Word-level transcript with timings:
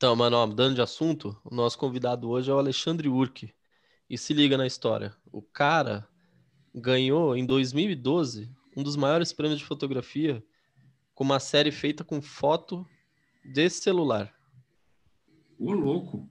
Então, 0.00 0.16
mano, 0.16 0.38
ó, 0.38 0.46
mudando 0.46 0.74
de 0.74 0.80
assunto, 0.80 1.38
o 1.44 1.54
nosso 1.54 1.76
convidado 1.76 2.30
hoje 2.30 2.50
é 2.50 2.54
o 2.54 2.58
Alexandre 2.58 3.06
Urque. 3.06 3.52
E 4.08 4.16
se 4.16 4.32
liga 4.32 4.56
na 4.56 4.66
história. 4.66 5.14
O 5.30 5.42
cara 5.42 6.08
ganhou 6.74 7.36
em 7.36 7.44
2012 7.44 8.50
um 8.74 8.82
dos 8.82 8.96
maiores 8.96 9.30
prêmios 9.30 9.58
de 9.58 9.66
fotografia 9.66 10.42
com 11.14 11.22
uma 11.22 11.38
série 11.38 11.70
feita 11.70 12.02
com 12.02 12.22
foto 12.22 12.88
de 13.44 13.68
celular. 13.68 14.34
Ô, 15.58 15.70
louco! 15.70 16.26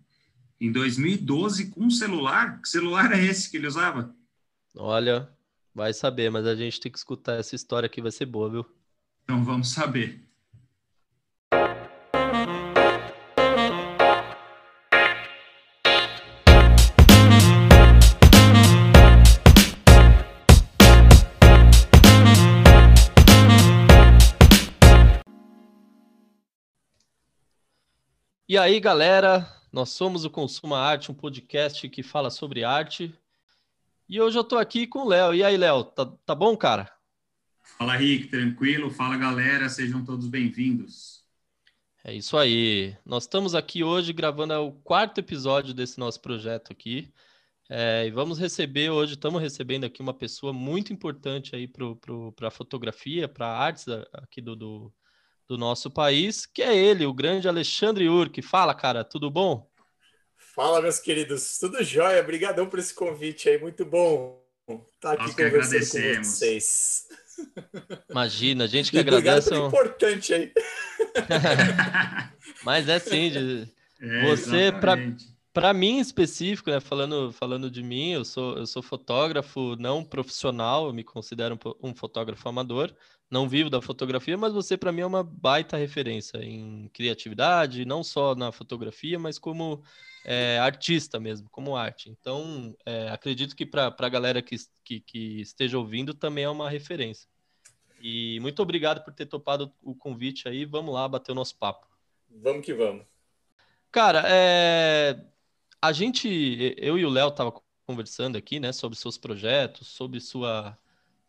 Em 0.60 0.72
2012, 0.72 1.70
com 1.70 1.82
um 1.82 1.92
celular? 1.92 2.60
Que 2.64 2.70
celular 2.70 3.12
é 3.12 3.24
esse 3.24 3.52
que 3.52 3.58
ele 3.58 3.68
usava? 3.68 4.16
Olha, 4.76 5.30
vai 5.76 5.94
saber, 5.94 6.32
mas 6.32 6.48
a 6.48 6.56
gente 6.56 6.80
tem 6.80 6.92
que 6.92 6.98
escutar 6.98 7.40
essa 7.40 7.56
história 7.56 7.86
aqui, 7.86 8.02
vai 8.02 8.12
ser 8.12 8.26
boa, 8.26 8.50
viu? 8.50 8.66
Então 9.24 9.44
vamos 9.44 9.72
saber. 9.72 10.28
E 28.50 28.58
aí, 28.58 28.80
galera, 28.80 29.48
nós 29.72 29.90
somos 29.90 30.26
o 30.26 30.30
Consuma 30.32 30.80
Arte, 30.80 31.12
um 31.12 31.14
podcast 31.14 31.88
que 31.88 32.02
fala 32.02 32.32
sobre 32.32 32.64
arte. 32.64 33.14
E 34.10 34.20
hoje 34.20 34.40
eu 34.40 34.44
tô 34.44 34.58
aqui 34.58 34.88
com 34.88 35.02
o 35.02 35.08
Léo. 35.08 35.36
E 35.36 35.44
aí, 35.44 35.56
Léo, 35.56 35.84
tá, 35.84 36.08
tá 36.26 36.34
bom, 36.34 36.58
cara? 36.58 36.92
Fala, 37.62 37.96
Rick, 37.96 38.30
tranquilo? 38.30 38.90
Fala, 38.90 39.18
galera, 39.18 39.70
sejam 39.70 40.04
todos 40.04 40.26
bem-vindos. 40.26 41.24
É 42.04 42.12
isso 42.12 42.36
aí. 42.36 42.98
Nós 43.06 43.26
estamos 43.26 43.54
aqui 43.54 43.84
hoje 43.84 44.12
gravando 44.12 44.56
o 44.56 44.72
quarto 44.82 45.20
episódio 45.20 45.72
desse 45.72 46.00
nosso 46.00 46.20
projeto 46.20 46.72
aqui. 46.72 47.14
É, 47.70 48.08
e 48.08 48.10
vamos 48.10 48.40
receber 48.40 48.90
hoje, 48.90 49.14
estamos 49.14 49.40
recebendo 49.40 49.84
aqui 49.84 50.02
uma 50.02 50.12
pessoa 50.12 50.52
muito 50.52 50.92
importante 50.92 51.56
aí 51.56 51.68
para 51.68 52.48
a 52.48 52.52
fotografia, 52.52 53.28
para 53.28 53.48
artes 53.48 53.86
aqui 54.12 54.42
do, 54.42 54.56
do, 54.56 54.94
do 55.50 55.58
nosso 55.58 55.90
país, 55.90 56.46
que 56.46 56.62
é 56.62 56.76
ele, 56.76 57.08
o 57.08 57.14
grande 57.14 57.48
Alexandre 57.48 58.08
Urque. 58.08 58.40
Fala, 58.40 58.76
cara, 58.76 59.04
tudo 59.04 59.32
bom? 59.32 59.68
Fala, 60.38 60.80
meus 60.80 61.00
queridos, 61.00 61.58
tudo 61.58 61.84
jóia? 61.84 62.22
Obrigadão 62.22 62.70
por 62.70 62.78
esse 62.78 62.94
convite 62.94 63.50
aí, 63.50 63.60
muito 63.60 63.84
bom 63.84 64.40
estar 64.94 65.14
aqui 65.14 65.24
Nós 65.24 65.36
conversando 65.36 66.18
com 66.18 66.24
vocês. 66.24 67.08
Imagina, 68.10 68.66
a 68.66 68.68
gente 68.68 68.92
que 68.92 69.00
agradece. 69.00 69.50
Obrigado 69.50 69.68
importante 69.68 70.34
aí. 70.36 70.54
Mas 72.64 72.88
é 72.88 73.00
sim, 73.00 73.32
de... 73.32 73.68
é, 74.02 74.22
você, 74.28 74.72
para 75.52 75.74
mim 75.74 75.98
em 75.98 76.00
específico, 76.00 76.70
né, 76.70 76.80
falando, 76.80 77.32
falando 77.32 77.72
de 77.72 77.82
mim, 77.82 78.12
eu 78.12 78.24
sou, 78.24 78.56
eu 78.56 78.68
sou 78.68 78.84
fotógrafo 78.84 79.76
não 79.78 80.04
profissional, 80.04 80.86
eu 80.86 80.94
me 80.94 81.04
considero 81.04 81.58
um, 81.82 81.90
um 81.90 81.96
fotógrafo 81.96 82.48
amador, 82.48 82.94
não 83.30 83.48
vivo 83.48 83.70
da 83.70 83.82
fotografia, 83.82 84.38
mas 84.38 84.54
você 84.54 84.76
para 84.76 84.92
mim 84.92 85.02
é 85.02 85.06
uma 85.06 85.24
baita 85.24 85.78
referência 85.78 86.38
em 86.40 86.90
criatividade, 86.94 87.86
não 87.86 88.04
só 88.04 88.34
na 88.34 88.52
fotografia, 88.52 89.20
mas 89.20 89.38
como 89.38 89.84
é, 90.26 90.58
artista 90.60 91.20
mesmo, 91.20 91.48
como 91.50 91.76
arte. 91.76 92.10
Então, 92.10 92.76
é, 92.86 93.10
acredito 93.10 93.56
que 93.56 93.66
para 93.66 93.94
a 93.98 94.10
galera 94.10 94.42
que, 94.42 94.56
que, 94.84 95.00
que, 95.00 95.42
esteja 95.42 95.78
ouvindo 95.78 96.14
também 96.14 96.46
é 96.46 96.50
uma 96.50 96.70
referência. 96.70 97.30
E 98.02 98.40
muito 98.42 98.62
obrigado 98.62 99.04
por 99.04 99.14
ter 99.14 99.26
topado 99.26 99.72
o 99.84 99.94
convite 99.94 100.48
aí. 100.48 100.66
Vamos 100.66 100.94
lá 100.94 101.08
bater 101.08 101.32
o 101.32 101.36
nosso 101.36 101.56
papo. 101.58 101.88
Vamos 102.30 102.66
que 102.66 102.74
vamos. 102.74 103.06
Cara, 103.92 104.24
é, 104.28 105.20
a 105.82 105.92
gente, 105.92 106.76
eu 106.78 106.98
e 106.98 107.06
o 107.06 107.10
Léo 107.10 107.32
tava 107.32 107.54
conversando 107.86 108.38
aqui, 108.38 108.60
né, 108.60 108.72
sobre 108.72 108.98
seus 108.98 109.18
projetos, 109.18 109.88
sobre 109.88 110.20
sua 110.20 110.78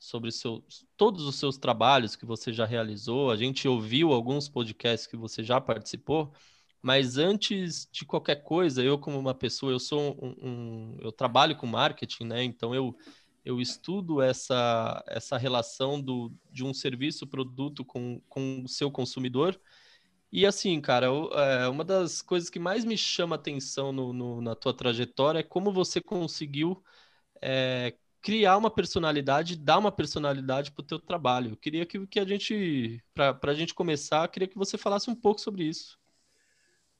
sobre 0.00 0.32
seu, 0.32 0.64
todos 0.96 1.26
os 1.26 1.36
seus 1.36 1.58
trabalhos 1.58 2.16
que 2.16 2.24
você 2.24 2.52
já 2.52 2.64
realizou. 2.64 3.30
A 3.30 3.36
gente 3.36 3.68
ouviu 3.68 4.12
alguns 4.12 4.48
podcasts 4.48 5.06
que 5.06 5.16
você 5.16 5.44
já 5.44 5.60
participou, 5.60 6.32
mas 6.82 7.18
antes 7.18 7.86
de 7.92 8.06
qualquer 8.06 8.36
coisa, 8.42 8.82
eu 8.82 8.98
como 8.98 9.18
uma 9.18 9.34
pessoa, 9.34 9.70
eu 9.70 9.78
sou 9.78 10.18
um, 10.22 10.34
um 10.48 10.96
eu 11.00 11.12
trabalho 11.12 11.54
com 11.56 11.66
marketing, 11.66 12.24
né? 12.24 12.42
Então 12.42 12.74
eu 12.74 12.96
eu 13.44 13.60
estudo 13.60 14.20
essa 14.22 15.02
essa 15.06 15.36
relação 15.38 16.00
do, 16.00 16.32
de 16.50 16.64
um 16.64 16.74
serviço 16.74 17.26
produto 17.26 17.84
com, 17.84 18.20
com 18.28 18.62
o 18.64 18.68
seu 18.68 18.90
consumidor. 18.90 19.60
E 20.32 20.46
assim, 20.46 20.80
cara, 20.80 21.06
eu, 21.06 21.30
é, 21.32 21.68
uma 21.68 21.84
das 21.84 22.22
coisas 22.22 22.48
que 22.50 22.58
mais 22.58 22.84
me 22.84 22.96
chama 22.96 23.36
atenção 23.36 23.92
no, 23.92 24.12
no, 24.12 24.40
na 24.40 24.54
tua 24.54 24.72
trajetória 24.74 25.40
é 25.40 25.42
como 25.42 25.72
você 25.72 26.00
conseguiu 26.00 26.82
é, 27.42 27.96
criar 28.22 28.56
uma 28.56 28.70
personalidade, 28.70 29.56
dar 29.56 29.78
uma 29.78 29.92
personalidade 29.92 30.70
para 30.72 30.82
o 30.82 30.86
teu 30.86 30.98
trabalho. 30.98 31.52
Eu 31.52 31.56
queria 31.56 31.86
que, 31.86 32.06
que 32.06 32.20
a 32.20 32.24
gente, 32.24 33.02
para 33.14 33.38
a 33.42 33.54
gente 33.54 33.74
começar, 33.74 34.28
queria 34.28 34.48
que 34.48 34.58
você 34.58 34.76
falasse 34.76 35.10
um 35.10 35.14
pouco 35.14 35.40
sobre 35.40 35.64
isso. 35.64 35.98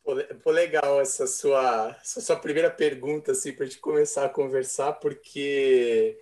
Pô, 0.03 0.51
legal 0.51 1.01
essa 1.01 1.27
sua, 1.27 1.97
essa 2.01 2.21
sua 2.21 2.37
primeira 2.37 2.71
pergunta, 2.71 3.33
assim, 3.33 3.53
para 3.53 3.65
a 3.65 3.69
gente 3.69 3.79
começar 3.79 4.25
a 4.25 4.31
conversar, 4.31 4.95
porque 4.95 6.19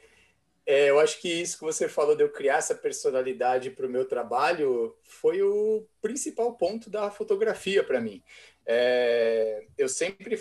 é, 0.66 0.91
eu 0.91 0.98
acho 0.98 1.20
que 1.20 1.28
isso 1.28 1.58
que 1.58 1.64
você 1.64 1.88
falou 1.88 2.14
de 2.14 2.22
eu 2.22 2.28
criar 2.31 2.58
essa 2.58 2.75
personalidade 2.75 3.70
para 3.70 3.87
o 3.87 3.88
meu 3.88 4.04
trabalho 4.04 4.94
foi 5.04 5.41
o 5.42 5.87
principal 6.03 6.53
ponto 6.56 6.91
da 6.91 7.10
fotografia 7.10 7.82
para 7.82 8.00
mim. 8.00 8.22
É, 8.66 9.64
eu 9.78 9.88
sempre 9.88 10.38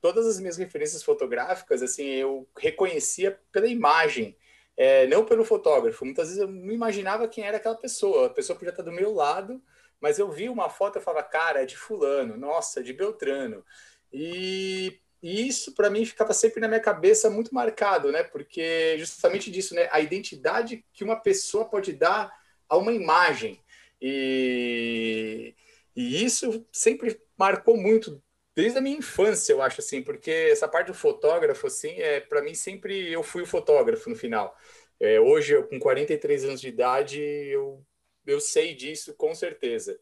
todas 0.00 0.26
as 0.26 0.40
minhas 0.40 0.56
referências 0.56 1.02
fotográficas, 1.02 1.82
assim, 1.82 2.06
eu 2.06 2.48
reconhecia 2.58 3.38
pela 3.52 3.66
imagem, 3.66 4.36
é, 4.76 5.06
não 5.06 5.24
pelo 5.24 5.44
fotógrafo. 5.44 6.04
Muitas 6.04 6.28
vezes 6.28 6.40
eu 6.42 6.48
não 6.48 6.72
imaginava 6.72 7.28
quem 7.28 7.44
era 7.44 7.58
aquela 7.58 7.76
pessoa. 7.76 8.26
A 8.26 8.30
pessoa 8.30 8.58
podia 8.58 8.70
estar 8.70 8.82
do 8.82 8.92
meu 8.92 9.12
lado, 9.12 9.62
mas 10.00 10.18
eu 10.18 10.30
vi 10.30 10.48
uma 10.48 10.70
foto 10.70 10.98
e 10.98 11.02
falava, 11.02 11.26
cara, 11.26 11.62
é 11.62 11.66
de 11.66 11.76
fulano, 11.76 12.36
nossa, 12.36 12.82
de 12.82 12.92
Beltrano. 12.92 13.64
E, 14.12 14.98
e 15.22 15.46
isso 15.46 15.74
para 15.74 15.90
mim 15.90 16.04
ficava 16.04 16.32
sempre 16.32 16.60
na 16.60 16.68
minha 16.68 16.80
cabeça 16.80 17.28
muito 17.28 17.54
marcado, 17.54 18.10
né? 18.10 18.22
Porque 18.22 18.96
justamente 18.98 19.50
disso, 19.50 19.74
né? 19.74 19.88
A 19.92 20.00
identidade 20.00 20.84
que 20.92 21.04
uma 21.04 21.16
pessoa 21.16 21.66
pode 21.66 21.92
dar 21.92 22.32
a 22.68 22.76
uma 22.76 22.92
imagem. 22.92 23.60
E, 24.00 25.54
e 25.94 26.24
isso 26.24 26.66
sempre 26.72 27.20
marcou 27.36 27.76
muito 27.76 28.22
desde 28.60 28.78
a 28.78 28.82
minha 28.82 28.98
infância, 28.98 29.54
eu 29.54 29.62
acho 29.62 29.80
assim, 29.80 30.02
porque 30.02 30.30
essa 30.30 30.68
parte 30.68 30.88
do 30.88 30.94
fotógrafo, 30.94 31.66
assim, 31.66 31.92
é 31.98 32.20
para 32.20 32.42
mim 32.42 32.54
sempre 32.54 33.10
eu 33.10 33.22
fui 33.22 33.42
o 33.42 33.46
fotógrafo 33.46 34.10
no 34.10 34.14
final. 34.14 34.54
É, 34.98 35.18
hoje, 35.18 35.54
eu, 35.54 35.66
com 35.66 35.80
43 35.80 36.44
anos 36.44 36.60
de 36.60 36.68
idade, 36.68 37.22
eu, 37.22 37.82
eu 38.26 38.38
sei 38.38 38.74
disso 38.74 39.14
com 39.14 39.34
certeza. 39.34 39.98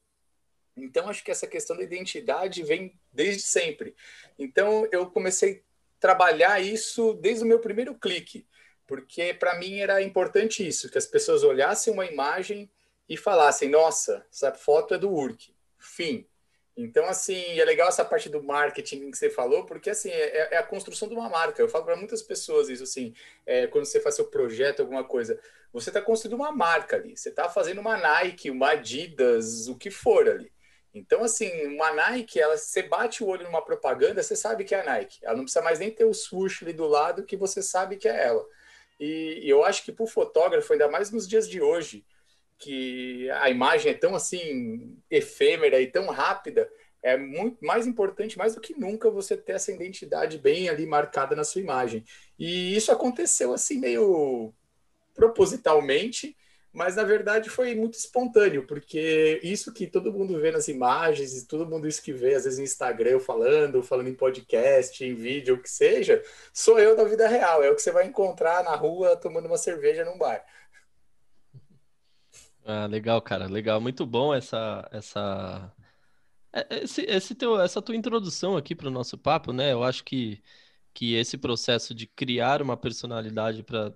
Então, 0.76 1.08
acho 1.08 1.22
que 1.22 1.30
essa 1.30 1.46
questão 1.46 1.76
da 1.76 1.84
identidade 1.84 2.64
vem 2.64 2.98
desde 3.12 3.42
sempre. 3.42 3.94
Então, 4.36 4.88
eu 4.90 5.08
comecei 5.08 5.52
a 5.52 6.00
trabalhar 6.00 6.60
isso 6.60 7.14
desde 7.14 7.44
o 7.44 7.46
meu 7.46 7.60
primeiro 7.60 7.94
clique, 7.94 8.44
porque 8.88 9.34
para 9.34 9.56
mim 9.56 9.78
era 9.78 10.02
importante 10.02 10.66
isso, 10.66 10.90
que 10.90 10.98
as 10.98 11.06
pessoas 11.06 11.44
olhassem 11.44 11.92
uma 11.92 12.06
imagem 12.06 12.68
e 13.08 13.16
falassem: 13.16 13.68
nossa, 13.68 14.26
essa 14.32 14.52
foto 14.52 14.94
é 14.94 14.98
do 14.98 15.12
Urk. 15.12 15.54
Fim 15.78 16.26
então, 16.80 17.06
assim, 17.06 17.58
é 17.58 17.64
legal 17.64 17.88
essa 17.88 18.04
parte 18.04 18.28
do 18.28 18.40
marketing 18.40 19.10
que 19.10 19.18
você 19.18 19.28
falou, 19.28 19.66
porque, 19.66 19.90
assim, 19.90 20.10
é, 20.10 20.54
é 20.54 20.56
a 20.58 20.62
construção 20.62 21.08
de 21.08 21.14
uma 21.14 21.28
marca. 21.28 21.60
Eu 21.60 21.68
falo 21.68 21.84
para 21.84 21.96
muitas 21.96 22.22
pessoas 22.22 22.68
isso, 22.68 22.84
assim, 22.84 23.12
é, 23.44 23.66
quando 23.66 23.84
você 23.84 24.00
faz 24.00 24.14
seu 24.14 24.26
projeto, 24.26 24.78
alguma 24.78 25.02
coisa, 25.02 25.40
você 25.72 25.90
está 25.90 26.00
construindo 26.00 26.36
uma 26.36 26.52
marca 26.52 26.94
ali. 26.94 27.16
Você 27.16 27.30
está 27.30 27.48
fazendo 27.48 27.80
uma 27.80 27.96
Nike, 27.96 28.48
uma 28.48 28.70
Adidas, 28.70 29.66
o 29.66 29.76
que 29.76 29.90
for 29.90 30.28
ali. 30.28 30.52
Então, 30.94 31.24
assim, 31.24 31.66
uma 31.66 31.92
Nike, 31.92 32.38
ela, 32.40 32.56
você 32.56 32.80
bate 32.80 33.24
o 33.24 33.26
olho 33.26 33.42
numa 33.42 33.60
propaganda, 33.64 34.22
você 34.22 34.36
sabe 34.36 34.62
que 34.62 34.72
é 34.72 34.80
a 34.80 34.84
Nike. 34.84 35.18
Ela 35.24 35.34
não 35.34 35.42
precisa 35.42 35.64
mais 35.64 35.80
nem 35.80 35.90
ter 35.90 36.04
o 36.04 36.14
swoosh 36.14 36.62
ali 36.62 36.72
do 36.72 36.86
lado, 36.86 37.24
que 37.24 37.36
você 37.36 37.60
sabe 37.60 37.96
que 37.96 38.08
é 38.08 38.24
ela. 38.24 38.46
E, 39.00 39.40
e 39.42 39.50
eu 39.50 39.64
acho 39.64 39.82
que 39.84 39.90
para 39.90 40.04
o 40.04 40.06
fotógrafo, 40.06 40.72
ainda 40.72 40.88
mais 40.88 41.10
nos 41.10 41.26
dias 41.26 41.48
de 41.48 41.60
hoje, 41.60 42.06
que 42.58 43.30
a 43.30 43.48
imagem 43.48 43.92
é 43.92 43.94
tão 43.94 44.14
assim 44.14 44.98
efêmera 45.10 45.80
e 45.80 45.86
tão 45.86 46.06
rápida, 46.08 46.68
é 47.02 47.16
muito 47.16 47.64
mais 47.64 47.86
importante, 47.86 48.38
mais 48.38 48.54
do 48.54 48.60
que 48.60 48.78
nunca, 48.78 49.10
você 49.10 49.36
ter 49.36 49.52
essa 49.52 49.72
identidade 49.72 50.38
bem 50.38 50.68
ali 50.68 50.86
marcada 50.86 51.36
na 51.36 51.44
sua 51.44 51.60
imagem. 51.60 52.04
E 52.38 52.76
isso 52.76 52.90
aconteceu 52.90 53.52
assim 53.52 53.78
meio 53.78 54.52
propositalmente, 55.14 56.36
mas 56.72 56.96
na 56.96 57.02
verdade 57.02 57.50
foi 57.50 57.74
muito 57.74 57.98
espontâneo, 57.98 58.66
porque 58.66 59.40
isso 59.42 59.72
que 59.72 59.86
todo 59.86 60.12
mundo 60.12 60.38
vê 60.40 60.52
nas 60.52 60.68
imagens, 60.68 61.36
e 61.36 61.46
todo 61.46 61.68
mundo 61.68 61.88
isso 61.88 62.02
que 62.02 62.12
vê, 62.12 62.34
às 62.34 62.44
vezes 62.44 62.58
no 62.58 62.64
Instagram 62.64 63.10
eu 63.10 63.20
falando, 63.20 63.82
falando 63.82 64.08
em 64.08 64.14
podcast, 64.14 65.04
em 65.04 65.14
vídeo, 65.14 65.56
o 65.56 65.62
que 65.62 65.70
seja, 65.70 66.22
sou 66.52 66.78
eu 66.78 66.96
da 66.96 67.04
vida 67.04 67.26
real, 67.26 67.62
é 67.62 67.70
o 67.70 67.74
que 67.74 67.82
você 67.82 67.90
vai 67.90 68.06
encontrar 68.06 68.62
na 68.62 68.76
rua 68.76 69.16
tomando 69.16 69.46
uma 69.46 69.56
cerveja 69.56 70.04
num 70.04 70.18
bar. 70.18 70.44
Ah, 72.64 72.86
legal, 72.86 73.22
cara, 73.22 73.46
legal. 73.46 73.80
Muito 73.80 74.04
bom 74.04 74.34
essa, 74.34 74.86
essa, 74.92 75.72
esse, 76.70 77.02
esse 77.02 77.34
teu, 77.34 77.60
essa 77.60 77.82
tua 77.82 77.96
introdução 77.96 78.56
aqui 78.56 78.74
para 78.74 78.88
o 78.88 78.90
nosso 78.90 79.18
papo, 79.18 79.52
né? 79.52 79.72
Eu 79.72 79.82
acho 79.82 80.04
que, 80.04 80.42
que 80.94 81.14
esse 81.14 81.36
processo 81.38 81.94
de 81.94 82.06
criar 82.06 82.62
uma 82.62 82.76
personalidade 82.76 83.62
para 83.62 83.92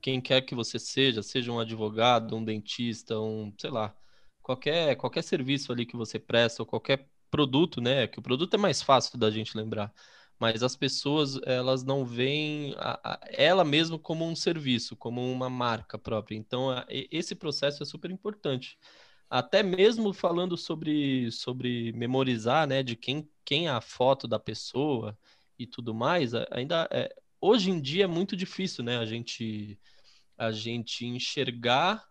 quem 0.00 0.20
quer 0.20 0.42
que 0.42 0.54
você 0.54 0.78
seja, 0.78 1.22
seja 1.22 1.50
um 1.52 1.58
advogado, 1.58 2.36
um 2.36 2.44
dentista, 2.44 3.18
um, 3.18 3.52
sei 3.58 3.70
lá, 3.70 3.94
qualquer, 4.42 4.96
qualquer 4.96 5.22
serviço 5.22 5.72
ali 5.72 5.84
que 5.86 5.96
você 5.96 6.18
presta, 6.18 6.62
ou 6.62 6.66
qualquer 6.66 7.08
produto, 7.30 7.80
né? 7.80 8.06
Que 8.06 8.18
o 8.18 8.22
produto 8.22 8.54
é 8.54 8.58
mais 8.58 8.82
fácil 8.82 9.18
da 9.18 9.30
gente 9.30 9.56
lembrar. 9.56 9.92
Mas 10.38 10.62
as 10.62 10.76
pessoas, 10.76 11.40
elas 11.44 11.82
não 11.82 12.04
veem 12.04 12.74
a, 12.78 13.14
a, 13.14 13.20
ela 13.30 13.64
mesma 13.64 13.98
como 13.98 14.24
um 14.26 14.36
serviço, 14.36 14.94
como 14.96 15.20
uma 15.32 15.48
marca 15.50 15.98
própria. 15.98 16.36
Então, 16.36 16.70
a, 16.70 16.86
esse 16.88 17.34
processo 17.34 17.82
é 17.82 17.86
super 17.86 18.10
importante 18.10 18.78
até 19.28 19.62
mesmo 19.62 20.12
falando 20.12 20.56
sobre, 20.56 21.30
sobre 21.32 21.92
memorizar, 21.92 22.66
né, 22.66 22.82
de 22.82 22.96
quem, 22.96 23.28
quem 23.44 23.66
é 23.66 23.70
a 23.70 23.80
foto 23.80 24.28
da 24.28 24.38
pessoa 24.38 25.18
e 25.58 25.66
tudo 25.66 25.94
mais, 25.94 26.32
ainda 26.50 26.88
é, 26.90 27.14
hoje 27.40 27.70
em 27.70 27.80
dia 27.80 28.04
é 28.04 28.06
muito 28.06 28.36
difícil, 28.36 28.84
né, 28.84 28.98
a 28.98 29.06
gente 29.06 29.78
a 30.38 30.52
gente 30.52 31.06
enxergar 31.06 32.06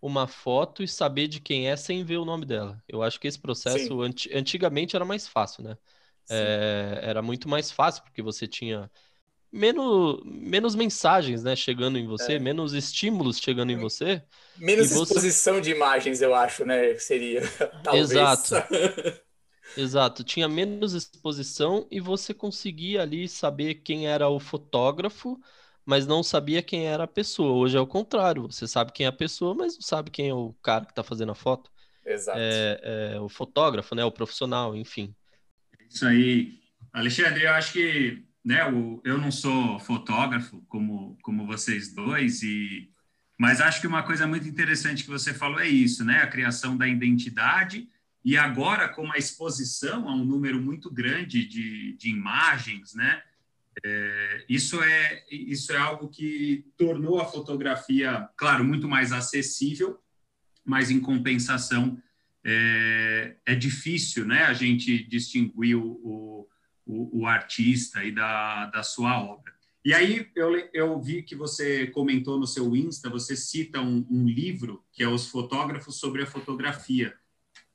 uma 0.00 0.26
foto 0.26 0.82
e 0.82 0.88
saber 0.88 1.28
de 1.28 1.40
quem 1.40 1.68
é 1.68 1.76
sem 1.76 2.04
ver 2.04 2.16
o 2.18 2.24
nome 2.24 2.46
dela. 2.46 2.82
Eu 2.88 3.02
acho 3.02 3.18
que 3.20 3.26
esse 3.26 3.38
processo 3.38 4.00
anti, 4.00 4.30
antigamente 4.34 4.96
era 4.96 5.04
mais 5.04 5.26
fácil, 5.26 5.64
né? 5.64 5.76
É, 6.30 7.00
era 7.02 7.22
muito 7.22 7.48
mais 7.48 7.70
fácil 7.70 8.02
porque 8.04 8.22
você 8.22 8.46
tinha 8.46 8.90
menos, 9.52 10.20
menos 10.24 10.74
mensagens, 10.74 11.42
né, 11.42 11.56
chegando 11.56 11.98
em 11.98 12.06
você, 12.06 12.34
é. 12.34 12.38
menos 12.38 12.72
estímulos 12.72 13.38
chegando 13.38 13.70
em 13.70 13.76
você. 13.76 14.22
Menos 14.56 14.90
você... 14.90 15.14
exposição 15.14 15.60
de 15.60 15.70
imagens, 15.70 16.20
eu 16.20 16.34
acho, 16.34 16.64
né, 16.64 16.96
seria, 16.98 17.42
talvez. 17.82 18.10
Exato. 18.10 18.54
Exato, 19.76 20.24
tinha 20.24 20.48
menos 20.48 20.94
exposição 20.94 21.86
e 21.90 22.00
você 22.00 22.32
conseguia 22.32 23.02
ali 23.02 23.28
saber 23.28 23.74
quem 23.76 24.08
era 24.08 24.28
o 24.28 24.40
fotógrafo, 24.40 25.38
mas 25.84 26.06
não 26.06 26.22
sabia 26.22 26.62
quem 26.62 26.86
era 26.86 27.04
a 27.04 27.08
pessoa. 27.08 27.52
Hoje 27.52 27.76
é 27.76 27.80
o 27.80 27.86
contrário, 27.86 28.50
você 28.50 28.66
sabe 28.66 28.92
quem 28.92 29.04
é 29.04 29.08
a 29.10 29.12
pessoa, 29.12 29.54
mas 29.54 29.74
não 29.74 29.82
sabe 29.82 30.10
quem 30.10 30.30
é 30.30 30.34
o 30.34 30.54
cara 30.62 30.86
que 30.86 30.92
está 30.92 31.02
fazendo 31.02 31.32
a 31.32 31.34
foto. 31.34 31.70
Exato. 32.04 32.38
É, 32.40 32.80
é, 33.14 33.20
o 33.20 33.28
fotógrafo, 33.28 33.94
né, 33.94 34.04
o 34.04 34.10
profissional, 34.10 34.74
enfim. 34.74 35.14
Isso 35.88 36.06
aí. 36.06 36.58
Alexandre, 36.92 37.44
eu 37.44 37.52
acho 37.52 37.72
que 37.74 38.27
né, 38.44 38.64
o, 38.70 39.00
eu 39.04 39.18
não 39.18 39.30
sou 39.30 39.78
fotógrafo 39.80 40.62
como, 40.68 41.18
como 41.22 41.46
vocês 41.46 41.92
dois, 41.92 42.42
e, 42.42 42.90
mas 43.38 43.60
acho 43.60 43.80
que 43.80 43.86
uma 43.86 44.02
coisa 44.02 44.26
muito 44.26 44.48
interessante 44.48 45.04
que 45.04 45.10
você 45.10 45.34
falou 45.34 45.60
é 45.60 45.68
isso, 45.68 46.04
né, 46.04 46.22
a 46.22 46.26
criação 46.26 46.76
da 46.76 46.86
identidade, 46.86 47.88
e 48.24 48.36
agora 48.36 48.88
com 48.88 49.10
a 49.12 49.16
exposição 49.16 50.08
a 50.08 50.14
um 50.14 50.24
número 50.24 50.60
muito 50.60 50.90
grande 50.90 51.44
de, 51.44 51.94
de 51.94 52.10
imagens, 52.10 52.94
né, 52.94 53.22
é, 53.84 54.44
isso, 54.48 54.82
é, 54.82 55.24
isso 55.30 55.72
é 55.72 55.76
algo 55.76 56.08
que 56.08 56.64
tornou 56.76 57.20
a 57.20 57.26
fotografia, 57.26 58.28
claro, 58.36 58.64
muito 58.64 58.88
mais 58.88 59.12
acessível, 59.12 59.98
mas 60.64 60.90
em 60.90 61.00
compensação 61.00 62.00
é, 62.44 63.36
é 63.46 63.54
difícil 63.54 64.24
né, 64.24 64.44
a 64.44 64.52
gente 64.52 65.04
distinguir 65.04 65.76
o, 65.76 66.00
o 66.02 66.48
o, 66.88 67.20
o 67.20 67.26
artista 67.26 68.02
e 68.02 68.10
da, 68.10 68.66
da 68.66 68.82
sua 68.82 69.20
obra. 69.20 69.52
E 69.84 69.94
aí 69.94 70.28
eu, 70.34 70.56
eu 70.72 71.00
vi 71.00 71.22
que 71.22 71.36
você 71.36 71.86
comentou 71.88 72.38
no 72.38 72.46
seu 72.46 72.74
Insta, 72.74 73.10
você 73.10 73.36
cita 73.36 73.80
um, 73.80 74.06
um, 74.10 74.26
livro 74.26 74.84
que 74.90 75.02
é 75.02 75.08
Os 75.08 75.28
Fotógrafos 75.28 76.00
sobre 76.00 76.22
a 76.22 76.26
Fotografia. 76.26 77.14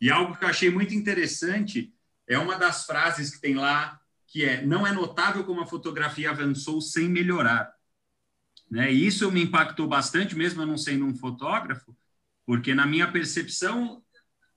E 0.02 0.12
algo 0.12 0.36
que 0.36 0.44
eu 0.44 0.50
achei 0.50 0.70
muito 0.70 0.94
interessante 0.94 1.94
é 2.28 2.38
uma 2.38 2.58
das 2.58 2.86
frases 2.86 3.32
que 3.32 3.40
tem 3.40 3.56
lá, 3.56 4.02
que 4.28 4.44
é 4.44 4.66
não 4.66 4.86
é 4.86 4.92
notável 4.92 5.44
como 5.44 5.62
a 5.62 5.68
fotografia 5.68 6.32
avançou 6.32 6.82
sem 6.82 7.08
melhorar. 7.08 7.74
Né? 8.70 8.92
E 8.92 9.06
isso 9.06 9.32
me 9.32 9.44
impactou 9.44 9.88
bastante, 9.88 10.36
mesmo 10.36 10.62
eu 10.62 10.66
não 10.68 10.78
sendo 10.78 11.06
um 11.06 11.16
fotógrafo, 11.16 11.96
porque 12.46 12.74
na 12.74 12.86
minha 12.86 13.10
percepção 13.12 14.04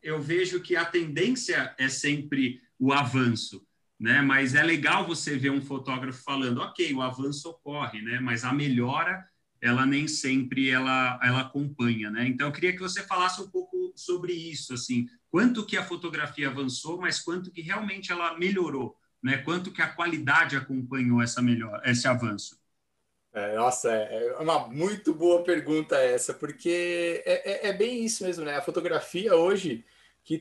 eu 0.03 0.20
vejo 0.20 0.61
que 0.61 0.75
a 0.75 0.85
tendência 0.85 1.75
é 1.79 1.88
sempre 1.88 2.61
o 2.79 2.93
avanço 2.93 3.67
né? 3.98 4.20
Mas 4.20 4.54
é 4.54 4.62
legal 4.62 5.06
você 5.06 5.37
ver 5.37 5.50
um 5.50 5.62
fotógrafo 5.62 6.22
falando, 6.22 6.60
ok, 6.60 6.93
o 6.94 7.02
avanço 7.02 7.48
ocorre, 7.48 8.02
né? 8.02 8.20
Mas 8.20 8.44
a 8.44 8.52
melhora 8.52 9.26
ela 9.60 9.87
nem 9.87 10.06
sempre 10.06 10.70
ela 10.70 11.19
ela 11.22 11.40
acompanha, 11.40 12.10
né? 12.10 12.26
Então 12.26 12.46
eu 12.48 12.52
queria 12.52 12.72
que 12.72 12.81
você 12.81 13.02
falasse 13.02 13.40
um 13.40 13.48
pouco 13.48 13.93
sobre 13.96 14.32
isso, 14.32 14.75
assim, 14.75 15.08
quanto 15.31 15.64
que 15.64 15.76
a 15.76 15.84
fotografia 15.84 16.48
avançou, 16.48 17.00
mas 17.00 17.20
quanto 17.20 17.50
que 17.50 17.62
realmente 17.62 18.12
ela 18.12 18.38
melhorou, 18.38 18.96
né? 19.22 19.38
Quanto 19.38 19.72
que 19.72 19.82
a 19.82 19.88
qualidade 19.88 20.56
acompanhou 20.56 21.22
essa 21.22 21.40
melhor 21.40 21.81
esse 21.84 22.06
avanço? 22.06 22.60
É, 23.32 23.54
nossa, 23.54 23.93
é, 23.93 24.28
é 24.28 24.38
uma 24.38 24.66
muito 24.69 25.14
boa 25.14 25.43
pergunta 25.44 25.96
essa, 25.96 26.32
porque 26.32 27.22
é, 27.26 27.66
é, 27.66 27.69
é 27.69 27.72
bem 27.72 28.04
isso 28.04 28.25
mesmo, 28.25 28.44
né? 28.44 28.56
A 28.56 28.62
fotografia 28.62 29.34
hoje 29.34 29.84
que 30.25 30.40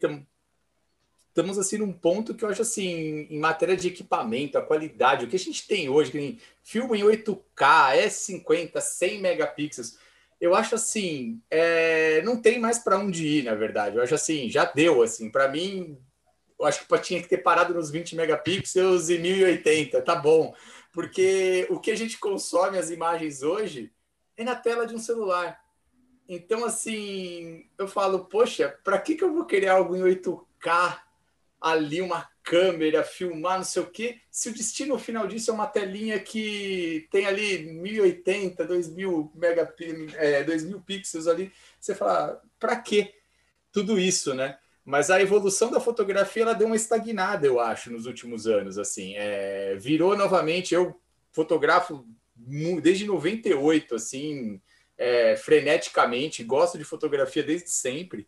estamos 1.35 1.59
assim 1.59 1.77
num 1.77 1.91
ponto 1.91 2.33
que 2.33 2.45
eu 2.45 2.49
acho 2.49 2.61
assim, 2.61 3.27
em 3.29 3.37
matéria 3.37 3.75
de 3.75 3.89
equipamento, 3.89 4.57
a 4.57 4.61
qualidade, 4.61 5.25
o 5.25 5.27
que 5.27 5.35
a 5.35 5.39
gente 5.39 5.67
tem 5.67 5.89
hoje, 5.89 6.09
que 6.09 6.17
tem 6.17 6.39
filme 6.63 6.97
em 6.97 7.03
8K, 7.03 7.97
S50, 8.07 8.79
100 8.79 9.21
megapixels, 9.21 9.97
eu 10.39 10.55
acho 10.55 10.75
assim, 10.75 11.41
é, 11.51 12.21
não 12.21 12.41
tem 12.41 12.57
mais 12.57 12.79
para 12.79 12.97
onde 12.97 13.27
ir, 13.27 13.43
na 13.43 13.53
verdade. 13.53 13.97
Eu 13.97 14.03
acho 14.03 14.15
assim, 14.15 14.49
já 14.49 14.63
deu 14.63 15.01
assim, 15.01 15.29
para 15.29 15.49
mim, 15.49 15.97
eu 16.57 16.65
acho 16.65 16.87
que 16.87 16.99
tinha 16.99 17.21
que 17.21 17.27
ter 17.27 17.39
parado 17.39 17.73
nos 17.73 17.91
20 17.91 18.15
megapixels 18.15 19.09
e 19.09 19.17
1080, 19.17 20.01
tá 20.03 20.15
bom. 20.15 20.55
Porque 20.93 21.67
o 21.69 21.81
que 21.81 21.91
a 21.91 21.97
gente 21.97 22.17
consome 22.17 22.77
as 22.77 22.89
imagens 22.89 23.43
hoje 23.43 23.91
é 24.37 24.43
na 24.45 24.55
tela 24.55 24.87
de 24.87 24.95
um 24.95 24.99
celular. 24.99 25.59
Então, 26.29 26.63
assim, 26.63 27.69
eu 27.77 27.89
falo, 27.89 28.25
poxa, 28.25 28.79
para 28.85 28.97
que, 28.99 29.15
que 29.15 29.23
eu 29.23 29.33
vou 29.33 29.45
querer 29.45 29.67
algo 29.67 29.97
em 29.97 30.01
8K 30.01 31.04
ali 31.59 32.01
uma 32.01 32.27
câmera, 32.43 33.03
filmar, 33.03 33.57
não 33.57 33.63
sei 33.63 33.81
o 33.81 33.89
quê, 33.89 34.19
se 34.29 34.49
o 34.49 34.53
destino 34.53 34.99
final 34.99 35.27
disso 35.27 35.49
é 35.49 35.53
uma 35.53 35.65
telinha 35.65 36.19
que 36.19 37.07
tem 37.09 37.25
ali 37.25 37.63
1080, 37.63 38.65
2000, 38.65 39.31
megap 39.33 40.13
é, 40.15 40.43
2000 40.43 40.81
pixels 40.81 41.27
ali, 41.27 41.51
você 41.79 41.95
fala, 41.95 42.41
para 42.59 42.75
que 42.75 43.13
tudo 43.71 43.99
isso, 43.99 44.33
né? 44.33 44.57
Mas 44.85 45.09
a 45.09 45.19
evolução 45.19 45.71
da 45.71 45.79
fotografia 45.79 46.43
ela 46.43 46.53
deu 46.53 46.67
uma 46.67 46.75
estagnada, 46.75 47.47
eu 47.47 47.59
acho, 47.59 47.91
nos 47.91 48.05
últimos 48.05 48.45
anos. 48.45 48.77
Assim, 48.77 49.15
é, 49.17 49.75
virou 49.75 50.15
novamente. 50.15 50.75
Eu 50.75 51.01
fotografo 51.31 52.05
desde 52.35 53.05
98, 53.05 53.95
assim, 53.95 54.61
é, 54.95 55.35
freneticamente. 55.35 56.43
Gosto 56.43 56.77
de 56.77 56.83
fotografia 56.83 57.41
desde 57.41 57.71
sempre. 57.71 58.27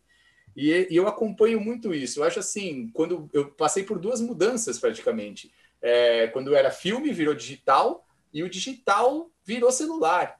E, 0.56 0.88
e, 0.90 0.96
eu 0.96 1.06
acompanho 1.06 1.60
muito 1.60 1.94
isso. 1.94 2.20
Eu 2.20 2.24
acho 2.24 2.38
assim, 2.38 2.90
quando 2.92 3.28
eu 3.32 3.50
passei 3.50 3.82
por 3.82 3.98
duas 3.98 4.20
mudanças 4.20 4.78
praticamente. 4.78 5.52
É, 5.80 6.26
quando 6.28 6.54
era 6.54 6.70
filme, 6.70 7.12
virou 7.12 7.34
digital, 7.34 8.04
e 8.32 8.42
o 8.42 8.50
digital 8.50 9.30
virou 9.44 9.70
celular. 9.70 10.38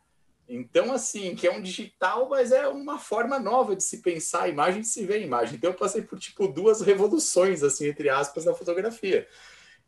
Então, 0.48 0.92
assim, 0.92 1.34
que 1.34 1.46
é 1.46 1.52
um 1.52 1.60
digital, 1.60 2.28
mas 2.28 2.52
é 2.52 2.66
uma 2.66 2.98
forma 2.98 3.38
nova 3.38 3.76
de 3.76 3.84
se 3.84 3.98
pensar 3.98 4.44
a 4.44 4.48
imagem, 4.48 4.80
de 4.80 4.86
se 4.86 5.04
ver 5.04 5.14
a 5.14 5.18
imagem. 5.18 5.56
Então, 5.56 5.70
eu 5.70 5.76
passei 5.76 6.02
por, 6.02 6.18
tipo, 6.18 6.48
duas 6.48 6.80
revoluções, 6.80 7.62
assim, 7.62 7.86
entre 7.86 8.08
aspas, 8.08 8.46
na 8.46 8.54
fotografia. 8.54 9.28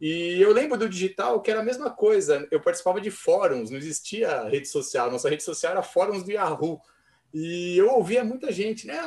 E 0.00 0.40
eu 0.40 0.52
lembro 0.52 0.78
do 0.78 0.88
digital 0.88 1.40
que 1.42 1.50
era 1.50 1.60
a 1.60 1.64
mesma 1.64 1.90
coisa. 1.90 2.46
Eu 2.50 2.60
participava 2.60 3.00
de 3.00 3.10
fóruns, 3.10 3.70
não 3.70 3.78
existia 3.78 4.44
rede 4.44 4.66
social. 4.66 5.10
Nossa 5.10 5.28
rede 5.28 5.42
social 5.42 5.72
era 5.72 5.82
fóruns 5.82 6.22
do 6.22 6.30
Yahoo. 6.30 6.80
E 7.32 7.78
eu 7.78 7.90
ouvia 7.90 8.24
muita 8.24 8.50
gente, 8.50 8.86
né? 8.86 8.98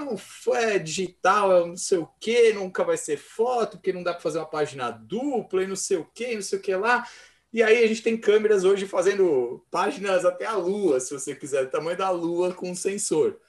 É 0.53 0.79
digital, 0.79 1.67
não 1.67 1.75
sei 1.75 1.97
o 1.97 2.07
que, 2.19 2.53
nunca 2.53 2.83
vai 2.83 2.95
ser 2.95 3.17
foto, 3.17 3.77
porque 3.77 3.91
não 3.91 4.01
dá 4.01 4.13
para 4.13 4.21
fazer 4.21 4.37
uma 4.37 4.49
página 4.49 4.89
dupla 4.91 5.63
e 5.63 5.67
não 5.67 5.75
sei 5.75 5.97
o 5.97 6.05
que, 6.05 6.35
não 6.35 6.41
sei 6.41 6.59
o 6.59 6.61
que 6.61 6.73
lá. 6.75 7.05
E 7.51 7.61
aí 7.61 7.83
a 7.83 7.87
gente 7.87 8.01
tem 8.01 8.17
câmeras 8.17 8.63
hoje 8.63 8.87
fazendo 8.87 9.63
páginas 9.69 10.25
até 10.25 10.45
a 10.45 10.55
Lua, 10.55 10.99
se 10.99 11.13
você 11.13 11.35
quiser, 11.35 11.69
tamanho 11.69 11.97
da 11.97 12.09
Lua 12.09 12.53
com 12.53 12.73
sensor. 12.73 13.39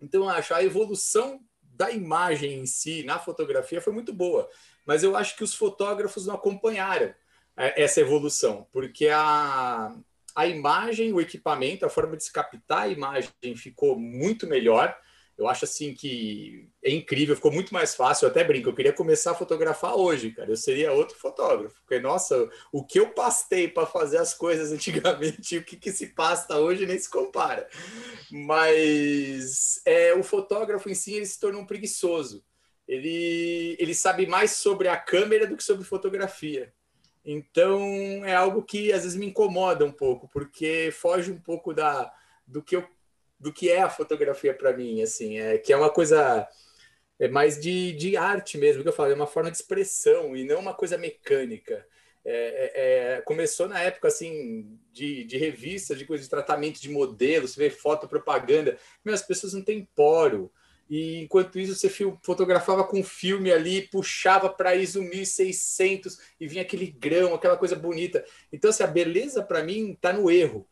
Então, 0.00 0.22
eu 0.24 0.28
acho 0.28 0.54
a 0.54 0.62
evolução 0.62 1.40
da 1.62 1.90
imagem 1.90 2.60
em 2.60 2.66
si, 2.66 3.02
na 3.02 3.18
fotografia, 3.18 3.80
foi 3.80 3.92
muito 3.92 4.12
boa. 4.12 4.48
Mas 4.86 5.02
eu 5.02 5.16
acho 5.16 5.36
que 5.36 5.42
os 5.42 5.54
fotógrafos 5.54 6.26
não 6.26 6.34
acompanharam 6.34 7.12
é, 7.56 7.82
essa 7.82 8.00
evolução, 8.00 8.66
porque 8.70 9.08
a, 9.08 9.92
a 10.34 10.46
imagem, 10.46 11.12
o 11.12 11.20
equipamento, 11.20 11.84
a 11.84 11.90
forma 11.90 12.16
de 12.16 12.24
se 12.24 12.32
captar 12.32 12.82
a 12.82 12.88
imagem 12.88 13.32
ficou 13.56 13.98
muito 13.98 14.46
melhor. 14.46 14.96
Eu 15.36 15.46
acho 15.46 15.64
assim 15.64 15.94
que 15.94 16.68
é 16.82 16.90
incrível, 16.90 17.36
ficou 17.36 17.52
muito 17.52 17.72
mais 17.72 17.94
fácil. 17.94 18.26
Eu 18.26 18.30
até 18.30 18.42
brinco, 18.42 18.68
eu 18.68 18.74
queria 18.74 18.92
começar 18.92 19.30
a 19.30 19.34
fotografar 19.36 19.94
hoje, 19.96 20.32
cara. 20.32 20.50
Eu 20.50 20.56
seria 20.56 20.92
outro 20.92 21.16
fotógrafo, 21.16 21.76
porque 21.80 22.00
nossa, 22.00 22.48
o 22.72 22.84
que 22.84 22.98
eu 22.98 23.10
pastei 23.10 23.68
para 23.68 23.86
fazer 23.86 24.18
as 24.18 24.34
coisas 24.34 24.72
antigamente 24.72 25.58
o 25.58 25.64
que, 25.64 25.76
que 25.76 25.92
se 25.92 26.08
pasta 26.08 26.56
hoje 26.58 26.86
nem 26.86 26.98
se 26.98 27.08
compara. 27.08 27.68
Mas 28.30 29.80
é, 29.86 30.12
o 30.12 30.24
fotógrafo 30.24 30.90
em 30.90 30.94
si 30.94 31.14
ele 31.14 31.26
se 31.26 31.38
tornou 31.38 31.62
um 31.62 31.66
preguiçoso. 31.66 32.44
ele, 32.88 33.76
ele 33.78 33.94
sabe 33.94 34.26
mais 34.26 34.52
sobre 34.52 34.88
a 34.88 34.96
câmera 34.96 35.46
do 35.46 35.56
que 35.56 35.62
sobre 35.62 35.84
fotografia. 35.84 36.72
Então 37.30 38.24
é 38.24 38.34
algo 38.34 38.62
que 38.62 38.90
às 38.90 39.02
vezes 39.02 39.14
me 39.14 39.26
incomoda 39.26 39.84
um 39.84 39.92
pouco, 39.92 40.26
porque 40.28 40.90
foge 40.90 41.30
um 41.30 41.38
pouco 41.38 41.74
da 41.74 42.10
do 42.46 42.62
que 42.62 42.74
eu, 42.74 42.88
do 43.38 43.52
que 43.52 43.68
é 43.70 43.82
a 43.82 43.90
fotografia 43.90 44.54
para 44.54 44.74
mim, 44.74 45.02
assim, 45.02 45.38
é 45.38 45.58
que 45.58 45.70
é 45.70 45.76
uma 45.76 45.90
coisa 45.90 46.48
é 47.18 47.28
mais 47.28 47.60
de, 47.60 47.92
de 47.92 48.16
arte 48.16 48.56
mesmo, 48.56 48.82
que 48.82 48.88
eu 48.88 48.92
falo, 48.94 49.12
é 49.12 49.14
uma 49.14 49.26
forma 49.26 49.50
de 49.50 49.58
expressão 49.58 50.34
e 50.34 50.42
não 50.42 50.58
uma 50.60 50.72
coisa 50.72 50.96
mecânica. 50.96 51.86
É, 52.24 52.32
é, 52.32 53.16
é, 53.16 53.20
começou 53.20 53.68
na 53.68 53.80
época 53.80 54.08
assim 54.08 54.78
de, 54.90 55.24
de 55.24 55.36
revista, 55.36 55.94
de 55.94 56.06
coisa 56.06 56.24
de 56.24 56.30
tratamento 56.30 56.80
de 56.80 56.88
modelos, 56.88 57.52
você 57.52 57.60
vê 57.60 57.70
foto, 57.70 58.08
propaganda, 58.08 58.78
meu, 59.04 59.14
as 59.14 59.22
pessoas 59.22 59.52
não 59.52 59.62
têm 59.62 59.86
poro. 59.94 60.50
E 60.88 61.22
enquanto 61.22 61.58
isso, 61.58 61.74
você 61.74 61.90
fotografava 62.22 62.82
com 62.82 63.04
filme 63.04 63.52
ali, 63.52 63.82
puxava 63.88 64.48
para 64.48 64.74
ISO 64.74 65.02
1600 65.02 66.18
e 66.40 66.48
vinha 66.48 66.62
aquele 66.62 66.86
grão, 66.86 67.34
aquela 67.34 67.56
coisa 67.56 67.76
bonita. 67.76 68.24
Então, 68.52 68.70
assim, 68.70 68.82
a 68.82 68.86
beleza 68.86 69.42
para 69.42 69.62
mim 69.62 69.92
está 69.92 70.12
no 70.12 70.30
erro. 70.30 70.66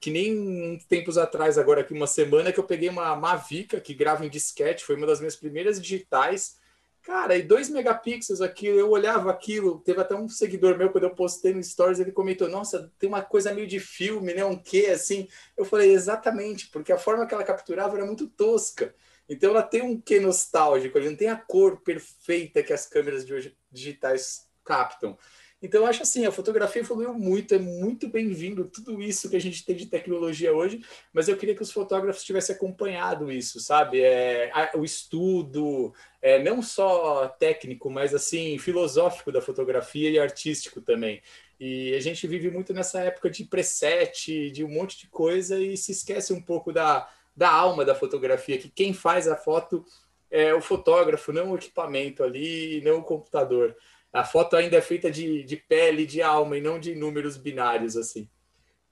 Que 0.00 0.10
nem 0.10 0.78
tempos 0.88 1.18
atrás, 1.18 1.58
agora 1.58 1.80
aqui 1.80 1.92
uma 1.92 2.06
semana, 2.06 2.52
que 2.52 2.60
eu 2.60 2.64
peguei 2.64 2.88
uma 2.88 3.16
Mavica 3.16 3.80
que 3.80 3.94
grava 3.94 4.24
em 4.24 4.30
disquete, 4.30 4.84
foi 4.84 4.96
uma 4.96 5.06
das 5.06 5.18
minhas 5.20 5.36
primeiras 5.36 5.80
digitais. 5.80 6.56
Cara, 7.02 7.36
e 7.36 7.42
2 7.42 7.68
megapixels 7.70 8.40
aquilo, 8.40 8.78
eu 8.78 8.88
olhava 8.90 9.28
aquilo, 9.28 9.80
teve 9.80 10.00
até 10.00 10.14
um 10.14 10.28
seguidor 10.28 10.78
meu, 10.78 10.90
quando 10.90 11.02
eu 11.02 11.14
postei 11.14 11.52
no 11.52 11.62
Stories, 11.62 11.98
ele 11.98 12.12
comentou, 12.12 12.48
nossa, 12.48 12.92
tem 12.96 13.08
uma 13.08 13.22
coisa 13.22 13.52
meio 13.52 13.66
de 13.66 13.80
filme, 13.80 14.32
né, 14.32 14.44
um 14.44 14.56
quê, 14.56 14.86
assim. 14.92 15.26
Eu 15.56 15.64
falei, 15.64 15.92
exatamente, 15.92 16.68
porque 16.68 16.92
a 16.92 16.98
forma 16.98 17.26
que 17.26 17.34
ela 17.34 17.42
capturava 17.42 17.96
era 17.96 18.06
muito 18.06 18.28
tosca. 18.28 18.94
Então 19.28 19.50
ela 19.50 19.62
tem 19.62 19.82
um 19.82 20.00
quê 20.00 20.20
nostálgico, 20.20 20.98
ele 20.98 21.10
não 21.10 21.16
tem 21.16 21.28
a 21.28 21.36
cor 21.36 21.80
perfeita 21.80 22.62
que 22.62 22.72
as 22.72 22.86
câmeras 22.86 23.24
de 23.24 23.32
hoje 23.32 23.56
digitais 23.70 24.48
captam. 24.64 25.16
Então 25.62 25.82
eu 25.82 25.86
acho 25.86 26.02
assim, 26.02 26.26
a 26.26 26.32
fotografia 26.32 26.82
evoluiu 26.82 27.14
muito, 27.14 27.54
é 27.54 27.58
muito 27.58 28.08
bem-vindo 28.08 28.64
tudo 28.64 29.00
isso 29.00 29.30
que 29.30 29.36
a 29.36 29.40
gente 29.40 29.64
tem 29.64 29.76
de 29.76 29.86
tecnologia 29.86 30.52
hoje, 30.52 30.84
mas 31.12 31.28
eu 31.28 31.36
queria 31.36 31.54
que 31.54 31.62
os 31.62 31.70
fotógrafos 31.70 32.24
tivessem 32.24 32.56
acompanhado 32.56 33.30
isso, 33.30 33.60
sabe? 33.60 34.00
É, 34.00 34.50
a, 34.52 34.76
o 34.76 34.84
estudo, 34.84 35.94
é, 36.20 36.42
não 36.42 36.60
só 36.60 37.28
técnico, 37.28 37.88
mas 37.88 38.12
assim, 38.12 38.58
filosófico 38.58 39.30
da 39.30 39.40
fotografia 39.40 40.10
e 40.10 40.18
artístico 40.18 40.80
também. 40.80 41.22
E 41.60 41.94
a 41.94 42.00
gente 42.00 42.26
vive 42.26 42.50
muito 42.50 42.74
nessa 42.74 43.00
época 43.00 43.30
de 43.30 43.44
preset, 43.44 44.50
de 44.50 44.64
um 44.64 44.68
monte 44.68 44.98
de 44.98 45.06
coisa 45.06 45.60
e 45.60 45.76
se 45.76 45.92
esquece 45.92 46.32
um 46.32 46.42
pouco 46.42 46.72
da, 46.72 47.08
da 47.36 47.50
alma 47.50 47.84
da 47.84 47.94
fotografia, 47.94 48.58
que 48.58 48.68
quem 48.68 48.92
faz 48.92 49.26
a 49.26 49.36
foto 49.36 49.84
é 50.30 50.54
o 50.54 50.60
fotógrafo, 50.60 51.32
não 51.32 51.50
o 51.50 51.56
equipamento 51.56 52.22
ali, 52.22 52.80
não 52.82 52.98
o 52.98 53.04
computador. 53.04 53.76
A 54.12 54.24
foto 54.24 54.56
ainda 54.56 54.76
é 54.76 54.80
feita 54.80 55.10
de, 55.10 55.42
de 55.42 55.56
pele, 55.56 56.06
de 56.06 56.22
alma, 56.22 56.56
e 56.56 56.60
não 56.60 56.78
de 56.78 56.94
números 56.94 57.36
binários, 57.36 57.96
assim. 57.96 58.28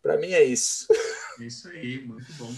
Para 0.02 0.16
mim 0.16 0.32
é 0.32 0.42
isso. 0.42 0.86
É 1.38 1.44
isso 1.44 1.68
aí, 1.68 2.00
muito 2.00 2.32
bom. 2.34 2.52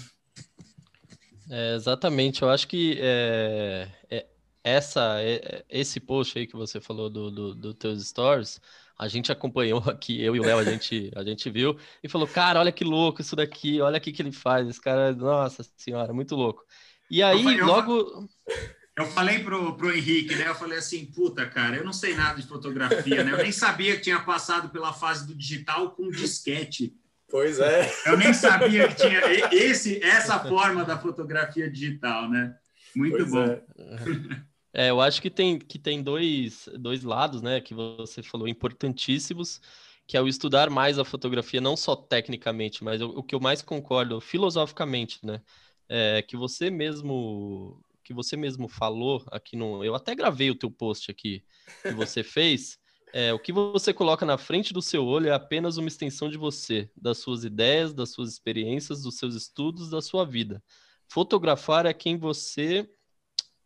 É, 1.50 1.74
exatamente, 1.74 2.42
eu 2.42 2.48
acho 2.48 2.66
que 2.66 2.98
é, 3.00 3.88
é, 4.08 4.26
essa, 4.64 5.20
é, 5.20 5.64
esse 5.68 6.00
post 6.00 6.38
aí 6.38 6.46
que 6.46 6.56
você 6.56 6.80
falou 6.80 7.10
do, 7.10 7.30
do, 7.30 7.54
do 7.54 7.74
teus 7.74 8.06
stories, 8.06 8.60
a 8.98 9.08
gente 9.08 9.32
acompanhou 9.32 9.82
aqui, 9.88 10.22
eu 10.22 10.36
e 10.36 10.40
o 10.40 10.42
Léo, 10.42 10.58
a 10.58 10.64
gente, 10.64 11.10
a 11.14 11.22
gente 11.22 11.50
viu 11.50 11.76
e 12.02 12.08
falou, 12.08 12.26
cara, 12.26 12.60
olha 12.60 12.72
que 12.72 12.84
louco 12.84 13.20
isso 13.20 13.36
daqui, 13.36 13.80
olha 13.80 13.98
o 13.98 14.00
que, 14.00 14.12
que 14.12 14.22
ele 14.22 14.32
faz, 14.32 14.68
esse 14.68 14.80
cara, 14.80 15.12
nossa 15.12 15.64
senhora, 15.76 16.12
muito 16.12 16.34
louco. 16.34 16.64
E 17.10 17.22
aí, 17.22 17.44
eu, 17.44 17.50
eu, 17.50 17.66
logo... 17.66 18.28
Eu 18.96 19.06
falei 19.06 19.38
pro, 19.38 19.74
pro 19.76 19.92
Henrique, 19.92 20.34
né, 20.34 20.48
eu 20.48 20.54
falei 20.54 20.78
assim, 20.78 21.06
puta, 21.06 21.46
cara, 21.46 21.76
eu 21.76 21.84
não 21.84 21.92
sei 21.92 22.14
nada 22.14 22.40
de 22.40 22.46
fotografia, 22.46 23.24
né, 23.24 23.32
eu 23.32 23.38
nem 23.38 23.52
sabia 23.52 23.96
que 23.96 24.02
tinha 24.02 24.20
passado 24.20 24.68
pela 24.68 24.92
fase 24.92 25.26
do 25.26 25.34
digital 25.34 25.92
com 25.92 26.10
disquete. 26.10 26.94
Pois 27.32 27.58
é. 27.58 27.90
Eu 28.04 28.18
nem 28.18 28.34
sabia 28.34 28.88
que 28.88 28.96
tinha 28.96 29.20
esse, 29.50 30.04
essa 30.04 30.38
forma 30.38 30.84
da 30.84 30.98
fotografia 30.98 31.70
digital, 31.70 32.28
né? 32.28 32.54
Muito 32.94 33.16
pois 33.16 33.30
bom. 33.30 33.44
É. 33.44 33.62
É, 34.72 34.90
eu 34.90 35.00
acho 35.00 35.20
que 35.20 35.30
tem, 35.30 35.58
que 35.58 35.78
tem 35.78 36.02
dois, 36.02 36.68
dois 36.78 37.02
lados, 37.02 37.42
né, 37.42 37.60
que 37.60 37.74
você 37.74 38.22
falou, 38.22 38.48
importantíssimos, 38.48 39.60
que 40.06 40.16
é 40.16 40.20
o 40.20 40.28
estudar 40.28 40.70
mais 40.70 40.98
a 40.98 41.04
fotografia, 41.04 41.60
não 41.60 41.76
só 41.76 41.94
tecnicamente, 41.94 42.82
mas 42.82 43.00
o, 43.00 43.08
o 43.10 43.22
que 43.22 43.34
eu 43.34 43.40
mais 43.40 43.60
concordo 43.60 44.20
filosoficamente, 44.20 45.24
né, 45.24 45.42
é 45.88 46.22
que 46.22 46.36
você 46.36 46.70
mesmo 46.70 47.82
que 48.04 48.12
você 48.12 48.36
mesmo 48.36 48.66
falou 48.66 49.24
aqui 49.30 49.54
no, 49.54 49.84
eu 49.84 49.94
até 49.94 50.12
gravei 50.12 50.50
o 50.50 50.56
teu 50.56 50.68
post 50.68 51.08
aqui 51.08 51.44
que 51.82 51.92
você 51.92 52.22
fez, 52.24 52.76
é, 53.12 53.32
o 53.32 53.38
que 53.38 53.52
você 53.52 53.92
coloca 53.92 54.24
na 54.24 54.38
frente 54.38 54.72
do 54.72 54.80
seu 54.80 55.04
olho 55.04 55.28
é 55.28 55.32
apenas 55.32 55.76
uma 55.76 55.86
extensão 55.86 56.30
de 56.30 56.38
você, 56.38 56.90
das 56.96 57.18
suas 57.18 57.44
ideias, 57.44 57.92
das 57.92 58.10
suas 58.10 58.30
experiências, 58.30 59.02
dos 59.02 59.18
seus 59.18 59.34
estudos, 59.34 59.90
da 59.90 60.00
sua 60.00 60.24
vida. 60.24 60.62
Fotografar 61.06 61.84
é 61.84 61.92
quem 61.92 62.16
você 62.16 62.88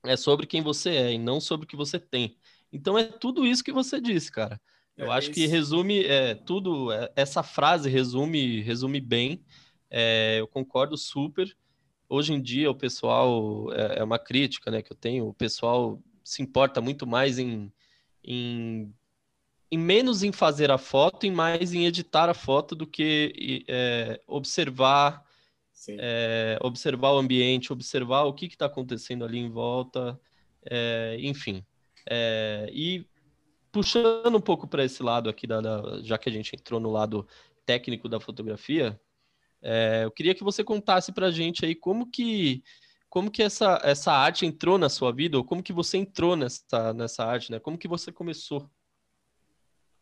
é 0.07 0.17
sobre 0.17 0.47
quem 0.47 0.63
você 0.63 0.91
é 0.91 1.13
e 1.13 1.19
não 1.19 1.41
sobre 1.41 1.65
o 1.65 1.69
que 1.69 1.77
você 1.77 1.99
tem. 1.99 2.37
Então 2.73 2.99
é 2.99 3.05
tudo 3.05 3.47
isso 3.47 3.65
que 3.65 3.73
você 3.73 4.01
disse, 4.01 4.31
cara. 4.31 4.61
Eu 4.97 5.13
é 5.13 5.17
acho 5.17 5.31
isso. 5.31 5.41
que 5.41 5.47
resume 5.47 6.05
é, 6.05 6.35
tudo. 6.35 6.91
É, 6.93 7.13
essa 7.15 7.43
frase 7.43 7.89
resume 7.89 8.61
resume 8.63 9.01
bem. 9.01 9.45
É, 9.91 10.37
eu 10.41 10.49
concordo 10.49 10.97
super. 10.97 11.55
Hoje 12.09 12.33
em 12.33 12.41
dia 12.41 12.71
o 12.71 12.75
pessoal 12.75 13.73
é, 13.73 13.99
é, 13.99 14.05
uma 14.05 14.19
crítica, 14.19 14.71
né, 14.71 14.83
que 14.83 14.93
eu 14.93 14.97
tenho. 14.97 15.29
O 15.29 15.35
pessoal 15.35 16.01
se 16.25 16.43
importa 16.43 16.81
muito 16.81 17.07
mais 17.07 17.39
em, 17.39 17.73
em, 18.25 18.93
em 19.71 19.79
menos 19.79 20.23
em 20.23 20.33
fazer 20.33 20.71
a 20.71 20.79
foto 20.79 21.27
e 21.27 21.31
mais 21.31 21.75
em 21.75 21.85
editar 21.85 22.29
a 22.29 22.35
foto 22.35 22.75
do 22.75 22.87
que 22.87 23.65
é, 23.69 24.21
observar 24.27 25.26
é, 25.99 26.59
observar 26.63 27.13
o 27.13 27.19
ambiente, 27.19 27.73
observar 27.73 28.25
o 28.25 28.33
que 28.33 28.47
está 28.47 28.67
acontecendo 28.67 29.25
ali 29.25 29.39
em 29.39 29.51
volta, 29.51 30.19
é, 30.65 31.17
enfim. 31.21 31.65
É, 32.09 32.69
e 32.73 33.07
puxando 33.71 34.37
um 34.37 34.41
pouco 34.41 34.67
para 34.67 34.85
esse 34.85 35.03
lado 35.03 35.29
aqui, 35.29 35.47
da, 35.47 35.61
da, 35.61 36.01
já 36.03 36.17
que 36.17 36.29
a 36.29 36.33
gente 36.33 36.55
entrou 36.55 36.81
no 36.81 36.91
lado 36.91 37.27
técnico 37.65 38.09
da 38.09 38.21
fotografia, 38.21 38.99
é, 39.63 40.03
eu 40.05 40.11
queria 40.11 40.35
que 40.35 40.45
você 40.45 40.63
contasse 40.63 41.13
para 41.13 41.27
a 41.27 41.31
gente 41.31 41.65
aí 41.65 41.75
como 41.75 42.11
que 42.11 42.63
como 43.09 43.31
que 43.31 43.43
essa, 43.43 43.81
essa 43.83 44.13
arte 44.13 44.45
entrou 44.45 44.77
na 44.77 44.91
sua 44.91 45.11
vida, 45.11 45.39
ou 45.39 45.45
como 45.45 45.63
que 45.63 45.73
você 45.73 45.97
entrou 45.97 46.37
nessa, 46.37 46.93
nessa 46.93 47.25
arte, 47.25 47.51
né? 47.51 47.59
Como 47.59 47.79
que 47.79 47.89
você 47.89 48.13
começou? 48.13 48.69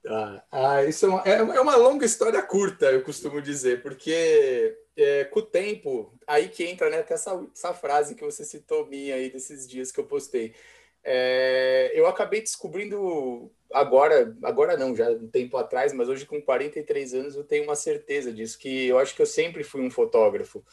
Ah, 0.07 0.43
ah 0.51 0.85
isso 0.85 1.07
é 1.07 1.09
uma, 1.09 1.23
é, 1.25 1.33
é 1.33 1.61
uma 1.61 1.77
longa 1.77 2.05
história 2.05 2.43
curta, 2.43 2.87
eu 2.87 3.03
costumo 3.03 3.41
dizer, 3.41 3.83
porque 3.83 4.77
é, 4.97 5.25
com 5.25 5.41
o 5.41 5.43
tempo, 5.43 6.13
aí 6.27 6.49
que 6.49 6.65
entra 6.65 6.91
né, 6.91 6.99
até 6.99 7.15
essa, 7.15 7.47
essa 7.55 7.75
frase 7.75 8.15
que 8.15 8.25
você 8.25 8.45
citou 8.45 8.87
minha 8.87 9.15
aí 9.15 9.31
desses 9.31 9.67
dias 9.67 9.91
que 9.91 10.01
eu 10.01 10.05
postei. 10.05 10.55
É, 11.03 11.93
eu 11.95 12.07
acabei 12.07 12.41
descobrindo 12.41 13.51
agora, 13.73 14.35
agora 14.43 14.77
não, 14.77 14.97
já 14.97 15.11
um 15.11 15.29
tempo 15.29 15.57
atrás, 15.57 15.93
mas 15.93 16.09
hoje 16.09 16.25
com 16.25 16.41
43 16.41 17.15
anos 17.15 17.37
eu 17.37 17.45
tenho 17.45 17.65
uma 17.65 17.77
certeza 17.77 18.33
disso, 18.33 18.59
que 18.59 18.87
eu 18.87 18.99
acho 18.99 19.15
que 19.15 19.21
eu 19.23 19.27
sempre 19.27 19.63
fui 19.65 19.83
um 19.83 19.91
fotógrafo. 19.91 20.65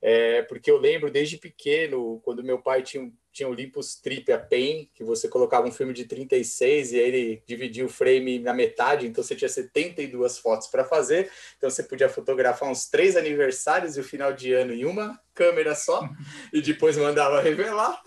É, 0.00 0.42
porque 0.42 0.70
eu 0.70 0.76
lembro 0.78 1.10
desde 1.10 1.38
pequeno, 1.38 2.20
quando 2.22 2.44
meu 2.44 2.60
pai 2.60 2.82
tinha, 2.82 3.10
tinha 3.38 3.48
o 3.48 3.52
Olympus 3.52 3.94
Trip 3.94 4.32
a 4.32 4.38
PEN, 4.38 4.90
que 4.92 5.04
você 5.04 5.28
colocava 5.28 5.66
um 5.66 5.70
filme 5.70 5.92
de 5.92 6.04
36 6.04 6.92
e 6.92 6.96
aí 6.96 7.02
ele 7.02 7.42
dividia 7.46 7.86
o 7.86 7.88
frame 7.88 8.40
na 8.40 8.52
metade, 8.52 9.06
então 9.06 9.22
você 9.22 9.36
tinha 9.36 9.48
72 9.48 10.38
fotos 10.38 10.66
para 10.66 10.84
fazer, 10.84 11.30
então 11.56 11.70
você 11.70 11.84
podia 11.84 12.08
fotografar 12.08 12.68
uns 12.68 12.88
três 12.88 13.16
aniversários 13.16 13.96
e 13.96 14.00
o 14.00 14.04
final 14.04 14.32
de 14.32 14.52
ano 14.52 14.72
em 14.72 14.84
uma 14.84 15.20
câmera 15.32 15.76
só, 15.76 16.02
e 16.52 16.60
depois 16.60 16.96
mandava 16.96 17.40
revelar, 17.40 18.02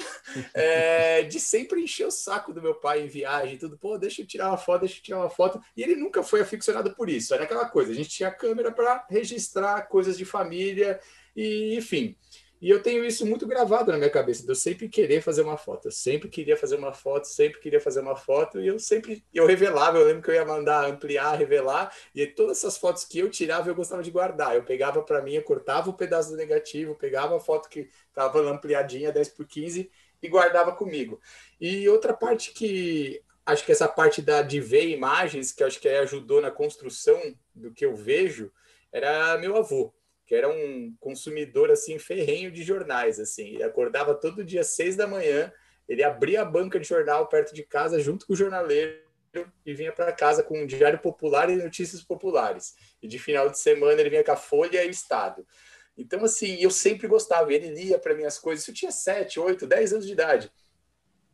é, 0.54 1.24
de 1.24 1.40
sempre 1.40 1.82
encher 1.82 2.08
o 2.08 2.12
saco 2.12 2.54
do 2.54 2.62
meu 2.62 2.76
pai 2.76 3.02
em 3.02 3.08
viagem, 3.08 3.58
tudo, 3.58 3.78
pô, 3.78 3.98
deixa 3.98 4.22
eu 4.22 4.28
tirar 4.28 4.50
uma 4.50 4.58
foto, 4.58 4.82
deixa 4.82 4.98
eu 4.98 5.04
tirar 5.04 5.20
uma 5.20 5.30
foto, 5.30 5.62
e 5.78 5.82
ele 5.82 5.96
nunca 5.96 6.22
foi 6.24 6.42
aficionado 6.42 6.94
por 6.94 7.10
isso, 7.10 7.34
era 7.34 7.46
aquela 7.46 7.70
coisa, 7.70 7.94
a 7.94 7.96
gente 7.96 8.10
tinha 8.10 8.30
câmera 8.30 8.70
para 8.70 9.08
registrar 9.10 9.84
coisas 9.84 10.18
de 10.18 10.26
família, 10.26 11.00
e, 11.34 11.78
enfim, 11.78 12.18
e 12.62 12.70
eu 12.70 12.80
tenho 12.80 13.04
isso 13.04 13.26
muito 13.26 13.48
gravado 13.48 13.92
na 13.92 13.98
minha 13.98 14.10
cabeça, 14.10 14.44
de 14.44 14.50
eu 14.50 14.56
sempre 14.56 14.88
querer 14.88 15.20
fazer 15.22 15.42
uma 15.42 15.58
foto. 15.58 15.88
Eu 15.88 15.92
sempre 15.92 16.30
queria 16.30 16.56
fazer 16.56 16.76
uma 16.76 16.94
foto, 16.94 17.26
sempre 17.26 17.60
queria 17.60 17.82
fazer 17.82 18.02
uma 18.02 18.16
foto, 18.16 18.62
e 18.62 18.68
eu 18.68 18.78
sempre 18.78 19.26
eu 19.34 19.48
revelava. 19.48 19.98
Eu 19.98 20.06
lembro 20.06 20.22
que 20.22 20.30
eu 20.30 20.36
ia 20.36 20.46
mandar 20.46 20.86
ampliar, 20.86 21.34
revelar, 21.34 21.92
e 22.14 22.28
todas 22.28 22.60
essas 22.60 22.78
fotos 22.78 23.04
que 23.04 23.18
eu 23.18 23.32
tirava 23.32 23.68
eu 23.68 23.74
gostava 23.74 24.04
de 24.04 24.12
guardar. 24.12 24.56
Eu 24.56 24.64
pegava 24.64 25.02
para 25.02 25.24
mim, 25.24 25.34
eu 25.34 25.42
cortava 25.42 25.90
o 25.90 25.94
pedaço 25.94 26.30
do 26.30 26.38
negativo, 26.38 26.94
pegava 26.94 27.36
a 27.36 27.40
foto 27.40 27.68
que 27.68 27.90
estava 28.08 28.40
ampliadinha, 28.42 29.12
10 29.12 29.30
por 29.30 29.48
15, 29.48 29.90
e 30.22 30.28
guardava 30.28 30.72
comigo. 30.72 31.20
E 31.60 31.90
outra 31.90 32.14
parte 32.14 32.52
que 32.54 33.24
acho 33.44 33.66
que 33.66 33.72
essa 33.72 33.88
parte 33.88 34.22
da, 34.22 34.44
de 34.44 34.60
ver 34.60 34.88
imagens, 34.88 35.52
que 35.52 35.64
acho 35.64 35.80
que 35.80 35.90
ajudou 35.90 36.40
na 36.40 36.52
construção 36.52 37.20
do 37.56 37.74
que 37.74 37.84
eu 37.84 37.96
vejo, 37.96 38.52
era 38.92 39.36
meu 39.40 39.58
avô 39.58 39.92
que 40.32 40.36
era 40.36 40.48
um 40.48 40.96
consumidor 40.98 41.70
assim 41.70 42.00
ferrenho 42.00 42.50
de 42.50 42.64
jornais, 42.64 43.20
assim, 43.20 43.56
ele 43.56 43.64
acordava 43.64 44.16
todo 44.16 44.46
dia 44.46 44.64
seis 44.64 44.96
da 44.96 45.06
manhã, 45.06 45.52
Ele 45.90 46.06
abria 46.06 46.42
a 46.42 46.46
banca 46.46 46.80
de 46.80 46.88
jornal 46.88 47.28
perto 47.28 47.54
de 47.54 47.64
casa 47.64 48.00
junto 48.00 48.26
com 48.26 48.32
o 48.32 48.36
jornaleiro 48.36 48.98
e 49.66 49.74
vinha 49.74 49.92
para 49.92 50.10
casa 50.14 50.42
com 50.42 50.58
um 50.58 50.66
diário 50.66 51.00
popular 51.00 51.50
e 51.50 51.58
notícias 51.58 52.02
populares. 52.02 52.76
E 53.02 53.10
de 53.10 53.20
final 53.20 53.50
de 53.50 53.60
semana 53.60 54.00
ele 54.00 54.10
vinha 54.10 54.24
com 54.24 54.32
a 54.32 54.38
Folha 54.38 54.82
e 54.82 54.88
o 54.88 54.90
Estado. 54.90 55.46
Então, 55.98 56.24
assim, 56.24 56.56
eu 56.62 56.72
sempre 56.72 57.10
gostava. 57.10 57.54
Ele 57.54 57.68
lia 57.68 58.00
para 58.00 58.16
mim 58.16 58.24
as 58.24 58.40
coisas. 58.40 58.66
Eu 58.66 58.74
tinha 58.74 58.90
7, 58.90 59.38
8, 59.38 59.68
10 59.68 59.92
anos 59.92 60.08
de 60.08 60.14
idade. 60.14 60.50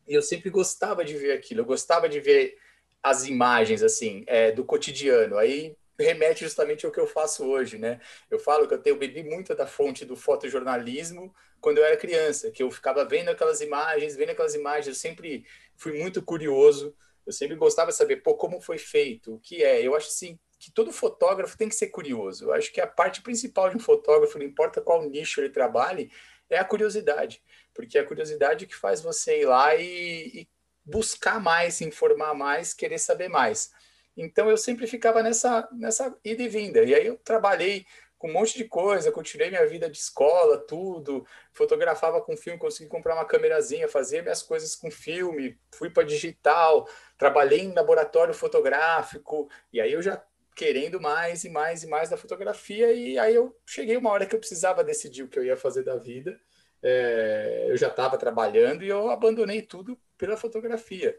E 0.08 0.16
eu 0.16 0.24
sempre 0.24 0.50
gostava 0.50 1.06
de 1.06 1.16
ver 1.16 1.34
aquilo. 1.34 1.62
Eu 1.62 1.66
gostava 1.66 2.10
de 2.10 2.20
ver 2.20 2.58
as 3.04 3.28
imagens, 3.28 3.84
assim, 3.84 4.24
é, 4.26 4.52
do 4.52 4.66
cotidiano. 4.66 5.38
Aí 5.38 5.78
remete 6.00 6.44
justamente 6.44 6.86
ao 6.86 6.92
que 6.92 7.00
eu 7.00 7.08
faço 7.08 7.46
hoje, 7.46 7.78
né? 7.78 8.00
Eu 8.30 8.40
falo 8.40 8.68
que 8.68 8.74
eu 8.74 8.82
tenho 8.82 8.98
bebi 8.98 9.24
muito 9.24 9.54
da 9.56 9.66
fonte 9.66 10.06
do 10.06 10.16
fotojornalismo 10.16 11.34
quando 11.60 11.80
eu 11.80 11.86
era 11.86 11.98
criança, 11.98 12.52
que 12.52 12.62
eu 12.62 12.70
ficava 12.70 13.04
vendo 13.04 13.30
aquelas 13.30 13.62
imagens, 13.62 14.16
vendo 14.16 14.30
aquelas 14.32 14.54
imagens, 14.54 14.88
eu 14.88 14.96
sempre 14.96 15.46
fui 15.76 15.98
muito 16.00 16.22
curioso, 16.22 16.96
eu 17.26 17.34
sempre 17.34 17.56
gostava 17.56 17.92
de 17.92 17.98
saber, 17.98 18.18
pô, 18.18 18.36
como 18.36 18.62
foi 18.62 18.78
feito, 18.78 19.36
o 19.36 19.40
que 19.40 19.64
é. 19.64 19.82
Eu 19.82 19.96
acho 19.96 20.08
assim 20.08 20.40
que 20.60 20.72
todo 20.72 20.92
fotógrafo 20.92 21.58
tem 21.58 21.70
que 21.70 21.76
ser 21.76 21.88
curioso. 21.88 22.46
Eu 22.46 22.54
acho 22.54 22.72
que 22.72 22.82
a 22.82 22.88
parte 22.88 23.22
principal 23.22 23.70
de 23.70 23.78
um 23.78 23.80
fotógrafo, 23.80 24.38
não 24.38 24.46
importa 24.46 24.82
qual 24.82 25.08
nicho 25.08 25.42
ele 25.42 25.50
trabalhe, 25.50 26.12
é 26.50 26.58
a 26.58 26.66
curiosidade, 26.66 27.42
porque 27.74 27.98
é 27.98 28.02
a 28.02 28.06
curiosidade 28.06 28.66
que 28.66 28.76
faz 28.76 29.02
você 29.02 29.42
ir 29.42 29.46
lá 29.46 29.76
e, 29.76 30.42
e 30.42 30.50
buscar 30.86 31.40
mais, 31.40 31.82
informar 31.82 32.34
mais, 32.34 32.74
querer 32.74 32.98
saber 32.98 33.28
mais. 33.28 33.72
Então 34.18 34.50
eu 34.50 34.58
sempre 34.58 34.88
ficava 34.88 35.22
nessa, 35.22 35.70
nessa 35.72 36.18
ida 36.24 36.42
e 36.44 36.50
vinda. 36.50 36.84
E 36.84 36.96
aí 36.96 37.06
eu 37.06 37.18
trabalhei 37.18 37.86
com 38.18 38.28
um 38.30 38.34
monte 38.34 38.58
de 38.58 38.66
coisa, 38.66 39.12
continuei 39.12 39.50
minha 39.50 39.66
vida 39.68 39.90
de 39.90 39.98
escola, 39.98 40.58
tudo, 40.58 41.26
fotografava 41.54 42.20
com 42.20 42.36
filme, 42.36 42.58
consegui 42.58 42.90
comprar 42.90 43.14
uma 43.14 43.26
câmerazinha, 43.26 43.88
fazia 43.88 44.24
minhas 44.24 44.42
coisas 44.42 44.76
com 44.76 44.90
filme, 44.90 45.58
fui 45.72 45.90
para 45.90 46.04
digital, 46.04 46.90
trabalhei 47.18 47.60
em 47.60 47.74
laboratório 47.74 48.34
fotográfico, 48.34 49.48
e 49.72 49.80
aí 49.80 49.94
eu 49.94 50.02
já 50.02 50.22
querendo 50.56 51.00
mais 51.00 51.44
e 51.44 51.50
mais 51.50 51.84
e 51.84 51.88
mais 51.88 52.10
da 52.10 52.18
fotografia, 52.18 52.92
e 52.92 53.20
aí 53.20 53.36
eu 53.36 53.56
cheguei 53.66 53.96
uma 53.96 54.10
hora 54.10 54.26
que 54.26 54.34
eu 54.34 54.40
precisava 54.40 54.84
decidir 54.84 55.22
o 55.22 55.28
que 55.28 55.38
eu 55.38 55.46
ia 55.46 55.56
fazer 55.56 55.84
da 55.84 55.96
vida. 55.96 56.40
É, 56.82 57.68
eu 57.70 57.78
já 57.78 57.88
estava 57.88 58.18
trabalhando 58.18 58.84
e 58.84 58.88
eu 58.88 59.10
abandonei 59.10 59.62
tudo 59.62 60.00
pela 60.18 60.38
fotografia. 60.38 61.16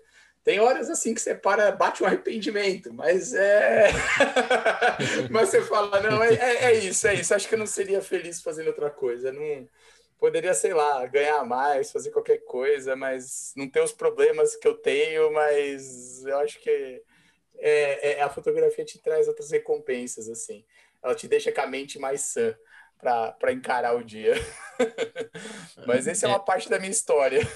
Tem 0.49 0.61
horas 0.61 0.89
assim 0.89 1.13
que 1.13 1.21
você 1.21 1.35
para, 1.35 1.71
bate 1.71 2.03
um 2.03 2.07
arrependimento, 2.07 2.91
mas 2.95 3.35
é. 3.35 3.91
mas 5.31 5.51
você 5.51 5.61
fala, 5.61 6.01
não, 6.01 6.25
é, 6.25 6.33
é, 6.33 6.65
é, 6.65 6.73
isso, 6.73 7.07
é 7.07 7.17
isso. 7.17 7.35
Acho 7.35 7.47
que 7.47 7.55
eu 7.55 7.59
não 7.59 7.67
seria 7.67 8.01
feliz 8.01 8.41
fazendo 8.41 8.69
outra 8.69 8.89
coisa. 8.89 9.31
Não 9.31 9.69
poderia, 10.19 10.55
sei 10.55 10.73
lá, 10.73 11.05
ganhar 11.05 11.45
mais, 11.45 11.93
fazer 11.93 12.13
qualquer 12.13 12.39
coisa, 12.47 12.97
mas 12.97 13.53
não 13.55 13.69
ter 13.69 13.83
os 13.83 13.93
problemas 13.93 14.57
que 14.57 14.67
eu 14.67 14.73
tenho, 14.73 15.31
mas 15.35 16.25
eu 16.25 16.39
acho 16.39 16.59
que 16.61 17.03
é, 17.59 18.13
é, 18.13 18.23
a 18.23 18.31
fotografia 18.31 18.87
te 18.87 18.99
traz 18.99 19.29
outras 19.29 19.51
recompensas, 19.51 20.31
assim. 20.31 20.65
Ela 21.03 21.15
te 21.15 21.29
deixa 21.29 21.53
com 21.53 21.61
a 21.61 21.67
mente 21.67 21.99
mais 21.99 22.23
sã 22.23 22.57
para 22.99 23.53
encarar 23.53 23.95
o 23.95 24.03
dia. 24.03 24.33
mas 25.87 26.07
essa 26.07 26.25
é 26.25 26.29
uma 26.31 26.37
é. 26.37 26.43
parte 26.43 26.71
da 26.71 26.79
minha 26.79 26.91
história. 26.91 27.47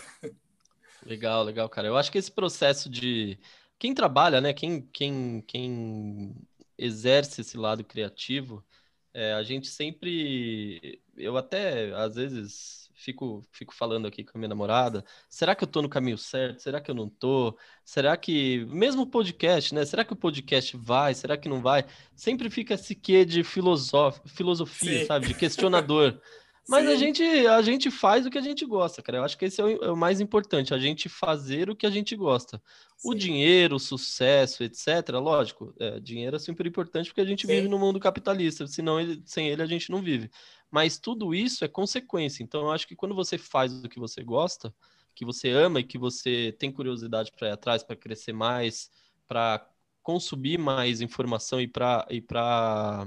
Legal, 1.04 1.42
legal, 1.42 1.68
cara. 1.68 1.88
Eu 1.88 1.96
acho 1.96 2.10
que 2.10 2.18
esse 2.18 2.30
processo 2.30 2.88
de 2.88 3.38
quem 3.78 3.94
trabalha, 3.94 4.40
né? 4.40 4.52
Quem, 4.52 4.82
quem, 4.92 5.42
quem 5.46 6.34
exerce 6.78 7.40
esse 7.40 7.56
lado 7.56 7.84
criativo, 7.84 8.64
é, 9.12 9.32
a 9.32 9.42
gente 9.42 9.68
sempre. 9.68 11.00
Eu 11.16 11.36
até, 11.36 11.92
às 11.94 12.14
vezes, 12.14 12.90
fico, 12.94 13.44
fico 13.50 13.74
falando 13.74 14.06
aqui 14.06 14.22
com 14.24 14.36
a 14.36 14.38
minha 14.38 14.48
namorada, 14.48 15.04
será 15.28 15.54
que 15.54 15.64
eu 15.64 15.68
tô 15.68 15.82
no 15.82 15.88
caminho 15.88 16.16
certo? 16.16 16.60
Será 16.60 16.80
que 16.80 16.90
eu 16.90 16.94
não 16.94 17.08
tô? 17.08 17.56
Será 17.84 18.16
que, 18.16 18.64
mesmo 18.66 19.02
o 19.02 19.06
podcast, 19.06 19.74
né? 19.74 19.84
Será 19.84 20.04
que 20.04 20.12
o 20.12 20.16
podcast 20.16 20.76
vai? 20.76 21.14
Será 21.14 21.36
que 21.36 21.48
não 21.48 21.60
vai? 21.60 21.84
Sempre 22.14 22.48
fica 22.48 22.74
esse 22.74 22.94
quê 22.94 23.24
de 23.24 23.42
filosof... 23.42 24.20
filosofia, 24.26 25.00
Sim. 25.00 25.06
sabe? 25.06 25.26
De 25.26 25.34
questionador. 25.34 26.20
Mas 26.68 26.88
a 26.88 26.94
gente, 26.94 27.22
a 27.22 27.60
gente 27.60 27.90
faz 27.90 28.24
o 28.24 28.30
que 28.30 28.38
a 28.38 28.42
gente 28.42 28.64
gosta, 28.64 29.02
cara. 29.02 29.18
Eu 29.18 29.24
acho 29.24 29.36
que 29.36 29.44
esse 29.44 29.60
é 29.60 29.64
o, 29.64 29.84
é 29.84 29.90
o 29.90 29.96
mais 29.96 30.20
importante, 30.20 30.72
a 30.72 30.78
gente 30.78 31.08
fazer 31.08 31.68
o 31.68 31.74
que 31.74 31.86
a 31.86 31.90
gente 31.90 32.14
gosta. 32.14 32.62
Sim. 32.96 33.10
O 33.10 33.14
dinheiro, 33.14 33.76
o 33.76 33.80
sucesso, 33.80 34.62
etc. 34.62 35.08
Lógico, 35.20 35.74
é, 35.78 35.98
dinheiro 35.98 36.36
é 36.36 36.38
sempre 36.38 36.68
importante 36.68 37.08
porque 37.08 37.20
a 37.20 37.26
gente 37.26 37.46
Sim. 37.46 37.54
vive 37.54 37.68
no 37.68 37.78
mundo 37.78 37.98
capitalista, 37.98 38.66
senão 38.66 39.00
ele, 39.00 39.20
sem 39.24 39.48
ele 39.48 39.62
a 39.62 39.66
gente 39.66 39.90
não 39.90 40.00
vive. 40.00 40.30
Mas 40.70 40.98
tudo 40.98 41.34
isso 41.34 41.64
é 41.64 41.68
consequência. 41.68 42.42
Então, 42.42 42.62
eu 42.62 42.70
acho 42.70 42.86
que 42.86 42.96
quando 42.96 43.14
você 43.14 43.36
faz 43.36 43.84
o 43.84 43.88
que 43.88 43.98
você 43.98 44.22
gosta, 44.22 44.72
que 45.14 45.24
você 45.24 45.50
ama 45.50 45.80
e 45.80 45.84
que 45.84 45.98
você 45.98 46.54
tem 46.58 46.70
curiosidade 46.70 47.32
para 47.32 47.48
ir 47.48 47.52
atrás, 47.52 47.82
para 47.82 47.96
crescer 47.96 48.32
mais, 48.32 48.90
para 49.26 49.68
consumir 50.02 50.58
mais 50.58 51.00
informação 51.00 51.60
e 51.60 51.68
para 51.68 52.06
e 52.10 52.20
para 52.20 53.06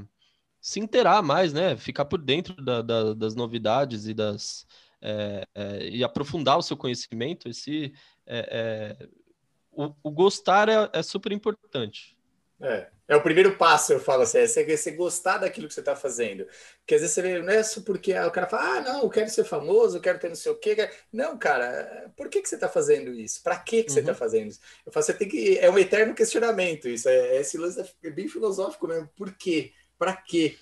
se 0.66 0.80
inteirar 0.80 1.22
mais, 1.22 1.54
né? 1.54 1.78
Ficar 1.78 2.06
por 2.06 2.20
dentro 2.20 2.56
da, 2.56 2.82
da, 2.82 3.14
das 3.14 3.36
novidades 3.36 4.08
e 4.08 4.16
das 4.16 4.66
é, 5.00 5.46
é, 5.54 5.90
e 5.90 6.04
aprofundar 6.04 6.58
o 6.58 6.64
seu 6.64 6.76
conhecimento. 6.76 7.48
Esse 7.48 7.94
é, 8.26 8.98
é 9.00 9.08
o, 9.72 9.94
o, 10.02 10.10
gostar 10.10 10.68
é, 10.68 10.90
é, 10.92 11.04
super 11.04 11.32
importante. 11.32 12.18
É, 12.60 12.88
é 13.08 13.16
o 13.16 13.22
primeiro 13.22 13.56
passo, 13.58 13.94
eu 13.94 14.00
falo 14.00 14.24
assim, 14.24 14.40
é 14.40 14.48
você, 14.48 14.66
você 14.66 14.90
gostar 14.90 15.38
daquilo 15.38 15.68
que 15.68 15.74
você 15.76 15.82
está 15.82 15.96
fazendo. 15.96 16.48
Porque 16.80 16.96
às 16.96 17.02
vezes 17.02 17.14
você 17.14 17.22
vê, 17.22 17.40
não 17.44 17.54
é 17.54 17.62
só 17.62 17.82
porque 17.82 18.18
o 18.18 18.32
cara 18.32 18.48
fala, 18.48 18.78
ah, 18.78 18.82
não, 18.82 19.04
eu 19.04 19.10
quero 19.12 19.30
ser 19.30 19.44
famoso, 19.44 19.98
eu 19.98 20.02
quero 20.02 20.18
ter 20.18 20.30
não 20.30 20.36
sei 20.36 20.52
o 20.52 20.58
quê. 20.58 20.90
Não, 21.14 21.38
cara, 21.38 22.12
por 22.18 22.28
que, 22.28 22.42
que 22.42 22.50
você 22.50 22.56
está 22.56 22.68
fazendo 22.68 23.14
isso? 23.14 23.44
Para 23.44 23.60
que, 23.60 23.84
que 23.84 23.92
você 23.92 24.00
está 24.00 24.14
uhum. 24.14 24.18
fazendo 24.18 24.48
isso? 24.48 24.62
Eu 24.84 24.92
falo, 24.92 25.06
você 25.06 25.14
tem 25.14 25.30
que. 25.30 25.60
É 25.60 25.70
um 25.70 25.78
eterno 25.78 26.16
questionamento 26.16 26.90
isso. 26.90 27.08
É, 27.08 27.40
esse 27.40 27.56
lance 27.56 27.88
é 28.04 28.10
bem 28.10 28.28
filosófico 28.28 28.88
mesmo. 28.88 29.08
Por 29.16 29.32
quê? 29.32 29.72
Para 29.98 30.16
quê? 30.16 30.58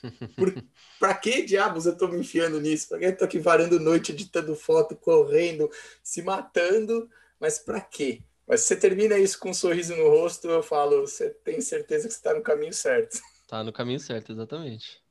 Para 0.99 1.15
que 1.15 1.41
diabos 1.43 1.85
eu 1.85 1.93
estou 1.93 2.07
me 2.07 2.19
enfiando 2.19 2.61
nisso? 2.61 2.89
Para 2.89 2.99
que 2.99 3.05
eu 3.05 3.09
estou 3.09 3.25
aqui 3.25 3.39
varando 3.39 3.79
noite, 3.79 4.11
editando 4.11 4.55
foto, 4.55 4.95
correndo, 4.95 5.69
se 6.03 6.21
matando? 6.21 7.09
Mas 7.39 7.59
para 7.59 7.81
quê? 7.81 8.21
Mas 8.47 8.61
se 8.61 8.67
você 8.67 8.75
termina 8.75 9.17
isso 9.17 9.39
com 9.39 9.49
um 9.49 9.53
sorriso 9.53 9.95
no 9.95 10.09
rosto, 10.09 10.47
eu 10.47 10.61
falo, 10.61 11.01
você 11.01 11.29
tem 11.29 11.61
certeza 11.61 12.07
que 12.07 12.13
você 12.13 12.19
está 12.19 12.33
no 12.33 12.41
caminho 12.41 12.73
certo. 12.73 13.19
Está 13.41 13.63
no 13.63 13.73
caminho 13.73 13.99
certo, 13.99 14.31
exatamente. 14.31 15.01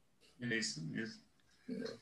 É 0.40 0.56
isso 0.56 0.84
mesmo. 0.84 1.20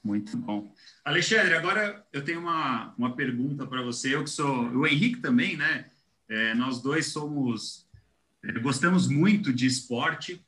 Muito 0.03 0.37
bom. 0.37 0.73
Alexandre, 1.05 1.55
agora 1.55 2.05
eu 2.13 2.25
tenho 2.25 2.41
uma, 2.41 2.95
uma 2.97 3.15
pergunta 3.15 3.67
para 3.67 3.83
você. 3.83 4.15
Eu 4.15 4.25
que 4.25 4.31
sou, 4.31 4.69
o 4.71 4.87
Henrique 4.87 5.21
também, 5.21 5.57
né? 5.57 5.91
É, 6.29 6.55
nós 6.55 6.81
dois 6.81 7.07
somos, 7.07 7.87
é, 8.43 8.53
gostamos 8.61 9.09
muito 9.09 9.53
de 9.53 9.67
esporte, 9.67 10.45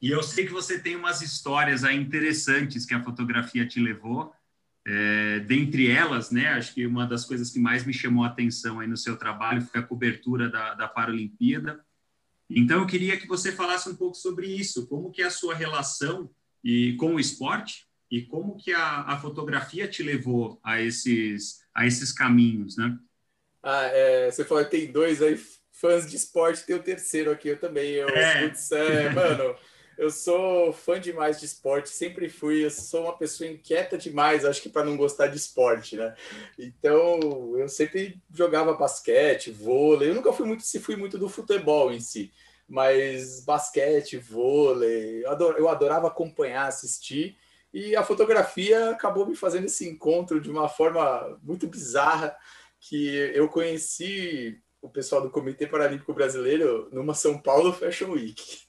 e 0.00 0.10
eu 0.10 0.22
sei 0.22 0.46
que 0.46 0.52
você 0.52 0.78
tem 0.78 0.96
umas 0.96 1.22
histórias 1.22 1.84
aí 1.84 1.96
interessantes 1.96 2.86
que 2.86 2.94
a 2.94 3.02
fotografia 3.02 3.66
te 3.66 3.80
levou. 3.80 4.32
É, 4.86 5.40
dentre 5.40 5.90
elas, 5.90 6.30
né, 6.30 6.48
acho 6.48 6.72
que 6.72 6.86
uma 6.86 7.06
das 7.06 7.24
coisas 7.24 7.50
que 7.50 7.58
mais 7.58 7.84
me 7.84 7.92
chamou 7.92 8.24
a 8.24 8.28
atenção 8.28 8.80
aí 8.80 8.86
no 8.86 8.96
seu 8.96 9.16
trabalho 9.16 9.60
foi 9.62 9.80
a 9.80 9.84
cobertura 9.84 10.48
da, 10.48 10.74
da 10.74 10.88
Paralimpíada. 10.88 11.84
Então, 12.48 12.80
eu 12.80 12.86
queria 12.86 13.18
que 13.18 13.26
você 13.26 13.52
falasse 13.52 13.88
um 13.88 13.94
pouco 13.94 14.16
sobre 14.16 14.46
isso, 14.46 14.86
como 14.86 15.10
que 15.10 15.20
é 15.20 15.26
a 15.26 15.30
sua 15.30 15.54
relação 15.54 16.30
e, 16.64 16.94
com 16.96 17.16
o 17.16 17.20
esporte 17.20 17.86
e 18.10 18.22
como 18.22 18.56
que 18.56 18.72
a, 18.72 19.02
a 19.02 19.18
fotografia 19.18 19.86
te 19.86 20.02
levou 20.02 20.58
a 20.64 20.80
esses, 20.80 21.60
a 21.74 21.86
esses 21.86 22.10
caminhos, 22.10 22.76
né? 22.76 22.98
Ah, 23.62 23.82
é, 23.82 24.30
você 24.30 24.44
falou 24.44 24.64
que 24.64 24.70
tem 24.70 24.90
dois 24.90 25.20
aí 25.20 25.38
fãs 25.72 26.08
de 26.08 26.16
esporte, 26.16 26.64
tem 26.64 26.74
o 26.74 26.82
terceiro 26.82 27.30
aqui, 27.30 27.48
eu 27.48 27.58
também. 27.58 27.92
Eu, 27.92 28.08
é. 28.08 28.48
Putz, 28.48 28.72
é, 28.72 29.10
mano, 29.10 29.54
eu 29.98 30.10
sou 30.10 30.72
fã 30.72 31.00
demais 31.00 31.40
de 31.40 31.46
esporte, 31.46 31.88
sempre 31.88 32.28
fui. 32.28 32.64
Eu 32.64 32.70
sou 32.70 33.02
uma 33.02 33.18
pessoa 33.18 33.50
inquieta 33.50 33.98
demais, 33.98 34.44
acho 34.44 34.62
que 34.62 34.68
para 34.68 34.84
não 34.84 34.96
gostar 34.96 35.26
de 35.26 35.36
esporte, 35.36 35.96
né? 35.96 36.14
Então, 36.56 37.58
eu 37.58 37.68
sempre 37.68 38.22
jogava 38.32 38.74
basquete, 38.74 39.50
vôlei. 39.50 40.10
Eu 40.10 40.14
nunca 40.14 40.32
fui 40.32 40.46
muito, 40.46 40.62
se 40.62 40.78
fui 40.78 40.94
muito 40.94 41.18
do 41.18 41.28
futebol 41.28 41.92
em 41.92 41.98
si, 41.98 42.32
mas 42.68 43.44
basquete, 43.44 44.16
vôlei. 44.16 45.24
Eu 45.24 45.68
adorava 45.68 46.06
acompanhar, 46.06 46.68
assistir. 46.68 47.36
E 47.74 47.96
a 47.96 48.04
fotografia 48.04 48.90
acabou 48.90 49.26
me 49.26 49.34
fazendo 49.34 49.64
esse 49.64 49.88
encontro 49.88 50.40
de 50.40 50.48
uma 50.48 50.68
forma 50.68 51.38
muito 51.42 51.66
bizarra 51.66 52.36
que 52.80 53.32
eu 53.34 53.48
conheci 53.48 54.62
o 54.80 54.88
pessoal 54.88 55.20
do 55.20 55.30
Comitê 55.30 55.66
Paralímpico 55.66 56.14
Brasileiro 56.14 56.88
numa 56.92 57.14
São 57.14 57.36
Paulo 57.36 57.72
Fashion 57.72 58.12
Week. 58.12 58.67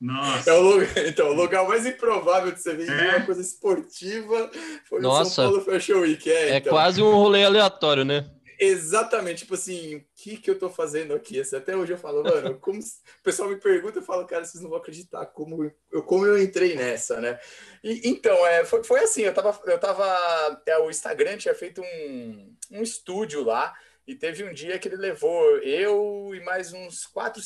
Nossa. 0.00 0.50
É 0.50 0.54
o 0.54 0.60
lugar, 0.60 1.06
então, 1.06 1.30
o 1.30 1.34
lugar 1.34 1.66
mais 1.66 1.84
improvável 1.84 2.52
de 2.52 2.62
você 2.62 2.74
ver 2.74 2.88
é. 2.88 3.16
uma 3.16 3.26
coisa 3.26 3.40
esportiva 3.40 4.50
foi 4.84 5.00
Nossa. 5.00 5.22
o 5.22 5.34
São 5.34 5.44
Paulo 5.44 5.64
Fashion 5.64 6.00
Week. 6.00 6.30
É, 6.30 6.50
é 6.50 6.56
então. 6.58 6.72
quase 6.72 7.02
um 7.02 7.12
rolê 7.12 7.44
aleatório, 7.44 8.04
né? 8.04 8.30
Exatamente, 8.60 9.40
tipo 9.40 9.54
assim, 9.54 9.96
o 9.96 10.04
que, 10.16 10.36
que 10.36 10.50
eu 10.50 10.58
tô 10.58 10.68
fazendo 10.68 11.14
aqui? 11.14 11.38
Assim, 11.38 11.54
até 11.54 11.76
hoje 11.76 11.92
eu 11.92 11.98
falo, 11.98 12.24
mano, 12.24 12.58
como 12.58 12.80
o 12.80 13.22
pessoal 13.22 13.48
me 13.48 13.56
pergunta, 13.56 14.00
eu 14.00 14.02
falo, 14.02 14.26
cara, 14.26 14.44
vocês 14.44 14.60
não 14.60 14.70
vão 14.70 14.80
acreditar 14.80 15.26
como 15.26 15.72
eu, 15.92 16.02
como 16.02 16.26
eu 16.26 16.42
entrei 16.42 16.74
nessa, 16.74 17.20
né? 17.20 17.38
E, 17.84 18.08
então, 18.08 18.44
é, 18.46 18.64
foi, 18.64 18.82
foi 18.82 19.00
assim, 19.00 19.22
eu 19.22 19.32
tava, 19.32 19.60
eu 19.64 19.78
tava, 19.78 20.60
é, 20.66 20.76
o 20.78 20.90
Instagram 20.90 21.36
tinha 21.36 21.54
feito 21.54 21.80
um, 21.80 22.56
um 22.72 22.82
estúdio 22.82 23.44
lá, 23.44 23.72
E 24.08 24.14
teve 24.14 24.42
um 24.42 24.54
dia 24.54 24.78
que 24.78 24.88
ele 24.88 24.96
levou 24.96 25.58
eu 25.58 26.30
e 26.34 26.40
mais 26.40 26.72
uns 26.72 27.04
quatro, 27.04 27.42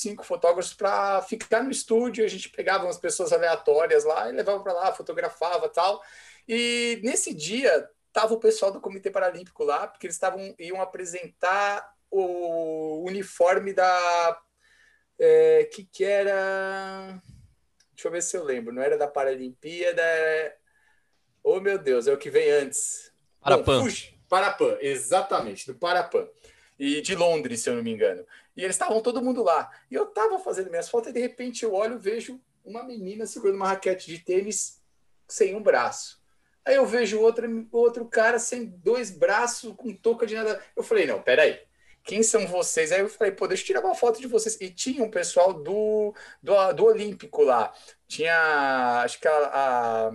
cinco 0.00 0.24
fotógrafos 0.24 0.74
para 0.74 1.22
ficar 1.22 1.62
no 1.62 1.70
estúdio. 1.70 2.24
A 2.24 2.28
gente 2.28 2.48
pegava 2.48 2.84
umas 2.84 2.98
pessoas 2.98 3.32
aleatórias 3.32 4.04
lá 4.04 4.28
e 4.28 4.32
levava 4.32 4.62
para 4.62 4.72
lá, 4.72 4.92
fotografava 4.92 5.68
tal. 5.68 6.02
E 6.48 7.00
nesse 7.02 7.34
dia 7.34 7.88
tava 8.12 8.34
o 8.34 8.40
pessoal 8.40 8.72
do 8.72 8.80
Comitê 8.80 9.10
Paralímpico 9.10 9.64
lá, 9.64 9.86
porque 9.86 10.06
eles 10.06 10.16
estavam 10.16 10.54
iam 10.58 10.80
apresentar 10.80 11.94
o 12.10 13.04
uniforme 13.06 13.72
da 13.72 14.42
é, 15.18 15.64
que 15.72 15.84
que 15.84 16.04
era 16.04 17.22
deixa 17.92 18.08
eu 18.08 18.12
ver 18.12 18.22
se 18.22 18.36
eu 18.36 18.42
lembro 18.42 18.74
não 18.74 18.82
era 18.82 18.98
da 18.98 19.06
Paralimpíada 19.06 20.02
é... 20.02 20.56
oh 21.44 21.60
meu 21.60 21.78
Deus 21.78 22.08
é 22.08 22.12
o 22.12 22.18
que 22.18 22.30
vem 22.30 22.50
antes 22.50 23.12
Parapan 23.40 23.84
Bom, 23.84 23.88
Parapan 24.28 24.76
exatamente 24.80 25.66
do 25.66 25.74
Parapan 25.74 26.26
e 26.78 27.00
de 27.00 27.14
Londres 27.14 27.60
se 27.60 27.70
eu 27.70 27.76
não 27.76 27.82
me 27.82 27.92
engano 27.92 28.26
e 28.60 28.64
eles 28.64 28.76
estavam 28.76 29.00
todo 29.00 29.22
mundo 29.22 29.42
lá 29.42 29.70
e 29.90 29.94
eu 29.94 30.06
tava 30.06 30.38
fazendo 30.38 30.70
minhas 30.70 30.88
fotos 30.88 31.10
e 31.10 31.12
de 31.12 31.20
repente 31.20 31.64
eu 31.64 31.74
olho 31.74 31.98
vejo 31.98 32.40
uma 32.64 32.84
menina 32.84 33.26
segurando 33.26 33.56
uma 33.56 33.68
raquete 33.68 34.06
de 34.06 34.18
tênis 34.18 34.80
sem 35.26 35.54
um 35.54 35.62
braço 35.62 36.20
Aí 36.62 36.76
eu 36.76 36.84
vejo 36.84 37.18
outro, 37.18 37.66
outro 37.72 38.04
cara 38.04 38.38
sem 38.38 38.66
dois 38.66 39.10
braços, 39.10 39.74
com 39.74 39.94
touca 39.94 40.26
de 40.26 40.34
nada. 40.34 40.62
Eu 40.76 40.82
falei, 40.82 41.06
não, 41.06 41.20
peraí 41.20 41.58
quem 42.04 42.22
são 42.22 42.46
vocês? 42.46 42.92
Aí 42.92 43.00
eu 43.00 43.08
falei, 43.08 43.32
pô, 43.32 43.46
deixa 43.46 43.62
eu 43.62 43.66
tirar 43.66 43.84
uma 43.84 43.94
foto 43.94 44.20
de 44.20 44.26
vocês. 44.26 44.56
E 44.60 44.70
tinha 44.70 45.04
um 45.04 45.10
pessoal 45.10 45.52
do, 45.52 46.14
do, 46.42 46.72
do 46.72 46.84
Olímpico 46.84 47.42
lá. 47.42 47.72
Tinha, 48.08 49.02
acho 49.04 49.20
que 49.20 49.28
a, 49.28 49.32
a 49.32 50.12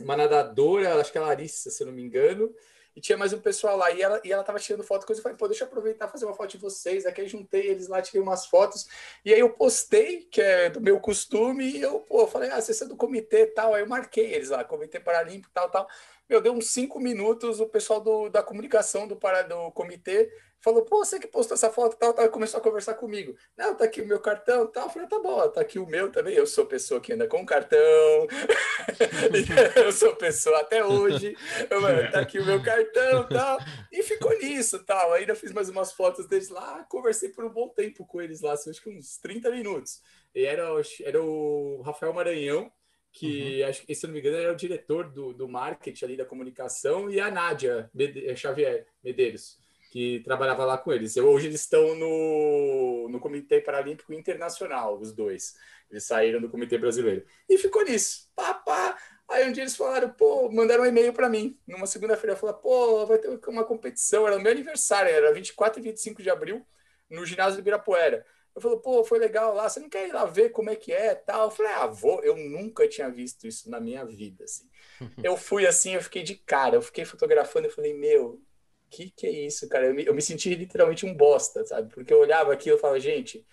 uma 0.00 0.16
nadadora, 0.16 0.98
acho 1.00 1.12
que 1.12 1.18
a 1.18 1.22
Larissa, 1.22 1.70
se 1.70 1.84
não 1.84 1.92
me 1.92 2.02
engano, 2.02 2.54
e 2.94 3.00
tinha 3.00 3.16
mais 3.16 3.32
um 3.32 3.40
pessoal 3.40 3.76
lá, 3.76 3.90
e 3.90 4.02
ela, 4.02 4.20
e 4.24 4.32
ela 4.32 4.42
tava 4.42 4.58
tirando 4.58 4.82
foto, 4.82 5.06
coisa, 5.06 5.20
eu 5.20 5.22
falei, 5.22 5.38
pô, 5.38 5.46
deixa 5.46 5.64
eu 5.64 5.68
aproveitar 5.68 6.08
fazer 6.08 6.24
uma 6.24 6.34
foto 6.34 6.50
de 6.50 6.58
vocês, 6.58 7.06
aqui 7.06 7.20
eu 7.20 7.28
juntei 7.28 7.68
eles 7.68 7.88
lá, 7.88 8.02
tirei 8.02 8.20
umas 8.20 8.46
fotos, 8.46 8.86
e 9.24 9.32
aí 9.32 9.40
eu 9.40 9.50
postei, 9.50 10.22
que 10.24 10.40
é 10.40 10.70
do 10.70 10.80
meu 10.80 11.00
costume, 11.00 11.64
e 11.64 11.80
eu, 11.80 12.00
pô, 12.00 12.26
falei, 12.26 12.50
ah, 12.50 12.60
você 12.60 12.84
do 12.86 12.96
comitê 12.96 13.46
tal, 13.46 13.74
aí 13.74 13.82
eu 13.82 13.88
marquei 13.88 14.34
eles 14.34 14.50
lá, 14.50 14.64
Comitê 14.64 15.00
Paralímpico, 15.00 15.50
tal, 15.52 15.70
tal, 15.70 15.88
meu, 16.30 16.40
deu 16.40 16.52
uns 16.52 16.68
cinco 16.68 17.00
minutos, 17.00 17.58
o 17.58 17.66
pessoal 17.66 18.00
do, 18.00 18.28
da 18.28 18.40
comunicação 18.40 19.08
do, 19.08 19.16
para, 19.16 19.42
do 19.42 19.72
comitê 19.72 20.30
falou, 20.60 20.84
pô, 20.84 21.04
você 21.04 21.18
que 21.18 21.26
postou 21.26 21.54
essa 21.54 21.70
foto 21.70 21.96
tal, 21.96 22.12
tal, 22.12 22.28
começou 22.28 22.60
a 22.60 22.62
conversar 22.62 22.94
comigo. 22.94 23.34
Não, 23.56 23.74
tá 23.74 23.84
aqui 23.84 24.00
o 24.00 24.06
meu 24.06 24.20
cartão 24.20 24.66
tal. 24.66 24.84
Eu 24.84 24.90
falei, 24.90 25.08
tá 25.08 25.18
bom, 25.18 25.48
tá 25.48 25.60
aqui 25.60 25.78
o 25.78 25.86
meu 25.86 26.12
também. 26.12 26.34
Eu 26.34 26.46
sou 26.46 26.66
pessoa 26.66 27.00
que 27.00 27.12
anda 27.12 27.26
com 27.26 27.44
cartão. 27.44 27.78
eu 29.76 29.90
sou 29.90 30.14
pessoa 30.16 30.60
até 30.60 30.84
hoje. 30.84 31.34
tá 32.12 32.20
aqui 32.20 32.38
o 32.38 32.44
meu 32.44 32.62
cartão 32.62 33.26
tal. 33.28 33.58
E 33.90 34.02
ficou 34.02 34.38
nisso 34.38 34.84
tal. 34.84 35.14
Ainda 35.14 35.34
fiz 35.34 35.50
mais 35.50 35.68
umas 35.68 35.92
fotos 35.92 36.28
deles 36.28 36.50
lá, 36.50 36.84
conversei 36.88 37.30
por 37.30 37.44
um 37.44 37.50
bom 37.50 37.68
tempo 37.68 38.06
com 38.06 38.20
eles 38.20 38.40
lá, 38.40 38.52
acho 38.52 38.82
que 38.82 38.90
uns 38.90 39.18
30 39.18 39.50
minutos. 39.50 40.02
E 40.34 40.44
era, 40.44 40.68
era 41.02 41.22
o 41.22 41.82
Rafael 41.82 42.12
Maranhão, 42.12 42.70
que 43.12 43.62
uhum. 43.62 43.68
acho 43.68 43.86
que, 43.86 43.94
se 43.94 44.06
não 44.06 44.14
me 44.14 44.20
engano, 44.20 44.36
era 44.36 44.52
o 44.52 44.56
diretor 44.56 45.10
do, 45.10 45.32
do 45.32 45.48
marketing 45.48 46.04
ali 46.04 46.16
da 46.16 46.24
comunicação, 46.24 47.10
e 47.10 47.20
a 47.20 47.30
Nádia 47.30 47.90
Xavier 48.36 48.86
Medeiros 49.02 49.58
que 49.90 50.20
trabalhava 50.20 50.64
lá 50.64 50.78
com 50.78 50.92
eles. 50.92 51.16
Hoje 51.16 51.48
eles 51.48 51.60
estão 51.60 51.96
no, 51.96 53.08
no 53.10 53.18
Comitê 53.18 53.60
Paralímpico 53.60 54.12
Internacional, 54.14 54.98
os 54.98 55.12
dois. 55.12 55.56
Eles 55.90 56.04
saíram 56.04 56.40
do 56.40 56.48
Comitê 56.48 56.78
Brasileiro. 56.78 57.26
E 57.48 57.58
ficou 57.58 57.84
nisso. 57.84 58.30
Pá, 58.34 58.54
pá. 58.54 58.96
Aí 59.28 59.48
um 59.48 59.52
dia 59.52 59.64
eles 59.64 59.76
falaram, 59.76 60.10
pô, 60.10 60.48
mandaram 60.50 60.84
um 60.84 60.86
e-mail 60.86 61.12
para 61.12 61.28
mim. 61.28 61.58
Numa 61.66 61.86
segunda-feira, 61.86 62.36
falaram, 62.36 62.60
pô, 62.60 63.04
vai 63.04 63.18
ter 63.18 63.28
uma 63.48 63.64
competição. 63.64 64.26
Era 64.26 64.36
o 64.36 64.40
meu 64.40 64.52
aniversário, 64.52 65.10
era 65.10 65.32
24 65.34 65.80
e 65.80 65.82
25 65.82 66.22
de 66.22 66.30
abril, 66.30 66.64
no 67.10 67.26
ginásio 67.26 67.56
do 67.56 67.60
Ibirapuera. 67.60 68.24
Eu 68.54 68.60
falei, 68.60 68.78
pô, 68.78 69.04
foi 69.04 69.18
legal 69.18 69.54
lá, 69.54 69.68
você 69.68 69.80
não 69.80 69.88
quer 69.88 70.08
ir 70.08 70.12
lá 70.12 70.24
ver 70.24 70.50
como 70.50 70.70
é 70.70 70.76
que 70.76 70.92
é 70.92 71.14
tal? 71.14 71.44
Eu 71.44 71.50
falei, 71.50 71.72
ah, 71.72 71.86
vou. 71.86 72.22
Eu 72.22 72.36
nunca 72.36 72.88
tinha 72.88 73.08
visto 73.10 73.46
isso 73.46 73.70
na 73.70 73.80
minha 73.80 74.04
vida, 74.04 74.44
assim. 74.44 74.68
eu 75.22 75.36
fui 75.36 75.66
assim, 75.66 75.94
eu 75.94 76.02
fiquei 76.02 76.22
de 76.22 76.34
cara, 76.34 76.76
eu 76.76 76.82
fiquei 76.82 77.04
fotografando, 77.04 77.66
eu 77.66 77.72
falei, 77.72 77.94
meu, 77.94 78.42
que 78.90 79.10
que 79.10 79.26
é 79.26 79.30
isso, 79.30 79.68
cara? 79.68 79.86
Eu 79.86 79.94
me, 79.94 80.04
eu 80.04 80.14
me 80.14 80.22
senti 80.22 80.54
literalmente 80.54 81.06
um 81.06 81.14
bosta, 81.14 81.64
sabe? 81.64 81.92
Porque 81.94 82.12
eu 82.12 82.18
olhava 82.18 82.52
aqui 82.52 82.70
e 82.70 82.78
falava, 82.78 82.98
gente, 82.98 83.46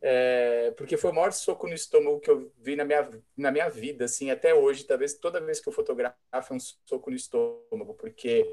é, 0.00 0.72
porque 0.76 0.96
foi 0.96 1.10
o 1.10 1.14
maior 1.14 1.32
soco 1.32 1.66
no 1.66 1.74
estômago 1.74 2.20
que 2.20 2.30
eu 2.30 2.52
vi 2.58 2.76
na 2.76 2.84
minha, 2.84 3.10
na 3.36 3.50
minha 3.50 3.68
vida, 3.68 4.04
assim, 4.04 4.30
até 4.30 4.54
hoje, 4.54 4.84
talvez 4.84 5.14
toda 5.14 5.40
vez 5.40 5.58
que 5.60 5.68
eu 5.68 5.72
fotografo 5.72 6.16
é 6.32 6.52
um 6.52 6.60
soco 6.60 7.10
no 7.10 7.16
estômago, 7.16 7.94
porque 7.94 8.46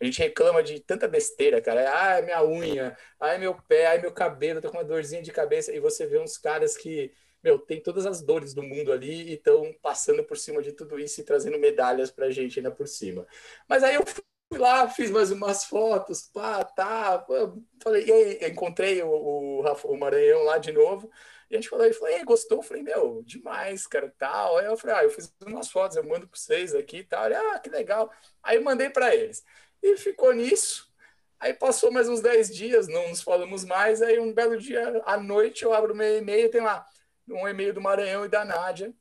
a 0.00 0.04
gente 0.04 0.18
reclama 0.18 0.62
de 0.62 0.80
tanta 0.80 1.08
besteira, 1.08 1.60
cara. 1.60 2.18
Ah, 2.18 2.22
minha 2.22 2.44
unha, 2.44 2.96
ai 3.20 3.38
meu 3.38 3.54
pé, 3.68 3.86
ai 3.86 3.98
meu 4.00 4.12
cabelo, 4.12 4.60
tô 4.60 4.70
com 4.70 4.76
uma 4.78 4.84
dorzinha 4.84 5.22
de 5.22 5.32
cabeça, 5.32 5.72
e 5.74 5.80
você 5.80 6.06
vê 6.06 6.18
uns 6.18 6.36
caras 6.38 6.76
que, 6.76 7.12
meu, 7.42 7.58
tem 7.58 7.80
todas 7.80 8.06
as 8.06 8.20
dores 8.22 8.54
do 8.54 8.62
mundo 8.62 8.92
ali 8.92 9.30
e 9.30 9.34
estão 9.34 9.74
passando 9.82 10.22
por 10.24 10.36
cima 10.36 10.62
de 10.62 10.72
tudo 10.72 10.98
isso 10.98 11.20
e 11.20 11.24
trazendo 11.24 11.58
medalhas 11.58 12.10
pra 12.10 12.30
gente 12.30 12.58
ainda 12.58 12.70
por 12.70 12.86
cima. 12.88 13.26
Mas 13.68 13.82
aí 13.82 13.94
eu 13.94 14.04
fui 14.06 14.22
lá, 14.58 14.88
fiz 14.88 15.10
mais 15.10 15.30
umas 15.30 15.64
fotos, 15.64 16.22
pá, 16.32 16.64
tá. 16.64 17.24
Falei, 17.82 18.04
e 18.06 18.12
aí, 18.12 18.50
encontrei 18.50 19.02
o, 19.02 19.08
o, 19.08 19.62
o 19.62 19.96
Maranhão 19.98 20.42
lá 20.44 20.58
de 20.58 20.72
novo. 20.72 21.10
E 21.48 21.54
a 21.54 21.60
gente 21.60 21.68
falou, 21.68 21.84
ele 21.84 21.94
falou, 21.94 22.24
gostou? 22.24 22.58
Eu 22.58 22.62
falei, 22.62 22.82
meu, 22.82 23.22
demais, 23.24 23.86
cara, 23.86 24.12
tal. 24.18 24.58
Aí 24.58 24.66
eu 24.66 24.76
falei, 24.76 24.96
ah, 24.96 25.04
eu 25.04 25.10
fiz 25.10 25.32
umas 25.40 25.70
fotos, 25.70 25.96
eu 25.96 26.04
mando 26.04 26.26
para 26.26 26.38
vocês 26.38 26.74
aqui 26.74 26.98
e 26.98 27.04
tal. 27.04 27.26
Ele, 27.26 27.36
ah, 27.36 27.58
que 27.58 27.70
legal. 27.70 28.10
Aí 28.42 28.58
mandei 28.60 28.90
para 28.90 29.14
eles. 29.14 29.44
E 29.82 29.96
ficou 29.96 30.32
nisso. 30.32 30.92
Aí 31.38 31.52
passou 31.52 31.92
mais 31.92 32.08
uns 32.08 32.20
10 32.20 32.54
dias, 32.54 32.88
não 32.88 33.08
nos 33.08 33.22
falamos 33.22 33.64
mais. 33.64 34.02
Aí 34.02 34.18
um 34.18 34.32
belo 34.32 34.56
dia 34.56 35.02
à 35.04 35.18
noite 35.18 35.64
eu 35.64 35.72
abro 35.72 35.94
meu 35.94 36.18
e-mail, 36.18 36.50
tem 36.50 36.60
lá 36.60 36.86
um 37.28 37.46
e-mail 37.46 37.74
do 37.74 37.80
Maranhão 37.80 38.24
e 38.24 38.28
da 38.28 38.44
Nádia, 38.44 38.92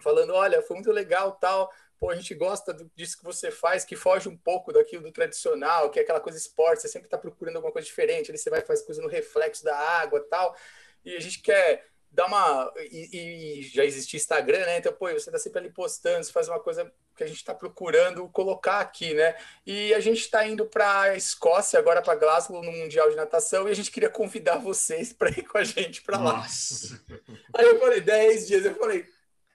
falando: 0.00 0.32
olha, 0.34 0.62
foi 0.62 0.76
muito 0.76 0.92
legal, 0.92 1.32
tal 1.32 1.70
pô, 1.98 2.10
a 2.10 2.14
gente 2.14 2.34
gosta 2.34 2.72
disso 2.94 3.18
que 3.18 3.24
você 3.24 3.50
faz, 3.50 3.84
que 3.84 3.96
foge 3.96 4.28
um 4.28 4.36
pouco 4.36 4.72
daquilo 4.72 5.02
do 5.02 5.12
tradicional, 5.12 5.90
que 5.90 5.98
é 5.98 6.02
aquela 6.02 6.20
coisa 6.20 6.38
esporte, 6.38 6.82
você 6.82 6.88
sempre 6.88 7.06
está 7.06 7.18
procurando 7.18 7.56
alguma 7.56 7.72
coisa 7.72 7.86
diferente, 7.86 8.30
ali 8.30 8.38
você 8.38 8.50
vai 8.50 8.60
fazer 8.60 8.84
coisa 8.84 9.02
no 9.02 9.08
reflexo 9.08 9.64
da 9.64 9.76
água 9.76 10.24
tal, 10.30 10.56
e 11.04 11.16
a 11.16 11.20
gente 11.20 11.42
quer 11.42 11.86
dar 12.10 12.26
uma... 12.26 12.72
E, 12.78 13.58
e 13.58 13.62
já 13.62 13.84
existe 13.84 14.16
Instagram, 14.16 14.64
né? 14.64 14.78
Então, 14.78 14.92
pô, 14.92 15.08
você 15.08 15.28
está 15.28 15.38
sempre 15.38 15.58
ali 15.58 15.70
postando, 15.70 16.24
você 16.24 16.32
faz 16.32 16.48
uma 16.48 16.60
coisa 16.60 16.90
que 17.18 17.24
a 17.24 17.26
gente 17.26 17.38
está 17.38 17.52
procurando 17.52 18.28
colocar 18.28 18.80
aqui, 18.80 19.12
né? 19.12 19.34
E 19.66 19.92
a 19.92 20.00
gente 20.00 20.20
está 20.20 20.46
indo 20.46 20.64
para 20.64 21.02
a 21.02 21.16
Escócia, 21.16 21.78
agora 21.78 22.00
para 22.00 22.14
Glasgow, 22.14 22.62
no 22.62 22.72
Mundial 22.72 23.10
de 23.10 23.16
Natação, 23.16 23.68
e 23.68 23.72
a 23.72 23.74
gente 23.74 23.90
queria 23.90 24.08
convidar 24.08 24.58
vocês 24.58 25.12
para 25.12 25.30
ir 25.30 25.42
com 25.42 25.58
a 25.58 25.64
gente 25.64 26.00
para 26.02 26.18
lá. 26.18 26.38
Nossa! 26.38 27.04
Aí 27.54 27.66
eu 27.66 27.78
falei, 27.78 28.00
10 28.00 28.46
dias, 28.46 28.64
eu 28.64 28.74
falei 28.76 29.04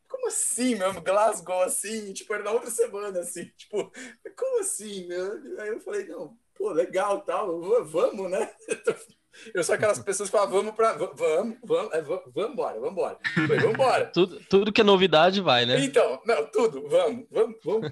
como 0.10 0.28
assim, 0.28 0.76
meu? 0.76 1.02
Glasgow, 1.02 1.63
assim, 1.63 2.13
tipo, 2.13 2.34
era 2.34 2.43
na 2.43 2.52
outra 2.52 2.69
semana, 2.69 3.19
assim, 3.21 3.45
tipo, 3.58 3.91
como 4.38 4.60
assim, 4.60 5.08
meu? 5.08 5.60
Aí 5.60 5.69
eu 5.69 5.80
falei, 5.80 6.06
não, 6.06 6.38
pô, 6.54 6.69
legal, 6.71 7.21
tal, 7.21 7.84
vamos, 7.86 8.30
né? 8.30 8.54
Eu 9.53 9.63
sou 9.63 9.75
aquelas 9.75 9.99
pessoas 9.99 10.29
que 10.29 10.37
falam, 10.37 10.51
vamos 10.51 10.75
para 10.75 10.93
vamos, 10.93 11.57
vamos, 11.63 11.93
é, 11.93 12.01
vamos, 12.01 12.23
vamos 12.33 12.51
embora, 12.51 12.79
vamos 12.79 12.91
embora. 12.91 13.17
Vamos 13.47 13.63
embora. 13.73 14.05
tudo, 14.07 14.39
tudo 14.49 14.71
que 14.71 14.81
é 14.81 14.83
novidade 14.83 15.41
vai, 15.41 15.65
né? 15.65 15.79
Então, 15.79 16.21
não, 16.25 16.45
tudo, 16.47 16.87
vamos, 16.87 17.25
vamos, 17.31 17.57
vamos. 17.63 17.91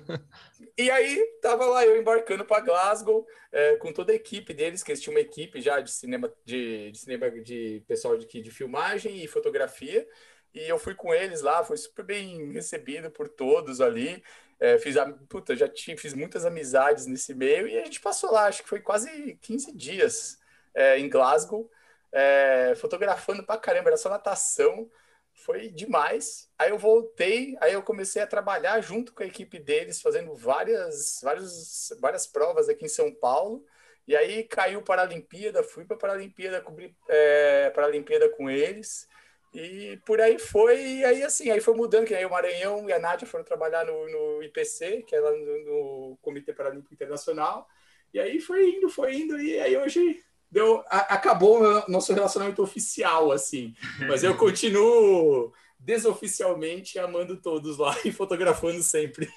e 0.77 0.89
aí, 0.91 1.17
tava 1.41 1.65
lá 1.65 1.85
eu 1.85 1.99
embarcando 1.99 2.45
para 2.45 2.63
Glasgow, 2.63 3.25
é, 3.51 3.75
com 3.77 3.91
toda 3.91 4.11
a 4.11 4.15
equipe 4.15 4.53
deles, 4.53 4.83
que 4.83 4.91
eles 4.91 5.01
tinham 5.01 5.15
uma 5.15 5.21
equipe 5.21 5.59
já 5.61 5.79
de 5.79 5.91
cinema, 5.91 6.31
de, 6.45 6.91
de 6.91 6.97
cinema 6.97 7.29
de 7.31 7.83
pessoal 7.87 8.17
de, 8.17 8.25
de 8.25 8.51
filmagem 8.51 9.23
e 9.23 9.27
fotografia. 9.27 10.07
E 10.53 10.67
eu 10.67 10.77
fui 10.77 10.93
com 10.93 11.13
eles 11.13 11.41
lá, 11.41 11.63
foi 11.63 11.77
super 11.77 12.03
bem 12.03 12.51
recebido 12.51 13.09
por 13.09 13.27
todos 13.29 13.79
ali. 13.81 14.21
É, 14.59 14.77
fiz, 14.77 14.95
a, 14.95 15.11
puta, 15.27 15.55
já 15.55 15.67
tinha, 15.67 15.97
fiz 15.97 16.13
muitas 16.13 16.45
amizades 16.45 17.07
nesse 17.07 17.33
meio 17.33 17.67
e 17.67 17.79
a 17.79 17.83
gente 17.83 17.99
passou 17.99 18.31
lá, 18.31 18.45
acho 18.45 18.61
que 18.61 18.69
foi 18.69 18.79
quase 18.79 19.35
15 19.41 19.75
dias 19.75 20.40
é, 20.73 20.97
em 20.99 21.09
Glasgow, 21.09 21.69
é, 22.11 22.73
fotografando 22.75 23.45
pra 23.45 23.57
caramba, 23.57 23.89
era 23.89 23.97
só 23.97 24.09
natação, 24.09 24.89
foi 25.33 25.69
demais. 25.69 26.49
Aí 26.57 26.69
eu 26.69 26.77
voltei, 26.77 27.55
aí 27.61 27.73
eu 27.73 27.81
comecei 27.83 28.21
a 28.21 28.27
trabalhar 28.27 28.79
junto 28.81 29.13
com 29.13 29.23
a 29.23 29.25
equipe 29.25 29.59
deles, 29.59 30.01
fazendo 30.01 30.35
várias, 30.35 31.19
várias, 31.23 31.93
várias 31.99 32.27
provas 32.27 32.69
aqui 32.69 32.85
em 32.85 32.89
São 32.89 33.13
Paulo. 33.13 33.65
E 34.07 34.15
aí 34.15 34.43
caiu 34.43 34.81
para 34.81 35.03
a 35.03 35.05
Paralimpíada, 35.05 35.63
fui 35.63 35.85
para 35.85 35.95
a 35.95 35.99
Paralimpíada, 35.99 36.61
cobri 36.61 36.95
é, 37.07 37.69
Paralimpíada 37.71 38.29
com 38.29 38.49
eles. 38.49 39.07
E 39.53 39.99
por 40.05 40.21
aí 40.21 40.39
foi, 40.39 40.81
e 40.81 41.05
aí 41.05 41.23
assim, 41.23 41.51
aí 41.51 41.59
foi 41.59 41.75
mudando, 41.75 42.05
que 42.05 42.15
aí 42.15 42.25
o 42.25 42.29
Maranhão 42.29 42.87
e 42.89 42.93
a 42.93 42.99
Nádia 42.99 43.27
foram 43.27 43.43
trabalhar 43.43 43.85
no, 43.85 44.09
no 44.09 44.43
IPC, 44.43 45.03
que 45.03 45.13
é 45.13 45.19
lá 45.19 45.31
no, 45.31 45.65
no, 45.65 46.17
Comitê 46.21 46.53
Paralímpico 46.53 46.93
Internacional, 46.93 47.67
e 48.13 48.19
aí 48.19 48.39
foi 48.39 48.69
indo, 48.69 48.89
foi 48.89 49.13
indo, 49.13 49.37
e 49.37 49.59
aí 49.59 49.75
hoje 49.75 50.23
deu, 50.51 50.83
a, 50.89 51.15
acabou 51.15 51.63
o 51.63 51.91
nosso 51.91 52.13
relacionamento 52.13 52.61
oficial, 52.61 53.31
assim, 53.31 53.73
mas 54.07 54.23
eu 54.23 54.35
continuo 54.35 55.53
desoficialmente 55.83 56.99
amando 56.99 57.35
todos 57.37 57.77
lá 57.77 57.97
e 58.05 58.11
fotografando 58.11 58.83
sempre. 58.83 59.27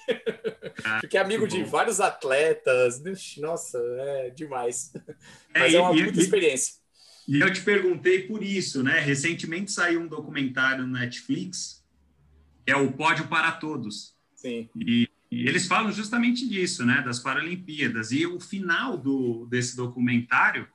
Fiquei 1.01 1.19
amigo 1.19 1.47
de 1.47 1.63
vários 1.63 1.99
atletas. 1.99 3.01
Nossa, 3.37 3.79
é 3.99 4.29
demais. 4.29 4.91
É, 5.53 5.59
Mas 5.59 5.73
é, 5.73 5.77
é 5.77 5.81
uma 5.81 5.91
puta 5.91 6.19
experiência. 6.19 6.75
E 7.27 7.39
eu 7.39 7.51
te 7.51 7.61
perguntei 7.61 8.23
por 8.23 8.43
isso, 8.43 8.83
né? 8.83 8.99
Recentemente 8.99 9.71
saiu 9.71 10.01
um 10.01 10.07
documentário 10.07 10.85
no 10.85 10.93
Netflix, 10.93 11.83
que 12.63 12.71
é 12.71 12.75
o 12.75 12.91
Pódio 12.91 13.27
para 13.27 13.51
Todos. 13.53 14.13
Sim. 14.35 14.69
E, 14.75 15.09
e, 15.31 15.47
eles 15.47 15.65
falam 15.65 15.91
justamente 15.91 16.47
disso, 16.47 16.85
né? 16.85 17.01
Das 17.03 17.17
Paralimpíadas. 17.17 18.11
E 18.11 18.27
o 18.27 18.39
final 18.39 18.95
do, 18.95 19.47
desse 19.47 19.75
documentário 19.75 20.67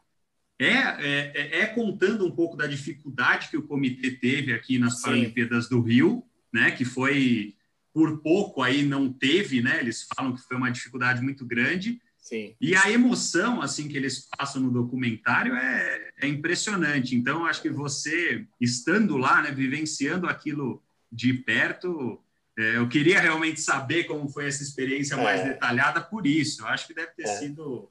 é, 0.60 0.74
é, 0.74 1.32
é, 1.34 1.60
é 1.60 1.66
contando 1.66 2.26
um 2.26 2.30
pouco 2.30 2.54
da 2.54 2.66
dificuldade 2.66 3.48
que 3.48 3.56
o 3.56 3.62
comitê 3.62 4.10
teve 4.10 4.52
aqui 4.52 4.78
nas 4.78 4.96
Sim. 4.96 5.02
Paralimpíadas 5.02 5.68
do 5.70 5.80
Rio, 5.80 6.22
né? 6.52 6.70
Que 6.70 6.84
foi 6.84 7.54
por 7.94 8.18
pouco 8.18 8.62
aí 8.62 8.84
não 8.84 9.10
teve, 9.10 9.62
né? 9.62 9.80
Eles 9.80 10.06
falam 10.14 10.34
que 10.34 10.42
foi 10.42 10.58
uma 10.58 10.70
dificuldade 10.70 11.22
muito 11.22 11.46
grande. 11.46 11.98
Sim. 12.18 12.54
E 12.60 12.76
a 12.76 12.90
emoção 12.90 13.62
assim 13.62 13.88
que 13.88 13.96
eles 13.96 14.28
passam 14.36 14.60
no 14.62 14.70
documentário 14.70 15.54
é, 15.54 16.10
é 16.20 16.28
impressionante. 16.28 17.16
Então, 17.16 17.46
acho 17.46 17.62
que 17.62 17.70
você 17.70 18.46
estando 18.60 19.16
lá, 19.16 19.40
né, 19.40 19.50
vivenciando 19.50 20.28
aquilo 20.28 20.82
de 21.10 21.32
perto, 21.32 22.22
é, 22.58 22.76
eu 22.76 22.86
queria 22.86 23.18
realmente 23.18 23.62
saber 23.62 24.04
como 24.04 24.28
foi 24.28 24.46
essa 24.46 24.62
experiência 24.62 25.14
é. 25.14 25.24
mais 25.24 25.42
detalhada 25.42 26.02
por 26.02 26.26
isso. 26.26 26.60
Eu 26.60 26.66
acho 26.66 26.86
que 26.86 26.94
deve 26.94 27.12
ter 27.12 27.22
é. 27.22 27.38
sido 27.38 27.90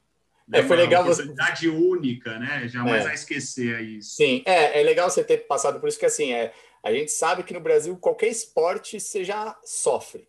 é, 0.52 0.62
foi 0.62 0.76
legal 0.76 1.02
uma 1.02 1.12
oportunidade 1.12 1.68
você... 1.68 1.76
única, 1.76 2.38
né? 2.38 2.68
Jamais 2.68 3.02
é. 3.02 3.04
vai 3.04 3.14
esquecer 3.14 3.80
isso. 3.80 4.16
Sim, 4.16 4.42
é, 4.44 4.80
é 4.80 4.82
legal 4.82 5.08
você 5.10 5.22
ter 5.22 5.38
passado 5.46 5.80
por 5.80 5.88
isso 5.88 5.98
que 5.98 6.06
assim 6.06 6.32
é 6.32 6.52
a 6.82 6.92
gente 6.92 7.12
sabe 7.12 7.42
que 7.42 7.52
no 7.52 7.60
Brasil 7.60 7.96
qualquer 7.96 8.28
esporte 8.28 8.98
você 8.98 9.22
já 9.22 9.58
sofre. 9.64 10.28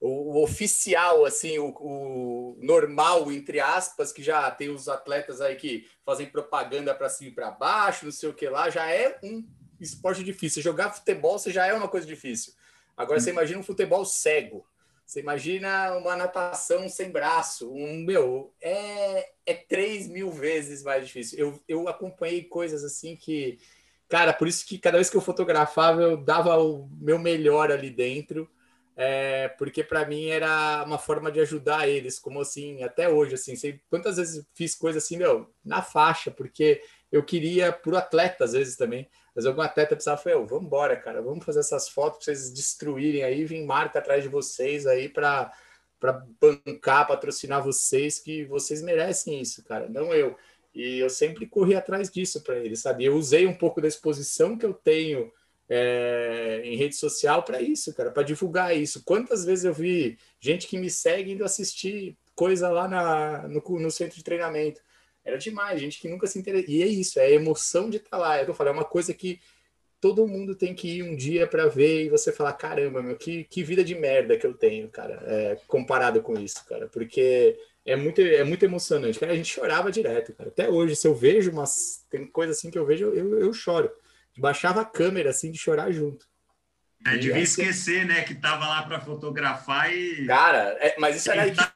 O, 0.00 0.38
o 0.38 0.42
oficial, 0.42 1.26
assim, 1.26 1.58
o, 1.58 1.68
o, 1.78 2.58
normal, 2.60 3.30
entre 3.30 3.60
aspas, 3.60 4.12
que 4.12 4.22
já 4.22 4.50
tem 4.50 4.70
os 4.70 4.88
atletas 4.88 5.40
aí 5.42 5.56
que 5.56 5.86
fazem 6.06 6.26
propaganda 6.26 6.94
para 6.94 7.10
cima 7.10 7.30
e 7.30 7.34
para 7.34 7.50
baixo, 7.50 8.06
não 8.06 8.12
sei 8.12 8.28
o 8.28 8.34
que 8.34 8.48
lá, 8.48 8.70
já 8.70 8.90
é 8.90 9.18
um 9.22 9.44
esporte 9.78 10.24
difícil. 10.24 10.62
Jogar 10.62 10.90
futebol 10.92 11.38
você 11.38 11.50
já 11.50 11.66
é 11.66 11.74
uma 11.74 11.88
coisa 11.88 12.06
difícil. 12.06 12.54
Agora 12.96 13.18
hum. 13.18 13.20
você 13.20 13.30
imagina 13.30 13.60
um 13.60 13.64
futebol 13.64 14.04
cego. 14.04 14.64
Você 15.10 15.18
imagina 15.18 15.96
uma 15.96 16.14
natação 16.14 16.88
sem 16.88 17.10
braço. 17.10 17.68
Um, 17.72 18.04
meu, 18.04 18.54
é, 18.62 19.30
é 19.44 19.54
3 19.54 20.06
mil 20.06 20.30
vezes 20.30 20.84
mais 20.84 21.04
difícil. 21.04 21.36
Eu, 21.36 21.60
eu 21.66 21.88
acompanhei 21.88 22.44
coisas 22.44 22.84
assim 22.84 23.16
que 23.16 23.58
Cara, 24.08 24.32
por 24.32 24.48
isso 24.48 24.66
que 24.66 24.76
cada 24.76 24.98
vez 24.98 25.08
que 25.08 25.16
eu 25.16 25.20
fotografava, 25.20 26.02
eu 26.02 26.16
dava 26.16 26.56
o 26.58 26.88
meu 27.00 27.16
melhor 27.16 27.70
ali 27.70 27.90
dentro, 27.90 28.50
é, 28.96 29.46
porque 29.50 29.84
para 29.84 30.04
mim 30.04 30.26
era 30.26 30.82
uma 30.84 30.98
forma 30.98 31.30
de 31.30 31.38
ajudar 31.40 31.88
eles, 31.88 32.18
como 32.18 32.40
assim, 32.40 32.82
até 32.82 33.08
hoje, 33.08 33.34
assim, 33.34 33.54
sei 33.54 33.80
quantas 33.88 34.16
vezes 34.16 34.44
fiz 34.52 34.74
coisa 34.74 34.98
assim, 34.98 35.16
meu, 35.16 35.48
na 35.64 35.80
faixa, 35.80 36.28
porque 36.28 36.82
eu 37.10 37.22
queria 37.24 37.72
pro 37.72 37.96
atleta, 37.96 38.44
às 38.44 38.52
vezes 38.52 38.76
também, 38.76 39.08
mas 39.40 39.46
algum 39.46 39.62
atleta 39.62 39.96
precisava, 39.96 40.20
foi, 40.20 40.32
vamos 40.34 40.66
embora, 40.66 40.94
cara, 40.94 41.22
vamos 41.22 41.42
fazer 41.42 41.60
essas 41.60 41.88
fotos 41.88 42.18
para 42.18 42.34
vocês 42.34 42.52
destruírem 42.52 43.24
aí, 43.24 43.42
vem 43.46 43.64
marca 43.64 43.98
atrás 43.98 44.22
de 44.22 44.28
vocês 44.28 44.86
aí 44.86 45.08
para 45.08 45.50
para 45.98 46.24
bancar, 46.40 47.06
patrocinar 47.06 47.62
vocês, 47.62 48.18
que 48.18 48.44
vocês 48.46 48.80
merecem 48.80 49.38
isso, 49.38 49.62
cara, 49.64 49.86
não 49.86 50.14
eu. 50.14 50.34
E 50.74 50.98
eu 50.98 51.10
sempre 51.10 51.46
corri 51.46 51.74
atrás 51.74 52.10
disso 52.10 52.42
para 52.42 52.58
ele, 52.58 52.74
sabe? 52.74 53.04
Eu 53.04 53.16
usei 53.16 53.46
um 53.46 53.54
pouco 53.54 53.82
da 53.82 53.88
exposição 53.88 54.56
que 54.56 54.64
eu 54.64 54.72
tenho 54.72 55.30
é, 55.68 56.62
em 56.64 56.74
rede 56.74 56.96
social 56.96 57.42
para 57.42 57.60
isso, 57.60 57.94
cara, 57.94 58.10
para 58.10 58.22
divulgar 58.22 58.74
isso. 58.74 59.04
Quantas 59.04 59.44
vezes 59.44 59.66
eu 59.66 59.74
vi 59.74 60.18
gente 60.40 60.66
que 60.66 60.78
me 60.78 60.88
segue 60.88 61.32
indo 61.32 61.44
assistir 61.44 62.16
coisa 62.34 62.70
lá 62.70 62.88
na, 62.88 63.48
no, 63.48 63.62
no 63.78 63.90
centro 63.90 64.16
de 64.16 64.24
treinamento? 64.24 64.80
Era 65.24 65.36
demais, 65.38 65.80
gente 65.80 66.00
que 66.00 66.08
nunca 66.08 66.26
se 66.26 66.38
interessa. 66.38 66.70
E 66.70 66.82
é 66.82 66.86
isso, 66.86 67.18
é 67.18 67.26
a 67.26 67.30
emoção 67.30 67.90
de 67.90 67.98
estar 67.98 68.10
tá 68.10 68.18
lá. 68.18 68.38
É, 68.38 68.48
eu 68.48 68.54
falo, 68.54 68.70
é 68.70 68.72
uma 68.72 68.84
coisa 68.84 69.12
que 69.12 69.40
todo 70.00 70.26
mundo 70.26 70.54
tem 70.54 70.74
que 70.74 70.98
ir 70.98 71.02
um 71.02 71.14
dia 71.14 71.46
para 71.46 71.66
ver 71.66 72.06
e 72.06 72.08
você 72.08 72.32
falar: 72.32 72.54
caramba, 72.54 73.02
meu, 73.02 73.16
que, 73.16 73.44
que 73.44 73.62
vida 73.62 73.84
de 73.84 73.94
merda 73.94 74.36
que 74.36 74.46
eu 74.46 74.54
tenho, 74.54 74.88
cara, 74.88 75.22
é, 75.26 75.58
comparado 75.66 76.22
com 76.22 76.38
isso, 76.38 76.64
cara, 76.66 76.88
porque 76.88 77.56
é 77.84 77.96
muito, 77.96 78.20
é 78.20 78.42
muito 78.44 78.64
emocionante. 78.64 79.18
Cara, 79.18 79.32
a 79.32 79.36
gente 79.36 79.52
chorava 79.52 79.92
direto, 79.92 80.32
cara. 80.34 80.48
Até 80.48 80.68
hoje, 80.68 80.96
se 80.96 81.06
eu 81.06 81.14
vejo 81.14 81.50
umas. 81.50 82.04
Tem 82.10 82.26
coisa 82.26 82.52
assim 82.52 82.70
que 82.70 82.78
eu 82.78 82.86
vejo, 82.86 83.06
eu, 83.06 83.38
eu 83.38 83.52
choro. 83.52 83.90
Baixava 84.38 84.80
a 84.80 84.84
câmera 84.84 85.30
assim 85.30 85.50
de 85.50 85.58
chorar 85.58 85.90
junto. 85.90 86.26
É, 87.06 87.16
devia 87.16 87.40
esquecer, 87.40 88.04
né, 88.06 88.22
que 88.22 88.34
tava 88.34 88.66
lá 88.66 88.82
para 88.82 89.00
fotografar 89.00 89.94
e. 89.94 90.26
Cara, 90.26 90.76
é, 90.80 90.94
mas 90.98 91.16
isso 91.16 91.30
era. 91.30 91.52
Tá... 91.54 91.74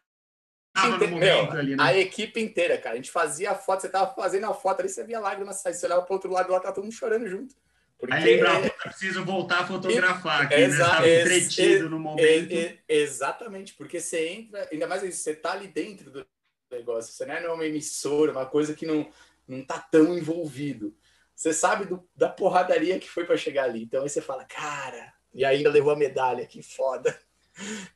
Meu, 1.19 1.51
ali, 1.53 1.77
né? 1.77 1.83
A 1.83 1.97
equipe 1.97 2.41
inteira, 2.41 2.77
cara. 2.77 2.95
A 2.95 2.97
gente 2.97 3.11
fazia 3.11 3.53
a 3.53 3.55
foto, 3.55 3.83
você 3.83 3.89
tava 3.89 4.13
fazendo 4.15 4.47
a 4.47 4.55
foto 4.55 4.81
ali, 4.81 4.89
você 4.89 5.05
via 5.05 5.21
lágrimas 5.21 5.61
sair, 5.61 5.75
você 5.75 5.87
olhava 5.87 6.03
para 6.03 6.15
outro 6.15 6.31
lado 6.31 6.51
lá, 6.51 6.59
tá 6.59 6.73
todo 6.73 6.83
mundo 6.83 6.95
chorando 6.95 7.29
junto. 7.29 7.55
Porque... 7.97 8.13
Aí 8.13 8.25
lembra, 8.25 8.71
preciso 8.83 9.25
voltar 9.25 9.61
a 9.61 9.67
fotografar 9.67 10.43
aqui, 10.43 10.55
Exa 10.55 11.01
né? 11.01 11.21
entretido 11.21 11.89
no 11.89 11.99
momento. 11.99 12.81
exatamente, 12.89 13.75
porque 13.75 14.01
você 14.01 14.29
entra, 14.29 14.69
ainda 14.71 14.87
mais 14.87 15.03
isso, 15.05 15.23
você 15.23 15.35
tá 15.35 15.53
ali 15.53 15.69
dentro 15.69 16.11
do 16.11 16.27
negócio, 16.71 17.13
você 17.13 17.25
não 17.25 17.35
é 17.35 17.49
uma 17.49 17.65
emissora, 17.65 18.33
uma 18.33 18.47
coisa 18.47 18.75
que 18.75 18.85
não, 18.85 19.09
não 19.47 19.65
tá 19.65 19.79
tão 19.79 20.19
envolvido. 20.19 20.95
Você 21.35 21.53
sabe 21.53 21.85
do, 21.85 22.07
da 22.15 22.29
porradaria 22.29 22.99
que 22.99 23.09
foi 23.09 23.25
para 23.25 23.37
chegar 23.37 23.65
ali. 23.65 23.85
Então 23.85 24.03
aí 24.03 24.09
você 24.09 24.21
fala, 24.21 24.45
cara, 24.45 25.13
e 25.33 25.45
ainda 25.45 25.71
levou 25.71 25.93
a 25.93 25.97
medalha, 25.97 26.47
que 26.47 26.63
foda. 26.63 27.17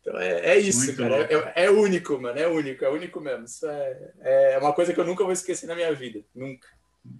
Então 0.01 0.19
é, 0.19 0.51
é 0.51 0.59
isso, 0.59 0.87
Muito 0.87 0.97
cara. 0.97 1.53
É, 1.55 1.65
é, 1.65 1.71
único, 1.71 2.21
mano. 2.21 2.39
É 2.39 2.47
único, 2.47 2.85
é 2.85 2.89
único 2.89 3.21
mesmo. 3.21 3.45
Isso 3.45 3.67
é, 3.67 4.55
é 4.55 4.59
uma 4.59 4.73
coisa 4.73 4.93
que 4.93 5.01
eu 5.01 5.05
nunca 5.05 5.25
vou 5.25 5.33
esquecer 5.33 5.67
na 5.67 5.75
minha 5.75 5.93
vida. 5.95 6.25
Nunca. 6.35 6.69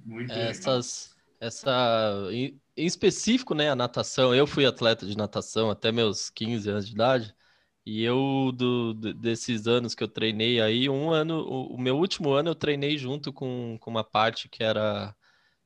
Muito 0.05 0.33
Essas, 0.33 1.17
essa 1.41 2.29
em 2.31 2.87
específico, 2.87 3.55
né, 3.55 3.71
a 3.71 3.77
natação. 3.77 4.35
Eu 4.35 4.47
fui 4.47 4.65
atleta 4.65 5.05
de 5.07 5.17
natação 5.17 5.71
até 5.71 5.91
meus 5.91 6.31
15 6.31 6.71
anos 6.71 6.87
de 6.87 6.95
idade. 6.95 7.35
E 7.85 8.05
eu, 8.05 8.53
do, 8.55 8.93
desses 8.95 9.67
anos 9.67 9.95
que 9.95 10.05
eu 10.05 10.09
treinei 10.09 10.61
aí, 10.61 10.91
um 10.91 11.11
ano, 11.11 11.39
o, 11.41 11.75
o, 11.75 11.81
meu 11.81 11.97
último 11.97 12.31
ano 12.31 12.51
eu 12.51 12.55
treinei 12.55 12.99
junto 12.99 13.33
com, 13.33 13.79
com 13.81 13.91
uma 13.91 14.05
parte 14.05 14.47
que 14.47 14.63
era, 14.63 15.17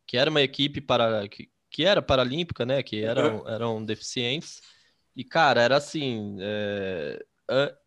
que 0.07 0.17
era 0.17 0.31
uma 0.31 0.41
equipe 0.41 0.81
para, 0.81 1.29
que, 1.29 1.51
que 1.69 1.85
era 1.85 2.01
paralímpica, 2.01 2.65
né, 2.65 2.81
que 2.81 3.03
eram, 3.03 3.49
eram 3.49 3.85
deficientes. 3.85 4.63
E, 5.15 5.25
cara, 5.25 5.61
era 5.63 5.77
assim, 5.77 6.37
é, 6.41 7.25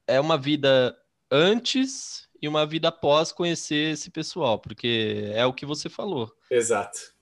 é 0.08 0.20
uma 0.20 0.38
vida 0.38 0.96
antes 1.32 2.28
e 2.42 2.48
uma 2.48 2.66
vida 2.66 2.90
após 2.90 3.32
conhecer 3.32 3.94
esse 3.94 4.12
pessoal, 4.12 4.60
porque 4.60 5.32
é 5.34 5.46
o 5.46 5.54
que 5.54 5.66
você 5.66 5.90
falou. 5.90 6.32
Exato 6.50 7.16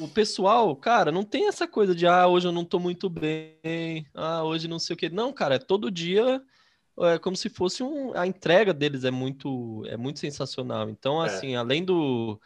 o 0.00 0.08
pessoal, 0.08 0.74
cara, 0.74 1.12
não 1.12 1.22
tem 1.22 1.46
essa 1.46 1.64
coisa 1.64 1.94
de 1.94 2.04
ah, 2.04 2.26
hoje 2.26 2.48
eu 2.48 2.50
não 2.50 2.64
tô 2.64 2.80
muito 2.80 3.08
bem, 3.08 4.04
ah, 4.12 4.42
hoje 4.42 4.66
não 4.66 4.76
sei 4.76 4.94
o 4.94 4.96
que. 4.96 5.08
Não, 5.08 5.32
cara, 5.32 5.54
é 5.54 5.58
todo 5.60 5.88
dia 5.88 6.42
é 7.06 7.18
como 7.18 7.36
se 7.36 7.48
fosse 7.48 7.82
um. 7.82 8.16
A 8.16 8.26
entrega 8.26 8.74
deles 8.74 9.04
é 9.04 9.10
muito, 9.10 9.84
é 9.86 9.96
muito 9.96 10.18
sensacional. 10.18 10.88
Então, 10.88 11.22
é. 11.22 11.26
assim, 11.26 11.54
além 11.54 11.84
do. 11.84 12.40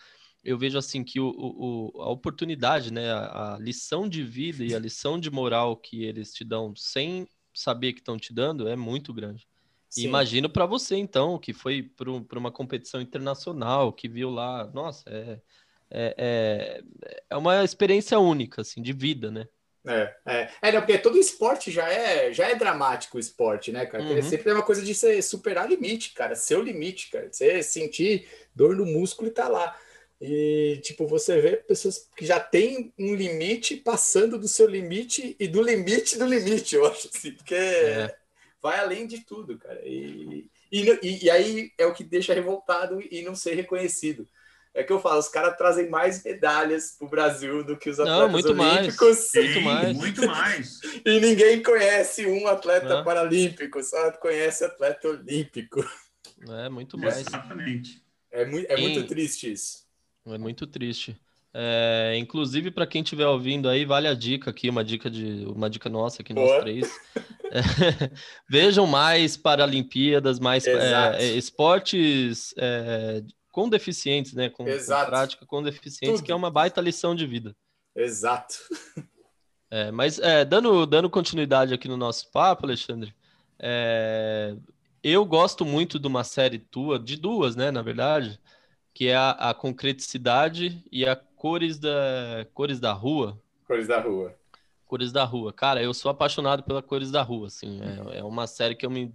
Eu 0.44 0.58
vejo 0.58 0.76
assim 0.76 1.04
que 1.04 1.20
o, 1.20 1.32
o, 1.34 2.02
a 2.02 2.10
oportunidade, 2.10 2.92
né, 2.92 3.10
a, 3.12 3.54
a 3.54 3.58
lição 3.58 4.08
de 4.08 4.22
vida 4.22 4.64
e 4.64 4.74
a 4.74 4.78
lição 4.78 5.18
de 5.18 5.30
moral 5.30 5.76
que 5.76 6.04
eles 6.04 6.32
te 6.32 6.44
dão 6.44 6.74
sem 6.74 7.28
saber 7.54 7.92
que 7.92 8.00
estão 8.00 8.16
te 8.16 8.32
dando 8.32 8.68
é 8.68 8.74
muito 8.74 9.12
grande. 9.12 9.46
Sim. 9.88 10.04
Imagino 10.04 10.48
para 10.48 10.64
você, 10.64 10.96
então, 10.96 11.38
que 11.38 11.52
foi 11.52 11.82
para 11.82 12.38
uma 12.38 12.50
competição 12.50 13.00
internacional, 13.00 13.92
que 13.92 14.08
viu 14.08 14.30
lá, 14.30 14.70
nossa, 14.72 15.04
é, 15.10 15.38
é, 15.90 16.14
é, 16.16 16.82
é 17.28 17.36
uma 17.36 17.62
experiência 17.62 18.18
única, 18.18 18.62
assim, 18.62 18.80
de 18.80 18.92
vida, 18.92 19.30
né? 19.30 19.46
É, 19.86 20.14
é. 20.24 20.50
é 20.62 20.72
não, 20.72 20.80
porque 20.80 20.96
todo 20.96 21.18
esporte 21.18 21.70
já 21.70 21.88
é, 21.88 22.32
já 22.32 22.48
é 22.48 22.54
dramático 22.54 23.16
o 23.16 23.20
esporte, 23.20 23.72
né, 23.72 23.84
cara? 23.84 24.02
Uhum. 24.02 24.22
Sempre 24.22 24.50
é 24.50 24.54
uma 24.54 24.62
coisa 24.62 24.82
de 24.82 24.94
você 24.94 25.20
superar 25.20 25.68
limite, 25.68 26.14
cara. 26.14 26.34
Seu 26.34 26.62
limite, 26.62 27.10
cara. 27.10 27.28
Você 27.30 27.62
sentir 27.62 28.26
dor 28.54 28.76
no 28.76 28.86
músculo 28.86 29.28
e 29.28 29.32
tá 29.32 29.48
lá. 29.48 29.76
E, 30.24 30.78
tipo, 30.84 31.04
você 31.04 31.40
vê 31.40 31.56
pessoas 31.56 32.08
que 32.16 32.24
já 32.24 32.38
têm 32.38 32.94
um 32.96 33.12
limite 33.12 33.74
passando 33.74 34.38
do 34.38 34.46
seu 34.46 34.68
limite 34.68 35.34
e 35.36 35.48
do 35.48 35.60
limite 35.60 36.16
do 36.16 36.24
limite, 36.24 36.76
eu 36.76 36.86
acho 36.86 37.10
assim, 37.12 37.32
porque 37.32 37.56
é. 37.56 38.14
vai 38.62 38.78
além 38.78 39.04
de 39.04 39.18
tudo, 39.24 39.58
cara. 39.58 39.80
E, 39.84 40.48
e, 40.70 41.24
e 41.24 41.28
aí 41.28 41.72
é 41.76 41.84
o 41.86 41.92
que 41.92 42.04
deixa 42.04 42.32
revoltado 42.32 43.02
e 43.10 43.22
não 43.22 43.34
ser 43.34 43.54
reconhecido. 43.54 44.24
É 44.72 44.84
que 44.84 44.92
eu 44.92 45.00
falo, 45.00 45.18
os 45.18 45.28
caras 45.28 45.56
trazem 45.56 45.90
mais 45.90 46.22
medalhas 46.22 46.92
para 46.96 47.06
o 47.06 47.10
Brasil 47.10 47.64
do 47.64 47.76
que 47.76 47.90
os 47.90 47.98
atletas 47.98 48.22
Não, 48.22 48.28
muito 48.28 48.52
olímpicos. 48.52 49.00
Mais, 49.00 49.18
Sim, 49.18 49.40
muito 49.40 49.60
mais. 49.60 49.96
Muito 49.96 50.26
mais. 50.28 50.80
e 51.04 51.18
ninguém 51.18 51.60
conhece 51.60 52.26
um 52.26 52.46
atleta 52.46 52.94
é. 52.94 53.02
paralímpico, 53.02 53.82
só 53.82 54.12
conhece 54.12 54.64
atleta 54.64 55.08
olímpico. 55.08 55.84
É, 56.48 56.68
muito 56.68 56.96
mais. 56.96 57.26
Exatamente. 57.26 58.00
É, 58.30 58.46
mu 58.46 58.64
é 58.68 58.76
muito 58.76 59.04
triste 59.08 59.52
isso. 59.52 59.82
É 60.26 60.38
muito 60.38 60.66
triste. 60.66 61.16
É, 61.54 62.16
inclusive, 62.16 62.70
para 62.70 62.86
quem 62.86 63.02
estiver 63.02 63.26
ouvindo 63.26 63.68
aí, 63.68 63.84
vale 63.84 64.08
a 64.08 64.14
dica 64.14 64.50
aqui, 64.50 64.70
uma 64.70 64.82
dica 64.82 65.10
de 65.10 65.44
uma 65.46 65.68
dica 65.68 65.88
nossa 65.90 66.22
aqui, 66.22 66.32
nós 66.32 66.60
três. 66.60 66.90
É, 67.50 67.60
vejam 68.48 68.86
mais 68.86 69.36
Paralimpíadas, 69.36 70.38
mais 70.40 70.66
é, 70.66 71.18
é, 71.18 71.26
esportes 71.36 72.54
é, 72.56 73.22
com 73.50 73.68
deficientes, 73.68 74.32
né? 74.32 74.48
Com, 74.48 74.64
com, 74.64 75.06
prática 75.06 75.44
com 75.44 75.62
deficientes, 75.62 76.20
Tudo. 76.20 76.22
que 76.24 76.32
é 76.32 76.34
uma 76.34 76.50
baita 76.50 76.80
lição 76.80 77.14
de 77.14 77.26
vida. 77.26 77.54
Exato. 77.94 78.54
É, 79.70 79.90
mas 79.90 80.18
é, 80.18 80.46
dando, 80.46 80.86
dando 80.86 81.10
continuidade 81.10 81.74
aqui 81.74 81.86
no 81.86 81.98
nosso 81.98 82.30
papo, 82.30 82.64
Alexandre, 82.64 83.14
eu 85.02 85.24
gosto 85.24 85.64
muito 85.64 85.98
de 85.98 86.06
uma 86.06 86.24
série 86.24 86.58
tua, 86.58 86.98
de 86.98 87.16
duas, 87.16 87.56
né, 87.56 87.70
na 87.70 87.82
verdade, 87.82 88.40
que 88.94 89.08
é 89.08 89.16
a, 89.16 89.30
a 89.30 89.54
concreticidade 89.54 90.82
e 90.90 91.06
a 91.06 91.16
cores 91.16 91.78
da 91.78 92.46
cores 92.52 92.78
da 92.78 92.92
rua. 92.92 93.40
Cores 93.66 93.88
da 93.88 94.00
rua. 94.00 94.34
Cores 94.86 95.12
da 95.12 95.24
rua. 95.24 95.52
Cara, 95.52 95.82
eu 95.82 95.94
sou 95.94 96.10
apaixonado 96.10 96.62
pela 96.62 96.82
Cores 96.82 97.10
da 97.10 97.22
Rua, 97.22 97.46
assim. 97.46 97.80
É, 98.12 98.18
é 98.18 98.24
uma 98.24 98.46
série 98.46 98.74
que 98.74 98.84
eu 98.84 98.90
me 98.90 99.14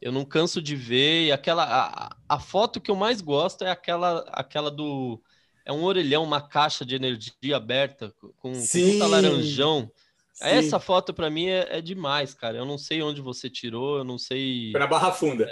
eu 0.00 0.12
não 0.12 0.24
canso 0.24 0.60
de 0.60 0.76
ver 0.76 1.26
e 1.26 1.32
aquela 1.32 1.64
a, 1.64 2.16
a 2.28 2.38
foto 2.38 2.80
que 2.80 2.90
eu 2.90 2.96
mais 2.96 3.20
gosto 3.20 3.64
é 3.64 3.70
aquela 3.70 4.24
aquela 4.28 4.70
do 4.70 5.22
é 5.64 5.72
um 5.72 5.84
orelhão, 5.84 6.22
uma 6.22 6.40
caixa 6.40 6.84
de 6.84 6.94
energia 6.94 7.56
aberta 7.56 8.12
com, 8.20 8.28
com 8.32 8.52
puta 8.52 9.06
laranjão. 9.06 9.90
Sim. 10.32 10.44
Essa 10.48 10.78
foto 10.78 11.14
para 11.14 11.30
mim 11.30 11.46
é, 11.46 11.78
é, 11.78 11.80
demais, 11.80 12.34
cara. 12.34 12.58
Eu 12.58 12.64
não 12.64 12.76
sei 12.76 13.02
onde 13.02 13.20
você 13.20 13.48
tirou, 13.48 13.98
eu 13.98 14.04
não 14.04 14.18
sei. 14.18 14.70
Foi 14.70 14.80
na 14.80 14.86
Barra 14.86 15.10
Funda. 15.10 15.44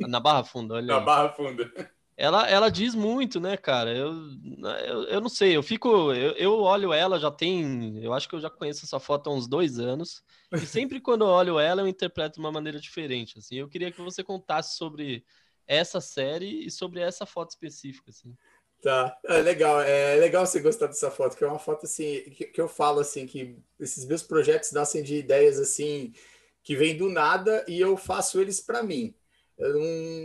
É, 0.00 0.06
na 0.06 0.20
Barra 0.20 0.44
Funda, 0.44 0.74
olha. 0.74 0.86
Na. 0.86 1.00
Barra 1.00 1.28
Funda 1.30 1.70
ela, 2.22 2.48
ela 2.48 2.70
diz 2.70 2.94
muito, 2.94 3.40
né, 3.40 3.56
cara? 3.56 3.92
Eu, 3.92 4.12
eu, 4.86 5.02
eu 5.08 5.20
não 5.20 5.28
sei, 5.28 5.56
eu 5.56 5.62
fico. 5.62 6.12
Eu, 6.12 6.30
eu 6.36 6.52
olho 6.60 6.92
ela, 6.92 7.18
já 7.18 7.32
tem. 7.32 7.98
Eu 8.00 8.12
acho 8.12 8.28
que 8.28 8.36
eu 8.36 8.40
já 8.40 8.48
conheço 8.48 8.84
essa 8.84 9.00
foto 9.00 9.28
há 9.28 9.32
uns 9.34 9.48
dois 9.48 9.80
anos. 9.80 10.22
E 10.52 10.60
sempre 10.64 11.00
quando 11.00 11.24
eu 11.24 11.28
olho 11.28 11.58
ela, 11.58 11.82
eu 11.82 11.88
interpreto 11.88 12.34
de 12.34 12.38
uma 12.38 12.52
maneira 12.52 12.78
diferente. 12.78 13.40
Assim, 13.40 13.56
eu 13.56 13.68
queria 13.68 13.90
que 13.90 14.00
você 14.00 14.22
contasse 14.22 14.76
sobre 14.76 15.24
essa 15.66 16.00
série 16.00 16.64
e 16.64 16.70
sobre 16.70 17.00
essa 17.00 17.26
foto 17.26 17.50
específica. 17.50 18.10
Assim. 18.10 18.32
Tá, 18.80 19.18
é 19.26 19.38
legal. 19.38 19.80
É 19.80 20.14
legal 20.14 20.46
você 20.46 20.60
gostar 20.60 20.86
dessa 20.86 21.10
foto, 21.10 21.36
que 21.36 21.42
é 21.42 21.48
uma 21.48 21.58
foto 21.58 21.86
assim 21.86 22.22
que, 22.30 22.44
que 22.44 22.60
eu 22.60 22.68
falo 22.68 23.00
assim 23.00 23.26
que 23.26 23.58
esses 23.80 24.06
meus 24.06 24.22
projetos 24.22 24.70
nascem 24.70 25.02
de 25.02 25.16
ideias 25.16 25.58
assim 25.58 26.12
que 26.62 26.76
vêm 26.76 26.96
do 26.96 27.10
nada 27.10 27.64
e 27.66 27.80
eu 27.80 27.96
faço 27.96 28.40
eles 28.40 28.60
para 28.60 28.80
mim. 28.80 29.12
Eu 29.62 29.78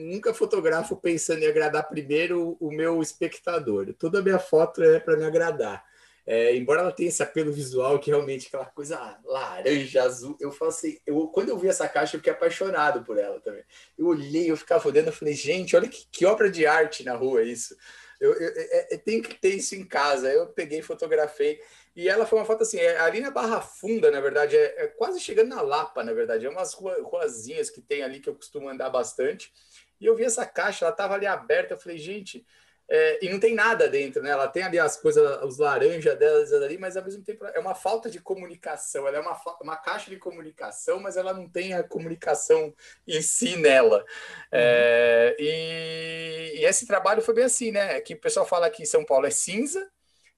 nunca 0.06 0.34
fotografo 0.34 0.96
pensando 0.96 1.44
em 1.44 1.48
agradar 1.48 1.88
primeiro 1.88 2.58
o 2.60 2.72
meu 2.72 3.02
espectador. 3.02 3.94
Toda 3.94 4.20
a 4.20 4.22
minha 4.22 4.40
foto 4.40 4.84
é 4.84 5.00
para 5.00 5.16
me 5.16 5.24
agradar. 5.24 5.86
É, 6.26 6.54
embora 6.58 6.82
ela 6.82 6.92
tenha 6.92 7.08
esse 7.08 7.24
apelo 7.24 7.54
visual, 7.54 8.00
que 8.00 8.10
realmente 8.10 8.48
aquela 8.48 8.66
coisa 8.66 9.18
laranja, 9.24 10.04
azul, 10.04 10.36
eu 10.42 10.52
falo 10.52 10.70
assim, 10.70 10.98
eu, 11.06 11.28
quando 11.28 11.48
eu 11.48 11.58
vi 11.58 11.70
essa 11.70 11.88
caixa, 11.88 12.18
eu 12.18 12.20
fiquei 12.20 12.34
apaixonado 12.34 13.02
por 13.06 13.18
ela 13.18 13.40
também. 13.40 13.64
Eu 13.98 14.08
olhei, 14.08 14.52
eu 14.52 14.58
ficava 14.58 14.86
olhando, 14.90 15.08
eu 15.08 15.14
falei, 15.14 15.34
gente, 15.34 15.74
olha 15.74 15.88
que, 15.88 16.06
que 16.12 16.26
obra 16.26 16.50
de 16.50 16.66
arte 16.66 17.06
na 17.06 17.16
rua 17.16 17.44
isso. 17.44 17.78
Eu, 18.20 18.34
eu, 18.34 18.40
eu, 18.40 18.50
eu, 18.50 18.62
é, 18.72 18.88
é, 18.96 18.98
tenho 18.98 19.22
que 19.22 19.36
ter 19.36 19.56
isso 19.56 19.76
em 19.76 19.86
casa. 19.86 20.32
Eu 20.32 20.48
peguei, 20.48 20.82
fotografei. 20.82 21.62
E 21.96 22.08
ela 22.08 22.26
foi 22.26 22.40
uma 22.40 22.46
foto 22.46 22.64
assim, 22.64 22.78
é, 22.78 23.00
ali 23.00 23.20
na 23.20 23.32
Barra 23.32 23.62
Funda, 23.62 24.12
na 24.12 24.22
verdade, 24.22 24.56
é, 24.56 24.84
é, 24.84 24.88
quase 24.88 25.20
chegando 25.20 25.50
na 25.50 25.62
Lapa, 25.62 26.04
na 26.04 26.14
verdade. 26.14 26.46
É 26.46 26.50
umas 26.50 26.74
rua, 26.74 26.96
ruazinhas 27.02 27.70
que 27.70 27.82
tem 27.82 28.04
ali 28.04 28.20
que 28.20 28.30
eu 28.30 28.36
costumo 28.36 28.70
andar 28.70 28.90
bastante. 28.90 29.52
E 30.00 30.06
eu 30.06 30.16
vi 30.16 30.24
essa 30.24 30.46
caixa, 30.46 30.86
ela 30.86 30.92
estava 30.92 31.16
ali 31.16 31.26
aberta. 31.26 31.74
Eu 31.74 31.80
falei, 31.80 31.98
gente, 31.98 32.46
é, 32.90 33.26
e 33.26 33.30
não 33.30 33.40
tem 33.40 33.54
nada 33.54 33.88
dentro, 33.90 34.24
né? 34.24 34.30
Ela 34.30 34.48
tem 34.48 34.64
ali 34.64 34.80
as 34.80 34.96
coisas, 34.96 35.44
os 35.44 35.58
laranjas 35.58 36.18
delas 36.18 36.54
ali, 36.54 36.78
mas 36.78 36.96
ao 36.96 37.04
mesmo 37.04 37.22
tempo 37.22 37.46
é 37.46 37.60
uma 37.60 37.76
falta 37.76 38.10
de 38.10 38.20
comunicação. 38.20 39.06
Ela 39.06 39.18
é 39.18 39.20
uma, 39.20 39.38
uma 39.62 39.76
caixa 39.76 40.10
de 40.10 40.16
comunicação, 40.18 41.00
mas 41.00 41.18
ela 41.18 41.34
não 41.34 41.50
tem 41.50 41.74
a 41.74 41.84
comunicação 41.84 42.74
em 43.06 43.22
si 43.22 43.58
nela. 43.58 44.06
É, 44.52 44.58
uhum. 44.58 44.66
É, 44.70 45.36
e, 45.40 46.60
e, 46.60 46.66
esse 46.66 46.88
trabalho 46.88 47.22
foi 47.22 47.34
bem 47.34 47.44
assim, 47.44 47.72
né? 47.72 48.00
Que 48.00 48.14
o 48.14 48.22
pessoal 48.22 48.46
fala 48.46 48.70
que 48.70 48.86
São 48.86 49.04
Paulo 49.04 49.26
é 49.26 49.32
cinza, 49.32 49.86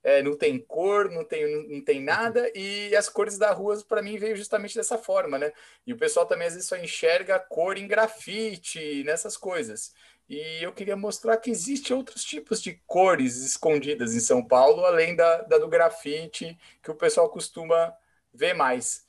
é, 0.03 0.23
não 0.23 0.35
tem 0.35 0.57
cor, 0.57 1.11
não 1.11 1.23
tem, 1.23 1.67
não 1.67 1.83
tem 1.83 2.01
nada, 2.01 2.51
e 2.55 2.95
as 2.95 3.09
cores 3.09 3.37
da 3.37 3.51
rua, 3.51 3.77
para 3.87 4.01
mim, 4.01 4.17
veio 4.17 4.35
justamente 4.35 4.75
dessa 4.75 4.97
forma, 4.97 5.37
né? 5.37 5.51
E 5.85 5.93
o 5.93 5.97
pessoal 5.97 6.25
também 6.25 6.47
às 6.47 6.53
vezes 6.53 6.67
só 6.67 6.77
enxerga 6.77 7.39
cor 7.39 7.77
em 7.77 7.87
grafite, 7.87 9.03
nessas 9.03 9.37
coisas. 9.37 9.93
E 10.29 10.63
eu 10.63 10.71
queria 10.71 10.95
mostrar 10.95 11.37
que 11.37 11.49
existe 11.49 11.91
outros 11.91 12.23
tipos 12.23 12.61
de 12.61 12.75
cores 12.85 13.37
escondidas 13.37 14.13
em 14.13 14.19
São 14.19 14.45
Paulo, 14.45 14.85
além 14.85 15.15
da, 15.15 15.41
da 15.41 15.57
do 15.57 15.67
grafite, 15.67 16.55
que 16.83 16.91
o 16.91 16.95
pessoal 16.95 17.29
costuma 17.29 17.91
ver 18.31 18.53
mais. 18.53 19.07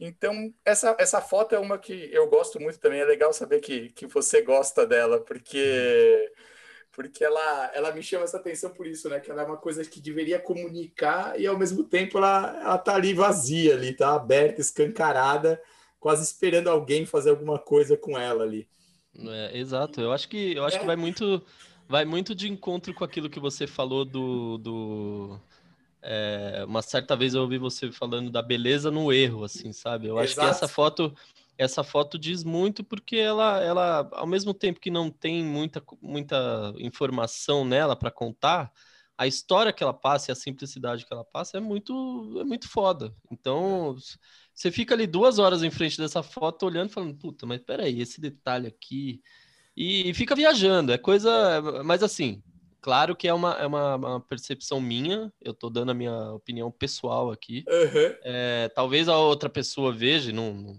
Então, 0.00 0.52
essa, 0.64 0.96
essa 0.98 1.20
foto 1.20 1.54
é 1.54 1.58
uma 1.58 1.78
que 1.78 2.08
eu 2.12 2.26
gosto 2.28 2.58
muito 2.58 2.78
também. 2.80 3.00
É 3.00 3.04
legal 3.04 3.32
saber 3.34 3.60
que, 3.60 3.90
que 3.90 4.06
você 4.06 4.40
gosta 4.40 4.86
dela, 4.86 5.20
porque, 5.20 6.32
porque 6.90 7.22
ela, 7.22 7.70
ela 7.74 7.92
me 7.92 8.02
chama 8.02 8.24
essa 8.24 8.38
atenção 8.38 8.70
por 8.70 8.86
isso, 8.86 9.10
né? 9.10 9.20
Que 9.20 9.30
ela 9.30 9.42
é 9.42 9.44
uma 9.46 9.58
coisa 9.58 9.84
que 9.84 10.00
deveria 10.00 10.40
comunicar 10.40 11.38
e, 11.38 11.46
ao 11.46 11.58
mesmo 11.58 11.84
tempo, 11.84 12.16
ela, 12.18 12.60
ela 12.62 12.78
tá 12.78 12.94
ali 12.94 13.12
vazia, 13.12 13.74
ali, 13.74 13.94
tá 13.94 14.14
aberta, 14.14 14.60
escancarada, 14.62 15.62
quase 16.00 16.24
esperando 16.24 16.70
alguém 16.70 17.04
fazer 17.04 17.30
alguma 17.30 17.58
coisa 17.58 17.96
com 17.96 18.18
ela 18.18 18.42
ali. 18.44 18.66
É, 19.18 19.58
exato, 19.58 20.00
eu 20.00 20.12
acho 20.12 20.28
que 20.28 20.54
eu 20.54 20.64
acho 20.64 20.80
que 20.80 20.86
vai 20.86 20.96
muito 20.96 21.42
vai 21.88 22.04
muito 22.04 22.34
de 22.34 22.50
encontro 22.50 22.94
com 22.94 23.04
aquilo 23.04 23.28
que 23.28 23.38
você 23.38 23.66
falou 23.66 24.04
do, 24.04 24.56
do 24.58 25.40
é, 26.00 26.64
uma 26.66 26.80
certa 26.80 27.14
vez 27.14 27.34
eu 27.34 27.42
ouvi 27.42 27.58
você 27.58 27.92
falando 27.92 28.30
da 28.30 28.40
beleza 28.40 28.90
no 28.90 29.12
erro, 29.12 29.44
assim, 29.44 29.72
sabe? 29.72 30.06
Eu 30.06 30.18
acho 30.18 30.32
Exato. 30.32 30.48
que 30.48 30.54
essa 30.54 30.68
foto 30.68 31.14
essa 31.58 31.84
foto 31.84 32.18
diz 32.18 32.42
muito 32.42 32.82
porque 32.82 33.16
ela, 33.16 33.60
ela 33.60 34.08
ao 34.12 34.26
mesmo 34.26 34.54
tempo 34.54 34.80
que 34.80 34.90
não 34.90 35.10
tem 35.10 35.44
muita, 35.44 35.82
muita 36.00 36.74
informação 36.78 37.64
nela 37.64 37.94
para 37.94 38.10
contar, 38.10 38.72
a 39.16 39.26
história 39.26 39.72
que 39.72 39.82
ela 39.82 39.94
passa 39.94 40.30
e 40.30 40.32
a 40.32 40.36
simplicidade 40.36 41.06
que 41.06 41.12
ela 41.12 41.24
passa 41.24 41.58
é 41.58 41.60
muito 41.60 42.38
é 42.40 42.44
muito 42.44 42.68
foda. 42.68 43.14
Então 43.30 43.96
você 44.54 44.70
fica 44.70 44.94
ali 44.94 45.06
duas 45.06 45.38
horas 45.38 45.62
em 45.62 45.70
frente 45.70 45.98
dessa 45.98 46.22
foto 46.22 46.66
olhando 46.66 46.90
falando, 46.90 47.16
puta, 47.16 47.46
mas 47.46 47.60
peraí, 47.60 48.00
esse 48.00 48.20
detalhe 48.20 48.66
aqui. 48.66 49.20
E, 49.76 50.10
e 50.10 50.14
fica 50.14 50.34
viajando, 50.34 50.92
é 50.92 50.98
coisa. 50.98 51.62
Mas 51.84 52.02
assim, 52.02 52.42
claro 52.80 53.16
que 53.16 53.26
é 53.28 53.32
uma, 53.32 53.52
é 53.54 53.66
uma, 53.66 53.96
uma 53.96 54.20
percepção 54.20 54.80
minha, 54.80 55.32
eu 55.40 55.54
tô 55.54 55.70
dando 55.70 55.90
a 55.90 55.94
minha 55.94 56.32
opinião 56.32 56.70
pessoal 56.70 57.30
aqui. 57.30 57.64
Uhum. 57.68 58.16
É, 58.22 58.68
talvez 58.74 59.08
a 59.08 59.18
outra 59.18 59.48
pessoa 59.48 59.92
veja 59.92 60.30
e 60.30 60.32
não, 60.32 60.76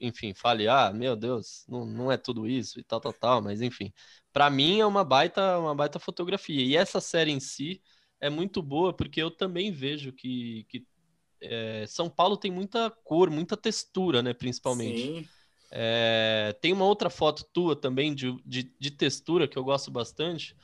enfim, 0.00 0.34
fale, 0.34 0.68
ah, 0.68 0.92
meu 0.92 1.16
Deus, 1.16 1.64
não, 1.68 1.84
não 1.86 2.12
é 2.12 2.16
tudo 2.16 2.46
isso 2.46 2.78
e 2.78 2.84
tal, 2.84 3.00
tal, 3.00 3.12
tal, 3.12 3.42
mas 3.42 3.60
enfim, 3.60 3.92
para 4.32 4.50
mim 4.50 4.80
é 4.80 4.86
uma 4.86 5.04
baita, 5.04 5.58
uma 5.58 5.74
baita 5.74 5.98
fotografia. 5.98 6.62
E 6.62 6.76
essa 6.76 7.00
série 7.00 7.30
em 7.30 7.40
si 7.40 7.82
é 8.20 8.28
muito 8.28 8.62
boa 8.62 8.92
porque 8.92 9.22
eu 9.22 9.30
também 9.30 9.70
vejo 9.72 10.12
que, 10.12 10.64
que 10.68 10.86
é, 11.40 11.84
São 11.86 12.08
Paulo 12.08 12.36
tem 12.36 12.50
muita 12.50 12.90
cor, 12.90 13.30
muita 13.30 13.56
textura, 13.56 14.22
né? 14.22 14.32
Principalmente. 14.32 15.28
É, 15.70 16.56
tem 16.60 16.72
uma 16.72 16.84
outra 16.84 17.10
foto 17.10 17.44
tua 17.52 17.74
também 17.74 18.14
de, 18.14 18.36
de, 18.44 18.72
de, 18.78 18.90
textura 18.92 19.48
que 19.48 19.56
eu 19.56 19.64
gosto 19.64 19.90
bastante, 19.90 20.56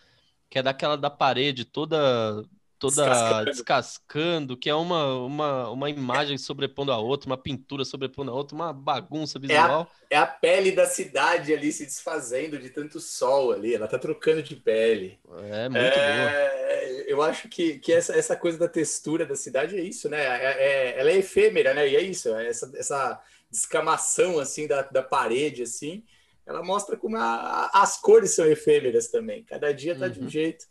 que 0.49 0.59
é 0.59 0.63
daquela 0.63 0.97
da 0.97 1.11
parede 1.11 1.65
toda 1.65 2.45
toda 2.81 3.05
descascando, 3.05 3.45
descascando 3.45 4.57
que 4.57 4.69
é 4.69 4.75
uma, 4.75 5.15
uma, 5.19 5.71
uma 5.71 5.91
imagem 5.91 6.37
sobrepondo 6.37 6.91
a 6.91 6.99
outra, 6.99 7.29
uma 7.29 7.39
pintura 7.39 7.85
sobrepondo 7.85 8.33
a 8.33 8.35
outra, 8.35 8.57
uma 8.57 8.73
bagunça 8.73 9.39
visual. 9.39 9.89
É 10.11 10.17
a, 10.17 10.19
é 10.19 10.23
a 10.23 10.27
pele 10.27 10.73
da 10.73 10.87
cidade 10.87 11.55
ali 11.55 11.71
se 11.71 11.85
desfazendo 11.85 12.59
de 12.59 12.71
tanto 12.71 12.99
sol 12.99 13.53
ali, 13.53 13.75
ela 13.75 13.87
tá 13.87 13.99
trocando 13.99 14.43
de 14.43 14.57
pele. 14.57 15.21
É 15.53 15.69
muito 15.69 15.85
é... 15.85 16.23
boa 16.23 16.61
eu 17.11 17.21
acho 17.21 17.49
que, 17.49 17.79
que 17.79 17.93
essa, 17.93 18.15
essa 18.15 18.37
coisa 18.37 18.57
da 18.57 18.69
textura 18.69 19.27
da 19.27 19.35
cidade 19.35 19.77
é 19.77 19.83
isso, 19.83 20.09
né? 20.09 20.23
É, 20.23 20.95
é, 20.95 21.01
ela 21.01 21.11
é 21.11 21.17
efêmera, 21.17 21.75
né? 21.75 21.89
E 21.89 21.97
é 21.97 22.01
isso, 22.01 22.33
é 22.35 22.47
essa, 22.47 22.71
essa 22.77 23.21
descamação 23.51 24.39
assim 24.39 24.69
da, 24.69 24.83
da 24.83 25.03
parede, 25.03 25.65
assim, 25.65 26.05
ela 26.47 26.63
mostra 26.63 26.97
como 26.97 27.17
a, 27.17 27.69
as 27.75 27.97
cores 27.97 28.31
são 28.35 28.47
efêmeras 28.47 29.09
também. 29.09 29.43
Cada 29.43 29.75
dia 29.75 29.97
tá 29.97 30.07
uhum. 30.07 30.13
de 30.13 30.21
um 30.21 30.23
uhum. 30.23 30.29
jeito. 30.29 30.67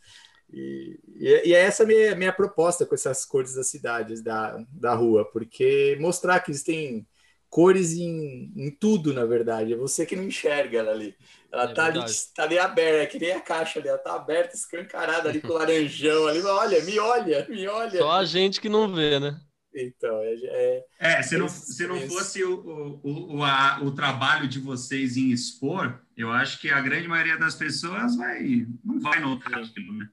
E, 0.51 0.99
e, 1.15 1.53
é 1.53 1.59
essa 1.59 1.85
minha, 1.85 2.15
minha 2.15 2.33
proposta 2.33 2.85
com 2.85 2.95
essas 2.95 3.23
cores 3.25 3.53
das 3.53 3.67
cidades, 3.67 4.21
da, 4.21 4.57
da 4.71 4.95
rua, 4.95 5.25
porque 5.31 5.97
mostrar 5.99 6.39
que 6.39 6.51
existem 6.51 7.05
cores 7.49 7.93
em, 7.93 8.53
em 8.55 8.71
tudo, 8.71 9.13
na 9.13 9.25
verdade. 9.25 9.73
É 9.73 9.77
você 9.77 10.05
que 10.05 10.15
não 10.15 10.23
enxerga 10.23 10.79
ela 10.79 10.91
ali. 10.91 11.15
Ela 11.51 11.63
é 11.63 11.73
tá, 11.73 11.85
ali, 11.85 11.99
tá 12.35 12.43
ali 12.43 12.59
aberta, 12.59 13.03
é 13.03 13.05
que 13.07 13.19
nem 13.19 13.31
a 13.31 13.41
caixa 13.41 13.79
ali, 13.79 13.87
ela 13.87 13.97
tá 13.97 14.13
aberta, 14.13 14.55
escancarada 14.55 15.29
ali 15.29 15.41
com 15.41 15.49
o 15.49 15.53
laranjão 15.53 16.27
ali. 16.27 16.41
Olha, 16.41 16.83
me 16.83 16.99
olha, 16.99 17.47
me 17.49 17.67
olha. 17.67 17.97
Só 17.97 18.11
a 18.11 18.25
gente 18.25 18.61
que 18.61 18.69
não 18.69 18.93
vê, 18.93 19.19
né? 19.19 19.39
Então, 19.73 20.19
é. 20.21 20.33
É, 20.43 20.85
é 20.99 21.21
se, 21.21 21.37
não, 21.37 21.47
se 21.47 21.87
não 21.87 21.99
fosse 22.07 22.43
o, 22.43 22.99
o, 23.03 23.37
o, 23.37 23.43
a, 23.43 23.79
o 23.83 23.91
trabalho 23.91 24.47
de 24.47 24.59
vocês 24.59 25.15
em 25.15 25.31
expor, 25.31 25.99
eu 26.17 26.31
acho 26.31 26.59
que 26.59 26.69
a 26.69 26.81
grande 26.81 27.07
maioria 27.07 27.37
das 27.37 27.55
pessoas 27.55 28.15
vai, 28.15 28.67
não 28.83 28.99
vai 28.99 29.19
notar 29.19 29.53
aquilo, 29.53 29.93
né? 29.93 30.09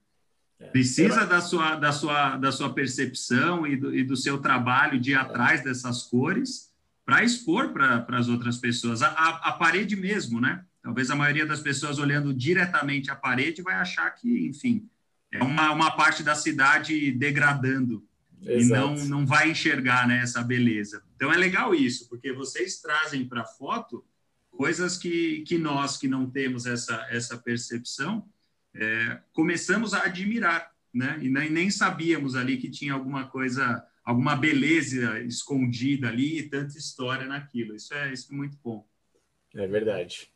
É. 0.58 0.66
Precisa 0.68 1.26
da 1.26 1.40
sua, 1.40 1.76
da, 1.76 1.92
sua, 1.92 2.36
da 2.36 2.50
sua 2.50 2.72
percepção 2.72 3.66
e 3.66 3.76
do, 3.76 3.94
e 3.94 4.02
do 4.02 4.16
seu 4.16 4.38
trabalho 4.38 4.98
de 4.98 5.10
ir 5.10 5.14
atrás 5.14 5.62
dessas 5.62 6.02
cores 6.02 6.72
para 7.04 7.22
expor 7.22 7.72
para 7.72 8.04
as 8.16 8.28
outras 8.28 8.56
pessoas. 8.56 9.02
A, 9.02 9.08
a, 9.08 9.28
a, 9.48 9.52
parede 9.52 9.94
mesmo, 9.94 10.40
né? 10.40 10.64
Talvez 10.82 11.10
a 11.10 11.16
maioria 11.16 11.46
das 11.46 11.60
pessoas 11.60 11.98
olhando 11.98 12.32
diretamente 12.32 13.10
a 13.10 13.16
parede 13.16 13.62
vai 13.62 13.74
achar 13.74 14.10
que, 14.10 14.46
enfim, 14.46 14.88
é 15.30 15.42
uma, 15.42 15.72
uma 15.72 15.90
parte 15.90 16.22
da 16.22 16.34
cidade 16.34 17.12
degradando 17.12 18.04
Exato. 18.42 18.92
e 18.94 19.08
não, 19.08 19.18
não 19.18 19.26
vai 19.26 19.50
enxergar 19.50 20.06
né, 20.06 20.20
essa 20.22 20.42
beleza. 20.42 21.02
Então 21.14 21.32
é 21.32 21.36
legal 21.36 21.74
isso, 21.74 22.08
porque 22.08 22.32
vocês 22.32 22.80
trazem 22.80 23.26
para 23.26 23.42
a 23.42 23.46
foto 23.46 24.04
coisas 24.50 24.96
que, 24.96 25.42
que 25.42 25.58
nós 25.58 25.96
que 25.96 26.08
não 26.08 26.28
temos 26.28 26.66
essa, 26.66 27.06
essa 27.10 27.36
percepção 27.36 28.26
é, 28.78 29.20
começamos 29.32 29.94
a 29.94 30.04
admirar, 30.04 30.72
né? 30.92 31.18
E 31.22 31.28
nem, 31.28 31.50
nem 31.50 31.70
sabíamos 31.70 32.34
ali 32.34 32.56
que 32.56 32.70
tinha 32.70 32.92
alguma 32.92 33.26
coisa, 33.26 33.84
alguma 34.04 34.36
beleza 34.36 35.20
escondida 35.20 36.08
ali 36.08 36.38
e 36.38 36.48
tanta 36.48 36.76
história 36.76 37.26
naquilo. 37.26 37.74
Isso 37.74 37.94
é, 37.94 38.12
isso 38.12 38.32
é 38.32 38.36
muito 38.36 38.58
bom. 38.62 38.86
É 39.54 39.66
verdade. 39.66 40.28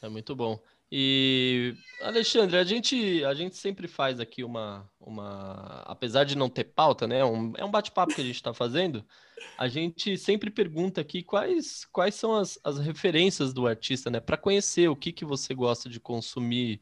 É 0.00 0.08
muito 0.08 0.34
bom. 0.36 0.62
E 0.96 1.74
Alexandre, 2.00 2.56
a 2.56 2.62
gente, 2.62 3.24
a 3.24 3.34
gente 3.34 3.56
sempre 3.56 3.88
faz 3.88 4.20
aqui 4.20 4.44
uma, 4.44 4.88
uma, 5.00 5.82
apesar 5.86 6.22
de 6.22 6.36
não 6.36 6.48
ter 6.48 6.64
pauta, 6.64 7.04
né? 7.06 7.24
Um, 7.24 7.52
é 7.56 7.64
um 7.64 7.70
bate-papo 7.70 8.14
que 8.14 8.20
a 8.20 8.24
gente 8.24 8.36
está 8.36 8.54
fazendo. 8.54 9.04
A 9.58 9.66
gente 9.66 10.16
sempre 10.16 10.50
pergunta 10.50 11.00
aqui 11.00 11.22
quais, 11.22 11.84
quais 11.86 12.14
são 12.14 12.36
as, 12.36 12.60
as 12.62 12.78
referências 12.78 13.52
do 13.52 13.66
artista, 13.66 14.08
né? 14.08 14.20
Para 14.20 14.36
conhecer 14.36 14.88
o 14.88 14.94
que, 14.94 15.10
que 15.10 15.24
você 15.24 15.52
gosta 15.52 15.88
de 15.88 15.98
consumir, 15.98 16.80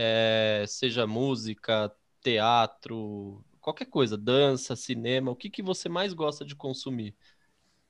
é, 0.00 0.64
seja 0.68 1.08
música, 1.08 1.92
teatro, 2.22 3.44
qualquer 3.60 3.86
coisa, 3.86 4.16
dança, 4.16 4.76
cinema, 4.76 5.32
o 5.32 5.36
que, 5.36 5.50
que 5.50 5.60
você 5.60 5.88
mais 5.88 6.12
gosta 6.12 6.44
de 6.44 6.54
consumir? 6.54 7.16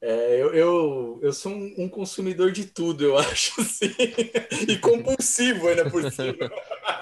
É, 0.01 0.41
eu, 0.41 0.55
eu, 0.55 1.21
eu 1.23 1.33
sou 1.35 1.53
um, 1.53 1.75
um, 1.77 1.89
consumidor 1.89 2.51
de 2.51 2.65
tudo, 2.65 3.05
eu 3.05 3.19
acho, 3.19 3.61
assim, 3.61 3.95
e 4.67 4.79
compulsivo 4.79 5.69
ainda 5.69 5.91
por 5.91 6.11
cima. 6.11 6.51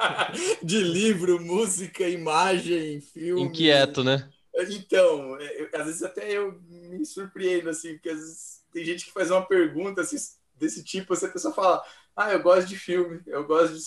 de 0.60 0.80
livro, 0.80 1.40
música, 1.40 2.08
imagem, 2.08 3.00
filme. 3.00 3.42
Inquieto, 3.42 4.02
né? 4.02 4.28
Então, 4.70 5.38
é, 5.38 5.62
eu, 5.62 5.68
às 5.72 5.86
vezes 5.86 6.02
até 6.02 6.32
eu 6.32 6.60
me 6.68 7.06
surpreendo, 7.06 7.70
assim, 7.70 7.92
porque 7.92 8.08
às 8.08 8.18
vezes 8.18 8.64
tem 8.72 8.84
gente 8.84 9.04
que 9.04 9.12
faz 9.12 9.30
uma 9.30 9.46
pergunta 9.46 10.00
assim, 10.00 10.16
desse 10.56 10.82
tipo, 10.82 11.12
assim, 11.12 11.26
a 11.26 11.30
pessoa 11.30 11.54
fala, 11.54 11.84
ah, 12.16 12.32
eu 12.32 12.42
gosto 12.42 12.66
de 12.66 12.76
filme, 12.76 13.22
eu 13.26 13.46
gosto 13.46 13.74
de 13.74 13.80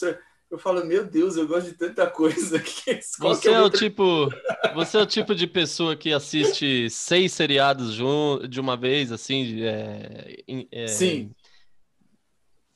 eu 0.51 0.57
falo, 0.57 0.83
meu 0.85 1.05
Deus, 1.05 1.35
eu 1.35 1.47
gosto 1.47 1.67
de 1.67 1.77
tanta 1.77 2.07
coisa 2.07 2.57
aqui. 2.57 2.99
Você 3.19 3.49
é, 3.49 3.53
é 3.53 3.61
o 3.61 3.69
tipo, 3.69 4.29
você 4.73 4.97
é 4.97 5.01
o 5.01 5.05
tipo 5.05 5.35
de 5.35 5.45
pessoa 5.45 5.95
que 5.95 6.11
assiste 6.11 6.89
seis 6.89 7.33
seriados 7.33 7.95
de 8.49 8.59
uma 8.59 8.75
vez, 8.75 9.11
assim, 9.11 9.61
é, 9.61 10.43
é... 10.71 10.87
Sim. 10.87 11.31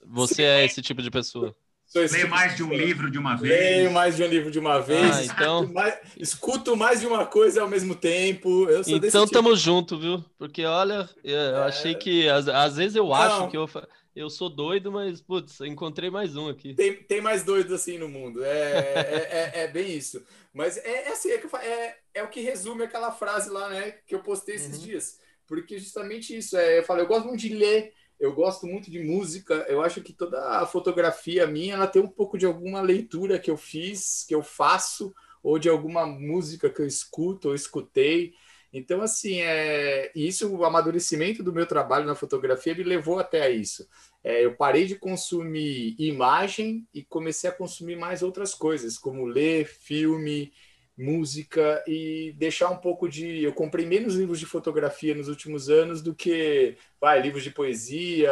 Você 0.05 0.35
Sim. 0.35 0.43
é 0.43 0.65
esse 0.65 0.81
tipo 0.81 1.01
de 1.01 1.09
pessoa. 1.09 1.55
Leio 1.95 2.09
tipo 2.09 2.29
mais 2.29 2.55
de 2.55 2.63
um 2.63 2.73
livro 2.73 3.11
de 3.11 3.19
uma 3.19 3.35
vez. 3.35 3.53
Leio 3.53 3.91
mais 3.91 4.15
de 4.15 4.23
um 4.23 4.27
livro 4.27 4.49
de 4.49 4.57
uma 4.57 4.79
vez. 4.79 5.15
Ah, 5.15 5.25
então... 5.25 5.71
mais, 5.71 5.95
escuto 6.17 6.75
mais 6.75 7.01
de 7.01 7.07
uma 7.07 7.25
coisa 7.25 7.61
ao 7.61 7.69
mesmo 7.69 7.93
tempo. 7.93 8.67
Eu 8.67 8.83
sou 8.83 8.97
então 8.97 9.27
tamo 9.27 9.49
tipo. 9.49 9.59
junto, 9.59 9.99
viu? 9.99 10.25
Porque 10.37 10.65
olha, 10.65 11.07
eu 11.23 11.37
é... 11.37 11.67
achei 11.67 11.93
que 11.93 12.27
às, 12.27 12.47
às 12.47 12.77
vezes 12.77 12.95
eu 12.95 13.05
Não. 13.05 13.13
acho 13.13 13.47
que 13.49 13.57
eu 13.57 13.69
eu 14.15 14.29
sou 14.29 14.49
doido, 14.49 14.91
mas, 14.91 15.21
putz, 15.21 15.59
encontrei 15.61 16.09
mais 16.09 16.35
um 16.35 16.47
aqui. 16.47 16.73
Tem, 16.73 16.95
tem 17.03 17.21
mais 17.21 17.43
doidos 17.43 17.71
assim 17.71 17.97
no 17.97 18.07
mundo. 18.07 18.43
É, 18.43 18.49
é, 18.49 19.29
é, 19.31 19.63
é, 19.63 19.67
bem 19.67 19.95
isso. 19.95 20.23
Mas 20.53 20.77
é, 20.77 21.07
é 21.07 21.11
assim, 21.11 21.31
é, 21.31 21.41
é, 21.65 21.97
é 22.13 22.23
o 22.23 22.29
que 22.29 22.41
resume 22.41 22.83
aquela 22.83 23.11
frase 23.11 23.49
lá, 23.49 23.69
né, 23.69 23.95
que 24.05 24.13
eu 24.13 24.19
postei 24.19 24.55
esses 24.55 24.77
uhum. 24.77 24.83
dias. 24.85 25.19
Porque 25.47 25.79
justamente 25.79 26.37
isso, 26.37 26.55
é, 26.55 26.79
eu 26.79 26.83
falo, 26.83 27.01
eu 27.01 27.07
gosto 27.07 27.27
muito 27.27 27.41
de 27.41 27.53
ler, 27.53 27.93
eu 28.19 28.33
gosto 28.33 28.65
muito 28.65 28.89
de 28.89 28.99
música, 28.99 29.65
eu 29.67 29.81
acho 29.81 30.01
que 30.01 30.13
toda 30.13 30.59
a 30.59 30.65
fotografia 30.65 31.45
minha, 31.47 31.73
ela 31.73 31.87
tem 31.87 32.01
um 32.01 32.07
pouco 32.07 32.37
de 32.37 32.45
alguma 32.45 32.81
leitura 32.81 33.39
que 33.39 33.51
eu 33.51 33.57
fiz, 33.57 34.23
que 34.27 34.33
eu 34.33 34.43
faço, 34.43 35.13
ou 35.41 35.59
de 35.59 35.67
alguma 35.67 36.05
música 36.05 36.69
que 36.69 36.81
eu 36.81 36.87
escuto 36.87 37.49
ou 37.49 37.55
escutei. 37.55 38.33
Então, 38.73 39.03
assim, 39.03 39.39
é, 39.41 40.11
isso, 40.15 40.51
o 40.51 40.65
amadurecimento 40.65 41.43
do 41.43 41.53
meu 41.53 41.67
trabalho 41.67 42.07
na 42.07 42.15
fotografia 42.15 42.73
me 42.73 42.83
levou 42.83 43.19
até 43.19 43.43
a 43.43 43.49
isso. 43.49 43.87
É, 44.23 44.43
eu 44.43 44.55
parei 44.55 44.85
de 44.85 44.95
consumir 44.95 45.95
imagem 45.99 46.87
e 46.91 47.03
comecei 47.03 47.47
a 47.47 47.53
consumir 47.53 47.95
mais 47.95 48.23
outras 48.23 48.55
coisas, 48.55 48.97
como 48.97 49.27
ler, 49.27 49.67
filme, 49.67 50.51
música 50.97 51.83
e 51.87 52.33
deixar 52.37 52.69
um 52.71 52.77
pouco 52.77 53.07
de. 53.07 53.43
Eu 53.43 53.53
comprei 53.53 53.85
menos 53.85 54.15
livros 54.15 54.39
de 54.39 54.45
fotografia 54.47 55.13
nos 55.13 55.27
últimos 55.27 55.69
anos 55.69 56.01
do 56.01 56.15
que 56.15 56.75
vai, 56.99 57.21
livros 57.21 57.43
de 57.43 57.51
poesia, 57.51 58.31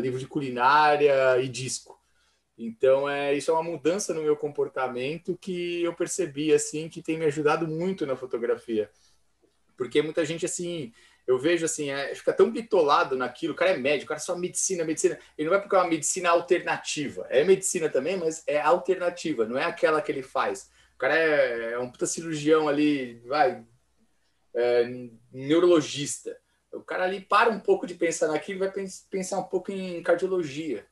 livros 0.00 0.20
de 0.20 0.28
culinária 0.28 1.40
e 1.40 1.48
disco. 1.48 1.98
Então, 2.56 3.08
é, 3.08 3.34
isso 3.34 3.50
é 3.50 3.54
uma 3.54 3.62
mudança 3.62 4.12
no 4.12 4.22
meu 4.22 4.36
comportamento 4.36 5.36
que 5.40 5.82
eu 5.82 5.94
percebi 5.94 6.52
assim 6.52 6.88
que 6.88 7.02
tem 7.02 7.18
me 7.18 7.24
ajudado 7.24 7.66
muito 7.66 8.06
na 8.06 8.16
fotografia. 8.16 8.90
Porque 9.80 10.02
muita 10.02 10.26
gente, 10.26 10.44
assim, 10.44 10.92
eu 11.26 11.38
vejo 11.38 11.64
assim, 11.64 11.88
é, 11.88 12.14
fica 12.14 12.34
tão 12.34 12.50
bitolado 12.50 13.16
naquilo, 13.16 13.54
o 13.54 13.56
cara 13.56 13.70
é 13.70 13.76
médico, 13.78 14.04
o 14.04 14.08
cara 14.08 14.20
é 14.20 14.22
só 14.22 14.36
medicina, 14.36 14.84
medicina. 14.84 15.18
Ele 15.38 15.48
não 15.48 15.56
é 15.56 15.58
porque 15.58 15.74
é 15.74 15.78
uma 15.78 15.88
medicina 15.88 16.28
alternativa. 16.28 17.26
É 17.30 17.42
medicina 17.44 17.88
também, 17.88 18.18
mas 18.18 18.44
é 18.46 18.60
alternativa, 18.60 19.46
não 19.46 19.56
é 19.56 19.64
aquela 19.64 20.02
que 20.02 20.12
ele 20.12 20.22
faz. 20.22 20.70
O 20.96 20.98
cara 20.98 21.16
é, 21.16 21.72
é 21.72 21.78
um 21.78 21.90
puta 21.90 22.04
cirurgião 22.04 22.68
ali, 22.68 23.22
vai, 23.24 23.64
é, 24.54 24.84
neurologista. 25.32 26.36
O 26.70 26.82
cara 26.82 27.04
ali 27.04 27.22
para 27.22 27.48
um 27.48 27.58
pouco 27.58 27.86
de 27.86 27.94
pensar 27.94 28.28
naquilo 28.28 28.58
vai 28.58 28.70
pensar 29.08 29.38
um 29.38 29.44
pouco 29.44 29.72
em 29.72 30.02
cardiologia. 30.02 30.86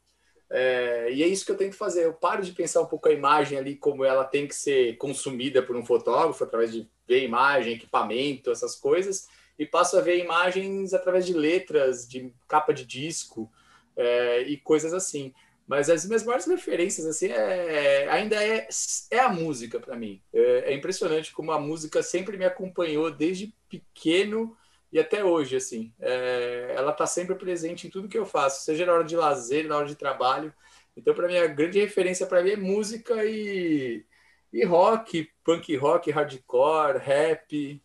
É, 0.51 1.13
e 1.13 1.23
é 1.23 1.27
isso 1.27 1.45
que 1.45 1.53
eu 1.53 1.57
tento 1.57 1.77
fazer. 1.77 2.05
Eu 2.05 2.15
paro 2.15 2.43
de 2.43 2.53
pensar 2.53 2.81
um 2.81 2.87
pouco 2.87 3.09
a 3.09 3.13
imagem 3.13 3.59
ali, 3.59 3.77
como 3.77 4.05
ela 4.05 4.25
tem 4.25 4.47
que 4.47 4.55
ser 4.55 4.97
consumida 4.97 5.63
por 5.63 5.77
um 5.77 5.85
fotógrafo, 5.85 6.43
através 6.43 6.73
de 6.73 6.89
ver 7.07 7.25
imagem, 7.25 7.75
equipamento, 7.75 8.51
essas 8.51 8.75
coisas, 8.77 9.29
e 9.59 9.67
passo 9.67 9.99
a 9.99 10.01
ver 10.01 10.19
imagens 10.19 10.95
através 10.95 11.27
de 11.27 11.33
letras, 11.33 12.09
de 12.09 12.33
capa 12.47 12.73
de 12.73 12.85
disco 12.85 13.51
é, 13.97 14.43
e 14.43 14.57
coisas 14.57 14.95
assim. 14.95 15.35
Mas 15.67 15.91
as 15.91 16.07
minhas 16.07 16.25
maiores 16.25 16.47
referências 16.47 17.07
assim 17.07 17.27
é, 17.27 18.09
ainda 18.09 18.43
é, 18.43 18.67
é 19.11 19.19
a 19.19 19.29
música 19.29 19.79
para 19.79 19.97
mim. 19.97 20.23
É, 20.33 20.73
é, 20.73 20.75
impressionante 20.75 21.33
como 21.33 21.53
a 21.53 21.61
música 21.61 22.03
sempre 22.03 22.39
me 22.39 22.47
acompanhou 22.47 23.11
desde 23.11 23.53
pequeno 23.69 24.57
e 24.93 24.99
até 24.99 25.25
hoje 25.25 25.57
assim. 25.57 25.93
É, 26.01 26.75
ela 26.77 26.93
está 26.93 27.07
sempre 27.07 27.35
presente 27.35 27.87
em 27.87 27.91
tudo 27.91 28.09
que 28.09 28.19
eu 28.19 28.27
faço, 28.27 28.65
seja 28.65 28.87
na 28.87 28.93
hora 28.93 29.05
de 29.05 29.17
lazer, 29.17 29.67
na 29.67 29.77
hora 29.77 29.87
de 29.87 29.95
trabalho. 29.95 30.53
Então 30.97 31.15
para 31.15 31.29
mim 31.29 31.37
a 31.37 31.47
grande 31.47 31.81
referência 31.81 32.27
para 32.27 32.43
mim 32.43 32.51
é 32.51 32.57
música 32.57 33.25
e 33.25 34.05
e 34.53 34.65
rock, 34.65 35.29
punk 35.45 35.77
rock, 35.77 36.11
hardcore, 36.11 36.99
rap, 36.99 37.83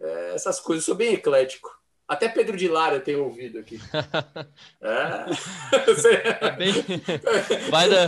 é, 0.00 0.34
essas 0.34 0.60
coisas. 0.60 0.84
Eu 0.84 0.86
sou 0.86 0.94
bem 0.94 1.14
eclético. 1.14 1.76
Até 2.06 2.28
Pedro 2.28 2.56
de 2.56 2.68
Lara 2.68 2.94
eu 2.94 3.00
tenho 3.02 3.24
ouvido 3.24 3.58
aqui. 3.58 3.80
é. 4.80 6.46
é 6.46 6.50
bem... 6.52 6.72
Vai 7.68 7.90
da. 7.90 8.06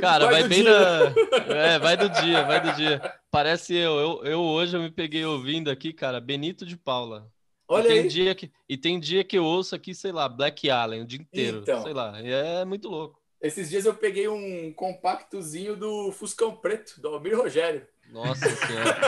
Cara, 0.00 0.24
vai, 0.26 0.40
vai 0.40 0.48
bem 0.48 0.62
dia. 0.62 0.72
da. 0.72 1.54
É, 1.54 1.78
vai 1.78 1.96
do 1.96 2.08
dia, 2.08 2.42
vai 2.44 2.60
do 2.60 2.72
dia. 2.72 3.14
Parece 3.30 3.74
eu. 3.74 3.98
eu. 3.98 4.24
Eu 4.24 4.40
hoje 4.40 4.74
eu 4.76 4.80
me 4.80 4.90
peguei 4.90 5.26
ouvindo 5.26 5.70
aqui, 5.70 5.92
cara, 5.92 6.20
Benito 6.20 6.64
de 6.64 6.74
Paula. 6.74 7.30
Olha 7.68 7.86
e 7.86 7.88
tem 7.88 8.00
aí. 8.00 8.08
Dia 8.08 8.34
que, 8.34 8.50
e 8.68 8.76
tem 8.76 8.98
dia 8.98 9.22
que 9.22 9.36
eu 9.36 9.44
ouço 9.44 9.74
aqui, 9.74 9.94
sei 9.94 10.10
lá, 10.10 10.28
Black 10.28 10.70
Allen 10.70 11.02
o 11.02 11.06
dia 11.06 11.20
inteiro. 11.20 11.58
Então, 11.58 11.82
sei 11.82 11.92
lá. 11.92 12.18
É 12.20 12.64
muito 12.64 12.88
louco. 12.88 13.20
Esses 13.40 13.68
dias 13.68 13.84
eu 13.84 13.94
peguei 13.94 14.26
um 14.26 14.72
compactozinho 14.72 15.76
do 15.76 16.10
Fuscão 16.10 16.56
Preto, 16.56 17.00
do 17.00 17.08
Almir 17.08 17.36
Rogério. 17.36 17.86
Nossa 18.10 18.48
senhora. 18.48 18.98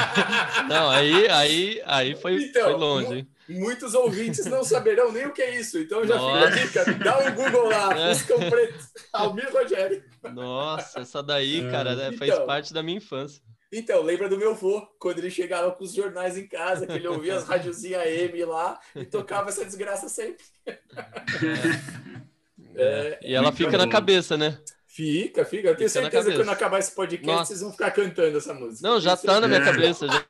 não, 0.68 0.88
aí, 0.88 1.28
aí, 1.28 1.82
aí 1.84 2.14
foi, 2.14 2.44
então, 2.44 2.62
foi 2.62 2.72
longe, 2.74 3.14
hein? 3.14 3.28
Muitos 3.48 3.94
ouvintes 3.94 4.46
não 4.46 4.64
saberão 4.64 5.12
nem 5.12 5.26
o 5.26 5.32
que 5.32 5.42
é 5.42 5.58
isso, 5.58 5.78
então 5.78 6.06
já 6.06 6.16
Nossa. 6.16 6.52
fica 6.52 6.80
a 6.80 6.84
dica. 6.84 7.04
Dá 7.04 7.18
um 7.18 7.34
Google 7.34 7.68
lá, 7.68 7.92
é. 7.98 8.14
Fuscão 8.14 8.38
Preto, 8.48 8.78
Almir 9.12 9.52
Rogério. 9.52 10.02
Nossa, 10.32 11.00
essa 11.00 11.22
daí, 11.22 11.68
cara, 11.70 11.96
faz 12.16 12.32
então, 12.32 12.46
parte 12.46 12.72
da 12.72 12.82
minha 12.82 12.98
infância. 12.98 13.42
Então, 13.76 14.02
lembra 14.02 14.28
do 14.28 14.38
meu 14.38 14.52
avô, 14.52 14.86
quando 15.00 15.18
ele 15.18 15.30
chegava 15.30 15.72
com 15.72 15.82
os 15.82 15.92
jornais 15.92 16.38
em 16.38 16.46
casa, 16.46 16.86
que 16.86 16.92
ele 16.92 17.08
ouvia 17.08 17.36
as 17.36 17.44
radiozinhas 17.44 18.06
M 18.06 18.44
lá 18.44 18.78
e 18.94 19.04
tocava 19.04 19.48
essa 19.48 19.64
desgraça 19.64 20.08
sempre. 20.08 20.44
É, 22.76 23.20
e 23.22 23.32
ela 23.32 23.52
fica 23.52 23.78
na 23.78 23.86
cabeça, 23.86 24.36
né? 24.36 24.58
Fica, 24.84 25.44
fica. 25.44 25.68
Eu 25.68 25.76
tenho 25.76 25.88
fica 25.88 26.02
certeza 26.02 26.28
que 26.28 26.36
quando 26.36 26.48
acabar 26.48 26.80
esse 26.80 26.92
podcast, 26.92 27.26
Nossa. 27.26 27.44
vocês 27.46 27.60
vão 27.60 27.70
ficar 27.70 27.92
cantando 27.92 28.36
essa 28.36 28.52
música. 28.52 28.88
Não, 28.88 29.00
já 29.00 29.16
tá 29.16 29.40
na 29.40 29.46
minha 29.46 29.62
cabeça. 29.62 30.08
Já, 30.08 30.24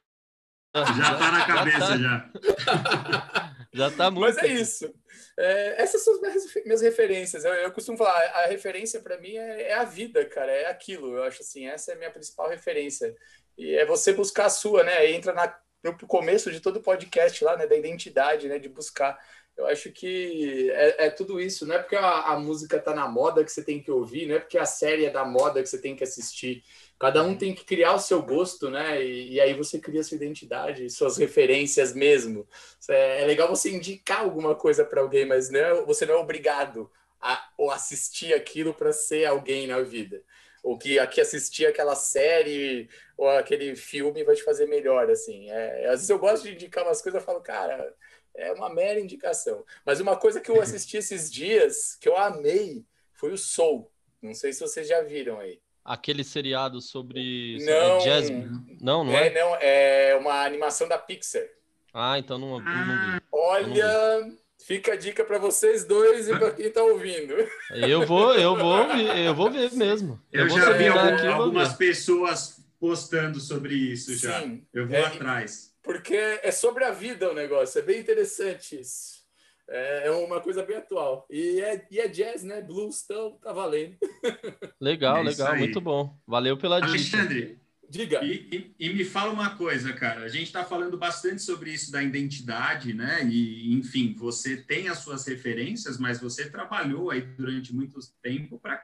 já 0.74 1.14
tá 1.14 1.32
na 1.32 1.46
cabeça, 1.46 1.98
já. 1.98 1.98
Já 1.98 3.50
tá 3.96 4.10
muito. 4.10 4.36
Mas 4.36 4.38
é 4.38 4.46
isso. 4.46 4.94
É, 5.38 5.82
essas 5.82 6.02
são 6.02 6.14
as 6.14 6.64
minhas, 6.64 6.80
referências. 6.80 7.44
Eu, 7.44 7.52
eu, 7.54 7.72
costumo 7.72 7.98
falar, 7.98 8.16
a 8.16 8.46
referência 8.46 9.00
para 9.00 9.18
mim 9.18 9.36
é, 9.36 9.70
é, 9.70 9.74
a 9.74 9.84
vida, 9.84 10.24
cara, 10.24 10.52
é 10.52 10.66
aquilo. 10.66 11.16
Eu 11.16 11.24
acho 11.24 11.42
assim, 11.42 11.66
essa 11.66 11.92
é 11.92 11.94
a 11.94 11.98
minha 11.98 12.10
principal 12.10 12.48
referência. 12.48 13.14
E 13.58 13.74
é 13.74 13.84
você 13.84 14.12
buscar 14.12 14.46
a 14.46 14.50
sua, 14.50 14.84
né? 14.84 15.10
Entra 15.10 15.32
na, 15.32 15.58
no 15.82 15.96
começo 16.06 16.50
de 16.50 16.60
todo 16.60 16.76
o 16.76 16.82
podcast 16.82 17.44
lá, 17.44 17.56
né? 17.56 17.66
Da 17.66 17.76
identidade, 17.76 18.48
né? 18.48 18.58
De 18.58 18.68
buscar. 18.68 19.18
Eu 19.56 19.66
acho 19.66 19.90
que 19.92 20.70
é, 20.72 21.06
é 21.06 21.10
tudo 21.10 21.40
isso. 21.40 21.66
Não 21.66 21.76
é 21.76 21.78
porque 21.78 21.96
a, 21.96 22.32
a, 22.32 22.38
música 22.38 22.78
tá 22.80 22.94
na 22.94 23.08
moda 23.08 23.44
que 23.44 23.52
você 23.52 23.62
tem 23.62 23.80
que 23.80 23.90
ouvir, 23.90 24.26
não 24.26 24.36
é 24.36 24.40
porque 24.40 24.58
a 24.58 24.66
série 24.66 25.04
é 25.04 25.10
da 25.10 25.24
moda 25.24 25.62
que 25.62 25.68
você 25.68 25.80
tem 25.80 25.94
que 25.94 26.02
assistir. 26.04 26.62
Cada 26.98 27.22
um 27.22 27.36
tem 27.36 27.54
que 27.54 27.64
criar 27.64 27.94
o 27.94 27.98
seu 27.98 28.22
gosto, 28.22 28.70
né? 28.70 29.02
E, 29.04 29.34
e 29.34 29.40
aí 29.40 29.54
você 29.54 29.78
cria 29.78 30.02
sua 30.02 30.16
identidade, 30.16 30.88
suas 30.90 31.16
referências 31.16 31.92
mesmo. 31.92 32.46
É, 32.88 33.22
é 33.22 33.26
legal 33.26 33.48
você 33.48 33.70
indicar 33.70 34.20
alguma 34.20 34.54
coisa 34.54 34.84
para 34.84 35.00
alguém, 35.00 35.26
mas 35.26 35.50
não 35.50 35.60
é, 35.60 35.84
você 35.84 36.06
não 36.06 36.14
é 36.14 36.18
obrigado 36.18 36.90
a, 37.20 37.32
a 37.32 37.74
assistir 37.74 38.32
aquilo 38.34 38.72
para 38.72 38.92
ser 38.92 39.26
alguém 39.26 39.66
na 39.66 39.80
vida 39.82 40.22
ou 40.64 40.78
que 40.78 40.98
aqui 40.98 41.20
assistir 41.20 41.66
aquela 41.66 41.94
série 41.94 42.88
ou 43.18 43.28
aquele 43.28 43.76
filme 43.76 44.24
vai 44.24 44.34
te 44.34 44.42
fazer 44.42 44.66
melhor, 44.66 45.10
assim. 45.10 45.50
É, 45.50 45.84
às 45.84 45.96
vezes 45.96 46.08
eu 46.08 46.18
gosto 46.18 46.44
de 46.44 46.54
indicar 46.54 46.84
umas 46.84 47.02
coisas 47.02 47.22
e 47.22 47.24
falo, 47.24 47.42
cara, 47.42 47.94
é 48.34 48.50
uma 48.52 48.70
mera 48.70 48.98
indicação. 48.98 49.62
Mas 49.84 50.00
uma 50.00 50.16
coisa 50.16 50.40
que 50.40 50.50
eu 50.50 50.60
assisti 50.60 50.96
esses 50.96 51.30
dias, 51.30 51.96
que 51.96 52.08
eu 52.08 52.16
amei, 52.16 52.82
foi 53.12 53.32
o 53.32 53.38
Soul. 53.38 53.92
Não 54.22 54.32
sei 54.32 54.54
se 54.54 54.60
vocês 54.60 54.88
já 54.88 55.02
viram 55.02 55.38
aí. 55.38 55.60
Aquele 55.84 56.24
seriado 56.24 56.80
sobre, 56.80 57.58
sobre 57.60 57.74
não, 57.74 57.98
jazz. 57.98 58.30
Não, 58.80 59.04
não 59.04 59.12
é? 59.12 59.26
é? 59.26 59.34
Não, 59.34 59.56
é 59.60 60.16
uma 60.18 60.44
animação 60.44 60.88
da 60.88 60.96
Pixar. 60.96 61.42
Ah, 61.92 62.18
então 62.18 62.38
não, 62.38 62.58
não 62.58 62.58
vi. 62.58 63.22
Olha, 63.30 64.32
Fica 64.64 64.94
a 64.94 64.96
dica 64.96 65.22
para 65.26 65.36
vocês 65.36 65.84
dois 65.84 66.26
e 66.26 66.38
para 66.38 66.50
quem 66.52 66.66
está 66.66 66.82
ouvindo. 66.82 67.34
Eu 67.70 68.06
vou, 68.06 68.34
eu 68.34 68.56
vou, 68.56 68.78
eu 68.92 69.34
vou 69.34 69.50
ver 69.50 69.70
mesmo. 69.72 70.18
Eu, 70.32 70.48
eu 70.48 70.48
já 70.48 70.72
vi 70.72 70.86
algum, 70.86 71.14
aqui, 71.14 71.26
algumas 71.26 71.74
pessoas 71.74 72.56
postando 72.80 73.38
sobre 73.40 73.74
isso 73.74 74.16
já. 74.16 74.40
Sim, 74.40 74.66
eu 74.72 74.86
vou 74.86 74.96
é, 74.96 75.04
atrás. 75.04 75.70
Porque 75.82 76.16
é 76.16 76.50
sobre 76.50 76.82
a 76.84 76.92
vida 76.92 77.30
o 77.30 77.34
negócio, 77.34 77.78
é 77.78 77.82
bem 77.82 78.00
interessante 78.00 78.80
isso. 78.80 79.23
É, 79.68 80.08
é 80.08 80.10
uma 80.10 80.40
coisa 80.40 80.62
bem 80.62 80.76
atual. 80.76 81.26
E 81.30 81.60
é, 81.60 81.86
e 81.90 82.00
é 82.00 82.08
jazz, 82.08 82.42
né? 82.42 82.60
Blues, 82.60 83.02
então 83.04 83.38
tá 83.42 83.52
valendo. 83.52 83.96
Legal, 84.80 85.18
é 85.18 85.22
legal, 85.22 85.56
muito 85.56 85.80
bom. 85.80 86.18
Valeu 86.26 86.56
pela 86.56 86.80
dica. 86.80 86.90
Alexandre, 86.90 87.60
Diga. 87.88 88.24
E, 88.24 88.74
e, 88.78 88.86
e, 88.88 88.92
me 88.92 89.04
fala 89.04 89.32
uma 89.32 89.56
coisa, 89.56 89.92
cara. 89.92 90.24
A 90.24 90.28
gente 90.28 90.44
está 90.44 90.64
falando 90.64 90.96
bastante 90.96 91.42
sobre 91.42 91.72
isso 91.72 91.92
da 91.92 92.02
identidade, 92.02 92.92
né? 92.92 93.24
E, 93.24 93.72
enfim, 93.72 94.14
você 94.18 94.56
tem 94.56 94.88
as 94.88 94.98
suas 94.98 95.26
referências, 95.26 95.98
mas 95.98 96.20
você 96.20 96.50
trabalhou 96.50 97.10
aí 97.10 97.20
durante 97.20 97.74
muito 97.74 97.98
tempo 98.22 98.58
para 98.58 98.82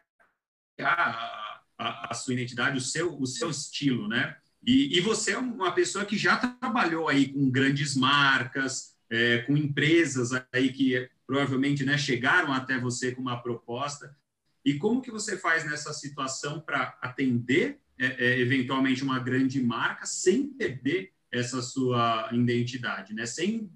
criar 0.77 0.93
a, 0.93 1.63
a, 1.79 2.09
a, 2.13 2.15
sua 2.15 2.35
identidade, 2.35 2.79
o 2.79 2.81
seu, 2.81 3.19
o 3.21 3.27
seu 3.27 3.51
estilo, 3.51 4.07
né? 4.07 4.37
E, 4.65 4.97
e 4.97 5.01
você 5.01 5.33
é 5.33 5.39
uma 5.39 5.73
pessoa 5.73 6.05
que 6.05 6.17
já 6.17 6.37
trabalhou 6.37 7.09
aí 7.09 7.33
com 7.33 7.51
grandes 7.51 7.97
marcas, 7.97 8.95
é, 9.11 9.39
com 9.39 9.57
empresas 9.57 10.31
aí 10.53 10.73
que 10.73 11.09
provavelmente 11.27 11.85
né, 11.85 11.99
chegaram 11.99 12.53
até 12.53 12.79
você 12.79 13.13
com 13.13 13.21
uma 13.21 13.43
proposta. 13.43 14.17
E 14.65 14.75
como 14.75 15.03
que 15.03 15.11
você 15.11 15.37
faz 15.37 15.65
nessa 15.65 15.93
situação 15.93 16.61
para 16.61 16.99
atender 17.01 17.81
é, 17.99 18.07
é, 18.07 18.39
eventualmente 18.39 19.03
uma 19.03 19.19
grande 19.19 19.63
marca 19.63 20.07
sem 20.07 20.49
perder 20.49 21.13
essa 21.31 21.61
sua 21.63 22.31
identidade, 22.33 23.15
né? 23.15 23.27
Sem 23.27 23.71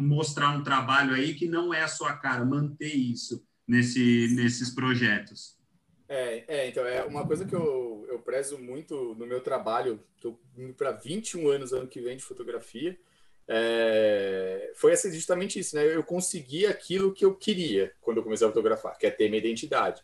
mostrar 0.00 0.50
um 0.50 0.62
trabalho 0.62 1.14
aí 1.14 1.34
que 1.34 1.48
não 1.48 1.72
é 1.72 1.82
a 1.82 1.88
sua 1.88 2.14
cara, 2.16 2.44
manter 2.44 2.94
isso 2.94 3.46
nesse, 3.66 4.34
nesses 4.34 4.70
projetos. 4.70 5.56
É, 6.08 6.44
é, 6.48 6.68
então, 6.68 6.84
é 6.84 7.04
uma 7.04 7.26
coisa 7.26 7.44
que 7.44 7.54
eu, 7.54 8.06
eu 8.10 8.18
prezo 8.18 8.58
muito 8.58 9.14
no 9.14 9.26
meu 9.26 9.40
trabalho, 9.40 10.02
estou 10.16 10.40
indo 10.56 10.74
para 10.74 10.92
21 10.92 11.48
anos 11.48 11.72
ano 11.72 11.86
que 11.86 12.00
vem 12.00 12.16
de 12.16 12.24
fotografia, 12.24 12.98
é, 13.50 14.72
foi 14.74 14.92
assim, 14.92 15.10
justamente 15.10 15.58
isso, 15.58 15.74
né? 15.74 15.94
Eu 15.94 16.04
consegui 16.04 16.66
aquilo 16.66 17.14
que 17.14 17.24
eu 17.24 17.34
queria 17.34 17.92
quando 18.02 18.18
eu 18.18 18.22
comecei 18.22 18.46
a 18.46 18.50
fotografar, 18.50 18.98
que 18.98 19.06
é 19.06 19.10
ter 19.10 19.30
minha 19.30 19.40
identidade. 19.40 20.02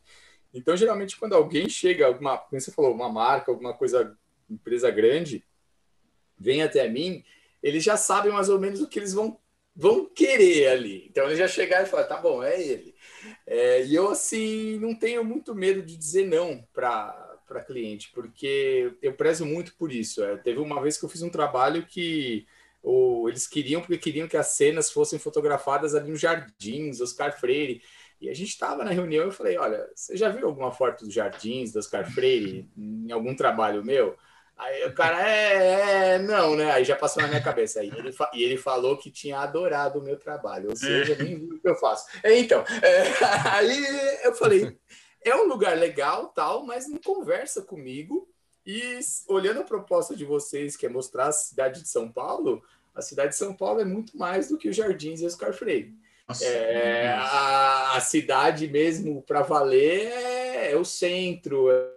Então, 0.52 0.74
geralmente, 0.76 1.18
quando 1.18 1.34
alguém 1.34 1.68
chega, 1.68 2.06
alguma, 2.06 2.38
como 2.38 2.58
você 2.58 2.72
falou, 2.72 2.94
uma 2.94 3.08
marca, 3.08 3.50
alguma 3.50 3.74
coisa, 3.74 4.16
empresa 4.48 4.90
grande, 4.90 5.44
vem 6.38 6.62
até 6.62 6.88
mim, 6.88 7.22
eles 7.62 7.84
já 7.84 7.96
sabem 7.96 8.32
mais 8.32 8.48
ou 8.48 8.58
menos 8.58 8.80
o 8.80 8.88
que 8.88 8.98
eles 8.98 9.12
vão, 9.12 9.38
vão 9.76 10.06
querer 10.06 10.68
ali. 10.68 11.06
Então, 11.10 11.26
eles 11.26 11.38
já 11.38 11.48
chegaram 11.48 11.84
e 11.84 11.88
falam, 11.88 12.08
tá 12.08 12.16
bom, 12.16 12.42
é 12.42 12.58
ele. 12.58 12.94
É, 13.46 13.84
e 13.84 13.94
eu, 13.94 14.08
assim, 14.08 14.78
não 14.78 14.94
tenho 14.94 15.22
muito 15.22 15.54
medo 15.54 15.82
de 15.82 15.96
dizer 15.98 16.26
não 16.26 16.66
para 16.72 17.64
cliente, 17.66 18.10
porque 18.14 18.94
eu 19.02 19.12
prezo 19.12 19.44
muito 19.44 19.74
por 19.76 19.92
isso. 19.92 20.24
É, 20.24 20.36
teve 20.38 20.60
uma 20.60 20.80
vez 20.80 20.96
que 20.96 21.04
eu 21.04 21.10
fiz 21.10 21.20
um 21.20 21.30
trabalho 21.30 21.84
que 21.84 22.46
ou, 22.84 23.28
eles 23.28 23.48
queriam, 23.48 23.80
porque 23.80 23.96
queriam 23.96 24.28
que 24.28 24.36
as 24.36 24.48
cenas 24.48 24.90
fossem 24.90 25.18
fotografadas 25.18 25.94
ali 25.94 26.10
nos 26.10 26.20
jardins, 26.20 27.00
Oscar 27.00 27.38
Freire. 27.38 27.82
E 28.20 28.28
a 28.28 28.34
gente 28.34 28.50
estava 28.50 28.84
na 28.84 28.90
reunião 28.90 29.24
e 29.24 29.28
eu 29.28 29.32
falei: 29.32 29.56
Olha, 29.56 29.88
você 29.94 30.16
já 30.16 30.28
viu 30.28 30.46
alguma 30.46 30.70
foto 30.70 31.04
dos 31.04 31.14
jardins, 31.14 31.72
das 31.72 31.86
Oscar 31.86 32.10
Freire, 32.12 32.70
em 32.76 33.10
algum 33.10 33.34
trabalho 33.34 33.84
meu? 33.84 34.16
Aí 34.56 34.84
o 34.84 34.94
cara, 34.94 35.28
é, 35.28 36.14
é, 36.14 36.18
não, 36.18 36.54
né? 36.54 36.70
Aí 36.70 36.84
já 36.84 36.94
passou 36.94 37.22
na 37.22 37.28
minha 37.28 37.42
cabeça. 37.42 37.80
Aí 37.80 37.88
ele, 37.88 38.14
e 38.34 38.42
ele 38.44 38.56
falou 38.56 38.96
que 38.96 39.10
tinha 39.10 39.40
adorado 39.40 39.98
o 39.98 40.02
meu 40.02 40.16
trabalho, 40.16 40.70
ou 40.70 40.76
seja, 40.76 41.16
nem 41.16 41.38
viu 41.38 41.56
o 41.56 41.60
que 41.60 41.68
eu 41.68 41.74
faço. 41.74 42.06
Então, 42.24 42.62
é, 42.82 43.02
aí 43.50 43.84
eu 44.22 44.34
falei: 44.34 44.78
é 45.24 45.34
um 45.34 45.48
lugar 45.48 45.76
legal, 45.76 46.28
tal, 46.28 46.64
mas 46.64 46.86
não 46.86 46.98
conversa 46.98 47.62
comigo. 47.62 48.28
E 48.66 48.98
olhando 49.28 49.60
a 49.60 49.64
proposta 49.64 50.16
de 50.16 50.24
vocês, 50.24 50.76
que 50.76 50.86
é 50.86 50.88
mostrar 50.88 51.26
a 51.26 51.32
cidade 51.32 51.82
de 51.82 51.88
São 51.88 52.10
Paulo, 52.10 52.62
a 52.94 53.02
cidade 53.02 53.30
de 53.30 53.36
São 53.36 53.54
Paulo 53.54 53.80
é 53.80 53.84
muito 53.84 54.16
mais 54.16 54.48
do 54.48 54.56
que 54.56 54.68
os 54.68 54.76
jardins 54.76 55.20
e 55.20 55.26
os 55.26 55.34
Oscar 55.34 55.52
Freire. 55.52 55.94
Nossa, 56.28 56.44
é, 56.46 57.08
a, 57.08 57.96
a, 57.96 58.00
cidade 58.00 58.66
mesmo 58.68 59.22
para 59.22 59.42
valer 59.42 60.06
é, 60.06 60.72
é, 60.72 60.76
o 60.76 60.84
centro, 60.84 61.70
é, 61.70 61.90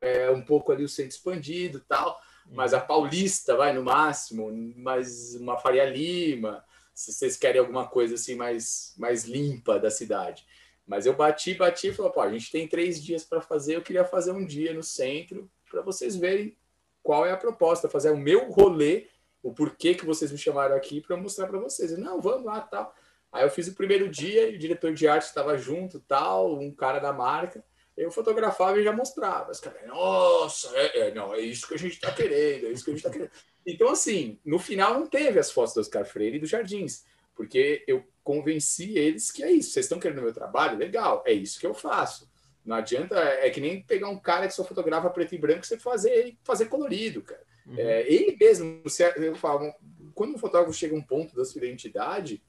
é, 0.00 0.30
um 0.30 0.40
pouco 0.40 0.72
ali 0.72 0.82
o 0.82 0.88
centro 0.88 1.10
expandido 1.10 1.84
tal, 1.86 2.18
mas 2.50 2.72
a 2.72 2.80
Paulista 2.80 3.54
vai 3.54 3.74
no 3.74 3.82
máximo, 3.82 4.50
mais 4.76 5.34
uma 5.34 5.58
Faria 5.58 5.84
Lima, 5.84 6.64
se 6.94 7.12
vocês 7.12 7.36
querem 7.36 7.60
alguma 7.60 7.86
coisa 7.86 8.14
assim 8.14 8.34
mais, 8.34 8.94
mais 8.96 9.24
limpa 9.24 9.78
da 9.78 9.90
cidade. 9.90 10.46
Mas 10.86 11.04
eu 11.04 11.14
bati, 11.14 11.52
bati 11.52 11.88
e 11.88 11.92
falei, 11.92 12.12
pô, 12.12 12.20
a 12.20 12.30
gente 12.30 12.50
tem 12.50 12.66
três 12.66 13.02
dias 13.02 13.24
para 13.24 13.42
fazer, 13.42 13.76
eu 13.76 13.82
queria 13.82 14.04
fazer 14.04 14.30
um 14.30 14.46
dia 14.46 14.72
no 14.72 14.82
centro 14.82 15.50
para 15.70 15.82
vocês 15.82 16.16
verem 16.16 16.56
qual 17.02 17.26
é 17.26 17.32
a 17.32 17.36
proposta, 17.36 17.88
fazer 17.88 18.10
o 18.10 18.16
meu 18.16 18.50
rolê, 18.50 19.06
o 19.46 19.54
porquê 19.54 19.94
que 19.94 20.04
vocês 20.04 20.32
me 20.32 20.38
chamaram 20.38 20.74
aqui 20.74 21.00
para 21.00 21.16
mostrar 21.16 21.46
para 21.46 21.58
vocês. 21.58 21.92
E, 21.92 21.96
não, 21.96 22.20
vamos 22.20 22.44
lá, 22.44 22.60
tal. 22.60 22.92
Aí 23.30 23.44
eu 23.44 23.50
fiz 23.50 23.68
o 23.68 23.74
primeiro 23.74 24.08
dia 24.08 24.48
e 24.48 24.56
o 24.56 24.58
diretor 24.58 24.92
de 24.92 25.06
arte 25.06 25.26
estava 25.26 25.56
junto, 25.56 26.00
tal, 26.00 26.58
um 26.58 26.74
cara 26.74 26.98
da 26.98 27.12
marca. 27.12 27.64
Eu 27.96 28.10
fotografava 28.10 28.80
e 28.80 28.82
já 28.82 28.92
mostrava. 28.92 29.52
Os 29.52 29.60
caras, 29.60 29.86
nossa, 29.86 30.76
é, 30.76 30.98
é, 30.98 31.14
não, 31.14 31.32
é 31.32 31.40
isso 31.40 31.68
que 31.68 31.74
a 31.74 31.78
gente 31.78 31.92
está 31.92 32.10
querendo, 32.10 32.66
é 32.66 32.70
isso 32.72 32.84
que 32.84 32.90
a 32.90 32.94
gente 32.94 33.06
está 33.06 33.10
querendo. 33.10 33.30
Então, 33.64 33.88
assim, 33.88 34.40
no 34.44 34.58
final 34.58 34.94
não 34.94 35.06
teve 35.06 35.38
as 35.38 35.52
fotos 35.52 35.74
do 35.74 35.80
Oscar 35.80 36.04
Freire 36.04 36.38
e 36.38 36.40
dos 36.40 36.50
Jardins, 36.50 37.04
porque 37.34 37.84
eu 37.86 38.04
convenci 38.24 38.98
eles 38.98 39.30
que 39.30 39.44
é 39.44 39.52
isso. 39.52 39.70
Vocês 39.70 39.86
estão 39.86 40.00
querendo 40.00 40.22
meu 40.22 40.32
trabalho? 40.32 40.76
Legal, 40.76 41.22
é 41.24 41.32
isso 41.32 41.60
que 41.60 41.66
eu 41.66 41.74
faço. 41.74 42.28
Não 42.64 42.74
adianta, 42.74 43.16
é, 43.16 43.46
é 43.46 43.50
que 43.50 43.60
nem 43.60 43.80
pegar 43.80 44.08
um 44.08 44.18
cara 44.18 44.48
que 44.48 44.54
só 44.54 44.64
fotografa 44.64 45.08
preto 45.08 45.36
e 45.36 45.38
branco 45.38 45.64
e 45.64 45.66
você 45.68 45.78
fazer 45.78 46.36
fazer 46.42 46.66
colorido, 46.66 47.22
cara. 47.22 47.45
Uhum. 47.66 47.78
É, 47.78 48.10
ele 48.10 48.36
mesmo, 48.38 48.82
eu 49.16 49.34
falo, 49.34 49.72
quando 50.14 50.34
um 50.34 50.38
fotógrafo 50.38 50.72
chega 50.72 50.94
a 50.94 50.98
um 50.98 51.02
ponto 51.02 51.34
da 51.34 51.44
sua 51.44 51.58
identidade, 51.58 52.42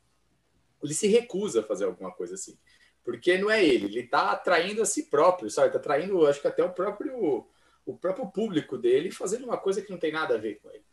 ele 0.82 0.94
se 0.94 1.08
recusa 1.08 1.62
a 1.62 1.64
fazer 1.64 1.86
alguma 1.86 2.12
coisa 2.12 2.36
assim. 2.36 2.58
Porque 3.04 3.38
não 3.38 3.50
é 3.50 3.64
ele, 3.64 3.86
ele 3.86 4.02
está 4.02 4.32
atraindo 4.32 4.82
a 4.82 4.86
si 4.86 5.04
próprio, 5.04 5.50
sabe? 5.50 5.68
Está 5.68 5.80
atraindo, 5.80 6.28
acho 6.28 6.42
que 6.42 6.48
até 6.48 6.64
o 6.64 6.74
próprio, 6.74 7.48
o 7.86 7.98
próprio 7.98 8.28
público 8.28 8.78
dele 8.78 9.12
fazendo 9.12 9.46
uma 9.46 9.58
coisa 9.58 9.82
que 9.82 9.90
não 9.90 9.98
tem 9.98 10.12
nada 10.12 10.36
a 10.36 10.38
ver 10.38 10.60
com 10.60 10.70
ele. 10.70 10.84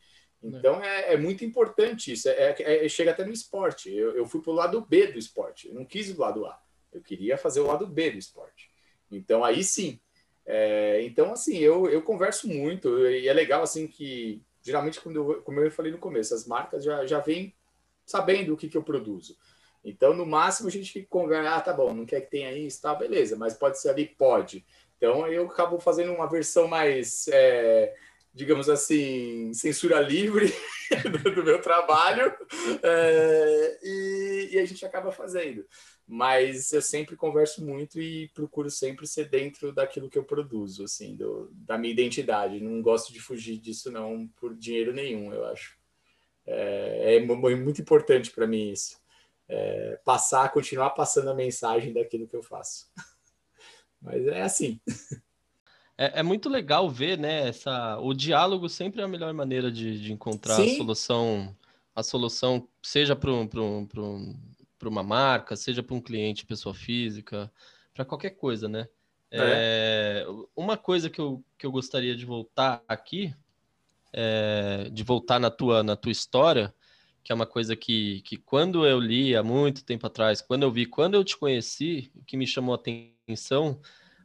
Então 0.45 0.83
é, 0.83 1.15
é 1.15 1.17
muito 1.17 1.45
importante 1.45 2.13
isso. 2.13 2.29
É, 2.29 2.55
é, 2.59 2.85
é 2.85 2.89
chega 2.89 3.11
até 3.11 3.25
no 3.25 3.33
esporte. 3.33 3.91
Eu, 3.91 4.15
eu 4.15 4.27
fui 4.27 4.43
para 4.43 4.51
o 4.51 4.55
lado 4.55 4.81
B 4.83 5.07
do 5.09 5.19
esporte. 5.19 5.69
Eu 5.69 5.75
não 5.75 5.85
quis 5.85 6.13
do 6.13 6.21
lado 6.21 6.45
A. 6.45 6.61
Eu 6.93 7.01
queria 7.01 7.39
fazer 7.39 7.61
o 7.61 7.67
lado 7.67 7.87
B 7.87 8.11
do 8.11 8.19
esporte. 8.19 8.71
Então 9.11 9.43
aí 9.43 9.65
sim. 9.65 9.99
É, 10.47 11.03
então 11.03 11.33
assim, 11.33 11.57
eu, 11.57 11.89
eu 11.89 12.03
converso 12.03 12.47
muito 12.49 12.99
e 13.09 13.29
é 13.29 13.33
legal 13.33 13.63
assim 13.63 13.87
que 13.87 14.43
geralmente 14.63 15.01
quando 15.01 15.17
eu, 15.17 15.43
como 15.43 15.61
eu 15.61 15.71
falei 15.71 15.91
no 15.91 15.99
começo, 15.99 16.35
as 16.35 16.47
marcas 16.47 16.85
já 16.85 17.07
já 17.07 17.19
vêm 17.21 17.55
sabendo 18.05 18.55
o 18.55 18.57
que, 18.57 18.69
que 18.69 18.77
eu 18.77 18.83
produzo. 18.83 19.37
Então, 19.85 20.15
no 20.15 20.25
máximo, 20.25 20.69
a 20.69 20.73
gente 20.73 21.03
conversa, 21.11 21.57
ah, 21.57 21.61
tá 21.61 21.73
bom, 21.73 21.93
não 21.93 22.07
quer 22.07 22.23
que 22.23 22.31
tenha 22.31 22.53
isso, 22.53 22.81
tá, 22.81 22.95
beleza, 22.95 23.37
mas 23.37 23.55
pode 23.55 23.79
ser 23.79 23.91
ali, 23.91 24.07
pode. 24.07 24.65
Então, 24.97 25.27
eu 25.27 25.47
acabo 25.47 25.79
fazendo 25.79 26.13
uma 26.13 26.27
versão 26.27 26.67
mais, 26.67 27.29
é, 27.29 27.95
digamos 28.33 28.71
assim, 28.71 29.53
censura 29.53 30.01
livre 30.01 30.51
do, 31.35 31.45
meu 31.45 31.61
trabalho, 31.61 32.35
é, 32.83 33.79
e, 33.83 34.49
e, 34.53 34.59
a 34.59 34.65
gente 34.65 34.87
acaba 34.87 35.13
fazendo. 35.13 35.67
Mas 36.07 36.71
eu 36.73 36.83
sempre 36.83 37.17
converso 37.17 37.65
muito 37.65 38.01
e 38.01 38.29
procuro 38.35 38.71
sempre 38.71 39.07
ser 39.07 39.29
dentro 39.31 39.73
daquilo 39.73 40.11
que 40.11 40.19
eu 40.19 40.25
produzo, 40.25 40.85
assim, 40.85 41.17
do, 41.17 41.51
da 41.53 41.79
minha 41.79 41.93
identidade. 41.93 42.61
Não 42.61 42.83
gosto 42.83 43.13
de 43.13 43.21
fugir 43.21 43.59
disso, 43.59 43.91
não, 43.91 44.29
por 44.37 44.55
dinheiro 44.55 44.93
nenhum, 44.93 45.33
eu 45.33 45.47
acho. 45.47 45.79
É, 46.47 47.17
é 47.17 47.21
muito 47.21 47.81
importante 47.81 48.31
para 48.31 48.47
mim 48.47 48.71
isso. 48.71 48.99
É, 49.49 49.99
passar, 50.05 50.53
continuar 50.53 50.91
passando 50.91 51.31
a 51.31 51.35
mensagem 51.35 51.93
daquilo 51.93 52.29
que 52.29 52.37
eu 52.37 52.43
faço. 52.43 52.87
Mas 54.01 54.27
é 54.27 54.43
assim. 54.43 54.79
É, 55.97 56.21
é, 56.21 56.23
muito 56.23 56.49
legal 56.49 56.91
ver, 56.91 57.17
né? 57.17 57.49
Essa, 57.49 57.99
o 57.99 58.13
diálogo 58.13 58.69
sempre 58.69 59.01
é 59.01 59.05
a 59.05 59.09
melhor 59.09 59.33
maneira 59.33 59.71
de, 59.71 59.99
de 60.01 60.13
encontrar 60.13 60.57
Sim. 60.57 60.75
a 60.75 60.77
solução, 60.77 61.57
a 61.95 62.03
solução, 62.03 62.69
seja 62.83 63.17
para 63.17 63.31
um, 63.33 63.47
um, 64.89 64.91
uma 64.91 65.03
marca, 65.03 65.57
seja 65.57 65.83
para 65.83 65.95
um 65.95 66.01
cliente, 66.01 66.47
pessoa 66.47 66.75
física, 66.75 67.51
para 67.93 68.05
qualquer 68.05 68.31
coisa, 68.31 68.69
né? 68.69 68.89
É. 69.31 70.25
É, 70.25 70.27
uma 70.55 70.77
coisa 70.77 71.11
que 71.11 71.21
eu, 71.21 71.43
que 71.59 71.67
eu 71.67 71.73
gostaria 71.73 72.15
de 72.15 72.25
voltar 72.25 72.83
aqui, 72.87 73.35
é, 74.13 74.89
de 74.93 75.03
voltar 75.03 75.41
na 75.41 75.51
tua, 75.51 75.83
na 75.83 75.97
tua 75.97 76.13
história, 76.13 76.73
que 77.23 77.33
é 77.33 77.35
uma 77.35 77.47
coisa 77.47 77.75
que, 77.75 78.21
que 78.23 78.37
quando 78.37 78.87
eu 78.87 79.01
li 79.01 79.35
há 79.35 79.43
muito 79.43 79.85
tempo 79.85 80.07
atrás, 80.07 80.41
quando 80.41 80.63
eu 80.63 80.71
vi, 80.71 80.87
quando 80.87 81.15
eu 81.15 81.25
te 81.25 81.37
conheci, 81.37 82.13
o 82.15 82.25
que 82.25 82.37
me 82.37 82.47
chamou 82.47 82.75
a 82.75 82.77
atenção 82.77 83.81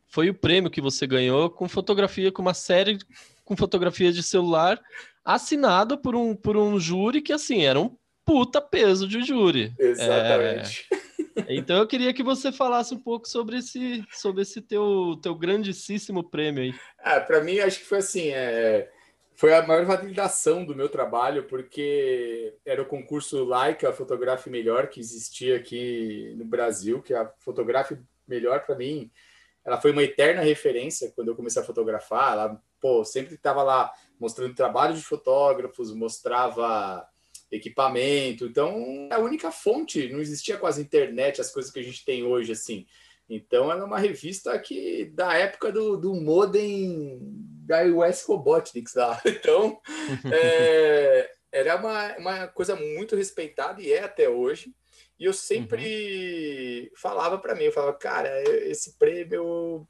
foi 0.05 0.29
o 0.29 0.33
prêmio 0.33 0.69
que 0.69 0.81
você 0.81 1.07
ganhou 1.07 1.49
com 1.49 1.69
fotografia, 1.69 2.31
com 2.31 2.41
uma 2.41 2.53
série 2.53 2.99
com 3.49 3.57
fotografias 3.57 4.13
de 4.13 4.21
celular, 4.21 4.79
assinado 5.25 5.97
por 5.97 6.15
um, 6.15 6.35
por 6.35 6.55
um 6.55 6.79
júri 6.79 7.19
que, 7.19 7.33
assim, 7.33 7.63
era 7.63 7.79
um 7.79 7.97
puta 8.29 8.61
peso 8.61 9.07
de 9.07 9.23
júri. 9.23 9.73
Exatamente. 9.79 10.87
É... 10.91 11.55
Então 11.55 11.77
eu 11.77 11.87
queria 11.87 12.13
que 12.13 12.21
você 12.21 12.51
falasse 12.51 12.93
um 12.93 12.99
pouco 12.99 13.27
sobre 13.27 13.57
esse, 13.57 14.05
sobre 14.11 14.43
esse 14.43 14.61
teu, 14.61 15.17
teu 15.19 15.33
grandíssimo 15.33 16.23
prêmio 16.23 16.63
aí. 16.63 16.75
Ah, 16.99 17.19
para 17.19 17.41
mim, 17.41 17.59
acho 17.59 17.79
que 17.79 17.85
foi 17.85 17.97
assim, 17.97 18.29
é... 18.29 18.87
foi 19.33 19.55
a 19.55 19.65
maior 19.65 19.83
validação 19.85 20.63
do 20.63 20.75
meu 20.75 20.89
trabalho, 20.89 21.45
porque 21.45 22.53
era 22.63 22.83
o 22.83 22.85
concurso 22.85 23.43
Leica 23.43 23.91
Fotografe 23.91 24.47
Melhor 24.47 24.89
que 24.89 24.99
existia 24.99 25.55
aqui 25.55 26.35
no 26.37 26.45
Brasil, 26.45 27.01
que 27.01 27.15
a 27.15 27.31
Fotografe 27.39 27.97
Melhor, 28.27 28.63
para 28.63 28.75
mim, 28.75 29.09
ela 29.65 29.81
foi 29.81 29.91
uma 29.91 30.03
eterna 30.03 30.43
referência 30.43 31.11
quando 31.15 31.29
eu 31.29 31.35
comecei 31.35 31.59
a 31.61 31.65
fotografar. 31.65 32.33
Ela, 32.33 32.61
pô, 32.79 33.03
sempre 33.03 33.33
estava 33.33 33.63
lá 33.63 33.91
mostrando 34.19 34.53
trabalho 34.53 34.93
de 34.93 35.01
fotógrafos, 35.01 35.91
mostrava 35.95 37.07
equipamento. 37.51 38.45
Então, 38.45 39.07
é 39.11 39.15
a 39.15 39.19
única 39.19 39.51
fonte, 39.51 40.09
não 40.09 40.19
existia 40.19 40.57
quase 40.57 40.81
internet, 40.81 41.41
as 41.41 41.51
coisas 41.51 41.71
que 41.71 41.79
a 41.79 41.83
gente 41.83 42.05
tem 42.05 42.23
hoje, 42.23 42.51
assim. 42.51 42.85
Então, 43.29 43.71
ela 43.71 43.81
é 43.81 43.85
uma 43.85 43.99
revista 43.99 44.57
que 44.57 45.05
da 45.13 45.33
época 45.35 45.71
do, 45.71 45.97
do 45.97 46.15
modem 46.15 47.19
da 47.21 47.83
US 47.83 48.23
Robotics 48.23 48.95
lá. 48.95 49.21
Então, 49.25 49.79
é, 50.31 51.29
era 51.51 51.75
uma, 51.75 52.17
uma 52.17 52.47
coisa 52.47 52.75
muito 52.75 53.15
respeitada 53.15 53.81
e 53.81 53.91
é 53.91 54.03
até 54.03 54.27
hoje. 54.27 54.73
E 55.19 55.25
eu 55.25 55.33
sempre 55.33 56.83
uhum. 56.83 56.89
falava 56.97 57.37
para 57.37 57.53
mim, 57.53 57.65
eu 57.65 57.71
falava, 57.71 57.93
cara, 57.97 58.41
esse 58.67 58.97
prêmio, 58.97 59.85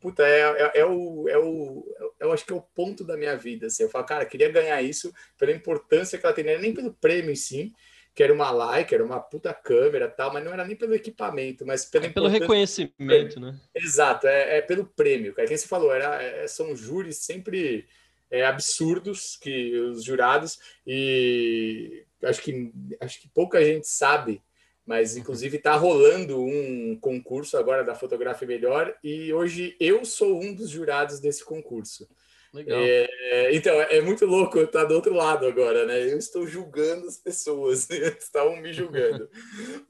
puta, 0.00 0.22
é, 0.26 0.40
é, 0.40 0.80
é, 0.80 0.86
o, 0.86 1.28
é 1.28 1.38
o, 1.38 1.84
eu 2.18 2.32
acho 2.32 2.44
que 2.44 2.52
é 2.52 2.56
o 2.56 2.62
ponto 2.62 3.04
da 3.04 3.16
minha 3.16 3.36
vida, 3.36 3.66
assim. 3.66 3.82
Eu 3.82 3.90
falo, 3.90 4.04
cara, 4.04 4.24
queria 4.24 4.50
ganhar 4.50 4.80
isso 4.82 5.12
pela 5.36 5.52
importância 5.52 6.18
que 6.18 6.24
ela 6.24 6.34
tem, 6.34 6.44
nem 6.44 6.74
pelo 6.74 6.92
prêmio 6.92 7.30
em 7.30 7.36
si, 7.36 7.72
que 8.14 8.22
era 8.22 8.32
uma 8.32 8.50
like, 8.50 8.92
era 8.92 9.04
uma 9.04 9.20
puta 9.20 9.54
câmera 9.54 10.08
tal, 10.08 10.32
mas 10.32 10.44
não 10.44 10.52
era 10.52 10.64
nem 10.64 10.74
pelo 10.74 10.94
equipamento, 10.94 11.64
mas 11.64 11.84
pela 11.84 12.06
é 12.06 12.10
pelo 12.10 12.26
reconhecimento, 12.26 13.38
né? 13.38 13.58
Exato, 13.74 14.26
é, 14.26 14.58
é 14.58 14.62
pelo 14.62 14.84
prêmio, 14.84 15.32
cara. 15.34 15.46
Quem 15.46 15.56
você 15.56 15.68
falou, 15.68 15.94
era, 15.94 16.20
é, 16.22 16.46
são 16.46 16.74
júris 16.74 17.18
sempre 17.18 17.86
é, 18.30 18.44
absurdos 18.44 19.36
que 19.36 19.72
os 19.78 20.02
jurados 20.04 20.58
e 20.86 22.04
acho 22.24 22.42
que 22.42 22.72
acho 23.00 23.20
que 23.20 23.28
pouca 23.28 23.64
gente 23.64 23.86
sabe 23.86 24.42
mas 24.88 25.18
inclusive 25.18 25.58
está 25.58 25.76
rolando 25.76 26.42
um 26.42 26.98
concurso 26.98 27.58
agora 27.58 27.84
da 27.84 27.94
Fotografia 27.94 28.48
Melhor 28.48 28.96
e 29.04 29.30
hoje 29.34 29.76
eu 29.78 30.02
sou 30.02 30.40
um 30.42 30.54
dos 30.54 30.70
jurados 30.70 31.20
desse 31.20 31.44
concurso. 31.44 32.08
Legal. 32.54 32.80
É, 32.80 33.54
então, 33.54 33.74
é, 33.74 33.98
é 33.98 34.00
muito 34.00 34.24
louco 34.24 34.58
estar 34.58 34.84
do 34.84 34.94
outro 34.94 35.12
lado 35.12 35.46
agora, 35.46 35.84
né? 35.84 36.10
Eu 36.10 36.16
estou 36.16 36.46
julgando 36.46 37.06
as 37.06 37.18
pessoas, 37.18 37.86
estavam 38.18 38.56
me 38.56 38.72
julgando. 38.72 39.28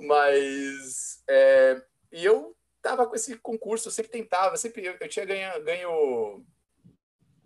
Mas, 0.01 1.23
é, 1.31 1.81
e 2.11 2.25
eu 2.25 2.57
estava 2.79 3.07
com 3.07 3.15
esse 3.15 3.37
concurso, 3.37 3.87
eu 3.87 3.93
sempre 3.93 4.11
tentava, 4.11 4.57
sempre 4.57 4.85
eu, 4.85 4.97
eu 5.01 5.09
tinha 5.09 5.25
ganho, 5.25 5.63
ganho 5.63 6.45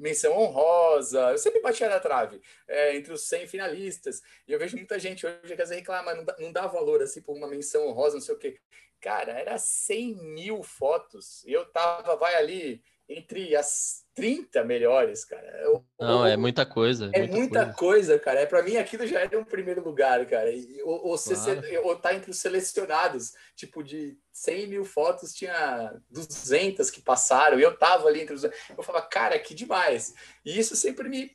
menção 0.02 0.36
honrosa, 0.36 1.30
eu 1.30 1.38
sempre 1.38 1.60
batia 1.60 1.88
na 1.88 2.00
trave, 2.00 2.40
é, 2.66 2.96
entre 2.96 3.12
os 3.12 3.22
100 3.28 3.46
finalistas, 3.46 4.20
e 4.48 4.52
eu 4.52 4.58
vejo 4.58 4.76
muita 4.76 4.98
gente 4.98 5.24
hoje 5.24 5.38
que 5.54 5.62
às 5.62 5.68
vezes 5.68 5.76
reclama, 5.76 6.12
não 6.12 6.24
dá, 6.24 6.36
não 6.40 6.52
dá 6.52 6.66
valor 6.66 7.00
assim 7.00 7.22
por 7.22 7.36
uma 7.36 7.46
menção 7.46 7.86
honrosa, 7.86 8.16
não 8.16 8.20
sei 8.20 8.34
o 8.34 8.38
quê. 8.38 8.58
Cara, 9.00 9.32
era 9.32 9.56
100 9.58 10.16
mil 10.16 10.62
fotos, 10.62 11.44
eu 11.46 11.64
tava, 11.66 12.16
vai 12.16 12.34
ali, 12.34 12.82
entre 13.08 13.54
as 13.54 14.01
30 14.14 14.64
melhores, 14.64 15.24
cara. 15.24 15.46
Eu, 15.62 15.84
Não, 15.98 16.26
eu, 16.26 16.32
é 16.32 16.36
muita 16.36 16.66
coisa. 16.66 17.10
É 17.12 17.20
muita, 17.20 17.36
muita 17.36 17.60
coisa. 17.60 17.74
coisa. 17.74 18.18
cara. 18.18 18.40
É, 18.40 18.46
para 18.46 18.62
mim, 18.62 18.76
aquilo 18.76 19.06
já 19.06 19.20
era 19.20 19.38
um 19.38 19.44
primeiro 19.44 19.82
lugar, 19.82 20.24
cara. 20.26 20.50
E, 20.50 20.82
ou, 20.82 21.08
ou, 21.08 21.18
claro. 21.18 21.62
ou 21.84 21.96
tá 21.96 22.14
entre 22.14 22.30
os 22.30 22.38
selecionados. 22.38 23.32
Tipo, 23.56 23.82
de 23.82 24.16
100 24.32 24.66
mil 24.66 24.84
fotos, 24.84 25.32
tinha 25.32 25.94
200 26.10 26.90
que 26.90 27.00
passaram. 27.00 27.58
E 27.58 27.62
eu 27.62 27.76
tava 27.76 28.08
ali 28.08 28.20
entre 28.20 28.34
os... 28.34 28.44
Eu 28.44 28.82
falava, 28.82 29.06
cara, 29.06 29.38
que 29.38 29.54
demais. 29.54 30.14
E 30.44 30.58
isso 30.58 30.76
sempre 30.76 31.08
me, 31.08 31.34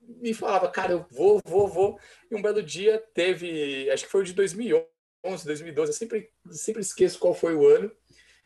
me 0.00 0.34
falava, 0.34 0.68
cara, 0.68 0.92
eu 0.92 1.06
vou, 1.10 1.40
vou, 1.44 1.68
vou. 1.68 2.00
E 2.30 2.34
um 2.34 2.42
belo 2.42 2.62
dia 2.62 3.02
teve... 3.14 3.88
Acho 3.90 4.04
que 4.04 4.10
foi 4.10 4.22
o 4.22 4.24
de 4.24 4.32
2011, 4.32 4.86
2012. 5.44 5.90
Eu 5.90 5.96
sempre, 5.96 6.30
sempre 6.50 6.82
esqueço 6.82 7.20
qual 7.20 7.34
foi 7.34 7.54
o 7.54 7.66
ano 7.66 7.90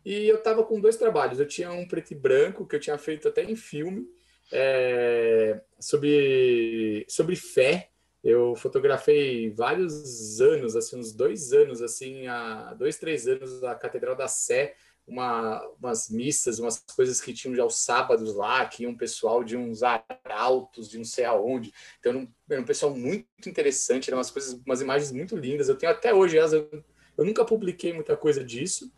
e 0.04 0.28
eu 0.28 0.36
estava 0.36 0.64
com 0.64 0.80
dois 0.80 0.96
trabalhos. 0.96 1.38
Eu 1.38 1.46
tinha 1.46 1.70
um 1.72 1.86
preto 1.86 2.12
e 2.12 2.14
branco, 2.14 2.66
que 2.66 2.76
eu 2.76 2.80
tinha 2.80 2.96
feito 2.98 3.28
até 3.28 3.42
em 3.42 3.56
filme, 3.56 4.06
é, 4.52 5.60
sobre, 5.78 7.04
sobre 7.08 7.36
fé. 7.36 7.90
Eu 8.22 8.54
fotografei 8.54 9.50
vários 9.50 10.40
anos, 10.40 10.76
assim, 10.76 10.98
uns 10.98 11.12
dois 11.12 11.52
anos, 11.52 11.80
assim, 11.80 12.26
há 12.26 12.74
dois, 12.74 12.98
três 12.98 13.26
anos, 13.26 13.62
a 13.64 13.74
Catedral 13.74 14.14
da 14.14 14.28
Sé, 14.28 14.74
uma, 15.06 15.66
umas 15.80 16.10
missas, 16.10 16.58
umas 16.58 16.78
coisas 16.94 17.20
que 17.20 17.32
tinham 17.32 17.54
já 17.54 17.64
os 17.64 17.76
sábados 17.76 18.34
lá, 18.34 18.64
que 18.66 18.86
um 18.86 18.96
pessoal 18.96 19.42
de 19.42 19.56
uns 19.56 19.82
arautos, 19.82 20.88
de 20.88 20.98
não 20.98 21.04
sei 21.04 21.24
aonde. 21.24 21.72
Então, 21.98 22.12
era 22.12 22.18
um, 22.18 22.28
era 22.50 22.60
um 22.60 22.64
pessoal 22.64 22.94
muito 22.94 23.48
interessante, 23.48 24.10
eram 24.10 24.18
umas 24.18 24.30
coisas, 24.30 24.52
umas 24.66 24.80
imagens 24.80 25.12
muito 25.12 25.36
lindas. 25.36 25.68
Eu 25.68 25.76
tenho 25.76 25.92
até 25.92 26.12
hoje, 26.12 26.36
eu, 26.36 26.84
eu 27.16 27.24
nunca 27.24 27.44
publiquei 27.44 27.92
muita 27.92 28.16
coisa 28.16 28.44
disso, 28.44 28.92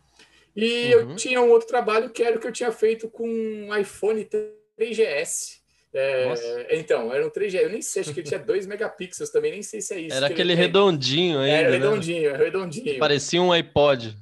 e 0.55 0.93
uhum. 0.95 1.11
eu 1.11 1.15
tinha 1.15 1.41
um 1.41 1.49
outro 1.49 1.67
trabalho 1.67 2.09
que 2.09 2.21
era 2.23 2.37
o 2.37 2.39
que 2.39 2.47
eu 2.47 2.51
tinha 2.51 2.71
feito 2.71 3.09
com 3.09 3.27
um 3.27 3.75
iPhone 3.75 4.27
3GS. 4.79 5.63
É, 5.95 6.69
então, 6.71 7.13
era 7.13 7.25
um 7.25 7.29
3G. 7.29 7.55
Eu 7.55 7.69
nem 7.69 7.81
sei, 7.81 8.01
acho 8.01 8.13
que 8.13 8.19
ele 8.19 8.27
tinha 8.27 8.39
2 8.41 8.65
megapixels 8.65 9.29
também, 9.29 9.51
nem 9.51 9.61
sei 9.61 9.81
se 9.81 9.93
é 9.93 9.99
isso. 9.99 10.15
Era 10.15 10.27
aquele 10.27 10.55
redondinho 10.55 11.39
aí. 11.39 11.51
Era 11.51 11.69
né? 11.69 11.77
redondinho, 11.77 12.31
né? 12.31 12.37
redondinho. 12.37 12.99
Parecia 12.99 13.41
um 13.41 13.51
iPod. 13.51 14.15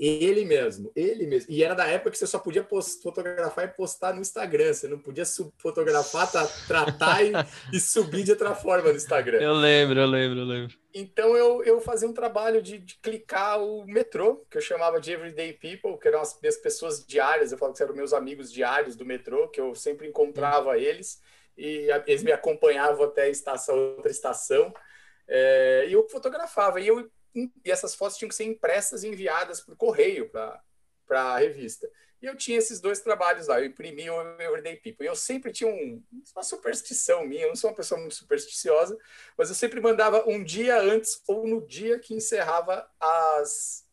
Ele 0.00 0.46
mesmo, 0.46 0.90
ele 0.96 1.26
mesmo. 1.26 1.52
E 1.52 1.62
era 1.62 1.74
da 1.74 1.86
época 1.86 2.12
que 2.12 2.16
você 2.16 2.26
só 2.26 2.38
podia 2.38 2.64
post, 2.64 3.02
fotografar 3.02 3.66
e 3.66 3.68
postar 3.68 4.14
no 4.14 4.22
Instagram. 4.22 4.72
Você 4.72 4.88
não 4.88 4.98
podia 4.98 5.24
fotografar, 5.58 6.32
tá, 6.32 6.46
tratar 6.66 7.22
e, 7.22 7.32
e, 7.70 7.78
subir 7.78 8.24
de 8.24 8.30
outra 8.30 8.54
forma 8.54 8.88
no 8.88 8.96
Instagram. 8.96 9.42
Eu 9.42 9.52
lembro, 9.52 10.00
eu 10.00 10.06
lembro, 10.06 10.38
eu 10.38 10.44
lembro. 10.46 10.74
Então 10.94 11.36
eu, 11.36 11.62
eu 11.64 11.82
fazia 11.82 12.08
um 12.08 12.14
trabalho 12.14 12.62
de, 12.62 12.78
de 12.78 12.96
clicar 12.96 13.62
o 13.62 13.84
metrô, 13.84 14.42
que 14.50 14.56
eu 14.56 14.62
chamava 14.62 14.98
de 14.98 15.12
Everyday 15.12 15.52
People, 15.52 15.98
que 16.00 16.08
eram 16.08 16.22
as 16.22 16.40
minhas 16.40 16.56
pessoas 16.56 17.04
diárias. 17.04 17.52
Eu 17.52 17.58
falo 17.58 17.74
que 17.74 17.82
eram 17.82 17.94
meus 17.94 18.14
amigos 18.14 18.50
diários 18.50 18.96
do 18.96 19.04
metrô, 19.04 19.48
que 19.48 19.60
eu 19.60 19.74
sempre 19.74 20.08
encontrava 20.08 20.78
eles. 20.78 21.20
E 21.58 21.88
eles 22.06 22.22
me 22.22 22.32
acompanhavam 22.32 23.04
até 23.04 23.24
a 23.24 23.28
estação, 23.28 23.76
outra 23.96 24.10
estação. 24.10 24.72
É, 25.28 25.84
e 25.90 25.92
eu 25.92 26.08
fotografava. 26.08 26.80
E 26.80 26.88
eu 26.88 27.06
e 27.34 27.70
essas 27.70 27.94
fotos 27.94 28.16
tinham 28.16 28.28
que 28.28 28.34
ser 28.34 28.44
impressas 28.44 29.04
e 29.04 29.08
enviadas 29.08 29.60
por 29.60 29.76
correio 29.76 30.28
para 30.30 30.62
a 31.22 31.38
revista. 31.38 31.88
E 32.22 32.26
eu 32.26 32.36
tinha 32.36 32.58
esses 32.58 32.80
dois 32.80 33.00
trabalhos 33.00 33.46
lá, 33.46 33.58
eu 33.58 33.66
imprimi 33.66 34.10
o 34.10 34.20
Everyday 34.38 34.76
People. 34.76 35.04
E 35.04 35.08
eu 35.08 35.16
sempre 35.16 35.52
tinha 35.52 35.70
um, 35.70 36.02
uma 36.34 36.42
superstição 36.42 37.24
minha, 37.24 37.44
eu 37.44 37.48
não 37.48 37.56
sou 37.56 37.70
uma 37.70 37.76
pessoa 37.76 37.98
muito 37.98 38.14
supersticiosa, 38.14 38.98
mas 39.38 39.48
eu 39.48 39.54
sempre 39.54 39.80
mandava 39.80 40.28
um 40.28 40.44
dia 40.44 40.78
antes 40.78 41.22
ou 41.26 41.46
no 41.46 41.66
dia 41.66 41.98
que 41.98 42.14
encerrava 42.14 42.86
as, 43.00 43.86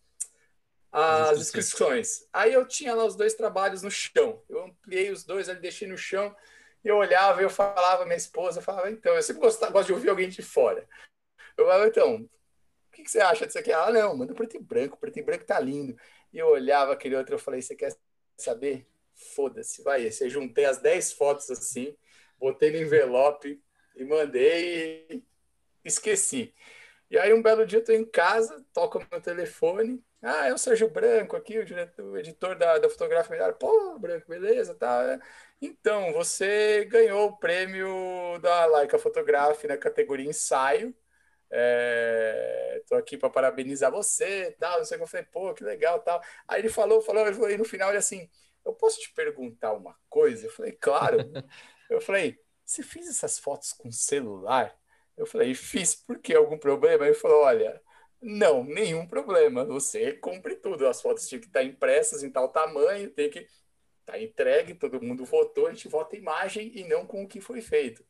as 0.91 1.39
inscrições. 1.39 2.27
Aí 2.33 2.53
eu 2.53 2.67
tinha 2.67 2.93
lá 2.93 3.05
os 3.05 3.15
dois 3.15 3.33
trabalhos 3.33 3.81
no 3.81 3.89
chão. 3.89 4.43
Eu 4.49 4.65
ampliei 4.65 5.09
os 5.09 5.23
dois, 5.23 5.47
ali 5.47 5.61
deixei 5.61 5.87
no 5.87 5.97
chão. 5.97 6.35
E 6.83 6.89
eu 6.89 6.97
olhava 6.97 7.41
eu 7.41 7.49
falava, 7.49 8.03
minha 8.03 8.17
esposa, 8.17 8.59
eu 8.59 8.63
falava, 8.63 8.91
então, 8.91 9.15
eu 9.15 9.23
sempre 9.23 9.41
gosto, 9.41 9.59
gosto 9.71 9.87
de 9.87 9.93
ouvir 9.93 10.09
alguém 10.09 10.27
de 10.27 10.41
fora. 10.41 10.87
Eu 11.57 11.65
falava, 11.65 11.87
então, 11.87 12.29
que, 12.97 13.03
que 13.03 13.11
você 13.11 13.19
acha 13.19 13.45
disso 13.45 13.59
aqui? 13.59 13.71
Ah, 13.71 13.91
não, 13.91 14.17
manda 14.17 14.33
preto 14.33 14.57
e 14.57 14.59
branco, 14.59 14.97
preto 14.97 15.19
e 15.19 15.21
branco 15.21 15.45
tá 15.45 15.59
lindo. 15.59 15.95
E 16.33 16.37
eu 16.39 16.47
olhava 16.47 16.93
aquele 16.93 17.15
outro, 17.15 17.35
eu 17.35 17.39
falei, 17.39 17.61
você 17.61 17.75
quer 17.75 17.95
saber? 18.35 18.87
Foda-se, 19.35 19.83
vai 19.83 20.05
esse. 20.05 20.23
Eu 20.23 20.29
juntei 20.29 20.65
as 20.65 20.79
10 20.79 21.13
fotos 21.13 21.49
assim, 21.49 21.95
botei 22.39 22.71
no 22.71 22.77
envelope 22.77 23.61
e 23.95 24.03
mandei 24.03 25.07
e 25.09 25.23
esqueci. 25.85 26.53
E 27.09 27.17
aí 27.17 27.33
um 27.33 27.41
belo 27.41 27.65
dia 27.65 27.79
eu 27.79 27.83
tô 27.83 27.91
em 27.93 28.05
casa, 28.05 28.65
toco 28.73 29.03
meu 29.11 29.21
telefone, 29.21 30.03
ah, 30.21 30.47
é 30.47 30.53
o 30.53 30.57
Sérgio 30.57 30.89
Branco 30.89 31.35
aqui, 31.35 31.59
o, 31.59 31.65
diretor, 31.65 32.03
o 32.03 32.17
editor 32.17 32.57
da, 32.57 32.79
da 32.79 32.89
Fotografia 32.89 33.31
Melhor. 33.31 33.53
Pô, 33.53 33.97
Branco, 33.99 34.27
beleza, 34.27 34.75
tá. 34.75 35.19
Então, 35.61 36.11
você 36.13 36.85
ganhou 36.85 37.29
o 37.29 37.37
prêmio 37.37 38.39
da 38.41 38.65
Leica 38.65 38.97
Photograph 38.99 39.63
na 39.65 39.77
categoria 39.77 40.29
ensaio. 40.29 40.93
É, 41.49 42.81
tô 42.87 42.95
aqui 42.95 43.17
para 43.17 43.29
parabenizar 43.29 43.91
você, 43.91 44.55
tal, 44.59 44.79
não 44.79 44.85
sei 44.85 44.97
o 44.97 44.99
que. 44.99 45.03
Eu 45.03 45.07
falei, 45.07 45.25
pô, 45.31 45.53
que 45.53 45.63
legal, 45.63 45.99
tal. 45.99 46.21
Aí 46.47 46.61
ele 46.61 46.69
falou, 46.69 47.01
falou, 47.01 47.25
ele 47.25 47.35
falou, 47.35 47.49
e 47.49 47.57
no 47.57 47.65
final 47.65 47.89
ele 47.89 47.97
assim, 47.97 48.29
eu 48.65 48.73
posso 48.73 48.99
te 48.99 49.13
perguntar 49.13 49.73
uma 49.73 49.95
coisa? 50.09 50.47
Eu 50.47 50.51
falei, 50.51 50.73
claro. 50.73 51.17
eu 51.89 52.01
falei, 52.01 52.39
você 52.65 52.83
fez 52.83 53.07
essas 53.07 53.39
fotos 53.39 53.73
com 53.73 53.91
celular? 53.91 54.77
Eu 55.15 55.25
falei, 55.25 55.55
fiz, 55.55 55.95
por 55.95 56.19
que? 56.19 56.33
Algum 56.35 56.57
problema? 56.57 57.05
Ele 57.05 57.15
falou, 57.15 57.43
olha, 57.43 57.81
não, 58.21 58.63
nenhum 58.63 59.07
problema. 59.07 59.65
Você 59.65 60.13
cumpre 60.13 60.55
tudo. 60.55 60.87
As 60.87 61.01
fotos 61.01 61.27
tinham 61.27 61.41
que 61.41 61.47
estar 61.47 61.63
impressas 61.63 62.23
em 62.23 62.29
tal 62.29 62.49
tamanho, 62.49 63.09
tem 63.09 63.29
que 63.29 63.47
estar 64.01 64.19
entregue, 64.21 64.73
todo 64.73 65.01
mundo 65.01 65.25
votou, 65.25 65.67
a 65.67 65.71
gente 65.71 65.87
vota 65.89 66.15
imagem 66.15 66.71
e 66.75 66.83
não 66.85 67.05
com 67.05 67.23
o 67.23 67.27
que 67.27 67.41
foi 67.41 67.61
feito. 67.61 68.05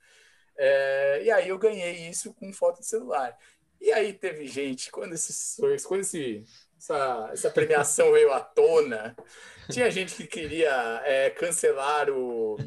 É, 0.58 1.22
e 1.24 1.32
aí 1.32 1.50
eu 1.50 1.58
ganhei 1.58 2.10
isso 2.10 2.34
com 2.34 2.52
foto 2.54 2.80
de 2.80 2.88
celular. 2.88 3.38
E 3.80 3.92
aí 3.92 4.14
teve 4.14 4.48
gente, 4.48 4.92
quando, 4.92 5.14
esses, 5.14 5.58
quando 5.86 6.02
esse, 6.02 6.44
essa, 6.78 7.30
essa 7.32 7.50
premiação 7.52 8.12
veio 8.12 8.34
à 8.34 8.40
tona, 8.40 9.16
tinha 9.72 9.90
gente 9.92 10.16
que 10.16 10.26
queria 10.26 11.02
é, 11.06 11.30
cancelar 11.30 12.10
o, 12.10 12.58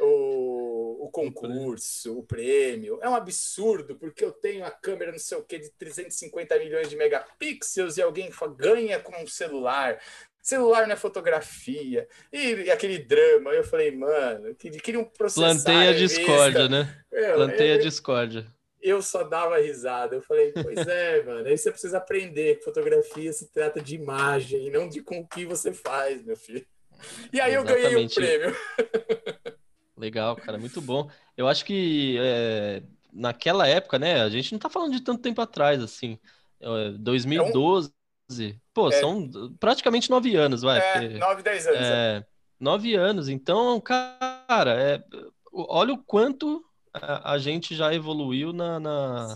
o 0.00 0.70
o 1.00 1.10
concurso, 1.10 2.18
o 2.18 2.22
prêmio. 2.22 2.98
É 3.02 3.08
um 3.08 3.14
absurdo, 3.14 3.96
porque 3.96 4.24
eu 4.24 4.30
tenho 4.30 4.64
a 4.64 4.70
câmera 4.70 5.10
não 5.10 5.18
sei 5.18 5.38
o 5.38 5.44
de 5.48 5.70
350 5.70 6.58
milhões 6.58 6.90
de 6.90 6.96
megapixels 6.96 7.96
e 7.96 8.02
alguém 8.02 8.30
ganha 8.56 9.00
com 9.00 9.16
um 9.16 9.26
celular. 9.26 9.98
Celular 10.42 10.86
não 10.86 10.94
é 10.94 10.96
fotografia. 10.96 12.08
E, 12.32 12.54
e 12.64 12.70
aquele 12.70 12.98
drama. 12.98 13.50
Eu 13.50 13.64
falei, 13.64 13.94
mano, 13.94 14.54
queria 14.54 14.98
um 14.98 15.04
processo. 15.04 15.64
Plantei 15.64 15.88
a 15.88 15.92
discórdia, 15.92 16.68
né? 16.68 17.02
Meu, 17.12 17.34
Plantei 17.34 17.72
eu, 17.72 17.74
a 17.74 17.78
discórdia. 17.78 18.46
Eu 18.80 19.02
só 19.02 19.22
dava 19.22 19.58
risada. 19.58 20.16
Eu 20.16 20.22
falei, 20.22 20.52
pois 20.52 20.86
é, 20.86 21.22
mano. 21.24 21.46
Aí 21.46 21.56
você 21.56 21.70
precisa 21.70 21.98
aprender 21.98 22.56
que 22.56 22.64
fotografia 22.64 23.32
se 23.32 23.50
trata 23.52 23.80
de 23.80 23.94
imagem 23.94 24.66
e 24.66 24.70
não 24.70 24.88
de 24.88 25.02
com 25.02 25.20
o 25.20 25.26
que 25.26 25.44
você 25.44 25.72
faz, 25.72 26.24
meu 26.24 26.36
filho. 26.36 26.64
E 27.32 27.40
aí 27.40 27.54
Exatamente. 27.54 27.84
eu 27.84 27.90
ganhei 27.90 28.06
o 28.06 28.10
prêmio. 28.10 28.56
Legal, 29.96 30.36
cara, 30.36 30.58
muito 30.58 30.80
bom. 30.80 31.10
Eu 31.36 31.46
acho 31.46 31.64
que 31.64 32.16
é, 32.18 32.82
naquela 33.12 33.66
época, 33.66 33.98
né, 33.98 34.22
a 34.22 34.28
gente 34.28 34.52
não 34.52 34.58
tá 34.58 34.70
falando 34.70 34.92
de 34.92 35.02
tanto 35.02 35.20
tempo 35.20 35.40
atrás, 35.40 35.82
assim, 35.82 36.18
2012, 36.98 37.90
é 37.90 38.32
um... 38.32 38.54
pô, 38.80 38.88
é... 38.88 39.00
são 39.00 39.30
praticamente 39.58 40.10
nove 40.10 40.34
anos, 40.36 40.62
vai. 40.62 40.78
É, 40.78 40.92
porque, 40.92 41.18
nove, 41.18 41.42
dez 41.42 41.66
anos. 41.66 41.80
É, 41.80 42.26
nove 42.58 42.94
anos, 42.94 43.28
então, 43.28 43.80
cara, 43.80 44.74
é, 44.80 45.02
olha 45.52 45.94
o 45.94 45.98
quanto 45.98 46.64
a, 46.92 47.32
a 47.32 47.38
gente 47.38 47.74
já 47.74 47.94
evoluiu 47.94 48.52
na, 48.52 48.80
na, 48.80 49.34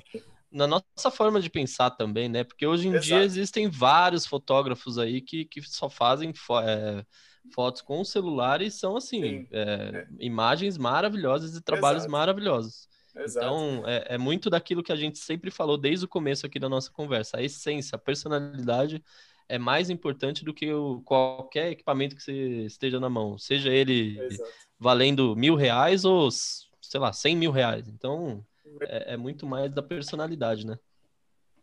na, 0.50 0.66
nossa 0.66 1.10
forma 1.10 1.40
de 1.40 1.50
pensar 1.50 1.90
também, 1.90 2.28
né, 2.28 2.44
porque 2.44 2.66
hoje 2.66 2.88
em 2.88 2.92
Exato. 2.92 3.06
dia 3.06 3.22
existem 3.22 3.68
vários 3.68 4.26
fotógrafos 4.26 4.98
aí 4.98 5.20
que, 5.20 5.44
que 5.44 5.62
só 5.62 5.88
fazem... 5.88 6.32
É, 6.64 7.04
fotos 7.52 7.82
com 7.82 8.00
o 8.00 8.04
celular 8.04 8.62
e 8.62 8.70
são 8.70 8.96
assim 8.96 9.46
é, 9.50 9.60
é. 9.60 10.06
imagens 10.18 10.78
maravilhosas 10.78 11.54
e 11.56 11.60
trabalhos 11.60 12.02
Exato. 12.04 12.12
maravilhosos. 12.12 12.88
Exato. 13.16 13.46
Então 13.46 13.82
é, 13.86 14.14
é, 14.14 14.18
muito 14.18 14.50
daquilo 14.50 14.82
que 14.82 14.92
a 14.92 14.96
gente 14.96 15.18
sempre 15.18 15.50
falou 15.50 15.78
desde 15.78 16.04
o 16.04 16.08
começo 16.08 16.46
aqui 16.46 16.58
da 16.58 16.68
nossa 16.68 16.90
conversa. 16.90 17.38
A 17.38 17.42
essência, 17.42 17.96
a 17.96 17.98
personalidade 17.98 19.02
é 19.48 19.58
mais 19.58 19.90
importante 19.90 20.44
do 20.44 20.54
que 20.54 20.72
o, 20.72 21.00
qualquer 21.04 21.72
equipamento 21.72 22.16
que 22.16 22.22
você 22.22 22.32
esteja 22.66 22.98
na 22.98 23.08
mão, 23.08 23.38
seja 23.38 23.70
ele 23.70 24.18
Exato. 24.18 24.50
valendo 24.78 25.36
mil 25.36 25.54
reais 25.54 26.04
ou 26.04 26.30
sei 26.30 27.00
lá 27.00 27.12
cem 27.12 27.36
mil 27.36 27.50
reais. 27.50 27.88
Então 27.88 28.44
é, 28.82 29.14
é 29.14 29.16
muito 29.16 29.46
mais 29.46 29.72
da 29.72 29.82
personalidade, 29.82 30.66
né? 30.66 30.78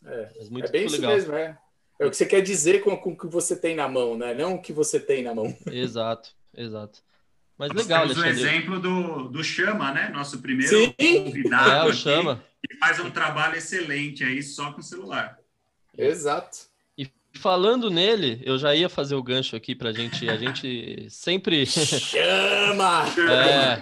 É, 0.05 0.31
é 0.39 0.69
bem 0.69 0.85
isso 0.85 0.95
legal. 0.95 1.13
mesmo, 1.13 1.33
é. 1.35 1.57
É 1.99 2.05
o 2.05 2.09
que 2.09 2.17
você 2.17 2.25
quer 2.25 2.41
dizer 2.41 2.81
com, 2.83 2.97
com 2.97 3.11
o 3.11 3.17
que 3.17 3.27
você 3.27 3.55
tem 3.55 3.75
na 3.75 3.87
mão, 3.87 4.17
né? 4.17 4.33
Não 4.33 4.55
o 4.55 4.61
que 4.61 4.73
você 4.73 4.99
tem 4.99 5.23
na 5.23 5.35
mão. 5.35 5.55
Exato, 5.71 6.35
exato. 6.57 7.03
Mas 7.55 7.71
legal, 7.73 8.07
Nós 8.07 8.17
temos 8.17 8.27
o 8.27 8.41
exemplo 8.41 8.79
do, 8.79 9.29
do 9.29 9.43
Chama, 9.43 9.93
né? 9.93 10.09
Nosso 10.09 10.39
primeiro 10.39 10.75
Sim. 10.75 11.25
convidado. 11.25 11.87
É, 11.87 11.91
o 11.91 11.93
Chama. 11.93 12.43
Que 12.67 12.75
faz 12.77 12.99
um 12.99 13.11
trabalho 13.11 13.55
excelente 13.55 14.23
aí 14.23 14.41
só 14.41 14.71
com 14.71 14.81
celular. 14.81 15.37
Exato. 15.95 16.70
Falando 17.33 17.89
nele, 17.89 18.41
eu 18.43 18.57
já 18.57 18.75
ia 18.75 18.89
fazer 18.89 19.15
o 19.15 19.23
gancho 19.23 19.55
aqui 19.55 19.73
pra 19.73 19.91
gente. 19.91 20.29
A 20.29 20.37
gente 20.37 21.07
sempre. 21.09 21.65
Chama! 21.65 23.05
É, 23.31 23.79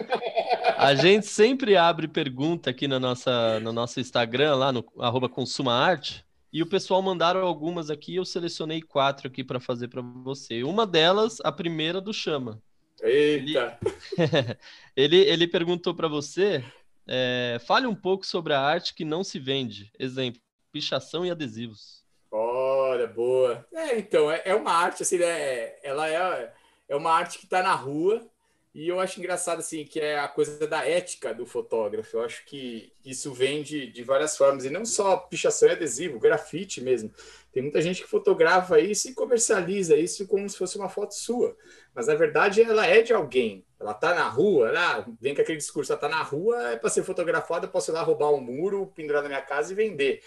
a 0.78 0.96
gente 0.96 1.26
sempre 1.26 1.76
abre 1.76 2.08
pergunta 2.08 2.70
aqui 2.70 2.88
na 2.88 3.00
nossa, 3.00 3.60
no 3.60 3.74
nosso 3.74 4.00
Instagram, 4.00 4.56
lá 4.56 4.72
no 4.72 4.86
arroba 5.00 5.28
Consuma 5.28 5.74
Arte. 5.74 6.26
E 6.52 6.64
o 6.64 6.66
pessoal 6.66 7.02
mandaram 7.02 7.42
algumas 7.42 7.90
aqui, 7.90 8.16
eu 8.16 8.26
selecionei 8.26 8.82
quatro 8.82 9.28
aqui 9.28 9.44
para 9.44 9.60
fazer 9.60 9.88
para 9.88 10.02
você. 10.02 10.64
Uma 10.64 10.88
delas, 10.88 11.38
a 11.44 11.52
primeira 11.52 12.02
do 12.02 12.14
Chama. 12.14 12.62
Eita! 13.02 13.78
Ele, 14.18 14.58
ele, 14.96 15.18
ele 15.18 15.48
perguntou 15.48 15.94
para 15.94 16.08
você, 16.08 16.64
é, 17.08 17.60
fale 17.66 17.86
um 17.86 17.96
pouco 17.96 18.26
sobre 18.26 18.54
a 18.54 18.62
arte 18.62 18.94
que 18.94 19.06
não 19.06 19.24
se 19.24 19.38
vende. 19.38 19.92
Exemplo, 20.00 20.42
pichação 20.72 21.26
e 21.26 21.32
adesivos. 21.32 22.04
Olha, 22.90 23.06
boa. 23.06 23.68
É, 23.72 24.00
então, 24.00 24.32
é, 24.32 24.42
é 24.46 24.56
uma 24.56 24.72
arte, 24.72 25.04
assim, 25.04 25.20
né? 25.20 25.76
Ela 25.84 26.10
é, 26.10 26.52
é 26.88 26.96
uma 26.96 27.12
arte 27.12 27.38
que 27.38 27.46
está 27.46 27.62
na 27.62 27.76
rua, 27.76 28.28
e 28.74 28.88
eu 28.88 29.00
acho 29.00 29.20
engraçado, 29.20 29.60
assim, 29.60 29.86
que 29.86 30.00
é 30.00 30.18
a 30.20 30.28
coisa 30.28 30.68
da 30.68 30.84
ética 30.84 31.32
do 31.32 31.46
fotógrafo. 31.46 32.18
Eu 32.18 32.24
acho 32.24 32.44
que 32.46 32.92
isso 33.06 33.32
vem 33.32 33.62
de, 33.62 33.92
de 33.92 34.04
várias 34.04 34.36
formas, 34.36 34.66
e 34.66 34.72
não 34.72 34.84
só 34.86 35.18
pichação 35.18 35.70
e 35.70 35.74
adesivo, 35.74 36.20
grafite 36.20 36.82
mesmo. 36.82 37.12
Tem 37.52 37.62
muita 37.62 37.80
gente 37.80 38.02
que 38.02 38.10
fotografa 38.10 38.80
isso 38.80 39.08
e 39.08 39.14
comercializa 39.14 39.96
isso 39.96 40.28
como 40.28 40.50
se 40.50 40.58
fosse 40.58 40.76
uma 40.76 40.90
foto 40.90 41.14
sua. 41.14 41.56
Mas, 41.94 42.08
na 42.08 42.16
verdade, 42.16 42.64
ela 42.64 42.88
é 42.88 43.04
de 43.04 43.14
alguém. 43.14 43.64
Ela 43.80 43.94
tá 43.94 44.16
na 44.16 44.28
rua, 44.28 44.70
ela 44.70 45.06
vem 45.22 45.36
com 45.36 45.42
aquele 45.42 45.60
discurso, 45.60 45.92
ela 45.92 46.02
tá 46.02 46.10
na 46.10 46.24
rua, 46.24 46.72
é 46.72 46.76
para 46.76 46.90
ser 46.90 47.04
fotografada, 47.04 47.68
posso 47.68 47.92
ir 47.92 47.94
lá 47.94 48.02
roubar 48.02 48.32
um 48.32 48.42
muro, 48.42 48.92
pendurar 48.96 49.22
na 49.22 49.30
minha 49.30 49.42
casa 49.44 49.74
e 49.74 49.76
vender. 49.76 50.24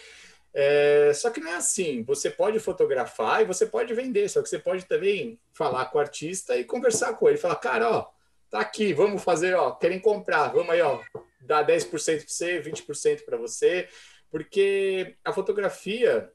É, 0.55 1.12
só 1.14 1.30
que 1.30 1.40
não 1.40 1.50
é 1.50 1.57
assim. 1.57 2.03
Você 2.05 2.30
pode 2.30 2.59
fotografar 2.59 3.42
e 3.42 3.46
você 3.46 3.66
pode 3.66 3.92
vender, 3.94 4.28
só 4.28 4.42
que 4.42 4.48
você 4.48 4.59
pode 4.59 4.84
também 4.84 5.40
falar 5.53 5.86
com 5.86 5.98
o 5.98 6.00
artista 6.00 6.57
e 6.57 6.64
conversar 6.64 7.14
com 7.14 7.28
ele. 7.28 7.38
Falar, 7.38 7.57
cara, 7.57 7.90
ó, 7.90 8.11
tá 8.50 8.61
aqui, 8.61 8.92
vamos 8.92 9.22
fazer, 9.22 9.55
ó, 9.55 9.72
querem 9.72 9.98
comprar, 9.98 10.48
vamos 10.48 10.70
aí, 10.70 10.82
ó, 10.82 11.00
dar 11.40 11.66
10% 11.66 11.88
para 11.88 12.28
você, 12.28 12.61
20% 12.61 13.24
para 13.24 13.36
você, 13.38 13.88
porque 14.30 15.16
a 15.24 15.32
fotografia, 15.32 16.30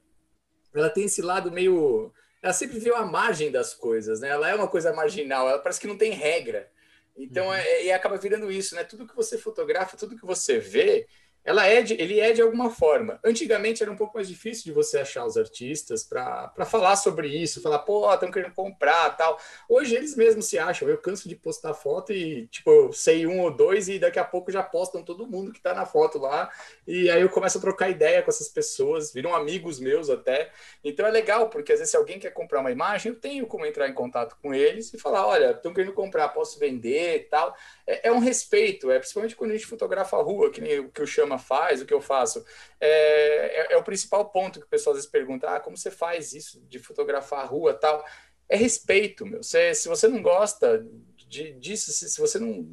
ela 0.74 0.90
tem 0.90 1.04
esse 1.04 1.22
lado 1.22 1.50
meio, 1.52 2.12
ela 2.42 2.52
sempre 2.52 2.78
viu 2.78 2.96
a 2.96 3.06
margem 3.06 3.52
das 3.52 3.72
coisas, 3.72 4.20
né? 4.20 4.28
Ela 4.28 4.50
é 4.50 4.54
uma 4.54 4.68
coisa 4.68 4.92
marginal, 4.92 5.48
ela 5.48 5.60
parece 5.60 5.80
que 5.80 5.86
não 5.86 5.96
tem 5.96 6.10
regra. 6.10 6.68
Então, 7.16 7.46
uhum. 7.46 7.54
é, 7.54 7.84
e 7.84 7.92
acaba 7.92 8.16
virando 8.16 8.50
isso, 8.50 8.74
né? 8.74 8.84
Tudo 8.84 9.06
que 9.06 9.16
você 9.16 9.38
fotografa, 9.38 9.96
tudo 9.96 10.16
que 10.16 10.26
você 10.26 10.58
vê, 10.58 11.06
ela 11.44 11.66
é 11.66 11.80
de, 11.80 11.94
ele 11.94 12.20
é 12.20 12.32
de 12.32 12.42
alguma 12.42 12.70
forma. 12.70 13.18
Antigamente 13.24 13.82
era 13.82 13.90
um 13.90 13.96
pouco 13.96 14.14
mais 14.16 14.28
difícil 14.28 14.64
de 14.64 14.72
você 14.72 14.98
achar 14.98 15.24
os 15.24 15.36
artistas 15.36 16.04
para 16.04 16.64
falar 16.66 16.96
sobre 16.96 17.28
isso, 17.28 17.62
falar, 17.62 17.78
pô, 17.80 18.12
estão 18.12 18.30
querendo 18.30 18.52
comprar 18.54 19.16
tal. 19.16 19.38
Hoje 19.68 19.94
eles 19.94 20.14
mesmos 20.14 20.46
se 20.46 20.58
acham. 20.58 20.88
Eu 20.88 20.98
canso 20.98 21.28
de 21.28 21.34
postar 21.34 21.72
foto 21.74 22.12
e, 22.12 22.46
tipo, 22.48 22.70
eu 22.70 22.92
sei 22.92 23.26
um 23.26 23.40
ou 23.40 23.50
dois 23.50 23.88
e 23.88 23.98
daqui 23.98 24.18
a 24.18 24.24
pouco 24.24 24.52
já 24.52 24.62
postam 24.62 25.02
todo 25.02 25.26
mundo 25.26 25.52
que 25.52 25.58
está 25.58 25.72
na 25.72 25.86
foto 25.86 26.18
lá. 26.18 26.50
E 26.86 27.10
aí 27.10 27.22
eu 27.22 27.30
começo 27.30 27.58
a 27.58 27.60
trocar 27.60 27.88
ideia 27.88 28.22
com 28.22 28.30
essas 28.30 28.48
pessoas, 28.48 29.12
viram 29.12 29.34
amigos 29.34 29.80
meus 29.80 30.10
até. 30.10 30.50
Então 30.84 31.06
é 31.06 31.10
legal, 31.10 31.48
porque 31.48 31.72
às 31.72 31.78
vezes 31.78 31.90
se 31.90 31.96
alguém 31.96 32.18
quer 32.18 32.30
comprar 32.30 32.60
uma 32.60 32.70
imagem, 32.70 33.12
eu 33.12 33.18
tenho 33.18 33.46
como 33.46 33.64
entrar 33.64 33.88
em 33.88 33.94
contato 33.94 34.36
com 34.42 34.52
eles 34.54 34.92
e 34.92 34.98
falar, 34.98 35.26
olha, 35.26 35.52
estão 35.52 35.72
querendo 35.72 35.94
comprar, 35.94 36.28
posso 36.28 36.58
vender 36.58 37.28
tal. 37.30 37.56
É, 37.86 38.08
é 38.08 38.12
um 38.12 38.18
respeito, 38.18 38.90
é 38.90 38.98
principalmente 38.98 39.34
quando 39.34 39.52
a 39.52 39.54
gente 39.54 39.66
fotografa 39.66 40.16
a 40.16 40.22
rua, 40.22 40.50
que 40.50 40.60
nem 40.60 40.80
o 40.80 40.90
que 40.90 41.02
o 41.02 41.06
Faz, 41.38 41.80
o 41.80 41.86
que 41.86 41.94
eu 41.94 42.00
faço. 42.00 42.44
É, 42.80 42.88
é, 42.88 43.72
é, 43.74 43.76
o 43.76 43.82
principal 43.82 44.30
ponto 44.30 44.60
que 44.60 44.66
o 44.66 44.68
pessoal 44.68 44.92
às 44.92 44.98
vezes 44.98 45.10
pergunta: 45.10 45.48
ah, 45.48 45.60
como 45.60 45.76
você 45.76 45.90
faz 45.90 46.32
isso 46.32 46.60
de 46.68 46.78
fotografar 46.78 47.40
a 47.40 47.46
rua 47.46 47.74
tal? 47.74 48.04
É 48.48 48.56
respeito, 48.56 49.26
meu. 49.26 49.42
Você, 49.42 49.74
se 49.74 49.88
você 49.88 50.08
não 50.08 50.22
gosta 50.22 50.84
de, 51.28 51.52
disso 51.52 51.92
se, 51.92 52.08
se, 52.08 52.20
você 52.20 52.38
não, 52.38 52.66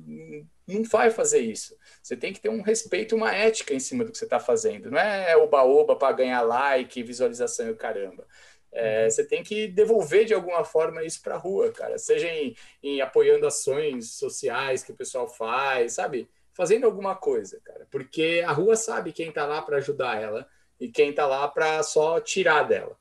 não 0.65 0.83
vai 0.83 1.11
fazer 1.11 1.39
isso. 1.39 1.77
Você 2.01 2.15
tem 2.15 2.31
que 2.31 2.39
ter 2.39 2.49
um 2.49 2.61
respeito, 2.61 3.15
uma 3.15 3.33
ética 3.35 3.73
em 3.73 3.79
cima 3.79 4.03
do 4.03 4.11
que 4.11 4.17
você 4.17 4.23
está 4.23 4.39
fazendo. 4.39 4.89
Não 4.89 4.97
é 4.97 5.35
oba-oba 5.35 5.95
para 5.95 6.15
ganhar 6.15 6.41
like, 6.41 7.03
visualização 7.03 7.67
e 7.67 7.71
o 7.71 7.75
caramba. 7.75 8.25
É, 8.71 9.03
uhum. 9.03 9.09
você 9.09 9.25
tem 9.25 9.41
que 9.43 9.67
devolver 9.67 10.25
de 10.25 10.33
alguma 10.33 10.65
forma 10.65 11.03
isso 11.03 11.21
para 11.21 11.35
a 11.35 11.37
rua, 11.37 11.71
cara. 11.71 11.97
Seja 11.97 12.27
em, 12.27 12.55
em, 12.83 13.01
apoiando 13.01 13.47
ações 13.47 14.11
sociais 14.11 14.83
que 14.83 14.91
o 14.91 14.95
pessoal 14.95 15.27
faz, 15.27 15.93
sabe? 15.93 16.29
Fazendo 16.55 16.85
alguma 16.85 17.15
coisa, 17.15 17.59
cara. 17.63 17.85
Porque 17.91 18.43
a 18.45 18.51
rua 18.51 18.75
sabe 18.75 19.11
quem 19.11 19.29
está 19.29 19.45
lá 19.45 19.61
para 19.61 19.77
ajudar 19.77 20.21
ela 20.21 20.47
e 20.79 20.89
quem 20.89 21.09
está 21.09 21.27
lá 21.27 21.47
para 21.47 21.83
só 21.83 22.19
tirar 22.19 22.63
dela. 22.63 22.97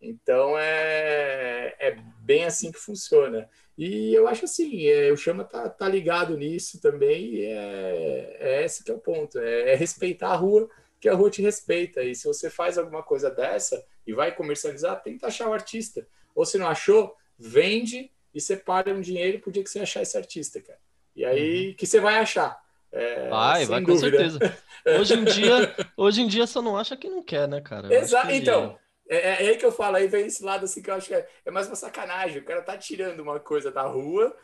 Então 0.00 0.56
é, 0.56 1.74
é 1.78 1.96
bem 2.20 2.44
assim 2.44 2.70
que 2.70 2.78
funciona. 2.78 3.48
E 3.76 4.12
eu 4.12 4.28
acho 4.28 4.44
assim, 4.44 4.86
é, 4.86 5.10
o 5.12 5.16
Chama 5.16 5.44
tá, 5.44 5.68
tá 5.68 5.88
ligado 5.88 6.36
nisso 6.36 6.80
também, 6.80 7.34
e 7.34 7.44
é, 7.44 8.36
é 8.40 8.64
esse 8.64 8.82
que 8.82 8.90
é 8.90 8.94
o 8.94 8.98
ponto, 8.98 9.38
é, 9.38 9.72
é, 9.72 9.74
respeitar 9.74 10.30
a 10.30 10.36
rua, 10.36 10.68
que 11.00 11.08
a 11.08 11.14
rua 11.14 11.30
te 11.30 11.40
respeita. 11.40 12.02
E 12.02 12.14
se 12.14 12.26
você 12.26 12.50
faz 12.50 12.76
alguma 12.76 13.02
coisa 13.02 13.30
dessa 13.30 13.84
e 14.06 14.12
vai 14.12 14.34
comercializar, 14.34 15.00
tenta 15.00 15.28
achar 15.28 15.48
o 15.48 15.52
artista. 15.52 16.06
Ou 16.34 16.44
se 16.44 16.58
não 16.58 16.66
achou, 16.66 17.14
vende 17.38 18.10
e 18.34 18.40
separa 18.40 18.92
um 18.92 19.00
dinheiro 19.00 19.38
pro 19.38 19.52
dia 19.52 19.62
que 19.62 19.70
você 19.70 19.80
achar 19.80 20.02
esse 20.02 20.16
artista, 20.16 20.60
cara. 20.60 20.78
E 21.14 21.24
aí 21.24 21.68
uhum. 21.68 21.74
que 21.74 21.86
você 21.86 22.00
vai 22.00 22.16
achar. 22.16 22.60
É, 22.92 23.28
vai, 23.28 23.66
vai 23.66 23.80
dúvida. 23.82 23.92
com 23.92 23.98
certeza. 23.98 24.58
Hoje 24.98 25.14
em 25.14 25.24
dia, 25.24 25.74
hoje 25.96 26.22
em 26.22 26.26
dia 26.26 26.46
só 26.46 26.62
não 26.62 26.76
acha 26.76 26.96
quem 26.96 27.10
não 27.10 27.22
quer, 27.22 27.46
né, 27.46 27.60
cara? 27.60 27.92
Exato. 27.94 28.30
Então, 28.30 28.78
é, 29.08 29.16
é, 29.16 29.46
é, 29.46 29.48
aí 29.50 29.56
que 29.56 29.66
eu 29.66 29.72
falo, 29.72 29.96
aí 29.96 30.06
vem 30.06 30.26
esse 30.26 30.42
lado 30.44 30.64
assim 30.64 30.82
que 30.82 30.90
eu 30.90 30.94
acho 30.94 31.08
que 31.08 31.14
é, 31.14 31.26
é 31.44 31.50
mais 31.50 31.66
uma 31.66 31.76
sacanagem. 31.76 32.38
O 32.38 32.44
cara 32.44 32.62
tá 32.62 32.76
tirando 32.76 33.20
uma 33.20 33.40
coisa 33.40 33.70
da 33.70 33.82
rua, 33.82 34.34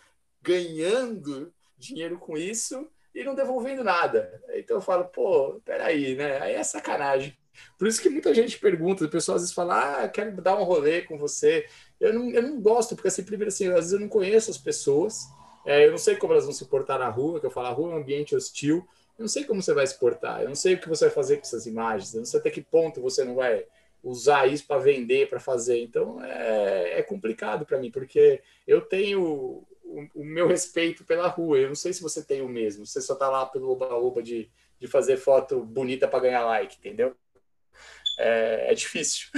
ganhando 0.42 1.52
dinheiro 1.76 2.18
com 2.18 2.36
isso 2.36 2.88
e 3.14 3.22
não 3.22 3.34
devolvendo 3.34 3.84
nada. 3.84 4.42
Então 4.54 4.78
eu 4.78 4.80
falo, 4.80 5.04
pô, 5.04 5.60
peraí, 5.64 6.14
né? 6.14 6.40
Aí 6.40 6.54
é 6.54 6.64
sacanagem. 6.64 7.36
Por 7.78 7.86
isso 7.86 8.02
que 8.02 8.08
muita 8.08 8.34
gente 8.34 8.58
pergunta, 8.58 9.04
o 9.04 9.10
pessoal 9.10 9.36
às 9.36 9.42
vezes 9.42 9.54
fala, 9.54 10.02
ah, 10.02 10.08
quero 10.08 10.40
dar 10.42 10.56
um 10.56 10.64
rolê 10.64 11.02
com 11.02 11.16
você. 11.16 11.66
Eu 12.00 12.12
não, 12.12 12.30
eu 12.30 12.42
não 12.42 12.60
gosto, 12.60 12.96
porque 12.96 13.08
assim, 13.08 13.22
primeiro 13.22 13.48
assim, 13.48 13.68
às 13.68 13.74
vezes 13.74 13.92
eu 13.92 14.00
não 14.00 14.08
conheço 14.08 14.50
as 14.50 14.58
pessoas, 14.58 15.26
é, 15.64 15.86
eu 15.86 15.90
não 15.90 15.98
sei 15.98 16.16
como 16.16 16.32
elas 16.32 16.44
vão 16.44 16.52
se 16.52 16.64
portar 16.66 16.98
na 16.98 17.08
rua, 17.08 17.40
que 17.40 17.46
eu 17.46 17.50
falo, 17.50 17.68
a 17.68 17.70
rua 17.70 17.92
é 17.92 17.94
um 17.94 17.98
ambiente 17.98 18.34
hostil, 18.34 18.86
eu 19.18 19.22
não 19.22 19.28
sei 19.28 19.44
como 19.44 19.62
você 19.62 19.72
vai 19.72 19.86
se 19.86 19.98
portar, 19.98 20.42
eu 20.42 20.48
não 20.48 20.54
sei 20.54 20.74
o 20.74 20.78
que 20.80 20.88
você 20.88 21.06
vai 21.06 21.14
fazer 21.14 21.36
com 21.36 21.42
essas 21.42 21.66
imagens, 21.66 22.12
eu 22.12 22.18
não 22.18 22.26
sei 22.26 22.40
até 22.40 22.50
que 22.50 22.60
ponto 22.60 23.00
você 23.00 23.24
não 23.24 23.36
vai 23.36 23.64
usar 24.04 24.46
isso 24.46 24.66
para 24.66 24.80
vender, 24.80 25.28
para 25.28 25.40
fazer. 25.40 25.82
Então 25.82 26.22
é, 26.22 26.98
é 26.98 27.02
complicado 27.02 27.64
para 27.64 27.78
mim, 27.78 27.90
porque 27.90 28.42
eu 28.66 28.82
tenho 28.82 29.22
o, 29.84 30.08
o, 30.14 30.24
meu 30.24 30.46
respeito 30.46 31.04
pela 31.04 31.26
rua. 31.26 31.58
Eu 31.58 31.68
não 31.68 31.74
sei 31.74 31.92
se 31.92 32.02
você 32.02 32.22
tem 32.22 32.42
o 32.42 32.48
mesmo. 32.48 32.86
Você 32.86 33.00
só 33.00 33.14
está 33.14 33.28
lá 33.28 33.46
pelo 33.46 33.70
oba-oba 33.70 34.22
de, 34.22 34.50
de 34.78 34.86
fazer 34.86 35.16
foto 35.16 35.64
bonita 35.64 36.06
para 36.06 36.20
ganhar 36.20 36.44
like, 36.44 36.76
entendeu? 36.76 37.16
É, 38.18 38.70
é, 38.70 38.74
difícil. 38.74 39.28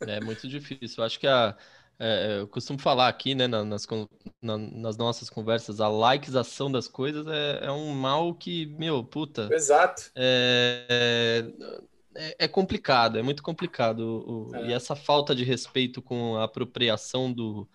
É 0.00 0.20
muito 0.20 0.46
difícil. 0.48 0.96
Eu 0.98 1.04
acho 1.04 1.18
que 1.18 1.26
a, 1.26 1.56
é, 1.98 2.40
eu 2.40 2.48
costumo 2.48 2.78
falar 2.78 3.08
aqui, 3.08 3.34
né, 3.34 3.46
nas, 3.46 3.86
na, 4.42 4.58
nas 4.58 4.96
nossas 4.96 5.30
conversas, 5.30 5.80
a 5.80 5.88
likeização 5.88 6.70
das 6.70 6.88
coisas 6.88 7.26
é, 7.26 7.66
é, 7.66 7.70
um 7.70 7.92
mal 7.92 8.34
que, 8.34 8.66
meu, 8.78 9.02
puta. 9.02 9.48
Exato. 9.52 10.10
É, 10.14 11.46
é, 12.14 12.36
é, 12.40 12.48
complicado, 12.48 13.18
é 13.18 13.22
muito 13.22 13.42
complicado. 13.42 14.50
É. 14.54 14.66
E 14.66 14.72
essa 14.72 14.94
falta 14.94 15.34
de 15.34 15.44
respeito 15.44 16.02
com 16.02 16.36
a 16.36 16.44
apropriação 16.44 17.32
do, 17.32 17.68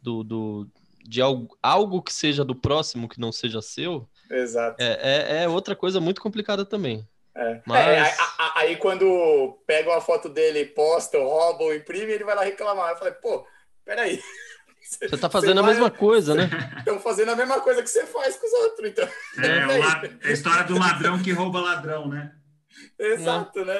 do, 0.00 0.24
do, 0.24 0.68
de 1.04 1.20
algo, 1.20 1.56
algo 1.62 2.02
que 2.02 2.12
seja 2.12 2.44
do 2.44 2.54
próximo, 2.54 3.08
que 3.08 3.20
não 3.20 3.32
seja 3.32 3.60
seu, 3.60 4.08
Exato. 4.30 4.82
É, 4.82 5.40
é, 5.40 5.42
é 5.44 5.48
outra 5.48 5.74
coisa 5.74 6.00
muito 6.00 6.20
complicada 6.20 6.64
também. 6.64 7.06
É. 7.34 7.60
Mas... 7.64 7.86
É, 7.86 8.00
aí, 8.00 8.12
aí, 8.56 8.76
quando 8.76 9.58
pega 9.66 9.90
uma 9.90 10.00
foto 10.00 10.28
dele, 10.28 10.64
postam, 10.66 11.24
roubam, 11.24 11.74
imprimem, 11.74 12.14
ele 12.14 12.24
vai 12.24 12.34
lá 12.34 12.42
reclamar. 12.42 12.90
Eu 12.90 12.96
falei, 12.96 13.14
pô, 13.14 13.46
peraí. 13.88 14.22
Você 14.82 15.16
tá 15.16 15.30
fazendo 15.30 15.60
a 15.60 15.62
mesma 15.62 15.90
coisa, 15.90 16.34
né? 16.34 16.48
Estão 16.78 17.00
fazendo 17.00 17.30
a 17.30 17.36
mesma 17.36 17.60
coisa 17.60 17.82
que 17.82 17.88
você 17.88 18.06
faz 18.06 18.36
com 18.36 18.46
os 18.46 18.52
outros, 18.52 18.90
então. 18.90 19.08
É, 19.42 20.28
a 20.28 20.32
história 20.32 20.64
do 20.64 20.78
ladrão 20.78 21.22
que 21.22 21.32
rouba 21.32 21.60
ladrão, 21.60 22.08
né? 22.08 22.32
Exato, 22.98 23.64
né? 23.64 23.78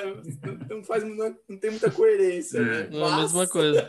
Não, 0.68 0.82
faz, 0.82 1.04
não, 1.04 1.36
não, 1.48 1.58
tem 1.58 1.70
muita 1.70 1.90
coerência. 1.90 2.60
Né? 2.60 2.88
Não 2.90 3.06
é 3.06 3.12
a 3.12 3.16
mesma 3.16 3.46
coisa. 3.46 3.86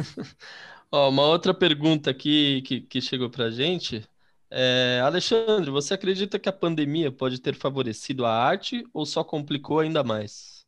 Ó, 0.92 1.08
uma 1.08 1.26
outra 1.26 1.52
pergunta 1.54 2.10
aqui 2.10 2.62
que, 2.62 2.80
que 2.82 3.00
chegou 3.00 3.30
pra 3.30 3.50
gente. 3.50 4.06
É, 4.50 5.00
Alexandre, 5.04 5.70
você 5.70 5.94
acredita 5.94 6.38
que 6.38 6.48
a 6.48 6.52
pandemia 6.52 7.12
pode 7.12 7.40
ter 7.40 7.54
favorecido 7.54 8.24
a 8.24 8.32
arte 8.32 8.84
ou 8.92 9.06
só 9.06 9.22
complicou 9.22 9.80
ainda 9.80 10.02
mais? 10.02 10.59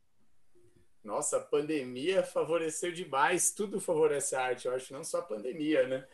Nossa, 1.03 1.37
a 1.37 1.41
pandemia 1.41 2.23
favoreceu 2.23 2.91
demais, 2.91 3.51
tudo 3.51 3.81
favorece 3.81 4.35
a 4.35 4.41
arte, 4.41 4.67
eu 4.67 4.73
acho, 4.73 4.93
não 4.93 5.03
só 5.03 5.19
a 5.19 5.23
pandemia, 5.23 5.87
né? 5.87 6.05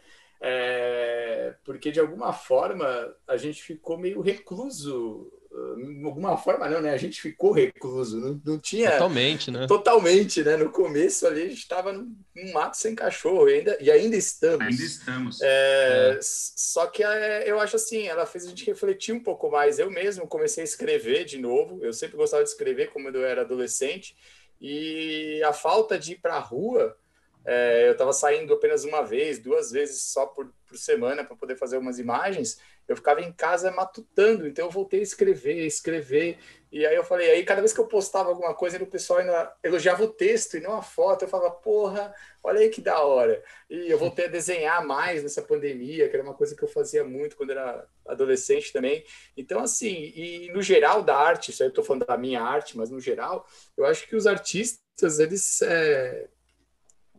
É, 0.41 1.53
porque 1.65 1.91
de 1.91 1.99
alguma 1.99 2.31
forma 2.31 3.13
a 3.27 3.35
gente 3.35 3.61
ficou 3.61 3.97
meio 3.97 4.21
recluso 4.21 5.29
de 5.77 6.05
alguma 6.05 6.37
forma 6.37 6.69
não, 6.69 6.81
né? 6.81 6.91
A 6.91 6.97
gente 6.97 7.19
ficou 7.19 7.51
recluso, 7.51 8.19
não, 8.19 8.41
não 8.45 8.59
tinha 8.59 8.91
totalmente, 8.91 9.51
né? 9.51 9.67
Totalmente, 9.67 10.43
né? 10.43 10.55
No 10.55 10.69
começo 10.71 11.25
ali 11.25 11.41
a 11.41 11.47
gente 11.47 11.59
estava 11.59 11.91
num, 11.91 12.15
mato 12.53 12.77
sem 12.77 12.95
cachorro 12.95 13.49
e 13.49 13.55
ainda, 13.55 13.77
e 13.81 13.91
ainda 13.91 14.15
estamos. 14.15 14.61
Ainda 14.61 14.83
estamos. 14.83 15.41
É, 15.41 16.15
é. 16.15 16.19
Só 16.21 16.85
que 16.87 17.03
é, 17.03 17.49
eu 17.49 17.59
acho 17.59 17.75
assim, 17.75 18.07
ela 18.07 18.25
fez 18.25 18.45
a 18.45 18.49
gente 18.49 18.65
refletir 18.65 19.13
um 19.13 19.19
pouco 19.19 19.49
mais. 19.49 19.79
Eu 19.79 19.89
mesmo 19.89 20.27
comecei 20.27 20.61
a 20.61 20.65
escrever 20.65 21.25
de 21.25 21.39
novo. 21.39 21.79
Eu 21.81 21.93
sempre 21.93 22.15
gostava 22.15 22.43
de 22.43 22.49
escrever 22.49 22.91
como 22.91 23.09
eu 23.09 23.25
era 23.25 23.41
adolescente 23.41 24.15
e 24.59 25.41
a 25.43 25.53
falta 25.53 25.97
de 25.97 26.13
ir 26.13 26.17
para 26.17 26.35
a 26.35 26.39
rua 26.39 26.97
é, 27.45 27.87
eu 27.87 27.93
estava 27.93 28.13
saindo 28.13 28.53
apenas 28.53 28.83
uma 28.83 29.01
vez, 29.01 29.39
duas 29.39 29.71
vezes 29.71 30.01
só 30.01 30.25
por, 30.25 30.53
por 30.67 30.77
semana 30.77 31.23
para 31.23 31.35
poder 31.35 31.55
fazer 31.55 31.77
umas 31.77 31.97
imagens. 31.97 32.59
Eu 32.89 32.95
ficava 32.95 33.21
em 33.21 33.31
casa 33.31 33.71
matutando, 33.71 34.47
então 34.47 34.65
eu 34.65 34.71
voltei 34.71 34.99
a 34.99 35.03
escrever, 35.03 35.65
escrever. 35.65 36.37
E 36.71 36.85
aí 36.85 36.95
eu 36.95 37.03
falei, 37.03 37.31
aí 37.31 37.43
cada 37.43 37.61
vez 37.61 37.71
que 37.71 37.79
eu 37.79 37.87
postava 37.87 38.29
alguma 38.29 38.53
coisa, 38.53 38.81
o 38.81 38.87
pessoal 38.87 39.19
ainda 39.19 39.55
elogiava 39.63 40.03
o 40.03 40.07
texto 40.07 40.57
e 40.57 40.59
não 40.59 40.73
a 40.73 40.81
foto. 40.81 41.23
Eu 41.23 41.29
falava, 41.29 41.51
porra, 41.51 42.13
olha 42.43 42.59
aí 42.59 42.69
que 42.69 42.81
da 42.81 43.01
hora. 43.01 43.41
E 43.69 43.89
eu 43.89 43.97
voltei 43.97 44.25
a 44.25 44.29
desenhar 44.29 44.85
mais 44.85 45.23
nessa 45.23 45.41
pandemia, 45.41 46.09
que 46.09 46.15
era 46.15 46.23
uma 46.23 46.33
coisa 46.33 46.55
que 46.55 46.63
eu 46.63 46.67
fazia 46.67 47.03
muito 47.03 47.37
quando 47.37 47.51
era 47.51 47.87
adolescente 48.07 48.73
também. 48.73 49.03
Então, 49.37 49.61
assim, 49.61 50.11
e 50.15 50.51
no 50.51 50.61
geral 50.61 51.01
da 51.03 51.15
arte, 51.15 51.51
isso 51.51 51.63
aí 51.63 51.67
eu 51.67 51.71
estou 51.71 51.83
falando 51.83 52.05
da 52.05 52.17
minha 52.17 52.41
arte, 52.41 52.77
mas 52.77 52.89
no 52.89 52.99
geral, 52.99 53.47
eu 53.77 53.85
acho 53.85 54.07
que 54.07 54.15
os 54.15 54.27
artistas, 54.27 55.19
eles. 55.19 55.61
É 55.61 56.27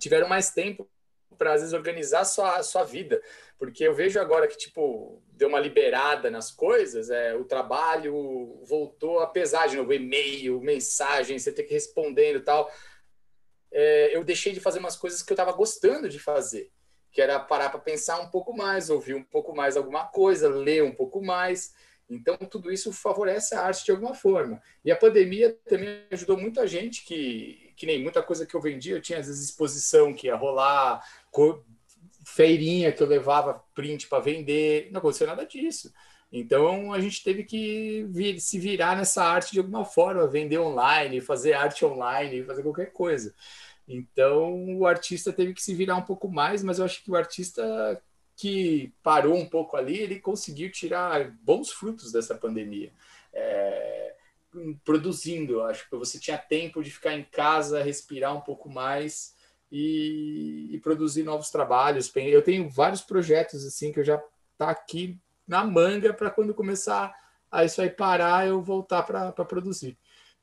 tiveram 0.00 0.26
mais 0.26 0.50
tempo 0.50 0.90
para 1.38 1.52
às 1.52 1.60
vezes 1.60 1.74
organizar 1.74 2.24
sua 2.24 2.62
sua 2.62 2.82
vida, 2.82 3.22
porque 3.58 3.84
eu 3.84 3.94
vejo 3.94 4.18
agora 4.18 4.48
que 4.48 4.56
tipo 4.56 5.22
deu 5.40 5.48
uma 5.48 5.58
liberada 5.58 6.30
nas 6.30 6.50
coisas, 6.50 7.08
é 7.08 7.34
o 7.34 7.46
trabalho 7.46 8.60
voltou 8.62 9.20
a 9.20 9.26
pesar 9.26 9.68
de 9.68 9.76
novo, 9.78 9.90
e-mail, 9.90 10.60
mensagem, 10.60 11.38
você 11.38 11.50
tem 11.50 11.66
que 11.66 11.72
respondendo 11.72 12.36
e 12.36 12.42
tal. 12.42 12.70
É, 13.72 14.14
eu 14.14 14.22
deixei 14.22 14.52
de 14.52 14.60
fazer 14.60 14.80
umas 14.80 14.96
coisas 14.96 15.22
que 15.22 15.32
eu 15.32 15.34
estava 15.34 15.52
gostando 15.52 16.10
de 16.10 16.18
fazer, 16.18 16.70
que 17.10 17.22
era 17.22 17.40
parar 17.40 17.70
para 17.70 17.80
pensar 17.80 18.20
um 18.20 18.28
pouco 18.28 18.54
mais, 18.54 18.90
ouvir 18.90 19.14
um 19.14 19.24
pouco 19.24 19.56
mais 19.56 19.78
alguma 19.78 20.04
coisa, 20.04 20.46
ler 20.46 20.84
um 20.84 20.94
pouco 20.94 21.24
mais. 21.24 21.72
Então, 22.06 22.36
tudo 22.36 22.70
isso 22.70 22.92
favorece 22.92 23.54
a 23.54 23.62
arte 23.62 23.86
de 23.86 23.92
alguma 23.92 24.12
forma. 24.12 24.60
E 24.84 24.92
a 24.92 24.96
pandemia 24.96 25.56
também 25.66 26.04
ajudou 26.10 26.36
muita 26.36 26.66
gente 26.66 27.02
que, 27.02 27.72
que 27.76 27.86
nem 27.86 28.02
muita 28.02 28.22
coisa 28.22 28.44
que 28.44 28.54
eu 28.54 28.60
vendia, 28.60 28.96
eu 28.96 29.00
tinha 29.00 29.18
às 29.18 29.26
vezes 29.26 29.48
exposição 29.48 30.12
que 30.12 30.26
ia 30.26 30.36
rolar, 30.36 31.02
feirinha 32.30 32.92
que 32.92 33.02
eu 33.02 33.06
levava 33.06 33.62
print 33.74 34.08
para 34.08 34.22
vender, 34.22 34.88
não 34.92 34.98
aconteceu 34.98 35.26
nada 35.26 35.44
disso. 35.44 35.92
Então 36.32 36.92
a 36.92 37.00
gente 37.00 37.24
teve 37.24 37.42
que 37.42 38.06
vir, 38.08 38.40
se 38.40 38.58
virar 38.58 38.96
nessa 38.96 39.24
arte 39.24 39.52
de 39.52 39.58
alguma 39.58 39.84
forma, 39.84 40.28
vender 40.28 40.58
online, 40.58 41.20
fazer 41.20 41.54
arte 41.54 41.84
online, 41.84 42.44
fazer 42.44 42.62
qualquer 42.62 42.92
coisa. 42.92 43.34
Então 43.88 44.76
o 44.76 44.86
artista 44.86 45.32
teve 45.32 45.52
que 45.54 45.62
se 45.62 45.74
virar 45.74 45.96
um 45.96 46.02
pouco 46.02 46.28
mais, 46.28 46.62
mas 46.62 46.78
eu 46.78 46.84
acho 46.84 47.02
que 47.02 47.10
o 47.10 47.16
artista 47.16 48.00
que 48.36 48.92
parou 49.02 49.36
um 49.36 49.46
pouco 49.46 49.76
ali, 49.76 49.98
ele 49.98 50.20
conseguiu 50.20 50.70
tirar 50.70 51.30
bons 51.42 51.70
frutos 51.72 52.12
dessa 52.12 52.34
pandemia. 52.34 52.92
É, 53.32 54.14
produzindo, 54.84 55.62
acho 55.62 55.88
que 55.90 55.96
você 55.96 56.18
tinha 56.18 56.38
tempo 56.38 56.82
de 56.82 56.90
ficar 56.90 57.14
em 57.14 57.24
casa, 57.24 57.82
respirar 57.82 58.34
um 58.34 58.40
pouco 58.40 58.70
mais 58.70 59.34
e, 59.70 60.68
e 60.72 60.80
produzir 60.80 61.22
novos 61.22 61.50
trabalhos. 61.50 62.12
Eu 62.14 62.42
tenho 62.42 62.68
vários 62.68 63.00
projetos 63.00 63.64
assim 63.64 63.92
que 63.92 64.00
eu 64.00 64.04
já 64.04 64.22
tá 64.58 64.70
aqui 64.70 65.18
na 65.46 65.64
manga 65.64 66.12
para 66.12 66.30
quando 66.30 66.54
começar 66.54 67.14
a 67.50 67.64
isso 67.64 67.80
aí 67.82 67.90
parar, 67.90 68.46
eu 68.46 68.62
voltar 68.62 69.02
para 69.02 69.32
produzir. 69.44 69.98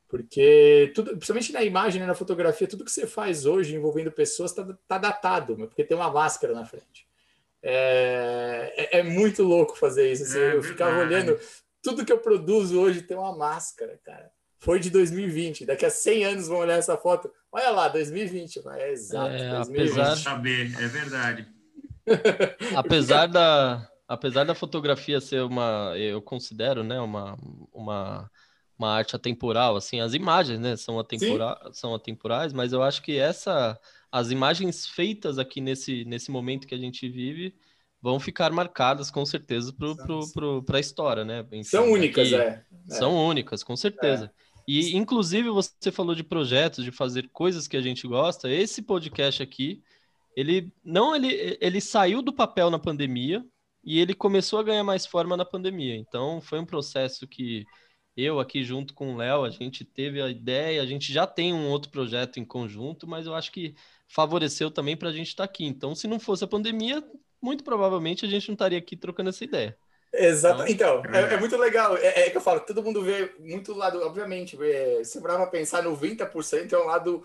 Porque 0.08 0.90
tudo, 0.94 1.10
principalmente 1.12 1.52
na 1.52 1.62
imagem, 1.62 2.00
né, 2.00 2.06
na 2.06 2.14
fotografia, 2.14 2.66
tudo 2.66 2.84
que 2.84 2.90
você 2.90 3.06
faz 3.06 3.44
hoje 3.44 3.74
envolvendo 3.74 4.10
pessoas 4.10 4.50
está 4.50 4.66
tá 4.86 4.98
datado, 4.98 5.54
porque 5.56 5.84
tem 5.84 5.96
uma 5.96 6.10
máscara 6.10 6.54
na 6.54 6.64
frente. 6.64 7.06
É, 7.62 8.72
é, 8.76 8.98
é 9.00 9.02
muito 9.02 9.42
louco 9.42 9.76
fazer 9.76 10.10
isso. 10.10 10.22
Assim, 10.22 10.38
é, 10.38 10.54
eu 10.54 10.62
ficava 10.62 10.98
olhando, 10.98 11.38
tudo 11.82 12.04
que 12.04 12.12
eu 12.12 12.18
produzo 12.18 12.80
hoje 12.80 13.02
tem 13.02 13.16
uma 13.16 13.36
máscara, 13.36 14.00
cara. 14.02 14.30
Foi 14.58 14.80
de 14.80 14.90
2020. 14.90 15.66
Daqui 15.66 15.84
a 15.84 15.90
100 15.90 16.24
anos 16.24 16.48
vão 16.48 16.58
olhar 16.58 16.78
essa 16.78 16.96
foto. 16.96 17.30
Olha 17.50 17.70
lá, 17.70 17.88
2020. 17.88 18.60
É 18.68 18.92
exato. 18.92 19.30
É, 19.30 19.50
2020. 19.56 19.90
Apesar... 19.90 20.16
saber, 20.16 20.74
é 20.74 20.86
verdade. 20.86 21.48
apesar 22.76 23.26
da 23.26 23.88
apesar 24.08 24.44
da 24.44 24.54
fotografia 24.54 25.20
ser 25.20 25.42
uma, 25.42 25.92
eu 25.96 26.22
considero, 26.22 26.82
né, 26.82 26.98
uma, 26.98 27.38
uma, 27.70 28.30
uma 28.78 28.94
arte 28.94 29.14
atemporal, 29.14 29.76
assim, 29.76 30.00
as 30.00 30.14
imagens, 30.14 30.58
né, 30.58 30.76
são, 30.76 30.98
atempora 30.98 31.60
são 31.72 31.94
atemporais, 31.94 32.54
mas 32.54 32.72
eu 32.72 32.82
acho 32.82 33.02
que 33.02 33.18
essa, 33.18 33.78
as 34.10 34.30
imagens 34.30 34.86
feitas 34.86 35.38
aqui 35.38 35.60
nesse, 35.60 36.06
nesse 36.06 36.30
momento 36.30 36.66
que 36.66 36.74
a 36.74 36.78
gente 36.78 37.06
vive 37.06 37.54
vão 38.00 38.18
ficar 38.18 38.50
marcadas 38.50 39.10
com 39.10 39.26
certeza 39.26 39.74
para 40.64 40.78
a 40.78 40.80
história, 40.80 41.24
né? 41.24 41.44
Enfim, 41.50 41.64
são 41.64 41.90
únicas, 41.90 42.32
aqui, 42.32 42.40
é. 42.40 42.64
São 42.86 43.10
é. 43.10 43.28
únicas, 43.28 43.64
com 43.64 43.76
certeza. 43.76 44.26
É. 44.26 44.47
E, 44.68 44.94
inclusive, 44.94 45.48
você 45.48 45.90
falou 45.90 46.14
de 46.14 46.22
projetos, 46.22 46.84
de 46.84 46.92
fazer 46.92 47.30
coisas 47.30 47.66
que 47.66 47.74
a 47.74 47.80
gente 47.80 48.06
gosta. 48.06 48.52
Esse 48.52 48.82
podcast 48.82 49.42
aqui, 49.42 49.82
ele 50.36 50.70
não 50.84 51.16
ele, 51.16 51.56
ele 51.58 51.80
saiu 51.80 52.20
do 52.20 52.34
papel 52.34 52.68
na 52.68 52.78
pandemia 52.78 53.42
e 53.82 53.98
ele 53.98 54.12
começou 54.12 54.58
a 54.58 54.62
ganhar 54.62 54.84
mais 54.84 55.06
forma 55.06 55.38
na 55.38 55.44
pandemia. 55.46 55.96
Então, 55.96 56.38
foi 56.42 56.58
um 56.60 56.66
processo 56.66 57.26
que 57.26 57.64
eu 58.14 58.38
aqui 58.38 58.62
junto 58.62 58.92
com 58.92 59.14
o 59.14 59.16
Léo, 59.16 59.42
a 59.44 59.48
gente 59.48 59.86
teve 59.86 60.20
a 60.20 60.28
ideia, 60.28 60.82
a 60.82 60.86
gente 60.86 61.10
já 61.10 61.26
tem 61.26 61.54
um 61.54 61.70
outro 61.70 61.90
projeto 61.90 62.38
em 62.38 62.44
conjunto, 62.44 63.06
mas 63.06 63.24
eu 63.24 63.34
acho 63.34 63.50
que 63.50 63.74
favoreceu 64.06 64.70
também 64.70 64.98
para 64.98 65.08
a 65.08 65.12
gente 65.12 65.28
estar 65.28 65.46
tá 65.46 65.50
aqui. 65.50 65.64
Então, 65.64 65.94
se 65.94 66.06
não 66.06 66.20
fosse 66.20 66.44
a 66.44 66.48
pandemia, 66.48 67.02
muito 67.40 67.64
provavelmente 67.64 68.26
a 68.26 68.28
gente 68.28 68.48
não 68.48 68.54
estaria 68.54 68.78
aqui 68.78 68.98
trocando 68.98 69.30
essa 69.30 69.44
ideia. 69.44 69.78
Exato. 70.12 70.64
Então, 70.68 71.02
então 71.04 71.14
é, 71.14 71.34
é, 71.34 71.36
muito 71.36 71.56
legal. 71.56 71.96
É, 71.96 72.26
é, 72.26 72.30
que 72.30 72.36
eu 72.36 72.40
falo, 72.40 72.60
todo 72.60 72.82
mundo 72.82 73.02
vê 73.02 73.32
muito 73.38 73.74
lado, 73.74 74.00
obviamente, 74.02 74.56
é, 74.62 75.02
se 75.04 75.20
para 75.20 75.46
pensar, 75.46 75.84
90% 75.84 76.72
é 76.72 76.78
um 76.78 76.86
lado 76.86 77.22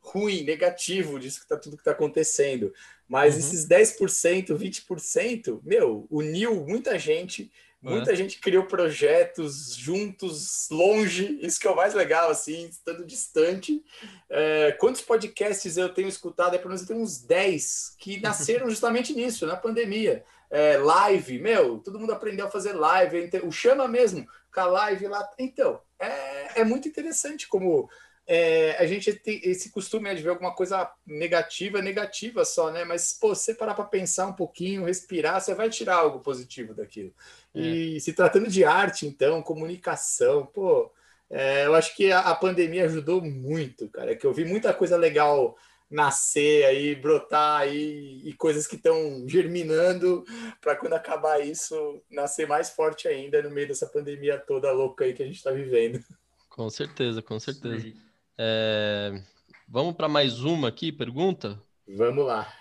ruim, 0.00 0.44
negativo 0.44 1.18
disso 1.18 1.40
que 1.40 1.48
tá 1.48 1.56
tudo 1.56 1.76
que 1.76 1.82
está 1.82 1.90
acontecendo. 1.90 2.72
Mas 3.08 3.34
uhum. 3.34 3.40
esses 3.40 3.68
10%, 3.68 4.56
20%, 4.56 5.60
meu, 5.64 6.06
uniu 6.10 6.64
muita 6.64 6.98
gente, 6.98 7.50
muita 7.82 8.12
é. 8.12 8.16
gente 8.16 8.38
criou 8.38 8.64
projetos 8.64 9.74
juntos, 9.74 10.68
longe, 10.70 11.38
isso 11.42 11.58
que 11.58 11.66
é 11.66 11.70
o 11.70 11.76
mais 11.76 11.92
legal, 11.92 12.30
assim, 12.30 12.66
estando 12.66 13.04
distante. 13.04 13.82
É, 14.28 14.72
quantos 14.72 15.00
podcasts 15.00 15.76
eu 15.76 15.88
tenho 15.88 16.08
escutado? 16.08 16.54
É 16.54 16.58
pelo 16.58 16.68
menos 16.68 16.82
eu 16.82 16.88
tenho 16.88 17.00
uns 17.00 17.20
10 17.20 17.96
que 17.98 18.20
nasceram 18.20 18.70
justamente 18.70 19.12
nisso, 19.12 19.46
na 19.46 19.56
pandemia 19.56 20.24
é, 20.50 20.76
live, 20.76 21.38
meu, 21.38 21.78
todo 21.78 21.98
mundo 21.98 22.12
aprendeu 22.12 22.46
a 22.46 22.50
fazer 22.50 22.72
live, 22.72 23.30
o 23.44 23.52
chama 23.52 23.86
mesmo, 23.86 24.26
com 24.52 24.60
a 24.60 24.66
live 24.66 25.06
lá. 25.06 25.28
Então, 25.38 25.80
é, 25.98 26.60
é 26.60 26.64
muito 26.64 26.88
interessante 26.88 27.48
como 27.48 27.88
é, 28.26 28.76
a 28.78 28.86
gente 28.86 29.12
tem 29.12 29.40
esse 29.42 29.70
costume 29.70 30.14
de 30.14 30.22
ver 30.22 30.30
alguma 30.30 30.54
coisa 30.54 30.88
negativa, 31.06 31.82
negativa 31.82 32.44
só, 32.44 32.70
né? 32.70 32.84
Mas, 32.84 33.12
pô, 33.12 33.34
você 33.34 33.54
parar 33.54 33.74
para 33.74 33.84
pensar 33.84 34.26
um 34.28 34.32
pouquinho, 34.32 34.84
respirar, 34.84 35.40
você 35.40 35.54
vai 35.54 35.68
tirar 35.68 35.96
algo 35.96 36.20
positivo 36.20 36.72
daquilo. 36.72 37.12
É. 37.54 37.60
E 37.60 38.00
se 38.00 38.12
tratando 38.12 38.48
de 38.48 38.64
arte, 38.64 39.04
então, 39.06 39.42
comunicação, 39.42 40.46
pô, 40.46 40.92
é, 41.28 41.66
eu 41.66 41.74
acho 41.74 41.96
que 41.96 42.12
a, 42.12 42.20
a 42.20 42.34
pandemia 42.36 42.84
ajudou 42.84 43.20
muito, 43.20 43.88
cara. 43.88 44.12
É 44.12 44.14
que 44.14 44.26
eu 44.26 44.32
vi 44.32 44.44
muita 44.44 44.72
coisa 44.72 44.96
legal 44.96 45.56
nascer 45.90 46.64
aí, 46.66 46.94
brotar 46.94 47.62
aí 47.62 48.22
e 48.24 48.32
coisas 48.34 48.66
que 48.66 48.76
estão 48.76 49.24
germinando 49.26 50.24
para 50.60 50.76
quando 50.76 50.92
acabar 50.92 51.40
isso 51.40 52.00
nascer 52.08 52.46
mais 52.46 52.70
forte 52.70 53.08
ainda 53.08 53.42
no 53.42 53.50
meio 53.50 53.66
dessa 53.66 53.86
pandemia 53.86 54.38
toda 54.38 54.70
louca 54.70 55.04
aí 55.04 55.12
que 55.12 55.22
a 55.22 55.26
gente 55.26 55.36
está 55.36 55.50
vivendo. 55.50 56.02
Com 56.48 56.70
certeza, 56.70 57.20
com 57.20 57.40
certeza. 57.40 57.92
É... 58.38 59.20
Vamos 59.68 59.94
para 59.94 60.08
mais 60.08 60.40
uma 60.40 60.68
aqui, 60.68 60.92
pergunta? 60.92 61.60
Vamos 61.86 62.24
lá. 62.24 62.52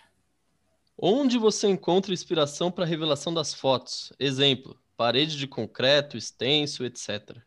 Onde 0.97 1.37
você 1.37 1.67
encontra 1.67 2.13
inspiração 2.13 2.71
para 2.71 2.83
a 2.83 2.87
revelação 2.87 3.33
das 3.33 3.53
fotos? 3.53 4.11
Exemplo, 4.19 4.77
parede 4.97 5.37
de 5.37 5.47
concreto, 5.47 6.17
extenso, 6.17 6.83
etc. 6.83 7.37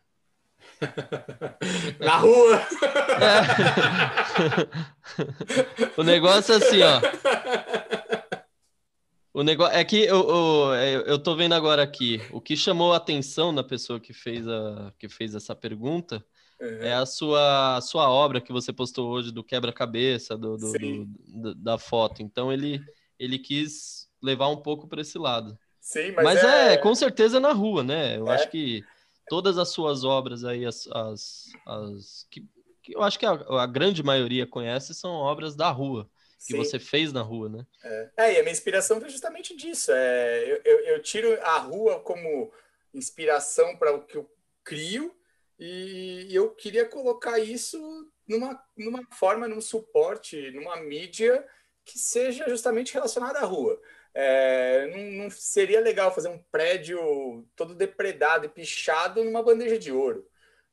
Na 1.99 2.17
rua! 2.17 2.61
É. 3.19 4.71
o 5.99 6.03
negócio 6.03 6.53
é 6.53 6.57
assim, 6.57 6.81
ó. 6.81 7.01
O 9.33 9.41
negócio 9.41 9.75
é 9.75 9.83
que 9.83 10.03
eu, 10.03 10.29
eu, 10.75 11.01
eu 11.01 11.17
tô 11.17 11.35
vendo 11.35 11.53
agora 11.53 11.81
aqui. 11.81 12.21
O 12.31 12.39
que 12.39 12.55
chamou 12.55 12.93
a 12.93 12.97
atenção 12.97 13.51
na 13.51 13.63
pessoa 13.63 13.99
que 13.99 14.13
fez, 14.13 14.47
a, 14.47 14.93
que 14.99 15.09
fez 15.09 15.33
essa 15.33 15.55
pergunta 15.55 16.23
uhum. 16.61 16.77
é 16.81 16.93
a 16.93 17.05
sua, 17.05 17.77
a 17.77 17.81
sua 17.81 18.09
obra 18.11 18.39
que 18.39 18.53
você 18.53 18.71
postou 18.71 19.09
hoje 19.09 19.31
do 19.31 19.43
quebra-cabeça, 19.43 20.37
do, 20.37 20.55
do, 20.55 20.71
do, 20.73 21.05
do, 21.05 21.55
da 21.55 21.79
foto. 21.79 22.21
Então 22.21 22.53
ele, 22.53 22.79
ele 23.17 23.39
quis 23.39 24.07
levar 24.21 24.49
um 24.49 24.57
pouco 24.57 24.87
para 24.87 25.01
esse 25.01 25.17
lado. 25.17 25.57
Sim, 25.79 26.11
mas, 26.11 26.23
mas 26.23 26.43
é... 26.43 26.73
é... 26.73 26.77
com 26.77 26.93
certeza 26.93 27.39
na 27.39 27.51
rua, 27.51 27.83
né? 27.83 28.17
Eu 28.17 28.27
é. 28.27 28.35
acho 28.35 28.49
que 28.51 28.83
todas 29.27 29.57
as 29.57 29.69
suas 29.69 30.03
obras 30.03 30.43
aí, 30.43 30.65
as, 30.65 30.87
as, 30.87 31.49
as 31.65 32.27
que, 32.29 32.45
que, 32.81 32.95
eu 32.95 33.01
acho 33.01 33.17
que 33.17 33.25
a, 33.25 33.31
a, 33.31 33.65
grande 33.65 34.03
maioria 34.03 34.45
conhece, 34.47 34.93
são 34.93 35.11
obras 35.11 35.55
da 35.55 35.69
rua, 35.69 36.09
que 36.45 36.53
Sim. 36.53 36.57
você 36.57 36.79
fez 36.79 37.13
na 37.13 37.21
rua, 37.21 37.49
né? 37.49 37.65
É. 37.83 38.11
é, 38.17 38.33
e 38.33 38.37
a 38.37 38.41
minha 38.41 38.51
inspiração 38.51 38.99
foi 38.99 39.09
justamente 39.09 39.55
disso. 39.55 39.91
É, 39.91 40.43
eu, 40.51 40.61
eu, 40.65 40.79
eu 40.85 41.01
tiro 41.01 41.39
a 41.41 41.57
rua 41.59 41.99
como 42.01 42.51
inspiração 42.93 43.75
para 43.77 43.93
o 43.93 44.05
que 44.05 44.17
eu 44.17 44.29
crio 44.63 45.15
e 45.57 46.27
eu 46.31 46.49
queria 46.51 46.85
colocar 46.85 47.39
isso 47.39 47.79
numa, 48.27 48.61
numa 48.77 49.01
forma, 49.11 49.47
num 49.47 49.61
suporte, 49.61 50.51
numa 50.51 50.77
mídia 50.77 51.45
que 51.85 51.99
seja 51.99 52.47
justamente 52.49 52.93
relacionada 52.93 53.39
à 53.39 53.45
rua. 53.45 53.79
É, 54.13 54.87
não, 54.87 55.23
não, 55.23 55.29
seria 55.31 55.81
legal 55.81 56.13
fazer 56.13 56.29
um 56.29 56.37
prédio 56.51 57.47
todo 57.55 57.73
depredado 57.73 58.45
e 58.45 58.49
pichado 58.49 59.23
numa 59.23 59.41
bandeja 59.41 59.77
de 59.77 59.91
ouro. 59.91 60.27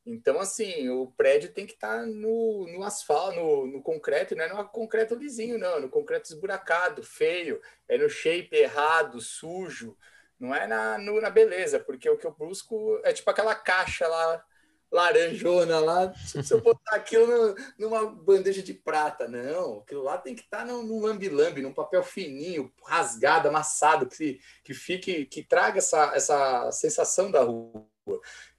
Então, 0.05 0.39
assim, 0.39 0.89
o 0.89 1.07
prédio 1.15 1.51
tem 1.53 1.65
que 1.65 1.73
estar 1.73 1.99
tá 1.99 2.05
no, 2.05 2.67
no 2.67 2.83
asfalto, 2.83 3.35
no, 3.35 3.67
no 3.67 3.81
concreto, 3.81 4.35
não 4.35 4.43
é 4.43 4.49
no 4.49 4.67
concreto 4.69 5.15
lisinho, 5.15 5.59
não, 5.59 5.79
no 5.79 5.89
concreto 5.89 6.31
esburacado, 6.31 7.03
feio, 7.03 7.61
é 7.87 7.97
no 7.97 8.09
shape 8.09 8.55
errado, 8.55 9.21
sujo, 9.21 9.95
não 10.39 10.55
é 10.55 10.65
na, 10.65 10.97
no, 10.97 11.21
na 11.21 11.29
beleza, 11.29 11.79
porque 11.79 12.09
o 12.09 12.17
que 12.17 12.25
eu 12.25 12.31
busco 12.31 12.99
é 13.03 13.13
tipo 13.13 13.29
aquela 13.29 13.53
caixa 13.55 14.07
lá 14.07 14.43
laranjona 14.91 15.79
lá, 15.79 16.13
se 16.15 16.53
eu 16.53 16.59
botar 16.59 16.95
aquilo 16.95 17.25
no, 17.25 17.55
numa 17.79 18.05
bandeja 18.05 18.61
de 18.61 18.73
prata. 18.73 19.27
Não, 19.27 19.79
aquilo 19.79 20.03
lá 20.03 20.17
tem 20.17 20.35
que 20.35 20.41
estar 20.41 20.59
tá 20.59 20.65
num 20.65 21.01
lambi-lambi, 21.01 21.61
num 21.61 21.73
papel 21.73 22.03
fininho, 22.03 22.71
rasgado, 22.85 23.47
amassado, 23.47 24.05
que, 24.05 24.39
que 24.63 24.73
fique, 24.73 25.25
que 25.25 25.43
traga 25.43 25.77
essa, 25.77 26.11
essa 26.13 26.71
sensação 26.71 27.31
da 27.31 27.41
rua. 27.43 27.87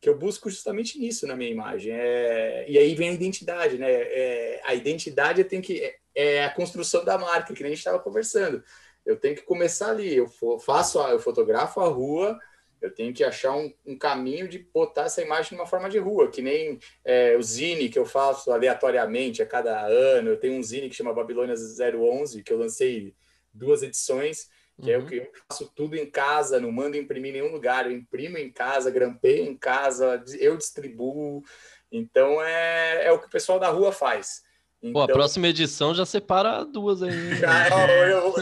Que 0.00 0.08
eu 0.08 0.16
busco 0.16 0.48
justamente 0.48 0.98
nisso 0.98 1.26
na 1.26 1.36
minha 1.36 1.50
imagem. 1.50 1.92
É, 1.92 2.64
e 2.68 2.78
aí 2.78 2.94
vem 2.94 3.10
a 3.10 3.12
identidade, 3.12 3.76
né? 3.76 3.90
É, 3.90 4.60
a 4.64 4.74
identidade 4.74 5.44
tem 5.44 5.60
que. 5.60 5.82
É, 5.82 5.98
é 6.14 6.44
a 6.44 6.54
construção 6.54 7.04
da 7.04 7.18
marca, 7.18 7.52
que 7.52 7.62
nem 7.62 7.72
a 7.72 7.74
gente 7.74 7.78
estava 7.78 7.98
conversando. 7.98 8.62
Eu 9.04 9.16
tenho 9.16 9.34
que 9.34 9.42
começar 9.42 9.90
ali. 9.90 10.16
Eu 10.16 10.28
faço, 10.60 11.00
eu 11.00 11.18
fotografo 11.18 11.80
a 11.80 11.88
rua, 11.88 12.38
eu 12.82 12.92
tenho 12.92 13.14
que 13.14 13.22
achar 13.22 13.56
um, 13.56 13.72
um, 13.86 13.96
caminho 13.96 14.48
de 14.48 14.58
botar 14.58 15.04
essa 15.04 15.22
imagem 15.22 15.56
numa 15.56 15.66
forma 15.66 15.88
de 15.88 15.98
rua, 15.98 16.30
que 16.30 16.42
nem 16.42 16.78
é, 17.04 17.36
o 17.36 17.42
zine 17.42 17.88
que 17.88 17.98
eu 17.98 18.04
faço 18.04 18.50
aleatoriamente 18.50 19.40
a 19.40 19.46
cada 19.46 19.86
ano. 19.86 20.30
Eu 20.30 20.36
tenho 20.36 20.58
um 20.58 20.62
zine 20.62 20.88
que 20.88 20.96
chama 20.96 21.14
Babilônia 21.14 21.54
011, 21.54 22.42
que 22.42 22.52
eu 22.52 22.58
lancei 22.58 23.14
duas 23.54 23.82
edições, 23.82 24.50
que 24.80 24.90
uhum. 24.90 24.94
é 24.94 24.98
o 24.98 25.00
uhum. 25.00 25.06
que 25.06 25.16
eu 25.16 25.30
faço 25.48 25.72
tudo 25.74 25.96
em 25.96 26.10
casa, 26.10 26.58
não 26.58 26.72
mando 26.72 26.96
imprimir 26.96 27.30
em 27.30 27.40
nenhum 27.40 27.52
lugar. 27.52 27.86
Eu 27.86 27.92
imprimo 27.92 28.36
em 28.36 28.50
casa, 28.50 28.90
grampeio 28.90 29.44
em 29.44 29.56
casa, 29.56 30.22
eu 30.40 30.56
distribuo. 30.56 31.42
Então 31.90 32.42
é, 32.42 33.06
é 33.06 33.12
o 33.12 33.18
que 33.20 33.26
o 33.26 33.30
pessoal 33.30 33.60
da 33.60 33.68
rua 33.68 33.92
faz. 33.92 34.42
Então, 34.82 34.94
Pô, 34.94 35.00
a 35.02 35.04
então 35.04 35.14
próxima 35.14 35.46
edição 35.46 35.94
já 35.94 36.04
separa 36.04 36.64
duas 36.64 37.04
aí. 37.04 37.36
Já, 37.36 37.68
eu, 38.10 38.34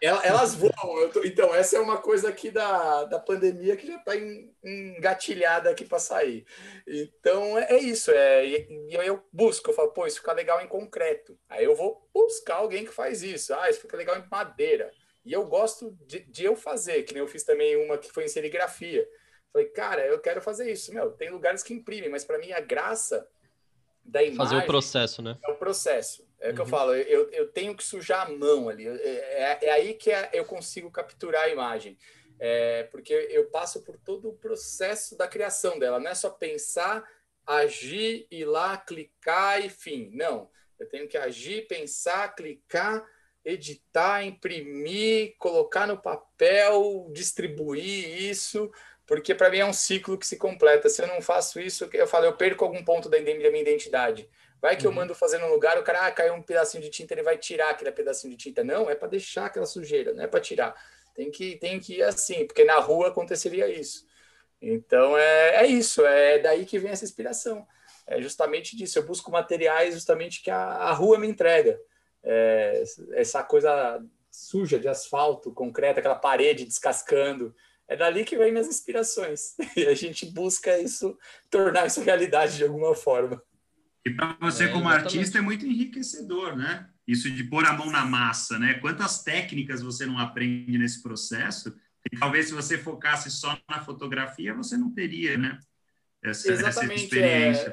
eu, 0.00 0.16
elas 0.24 0.54
voam. 0.54 0.72
Tô, 1.12 1.22
então, 1.22 1.54
essa 1.54 1.76
é 1.76 1.80
uma 1.80 1.98
coisa 1.98 2.30
aqui 2.30 2.50
da, 2.50 3.04
da 3.04 3.18
pandemia 3.18 3.76
que 3.76 3.86
já 3.86 3.96
está 3.96 4.12
engatilhada 4.64 5.68
aqui 5.68 5.84
para 5.84 5.98
sair. 5.98 6.46
Então, 6.88 7.58
é, 7.58 7.74
é 7.74 7.78
isso. 7.78 8.10
É, 8.10 8.46
e, 8.46 8.88
e 8.88 8.94
eu 8.94 9.22
busco, 9.30 9.68
eu 9.68 9.74
falo, 9.74 9.92
pô, 9.92 10.06
isso 10.06 10.20
fica 10.20 10.32
legal 10.32 10.62
em 10.62 10.68
concreto. 10.68 11.38
Aí 11.50 11.64
eu 11.64 11.74
vou 11.74 12.08
buscar 12.14 12.56
alguém 12.56 12.86
que 12.86 12.92
faz 12.92 13.22
isso. 13.22 13.52
Ah, 13.52 13.68
isso 13.68 13.82
fica 13.82 13.96
legal 13.96 14.16
em 14.16 14.24
madeira. 14.30 14.90
E 15.22 15.34
eu 15.34 15.44
gosto 15.46 15.94
de, 16.06 16.20
de 16.20 16.44
eu 16.46 16.56
fazer, 16.56 17.02
que 17.02 17.12
nem 17.12 17.22
eu 17.22 17.28
fiz 17.28 17.44
também 17.44 17.76
uma 17.76 17.98
que 17.98 18.10
foi 18.10 18.24
em 18.24 18.28
serigrafia. 18.28 19.06
Falei, 19.52 19.68
cara, 19.68 20.06
eu 20.06 20.18
quero 20.18 20.40
fazer 20.40 20.72
isso. 20.72 20.92
Meu, 20.94 21.12
tem 21.12 21.30
lugares 21.30 21.62
que 21.62 21.74
imprimem, 21.74 22.08
mas 22.08 22.24
para 22.24 22.38
mim 22.38 22.52
a 22.52 22.60
graça 22.60 23.26
da 24.04 24.22
imagem. 24.22 24.36
Fazer 24.36 24.56
o 24.56 24.66
processo, 24.66 25.22
né? 25.22 25.38
É 25.42 25.50
o 25.50 25.56
processo. 25.56 26.26
É 26.40 26.46
o 26.46 26.50
uhum. 26.50 26.54
que 26.54 26.60
eu 26.60 26.64
uhum. 26.64 26.70
falo, 26.70 26.94
eu, 26.94 27.30
eu 27.30 27.48
tenho 27.48 27.76
que 27.76 27.82
sujar 27.82 28.26
a 28.26 28.30
mão 28.30 28.68
ali. 28.68 28.86
É, 28.86 28.92
é, 28.92 29.58
é 29.62 29.70
aí 29.70 29.94
que 29.94 30.10
é, 30.10 30.30
eu 30.32 30.44
consigo 30.44 30.90
capturar 30.90 31.44
a 31.44 31.48
imagem. 31.48 31.96
É, 32.38 32.82
porque 32.84 33.12
eu 33.12 33.48
passo 33.50 33.82
por 33.82 33.96
todo 33.96 34.28
o 34.28 34.36
processo 34.36 35.16
da 35.16 35.26
criação 35.26 35.78
dela. 35.78 35.98
Não 35.98 36.10
é 36.10 36.14
só 36.14 36.30
pensar, 36.30 37.04
agir, 37.46 38.26
ir 38.30 38.44
lá, 38.44 38.76
clicar 38.76 39.64
e 39.64 39.68
fim. 39.68 40.10
Não. 40.12 40.50
Eu 40.78 40.88
tenho 40.88 41.08
que 41.08 41.16
agir, 41.16 41.66
pensar, 41.66 42.34
clicar, 42.34 43.04
editar, 43.44 44.24
imprimir, 44.24 45.36
colocar 45.38 45.86
no 45.86 46.00
papel, 46.00 47.10
distribuir 47.12 48.22
isso, 48.22 48.70
porque 49.06 49.34
para 49.34 49.50
mim 49.50 49.58
é 49.58 49.66
um 49.66 49.72
ciclo 49.72 50.16
que 50.16 50.26
se 50.26 50.36
completa. 50.36 50.88
Se 50.88 51.02
eu 51.02 51.06
não 51.06 51.20
faço 51.20 51.60
isso, 51.60 51.88
eu 51.92 52.06
falo, 52.06 52.26
eu 52.26 52.36
perco 52.36 52.64
algum 52.64 52.82
ponto 52.82 53.08
da 53.08 53.20
minha 53.20 53.60
identidade. 53.60 54.28
Vai 54.60 54.76
que 54.76 54.86
uhum. 54.86 54.92
eu 54.92 54.96
mando 54.96 55.14
fazer 55.14 55.38
num 55.38 55.50
lugar, 55.50 55.78
o 55.78 55.82
cara 55.82 56.06
ah, 56.06 56.10
caiu 56.10 56.32
um 56.32 56.42
pedacinho 56.42 56.82
de 56.82 56.88
tinta, 56.88 57.12
ele 57.12 57.22
vai 57.22 57.36
tirar 57.36 57.70
aquele 57.70 57.92
pedacinho 57.92 58.30
de 58.30 58.38
tinta. 58.38 58.64
Não, 58.64 58.88
é 58.88 58.94
para 58.94 59.08
deixar 59.08 59.46
aquela 59.46 59.66
sujeira, 59.66 60.14
não 60.14 60.24
é 60.24 60.26
para 60.26 60.40
tirar. 60.40 60.74
Tem 61.14 61.30
que, 61.30 61.56
tem 61.56 61.78
que 61.78 61.98
ir 61.98 62.02
assim, 62.02 62.46
porque 62.46 62.64
na 62.64 62.78
rua 62.78 63.08
aconteceria 63.08 63.68
isso. 63.68 64.06
Então 64.60 65.18
é, 65.18 65.56
é 65.56 65.66
isso, 65.66 66.04
é 66.06 66.38
daí 66.38 66.64
que 66.64 66.78
vem 66.78 66.90
essa 66.90 67.04
inspiração. 67.04 67.66
É 68.06 68.20
justamente 68.20 68.76
disso. 68.76 68.98
Eu 68.98 69.06
busco 69.06 69.30
materiais 69.30 69.94
justamente 69.94 70.42
que 70.42 70.50
a, 70.50 70.58
a 70.58 70.92
rua 70.92 71.18
me 71.18 71.26
entrega. 71.26 71.78
É, 72.22 72.82
essa 73.12 73.42
coisa 73.42 74.02
suja 74.30 74.78
de 74.78 74.88
asfalto, 74.88 75.52
concreto, 75.52 76.00
aquela 76.00 76.14
parede 76.14 76.64
descascando. 76.64 77.54
É 77.86 77.96
dali 77.96 78.24
que 78.24 78.36
vem 78.36 78.50
minhas 78.50 78.68
inspirações. 78.68 79.54
E 79.76 79.86
a 79.86 79.94
gente 79.94 80.26
busca 80.26 80.78
isso, 80.78 81.18
tornar 81.50 81.86
isso 81.86 82.00
realidade 82.02 82.56
de 82.56 82.64
alguma 82.64 82.94
forma. 82.94 83.42
E 84.04 84.10
para 84.10 84.36
você, 84.40 84.64
é, 84.64 84.68
como 84.68 84.88
artista, 84.88 85.38
é 85.38 85.40
muito 85.40 85.66
enriquecedor, 85.66 86.56
né? 86.56 86.88
Isso 87.06 87.30
de 87.30 87.44
pôr 87.44 87.64
a 87.64 87.72
mão 87.72 87.90
na 87.90 88.04
massa, 88.04 88.58
né? 88.58 88.74
Quantas 88.74 89.22
técnicas 89.22 89.82
você 89.82 90.06
não 90.06 90.18
aprende 90.18 90.76
nesse 90.78 91.02
processo? 91.02 91.74
E 92.12 92.18
talvez 92.18 92.46
se 92.46 92.54
você 92.54 92.76
focasse 92.76 93.30
só 93.30 93.58
na 93.68 93.82
fotografia, 93.82 94.54
você 94.54 94.76
não 94.76 94.90
teria, 94.90 95.38
né? 95.38 95.58
Essa, 96.22 96.52
Exatamente, 96.52 96.94
essa 96.94 97.04
experiência. 97.04 97.68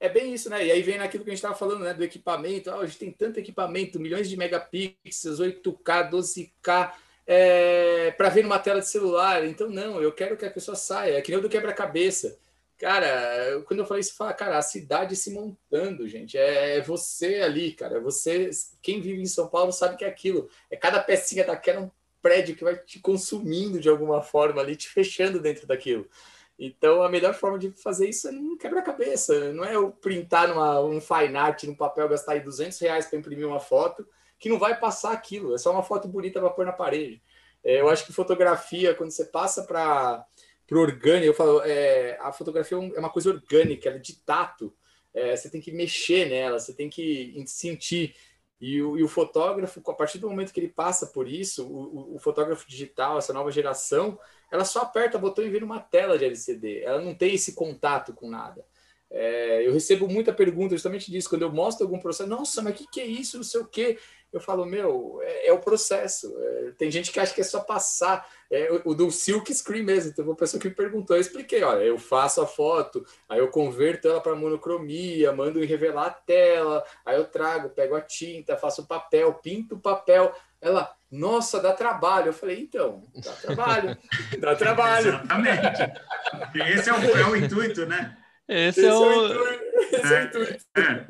É, 0.00 0.06
é 0.06 0.08
bem 0.08 0.32
isso, 0.32 0.48
né? 0.48 0.66
E 0.66 0.70
aí 0.70 0.82
vem 0.82 0.98
naquilo 0.98 1.24
que 1.24 1.30
a 1.30 1.32
gente 1.32 1.38
estava 1.38 1.54
falando, 1.54 1.84
né? 1.84 1.92
Do 1.92 2.04
equipamento. 2.04 2.70
Ah, 2.70 2.80
a 2.80 2.86
gente 2.86 2.98
tem 2.98 3.12
tanto 3.12 3.38
equipamento, 3.38 4.00
milhões 4.00 4.28
de 4.28 4.36
megapixels, 4.36 5.40
8K, 5.40 6.10
12K, 6.10 6.92
é, 7.26 8.12
para 8.12 8.28
ver 8.28 8.42
numa 8.42 8.58
tela 8.58 8.80
de 8.80 8.88
celular. 8.88 9.44
Então, 9.44 9.68
não, 9.68 10.00
eu 10.00 10.12
quero 10.12 10.36
que 10.36 10.44
a 10.44 10.50
pessoa 10.50 10.76
saia. 10.76 11.18
É 11.18 11.20
que 11.20 11.30
nem 11.30 11.38
o 11.38 11.42
do 11.42 11.48
quebra-cabeça. 11.48 12.38
Cara, 12.78 13.62
quando 13.66 13.80
eu 13.80 13.86
falei 13.86 14.02
isso, 14.02 14.14
fala, 14.14 14.34
cara, 14.34 14.58
a 14.58 14.62
cidade 14.62 15.16
se 15.16 15.32
montando, 15.32 16.06
gente. 16.06 16.36
É, 16.36 16.76
é, 16.76 16.82
você 16.82 17.36
ali, 17.36 17.72
cara. 17.72 18.00
Você, 18.00 18.50
quem 18.82 19.00
vive 19.00 19.22
em 19.22 19.26
São 19.26 19.48
Paulo 19.48 19.72
sabe 19.72 19.96
que 19.96 20.04
é 20.04 20.08
aquilo. 20.08 20.48
É 20.70 20.76
cada 20.76 21.00
pecinha 21.00 21.44
daquela 21.44 21.80
um 21.80 21.90
prédio 22.22 22.54
que 22.56 22.64
vai 22.64 22.76
te 22.76 22.98
consumindo 23.00 23.80
de 23.80 23.88
alguma 23.88 24.22
forma 24.22 24.60
ali, 24.60 24.76
te 24.76 24.88
fechando 24.88 25.40
dentro 25.40 25.66
daquilo. 25.66 26.08
Então, 26.58 27.02
a 27.02 27.08
melhor 27.08 27.34
forma 27.34 27.58
de 27.58 27.70
fazer 27.70 28.08
isso 28.08 28.28
é 28.28 28.32
não 28.32 28.56
quebra-cabeça. 28.56 29.52
Não 29.52 29.64
é 29.64 29.74
eu 29.74 29.90
printar 29.90 30.48
numa, 30.48 30.80
um 30.80 31.00
fine 31.00 31.36
art 31.36 31.64
no 31.64 31.76
papel, 31.76 32.08
gastar 32.08 32.32
aí 32.32 32.40
200 32.40 32.78
reais 32.78 33.06
para 33.06 33.18
imprimir 33.18 33.46
uma 33.46 33.60
foto, 33.60 34.06
que 34.38 34.48
não 34.48 34.58
vai 34.58 34.78
passar 34.78 35.12
aquilo. 35.12 35.54
É 35.54 35.58
só 35.58 35.72
uma 35.72 35.82
foto 35.82 36.08
bonita 36.08 36.40
para 36.40 36.50
pôr 36.50 36.66
na 36.66 36.72
parede. 36.72 37.22
É, 37.64 37.80
eu 37.80 37.88
acho 37.88 38.06
que 38.06 38.12
fotografia, 38.12 38.94
quando 38.94 39.10
você 39.10 39.24
passa 39.24 39.64
para 39.64 40.24
o 40.70 40.78
orgânico, 40.78 41.26
eu 41.26 41.34
falo, 41.34 41.62
é, 41.62 42.16
a 42.20 42.32
fotografia 42.32 42.78
é, 42.78 42.96
é 42.96 43.00
uma 43.00 43.10
coisa 43.10 43.30
orgânica, 43.30 43.88
ela 43.88 43.98
é 43.98 44.00
de 44.00 44.14
tato. 44.24 44.72
É, 45.12 45.34
você 45.34 45.50
tem 45.50 45.60
que 45.60 45.72
mexer 45.72 46.28
nela, 46.28 46.58
você 46.58 46.72
tem 46.72 46.88
que 46.88 47.42
sentir. 47.46 48.14
E 48.60 48.80
o, 48.80 48.96
e 48.96 49.02
o, 49.02 49.08
fotógrafo, 49.08 49.82
a 49.90 49.94
partir 49.94 50.18
do 50.18 50.30
momento 50.30 50.52
que 50.52 50.60
ele 50.60 50.68
passa 50.68 51.08
por 51.08 51.28
isso, 51.28 51.66
o, 51.66 52.14
o, 52.14 52.18
fotógrafo 52.18 52.66
digital, 52.68 53.18
essa 53.18 53.32
nova 53.32 53.50
geração, 53.50 54.18
ela 54.50 54.64
só 54.64 54.80
aperta 54.82 55.18
o 55.18 55.20
botão 55.20 55.44
e 55.44 55.50
vê 55.50 55.60
numa 55.60 55.80
tela 55.80 56.16
de 56.16 56.24
LCD. 56.24 56.82
Ela 56.82 57.02
não 57.02 57.14
tem 57.14 57.34
esse 57.34 57.54
contato 57.54 58.14
com 58.14 58.30
nada. 58.30 58.64
É, 59.10 59.66
eu 59.66 59.72
recebo 59.72 60.08
muita 60.08 60.32
pergunta 60.32 60.74
justamente 60.74 61.10
disso, 61.10 61.28
quando 61.28 61.42
eu 61.42 61.52
mostro 61.52 61.84
algum 61.84 61.98
processo, 61.98 62.28
nossa, 62.28 62.62
mas 62.62 62.74
o 62.74 62.76
que, 62.78 62.86
que 62.90 63.00
é 63.00 63.06
isso, 63.06 63.36
não 63.36 63.44
sei 63.44 63.60
o 63.60 63.66
quê 63.66 63.98
eu 64.32 64.40
falo, 64.40 64.66
meu, 64.66 65.18
é, 65.22 65.48
é 65.48 65.52
o 65.52 65.58
processo. 65.58 66.34
É, 66.38 66.72
tem 66.76 66.90
gente 66.90 67.10
que 67.10 67.18
acha 67.18 67.34
que 67.34 67.40
é 67.40 67.44
só 67.44 67.60
passar. 67.60 68.26
É, 68.50 68.70
o, 68.70 68.90
o, 68.90 68.94
do 68.94 69.10
Silk 69.10 69.52
Screen 69.54 69.82
mesmo. 69.82 70.12
Teve 70.12 70.28
uma 70.28 70.36
pessoa 70.36 70.60
que 70.60 70.68
me 70.68 70.74
perguntou, 70.74 71.16
eu 71.16 71.20
expliquei, 71.20 71.62
olha, 71.62 71.82
eu 71.82 71.98
faço 71.98 72.40
a 72.40 72.46
foto, 72.46 73.04
aí 73.28 73.38
eu 73.38 73.48
converto 73.48 74.08
ela 74.08 74.20
para 74.20 74.34
monocromia, 74.34 75.32
mando 75.32 75.64
revelar 75.64 76.06
a 76.06 76.10
tela, 76.10 76.84
aí 77.04 77.16
eu 77.16 77.24
trago, 77.24 77.70
pego 77.70 77.94
a 77.96 78.00
tinta, 78.00 78.56
faço 78.56 78.82
o 78.82 78.86
papel, 78.86 79.32
pinto 79.34 79.76
o 79.76 79.80
papel. 79.80 80.34
Ela, 80.60 80.94
nossa, 81.10 81.60
dá 81.60 81.72
trabalho. 81.72 82.28
Eu 82.28 82.34
falei, 82.34 82.60
então, 82.60 83.04
dá 83.14 83.32
trabalho, 83.32 83.96
dá 84.38 84.54
trabalho. 84.54 85.08
Exatamente. 85.08 85.92
Esse 86.74 86.90
é 86.90 86.92
o, 86.92 87.18
é 87.18 87.26
o 87.26 87.36
intuito, 87.36 87.86
né? 87.86 88.16
Esse, 88.48 88.80
Esse 88.80 88.86
é, 88.86 88.94
o... 88.94 89.26
é 89.26 89.38
o 89.38 90.14
é 90.14 90.24
intuito. 90.24 90.64
É. 90.76 91.06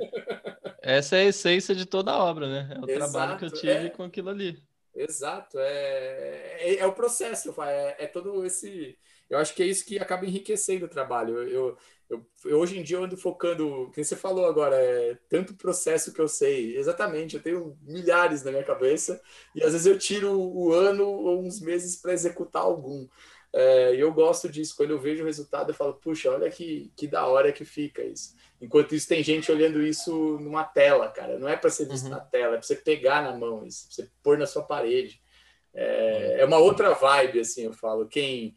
Essa 0.82 1.16
é 1.16 1.20
a 1.20 1.24
essência 1.24 1.74
de 1.74 1.84
toda 1.84 2.12
a 2.12 2.24
obra, 2.24 2.48
né? 2.48 2.76
É 2.76 2.78
o 2.78 2.88
Exato, 2.88 3.12
trabalho 3.12 3.38
que 3.38 3.44
eu 3.44 3.50
tive 3.50 3.86
é... 3.86 3.90
com 3.90 4.04
aquilo 4.04 4.30
ali. 4.30 4.62
Exato, 4.96 5.58
é, 5.58 6.56
é, 6.58 6.76
é 6.78 6.86
o 6.86 6.92
processo, 6.94 7.54
é, 7.62 7.96
é, 7.98 8.06
todo 8.06 8.46
esse. 8.46 8.96
Eu 9.28 9.38
acho 9.38 9.54
que 9.54 9.62
é 9.62 9.66
isso 9.66 9.84
que 9.84 9.98
acaba 9.98 10.24
enriquecendo 10.24 10.86
o 10.86 10.88
trabalho. 10.88 11.36
Eu, 11.42 11.76
eu, 12.08 12.26
eu 12.46 12.58
hoje 12.58 12.78
em 12.78 12.82
dia 12.82 12.96
eu 12.96 13.04
ando 13.04 13.16
focando, 13.16 13.90
quem 13.92 14.02
você 14.02 14.16
falou 14.16 14.46
agora, 14.46 14.76
é 14.76 15.18
tanto 15.28 15.54
processo 15.54 16.14
que 16.14 16.20
eu 16.20 16.28
sei. 16.28 16.76
Exatamente, 16.78 17.36
eu 17.36 17.42
tenho 17.42 17.76
milhares 17.82 18.42
na 18.42 18.50
minha 18.50 18.64
cabeça 18.64 19.20
e 19.54 19.62
às 19.62 19.72
vezes 19.72 19.86
eu 19.86 19.98
tiro 19.98 20.32
o 20.32 20.72
ano 20.72 21.06
ou 21.06 21.42
uns 21.44 21.60
meses 21.60 21.96
para 21.96 22.14
executar 22.14 22.62
algum. 22.62 23.06
É, 23.52 23.94
e 23.94 24.00
eu 24.00 24.12
gosto 24.12 24.48
disso. 24.48 24.74
Quando 24.76 24.90
eu 24.90 24.98
vejo 24.98 25.22
o 25.22 25.26
resultado, 25.26 25.70
eu 25.70 25.74
falo, 25.74 25.94
puxa, 25.94 26.30
olha 26.30 26.50
que, 26.50 26.92
que 26.96 27.06
da 27.06 27.26
hora 27.26 27.52
que 27.52 27.64
fica 27.64 28.02
isso. 28.02 28.34
Enquanto 28.60 28.94
isso, 28.94 29.08
tem 29.08 29.22
gente 29.22 29.50
olhando 29.50 29.82
isso 29.82 30.38
numa 30.40 30.64
tela, 30.64 31.08
cara. 31.08 31.38
Não 31.38 31.48
é 31.48 31.56
para 31.56 31.70
ser 31.70 31.88
visto 31.88 32.04
uhum. 32.04 32.10
na 32.10 32.20
tela, 32.20 32.54
é 32.54 32.58
para 32.58 32.66
você 32.66 32.76
pegar 32.76 33.22
na 33.22 33.36
mão 33.36 33.64
isso, 33.66 33.86
pra 33.86 33.94
você 33.94 34.10
pôr 34.22 34.38
na 34.38 34.46
sua 34.46 34.62
parede. 34.62 35.20
É, 35.74 36.40
é 36.40 36.44
uma 36.44 36.58
outra 36.58 36.92
vibe, 36.94 37.40
assim, 37.40 37.64
eu 37.64 37.72
falo. 37.72 38.06
Quem, 38.08 38.54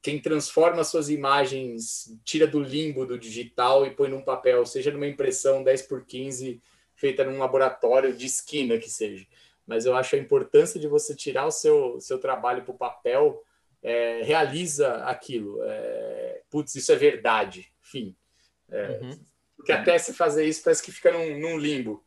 quem 0.00 0.20
transforma 0.20 0.84
suas 0.84 1.10
imagens, 1.10 2.18
tira 2.24 2.46
do 2.46 2.60
limbo 2.60 3.06
do 3.06 3.18
digital 3.18 3.86
e 3.86 3.90
põe 3.90 4.08
num 4.08 4.22
papel, 4.22 4.64
seja 4.66 4.90
numa 4.90 5.06
impressão 5.06 5.62
10 5.62 5.82
por 5.82 6.04
15 6.04 6.60
feita 7.02 7.24
num 7.24 7.38
laboratório 7.38 8.16
de 8.16 8.26
esquina 8.26 8.78
que 8.78 8.88
seja. 8.88 9.26
Mas 9.66 9.86
eu 9.86 9.96
acho 9.96 10.14
a 10.14 10.18
importância 10.18 10.78
de 10.78 10.86
você 10.86 11.16
tirar 11.16 11.46
o 11.46 11.50
seu, 11.50 12.00
seu 12.00 12.16
trabalho 12.18 12.62
para 12.62 12.72
o 12.72 12.78
papel 12.78 13.42
é, 13.82 14.22
realiza 14.22 15.04
aquilo. 15.04 15.58
É, 15.62 16.42
putz, 16.50 16.74
isso 16.74 16.92
é 16.92 16.96
verdade. 16.96 17.68
Fim. 17.80 18.16
É, 18.70 19.00
uhum. 19.02 19.18
Porque 19.56 19.72
até 19.72 19.98
se 19.98 20.14
fazer 20.14 20.46
isso 20.46 20.62
parece 20.62 20.82
que 20.82 20.92
fica 20.92 21.12
num, 21.12 21.40
num 21.40 21.58
limbo. 21.58 22.04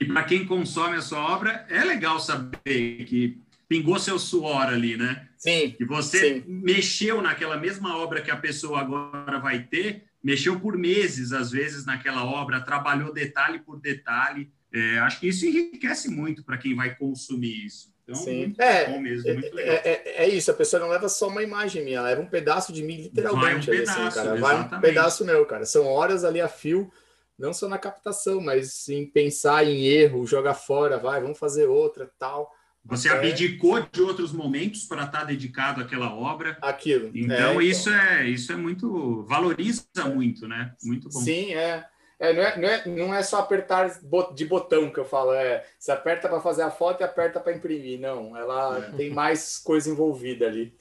E 0.00 0.04
para 0.06 0.24
quem 0.24 0.46
consome 0.46 0.96
a 0.96 1.02
sua 1.02 1.32
obra, 1.32 1.66
é 1.68 1.84
legal 1.84 2.18
saber 2.18 3.04
que 3.04 3.40
pingou 3.68 3.98
seu 3.98 4.18
suor 4.18 4.66
ali, 4.66 4.96
né? 4.96 5.28
Sim. 5.36 5.74
E 5.78 5.84
você 5.84 6.40
sim. 6.40 6.44
mexeu 6.46 7.22
naquela 7.22 7.56
mesma 7.56 7.96
obra 7.96 8.20
que 8.20 8.30
a 8.30 8.36
pessoa 8.36 8.80
agora 8.80 9.38
vai 9.38 9.62
ter, 9.62 10.04
mexeu 10.22 10.58
por 10.58 10.76
meses, 10.76 11.32
às 11.32 11.50
vezes, 11.50 11.84
naquela 11.86 12.24
obra, 12.24 12.60
trabalhou 12.60 13.12
detalhe 13.12 13.60
por 13.60 13.80
detalhe. 13.80 14.50
É, 14.72 14.98
acho 14.98 15.20
que 15.20 15.28
isso 15.28 15.46
enriquece 15.46 16.10
muito 16.10 16.42
para 16.42 16.58
quem 16.58 16.74
vai 16.74 16.94
consumir 16.96 17.64
isso. 17.64 17.93
Então, 18.06 18.20
Sim. 18.22 18.54
é, 18.58 18.90
bom 18.90 19.00
mesmo, 19.00 19.32
muito 19.32 19.46
é, 19.46 19.54
legal. 19.54 19.74
É, 19.76 19.88
é, 19.88 20.24
é, 20.24 20.28
isso, 20.28 20.50
a 20.50 20.54
pessoa 20.54 20.80
não 20.80 20.90
leva 20.90 21.08
só 21.08 21.28
uma 21.28 21.42
imagem 21.42 21.82
minha, 21.82 21.98
ela 21.98 22.08
leva 22.08 22.20
um 22.20 22.26
pedaço 22.26 22.72
de 22.72 22.82
mim, 22.82 22.96
literalmente. 22.96 23.42
Vai 23.42 23.54
um 23.54 23.82
assim, 23.82 23.94
pedaço, 23.94 24.16
cara. 24.16 24.36
Vai 24.36 24.60
um 24.60 24.80
pedaço 24.80 25.24
meu, 25.24 25.46
cara. 25.46 25.64
São 25.64 25.86
horas 25.86 26.22
ali 26.22 26.40
a 26.40 26.48
fio, 26.48 26.92
não 27.38 27.54
só 27.54 27.66
na 27.66 27.78
captação, 27.78 28.42
mas 28.42 28.88
em 28.90 29.06
pensar 29.06 29.64
em 29.64 29.86
erro, 29.86 30.26
jogar 30.26 30.54
fora, 30.54 30.98
vai, 30.98 31.20
vamos 31.20 31.38
fazer 31.38 31.66
outra, 31.66 32.10
tal. 32.18 32.52
Você 32.86 33.08
abdicou 33.08 33.80
de 33.80 34.02
outros 34.02 34.30
momentos 34.30 34.84
para 34.84 35.04
estar 35.04 35.24
dedicado 35.24 35.80
àquela 35.80 36.14
obra. 36.14 36.58
Aquilo. 36.60 37.10
Então, 37.14 37.58
é, 37.58 37.64
isso 37.64 37.88
então. 37.88 38.02
é 38.02 38.28
isso 38.28 38.52
é 38.52 38.56
muito 38.56 39.24
valoriza 39.24 39.86
muito, 40.14 40.46
né? 40.46 40.74
Muito 40.82 41.08
bom. 41.08 41.20
Sim, 41.20 41.54
é. 41.54 41.86
É, 42.24 42.32
não, 42.32 42.42
é, 42.42 42.56
não, 42.58 42.68
é, 42.68 42.86
não 42.86 43.14
é 43.14 43.22
só 43.22 43.40
apertar 43.40 44.00
de 44.34 44.44
botão 44.46 44.90
que 44.90 44.98
eu 44.98 45.04
falo, 45.04 45.32
é 45.34 45.66
você 45.78 45.92
aperta 45.92 46.26
para 46.26 46.40
fazer 46.40 46.62
a 46.62 46.70
foto 46.70 47.02
e 47.02 47.04
aperta 47.04 47.38
para 47.38 47.54
imprimir. 47.54 48.00
Não, 48.00 48.34
ela 48.34 48.78
é. 48.78 48.92
tem 48.92 49.10
mais 49.10 49.58
coisa 49.58 49.90
envolvida 49.90 50.46
ali. 50.46 50.74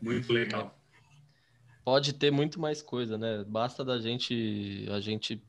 Muito 0.00 0.32
legal. 0.32 0.78
Pode 1.84 2.12
ter 2.12 2.30
muito 2.30 2.60
mais 2.60 2.82
coisa, 2.82 3.18
né? 3.18 3.44
Basta 3.46 3.84
da 3.84 3.98
gente, 3.98 4.86
a 4.90 5.00
gente, 5.00 5.42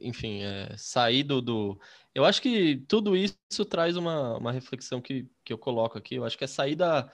enfim, 0.00 0.42
é, 0.42 0.74
sair 0.76 1.24
do, 1.24 1.40
do. 1.40 1.80
Eu 2.14 2.24
acho 2.24 2.40
que 2.40 2.82
tudo 2.88 3.16
isso 3.16 3.64
traz 3.68 3.96
uma, 3.96 4.38
uma 4.38 4.52
reflexão 4.52 5.00
que, 5.00 5.28
que 5.44 5.52
eu 5.52 5.58
coloco 5.58 5.98
aqui. 5.98 6.16
Eu 6.16 6.24
acho 6.24 6.38
que 6.38 6.44
é 6.44 6.48
sair 6.48 6.76
da, 6.76 7.10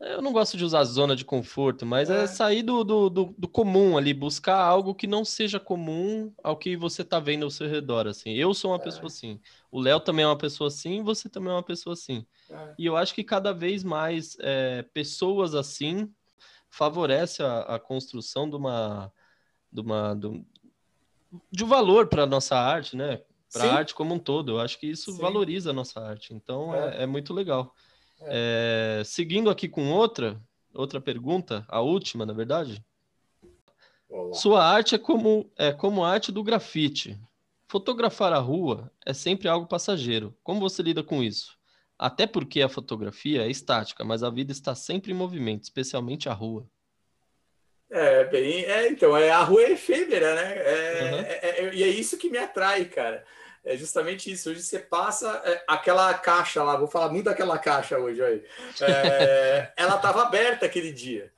eu 0.00 0.20
não 0.20 0.32
gosto 0.32 0.56
de 0.56 0.64
usar 0.64 0.84
zona 0.84 1.14
de 1.14 1.24
conforto, 1.24 1.86
mas 1.86 2.10
é, 2.10 2.24
é 2.24 2.26
sair 2.26 2.62
do, 2.62 2.82
do, 2.82 3.08
do, 3.08 3.34
do, 3.38 3.48
comum 3.48 3.96
ali, 3.96 4.12
buscar 4.12 4.56
algo 4.56 4.94
que 4.94 5.06
não 5.06 5.24
seja 5.24 5.60
comum 5.60 6.32
ao 6.42 6.56
que 6.56 6.76
você 6.76 7.02
está 7.02 7.20
vendo 7.20 7.44
ao 7.44 7.50
seu 7.50 7.68
redor, 7.68 8.06
assim. 8.06 8.32
Eu 8.32 8.52
sou 8.52 8.72
uma 8.72 8.76
é. 8.78 8.80
pessoa 8.80 9.06
assim, 9.06 9.40
o 9.70 9.80
Léo 9.80 10.00
também 10.00 10.24
é 10.24 10.28
uma 10.28 10.36
pessoa 10.36 10.68
assim, 10.68 11.02
você 11.02 11.28
também 11.28 11.50
é 11.50 11.54
uma 11.54 11.62
pessoa 11.62 11.94
assim. 11.94 12.26
É. 12.50 12.74
E 12.78 12.86
eu 12.86 12.96
acho 12.96 13.14
que 13.14 13.22
cada 13.22 13.52
vez 13.52 13.84
mais 13.84 14.36
é, 14.40 14.82
pessoas 14.82 15.54
assim 15.54 16.12
favorece 16.68 17.42
a, 17.42 17.60
a, 17.60 17.78
construção 17.78 18.50
de 18.50 18.56
uma, 18.56 19.12
de 19.72 19.80
uma 19.80 20.14
de, 20.14 20.44
de 21.52 21.64
um 21.64 21.68
valor 21.68 22.08
para 22.08 22.24
a 22.24 22.26
nossa 22.26 22.56
arte, 22.56 22.96
né? 22.96 23.22
Para 23.52 23.64
a 23.64 23.74
arte 23.76 23.94
como 23.94 24.12
um 24.12 24.18
todo. 24.18 24.52
Eu 24.52 24.60
acho 24.60 24.78
que 24.80 24.88
isso 24.88 25.12
Sim. 25.12 25.18
valoriza 25.18 25.70
a 25.70 25.72
nossa 25.72 26.00
arte. 26.00 26.34
Então 26.34 26.74
é, 26.74 26.98
é, 26.98 27.02
é 27.04 27.06
muito 27.06 27.32
legal. 27.32 27.72
É. 28.26 29.00
é. 29.00 29.04
seguindo 29.04 29.50
aqui 29.50 29.68
com 29.68 29.90
outra, 29.90 30.40
outra 30.72 31.00
pergunta, 31.00 31.64
a 31.68 31.80
última, 31.80 32.24
na 32.24 32.32
verdade. 32.32 32.84
Olá. 34.08 34.34
Sua 34.34 34.64
arte 34.64 34.94
é 34.94 34.98
como, 34.98 35.50
é 35.56 35.72
como 35.72 36.04
a 36.04 36.10
arte 36.10 36.30
do 36.30 36.42
grafite. 36.42 37.18
Fotografar 37.66 38.32
a 38.32 38.38
rua 38.38 38.90
é 39.04 39.12
sempre 39.12 39.48
algo 39.48 39.66
passageiro. 39.66 40.36
Como 40.42 40.60
você 40.60 40.82
lida 40.82 41.02
com 41.02 41.22
isso? 41.22 41.58
Até 41.98 42.26
porque 42.26 42.60
a 42.62 42.68
fotografia 42.68 43.42
é 43.42 43.50
estática, 43.50 44.04
mas 44.04 44.22
a 44.22 44.30
vida 44.30 44.52
está 44.52 44.74
sempre 44.74 45.12
em 45.12 45.14
movimento, 45.14 45.62
especialmente 45.62 46.28
a 46.28 46.32
rua. 46.32 46.68
É, 47.90 48.24
bem, 48.24 48.64
é, 48.64 48.88
então, 48.88 49.16
é, 49.16 49.30
a 49.30 49.42
rua 49.42 49.62
é 49.62 49.72
efêmera, 49.72 50.34
né? 50.34 50.54
É, 50.56 51.12
uhum. 51.12 51.20
é, 51.20 51.74
e 51.74 51.82
é 51.82 51.88
isso 51.88 52.18
que 52.18 52.28
me 52.28 52.38
atrai, 52.38 52.84
cara. 52.86 53.24
É 53.64 53.76
justamente 53.76 54.30
isso. 54.30 54.50
Hoje 54.50 54.62
você 54.62 54.78
passa 54.78 55.42
é, 55.44 55.64
aquela 55.66 56.12
caixa 56.14 56.62
lá, 56.62 56.76
vou 56.76 56.86
falar 56.86 57.08
muito 57.08 57.24
daquela 57.24 57.58
caixa 57.58 57.98
hoje 57.98 58.22
aí. 58.22 58.44
É, 58.82 59.72
ela 59.76 59.96
estava 59.96 60.22
aberta 60.22 60.66
aquele 60.66 60.92
dia. 60.92 61.32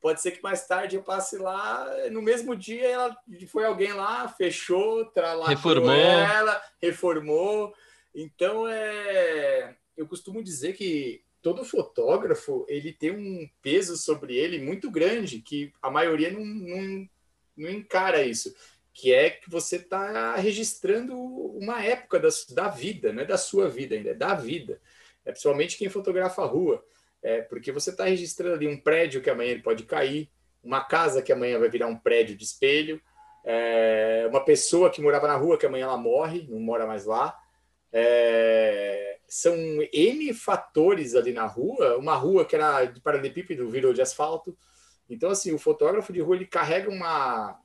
Pode 0.00 0.22
ser 0.22 0.30
que 0.30 0.42
mais 0.42 0.66
tarde 0.66 0.96
eu 0.96 1.02
passe 1.02 1.36
lá, 1.36 1.84
no 2.10 2.22
mesmo 2.22 2.54
dia 2.54 2.86
ela 2.88 3.16
foi 3.48 3.64
alguém 3.64 3.92
lá, 3.92 4.28
fechou, 4.28 5.04
tralacou 5.06 5.48
reformou 5.48 5.92
ela, 5.92 6.62
reformou. 6.80 7.74
Então 8.14 8.68
é, 8.68 9.74
eu 9.96 10.06
costumo 10.06 10.42
dizer 10.42 10.74
que 10.74 11.22
todo 11.42 11.64
fotógrafo 11.64 12.64
ele 12.68 12.92
tem 12.92 13.10
um 13.10 13.48
peso 13.60 13.96
sobre 13.96 14.36
ele 14.36 14.60
muito 14.60 14.90
grande 14.90 15.40
que 15.40 15.72
a 15.82 15.90
maioria 15.90 16.30
não, 16.30 16.44
não, 16.44 17.08
não 17.56 17.70
encara 17.70 18.22
isso 18.22 18.54
que 18.96 19.12
é 19.12 19.28
que 19.28 19.50
você 19.50 19.76
está 19.76 20.36
registrando 20.36 21.14
uma 21.14 21.84
época 21.84 22.18
da, 22.18 22.30
da 22.52 22.68
vida, 22.68 23.12
não 23.12 23.22
é 23.22 23.26
da 23.26 23.36
sua 23.36 23.68
vida 23.68 23.94
ainda, 23.94 24.10
é 24.10 24.14
da 24.14 24.34
vida. 24.34 24.80
É 25.22 25.30
principalmente 25.30 25.76
quem 25.76 25.90
fotografa 25.90 26.42
a 26.42 26.46
rua, 26.46 26.82
é, 27.22 27.42
porque 27.42 27.70
você 27.70 27.90
está 27.90 28.04
registrando 28.04 28.54
ali 28.54 28.66
um 28.66 28.80
prédio 28.80 29.20
que 29.20 29.28
amanhã 29.28 29.50
ele 29.50 29.62
pode 29.62 29.84
cair, 29.84 30.30
uma 30.64 30.82
casa 30.82 31.20
que 31.20 31.30
amanhã 31.30 31.58
vai 31.58 31.68
virar 31.68 31.88
um 31.88 31.96
prédio 31.96 32.34
de 32.34 32.44
espelho, 32.44 32.98
é, 33.44 34.26
uma 34.30 34.42
pessoa 34.42 34.88
que 34.88 35.02
morava 35.02 35.28
na 35.28 35.36
rua 35.36 35.58
que 35.58 35.66
amanhã 35.66 35.84
ela 35.84 35.98
morre, 35.98 36.46
não 36.48 36.58
mora 36.58 36.86
mais 36.86 37.04
lá. 37.04 37.38
É, 37.92 39.18
são 39.28 39.54
N 39.92 40.32
fatores 40.32 41.14
ali 41.14 41.32
na 41.34 41.44
rua, 41.44 41.98
uma 41.98 42.14
rua 42.14 42.46
que 42.46 42.56
era 42.56 42.86
de 42.86 43.00
paralelepípedo 43.00 43.68
virou 43.68 43.92
de 43.92 44.00
asfalto. 44.00 44.56
Então, 45.08 45.28
assim, 45.30 45.52
o 45.52 45.58
fotógrafo 45.58 46.14
de 46.14 46.20
rua 46.22 46.36
ele 46.36 46.46
carrega 46.46 46.90
uma, 46.90 47.60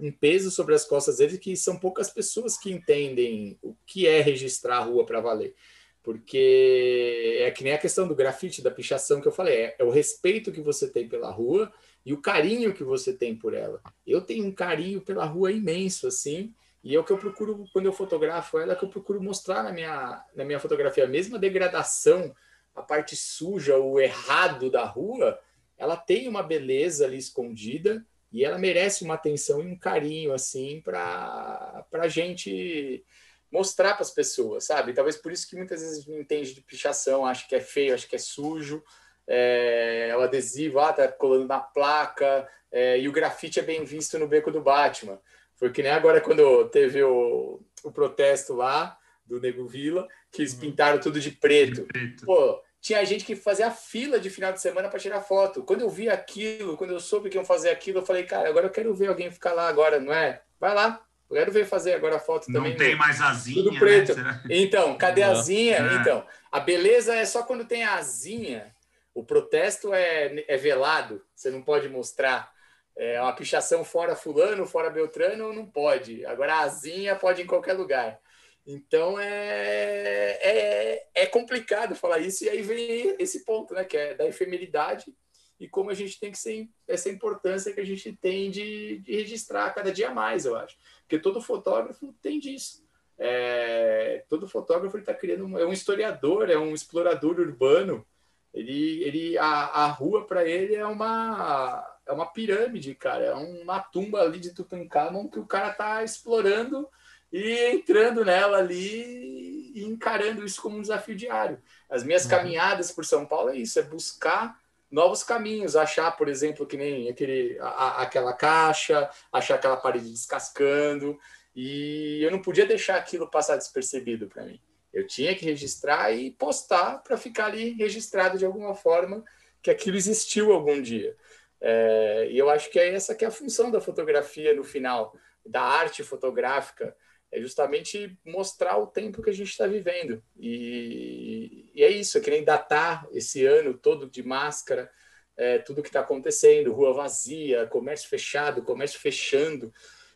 um 0.00 0.10
peso 0.10 0.50
sobre 0.50 0.74
as 0.74 0.84
costas 0.84 1.18
dele 1.18 1.36
que 1.36 1.54
são 1.56 1.78
poucas 1.78 2.08
pessoas 2.10 2.56
que 2.56 2.72
entendem 2.72 3.58
o 3.62 3.76
que 3.86 4.06
é 4.06 4.20
registrar 4.22 4.78
a 4.78 4.84
rua 4.84 5.04
para 5.04 5.20
valer. 5.20 5.54
Porque 6.02 7.38
é 7.40 7.50
que 7.50 7.62
nem 7.62 7.74
a 7.74 7.78
questão 7.78 8.08
do 8.08 8.14
grafite, 8.14 8.62
da 8.62 8.70
pichação 8.70 9.20
que 9.20 9.28
eu 9.28 9.32
falei, 9.32 9.54
é, 9.54 9.76
é, 9.78 9.84
o 9.84 9.90
respeito 9.90 10.50
que 10.50 10.62
você 10.62 10.88
tem 10.88 11.06
pela 11.06 11.30
rua 11.30 11.70
e 12.06 12.14
o 12.14 12.22
carinho 12.22 12.72
que 12.72 12.82
você 12.82 13.12
tem 13.12 13.36
por 13.36 13.52
ela. 13.52 13.82
Eu 14.06 14.22
tenho 14.22 14.46
um 14.46 14.52
carinho 14.52 15.02
pela 15.02 15.26
rua 15.26 15.52
imenso, 15.52 16.06
assim, 16.06 16.54
e 16.82 16.96
é 16.96 16.98
o 16.98 17.04
que 17.04 17.12
eu 17.12 17.18
procuro, 17.18 17.66
quando 17.70 17.84
eu 17.84 17.92
fotografo 17.92 18.58
ela, 18.58 18.72
é 18.72 18.76
que 18.76 18.84
eu 18.84 18.88
procuro 18.88 19.22
mostrar 19.22 19.62
na 19.62 19.70
minha, 19.70 20.24
na 20.34 20.44
minha 20.46 20.58
fotografia. 20.58 21.06
Mesmo 21.06 21.36
a 21.36 21.38
degradação, 21.38 22.34
a 22.74 22.80
parte 22.80 23.14
suja, 23.14 23.76
o 23.76 24.00
errado 24.00 24.70
da 24.70 24.86
rua, 24.86 25.38
ela 25.76 25.96
tem 25.96 26.26
uma 26.26 26.42
beleza 26.42 27.04
ali 27.04 27.18
escondida 27.18 28.02
e 28.32 28.44
ela 28.44 28.58
merece 28.58 29.04
uma 29.04 29.14
atenção 29.14 29.60
e 29.62 29.66
um 29.66 29.78
carinho, 29.78 30.32
assim, 30.32 30.80
para 30.80 31.84
a 31.92 32.08
gente 32.08 33.04
mostrar 33.50 33.94
para 33.94 34.02
as 34.02 34.10
pessoas, 34.10 34.64
sabe? 34.64 34.92
Talvez 34.92 35.16
por 35.16 35.32
isso 35.32 35.48
que 35.48 35.56
muitas 35.56 35.80
vezes 35.80 36.06
não 36.06 36.20
entende 36.20 36.54
de 36.54 36.60
pichação, 36.60 37.26
acha 37.26 37.48
que 37.48 37.54
é 37.54 37.60
feio, 37.60 37.94
acha 37.94 38.06
que 38.06 38.14
é 38.14 38.18
sujo, 38.18 38.82
é, 39.26 40.14
o 40.16 40.20
adesivo, 40.20 40.78
ah, 40.78 40.92
tá 40.92 41.08
colando 41.08 41.46
na 41.46 41.58
placa, 41.58 42.48
é, 42.70 43.00
e 43.00 43.08
o 43.08 43.12
grafite 43.12 43.58
é 43.58 43.62
bem 43.62 43.84
visto 43.84 44.18
no 44.18 44.28
beco 44.28 44.50
do 44.52 44.60
Batman. 44.60 45.20
Foi 45.56 45.70
que 45.70 45.82
nem 45.82 45.90
agora 45.90 46.20
quando 46.20 46.68
teve 46.68 47.02
o, 47.02 47.60
o 47.82 47.90
protesto 47.90 48.54
lá 48.54 48.96
do 49.26 49.40
Nego 49.40 49.66
Vila, 49.66 50.08
que 50.30 50.42
eles 50.42 50.54
uhum. 50.54 50.60
pintaram 50.60 51.00
tudo 51.00 51.20
de 51.20 51.32
preto. 51.32 51.82
de 51.82 51.82
preto. 51.82 52.24
Pô, 52.24 52.62
tinha 52.80 53.04
gente 53.04 53.24
que 53.24 53.36
fazia 53.36 53.70
fila 53.70 54.18
de 54.18 54.30
final 54.30 54.52
de 54.52 54.60
semana 54.60 54.88
para 54.88 54.98
tirar 54.98 55.20
foto. 55.20 55.62
Quando 55.62 55.82
eu 55.82 55.90
vi 55.90 56.08
aquilo, 56.08 56.76
quando 56.76 56.92
eu 56.92 57.00
soube 57.00 57.28
que 57.28 57.36
iam 57.36 57.44
fazer 57.44 57.70
aquilo, 57.70 57.98
eu 57.98 58.06
falei, 58.06 58.24
cara, 58.24 58.48
agora 58.48 58.66
eu 58.66 58.70
quero 58.70 58.94
ver 58.94 59.08
alguém 59.08 59.30
ficar 59.30 59.52
lá 59.52 59.68
agora, 59.68 60.00
não 60.00 60.12
é? 60.12 60.40
Vai 60.58 60.74
lá, 60.74 61.04
eu 61.30 61.36
quero 61.36 61.52
ver 61.52 61.66
fazer 61.66 61.92
agora 61.92 62.16
a 62.16 62.20
foto 62.20 62.50
não 62.50 62.60
também. 62.60 62.72
Não 62.72 62.78
tem 62.78 62.96
mais 62.96 63.20
asinha. 63.20 63.62
Tudo 63.62 63.78
preto. 63.78 64.16
Né? 64.16 64.42
Então, 64.48 64.96
cadê 64.96 65.22
a 65.22 65.30
asinha? 65.30 65.76
É. 65.76 65.94
Então, 65.96 66.26
a 66.50 66.58
beleza 66.58 67.14
é 67.14 67.24
só 67.24 67.42
quando 67.42 67.64
tem 67.64 67.84
a 67.84 67.94
asinha. 67.94 68.74
O 69.14 69.22
protesto 69.22 69.92
é, 69.92 70.44
é 70.48 70.56
velado, 70.56 71.22
você 71.34 71.50
não 71.50 71.62
pode 71.62 71.88
mostrar. 71.88 72.50
É 72.96 73.20
uma 73.20 73.32
pichação 73.32 73.84
fora 73.84 74.16
fulano, 74.16 74.66
fora 74.66 74.90
Beltrano, 74.90 75.52
não 75.52 75.66
pode. 75.66 76.24
Agora 76.26 76.54
a 76.54 76.60
asinha 76.60 77.14
pode 77.14 77.42
em 77.42 77.46
qualquer 77.46 77.74
lugar. 77.74 78.18
Então 78.66 79.18
é, 79.18 80.38
é, 80.42 81.06
é 81.14 81.26
complicado 81.26 81.94
falar 81.94 82.18
isso, 82.18 82.44
e 82.44 82.48
aí 82.48 82.62
vem 82.62 83.16
esse 83.18 83.44
ponto, 83.44 83.74
né, 83.74 83.84
que 83.84 83.96
é 83.96 84.14
da 84.14 84.26
efemeridade 84.26 85.12
e 85.60 85.68
como 85.68 85.90
a 85.90 85.94
gente 85.94 86.18
tem 86.18 86.32
que 86.32 86.38
ser 86.38 86.68
essa 86.88 87.10
importância 87.10 87.72
que 87.72 87.80
a 87.80 87.84
gente 87.84 88.12
tem 88.16 88.50
de, 88.50 88.98
de 89.00 89.12
registrar 89.14 89.74
cada 89.74 89.92
dia 89.92 90.10
mais, 90.10 90.46
eu 90.46 90.56
acho. 90.56 90.74
Porque 91.02 91.18
todo 91.18 91.42
fotógrafo 91.42 92.14
tem 92.22 92.38
disso. 92.38 92.82
É, 93.18 94.24
todo 94.26 94.48
fotógrafo 94.48 94.96
está 94.96 95.12
criando, 95.12 95.58
é 95.58 95.66
um 95.66 95.72
historiador, 95.72 96.48
é 96.48 96.56
um 96.56 96.72
explorador 96.72 97.38
urbano. 97.38 98.06
Ele, 98.54 99.04
ele, 99.04 99.38
a, 99.38 99.44
a 99.44 99.86
rua 99.88 100.26
para 100.26 100.48
ele 100.48 100.74
é 100.74 100.86
uma, 100.86 101.86
é 102.06 102.12
uma 102.12 102.24
pirâmide, 102.24 102.94
cara, 102.94 103.24
é 103.26 103.34
uma 103.34 103.80
tumba 103.80 104.22
ali 104.22 104.40
de 104.40 104.54
Tutankhamon 104.54 105.28
que 105.28 105.38
o 105.38 105.46
cara 105.46 105.70
está 105.72 106.02
explorando 106.02 106.88
e 107.32 107.72
entrando 107.72 108.24
nela 108.24 108.58
ali 108.58 109.72
e 109.74 109.84
encarando 109.84 110.44
isso 110.44 110.60
como 110.60 110.76
um 110.76 110.82
desafio 110.82 111.14
diário. 111.14 111.60
As 111.88 112.02
minhas 112.02 112.24
uhum. 112.24 112.30
caminhadas 112.30 112.90
por 112.90 113.04
São 113.04 113.24
Paulo 113.24 113.50
é 113.50 113.56
isso, 113.56 113.78
é 113.78 113.82
buscar 113.82 114.58
novos 114.90 115.22
caminhos, 115.22 115.76
achar, 115.76 116.10
por 116.16 116.28
exemplo, 116.28 116.66
que 116.66 116.76
nem 116.76 117.08
aquele, 117.08 117.56
a, 117.60 118.02
aquela 118.02 118.32
caixa, 118.32 119.08
achar 119.32 119.54
aquela 119.54 119.76
parede 119.76 120.10
descascando, 120.10 121.18
e 121.54 122.20
eu 122.22 122.30
não 122.30 122.42
podia 122.42 122.66
deixar 122.66 122.96
aquilo 122.96 123.30
passar 123.30 123.56
despercebido 123.56 124.26
para 124.28 124.44
mim. 124.44 124.60
Eu 124.92 125.06
tinha 125.06 125.34
que 125.36 125.44
registrar 125.44 126.10
e 126.10 126.32
postar 126.32 126.98
para 126.98 127.16
ficar 127.16 127.46
ali 127.46 127.72
registrado 127.74 128.36
de 128.36 128.44
alguma 128.44 128.74
forma 128.74 129.24
que 129.62 129.70
aquilo 129.70 129.96
existiu 129.96 130.52
algum 130.52 130.82
dia. 130.82 131.16
É, 131.60 132.28
e 132.30 132.38
eu 132.38 132.50
acho 132.50 132.70
que 132.70 132.78
é 132.78 132.92
essa 132.92 133.14
que 133.14 133.24
é 133.24 133.28
a 133.28 133.32
função 133.32 133.70
da 133.70 133.80
fotografia 133.80 134.54
no 134.54 134.64
final, 134.64 135.14
da 135.44 135.62
arte 135.62 136.02
fotográfica, 136.02 136.96
é 137.32 137.40
justamente 137.40 138.18
mostrar 138.24 138.76
o 138.78 138.86
tempo 138.86 139.22
que 139.22 139.30
a 139.30 139.32
gente 139.32 139.50
está 139.50 139.66
vivendo. 139.66 140.22
E, 140.36 141.70
e, 141.74 141.84
é 141.84 141.88
isso, 141.88 142.18
é 142.18 142.20
que 142.20 142.30
nem 142.30 142.44
datar 142.44 143.06
esse 143.12 143.46
ano 143.46 143.74
todo 143.74 144.10
de 144.10 144.22
máscara, 144.22 144.90
é, 145.36 145.58
tudo 145.58 145.82
que 145.82 145.88
está 145.88 146.00
acontecendo, 146.00 146.72
rua 146.72 146.92
vazia, 146.92 147.66
comércio 147.66 148.08
fechado, 148.08 148.62
comércio 148.62 148.98
fechando. 148.98 149.72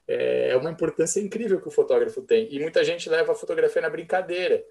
É, 0.07 0.51
é 0.51 0.57
uma 0.57 0.71
importância 0.71 1.21
incrível 1.21 1.61
que 1.61 1.69
o 1.69 1.71
fotógrafo 1.71 2.21
tem. 2.23 2.53
E 2.53 2.59
muita 2.59 2.83
gente 2.83 3.09
leva 3.09 3.33
a 3.33 3.37
fotografia 3.37 3.81
na 3.81 3.89
brincadeira. 3.89 4.65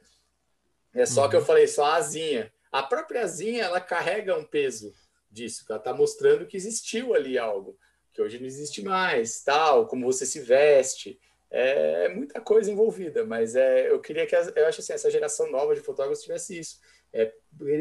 É 0.93 1.05
só 1.05 1.23
uhum. 1.23 1.29
que 1.29 1.35
eu 1.37 1.39
uhum. 1.39 1.45
falei, 1.45 1.67
só 1.67 1.85
a 1.85 1.95
asinha. 1.95 2.51
A 2.71 2.83
própria 2.83 3.21
asinha, 3.21 3.63
ela 3.63 3.79
carrega 3.79 4.37
um 4.37 4.43
peso 4.43 4.93
disso, 5.31 5.65
ela 5.67 5.79
está 5.79 5.93
mostrando 5.93 6.45
que 6.45 6.57
existiu 6.57 7.13
ali 7.15 7.37
algo, 7.37 7.77
que 8.11 8.21
hoje 8.21 8.37
não 8.39 8.45
existe 8.45 8.83
mais, 8.83 9.41
tal, 9.43 9.87
como 9.87 10.05
você 10.05 10.25
se 10.25 10.39
veste, 10.39 11.19
é, 11.53 12.05
é 12.05 12.09
muita 12.09 12.41
coisa 12.41 12.71
envolvida, 12.71 13.23
mas 13.23 13.55
é, 13.55 13.91
eu 13.91 14.01
queria 14.01 14.25
que 14.25 14.35
eu 14.35 14.65
acho 14.65 14.81
assim, 14.81 14.91
essa 14.91 15.11
geração 15.11 15.51
nova 15.51 15.75
de 15.75 15.81
fotógrafos 15.81 16.23
tivesse 16.23 16.57
isso, 16.57 16.79
é, 17.13 17.31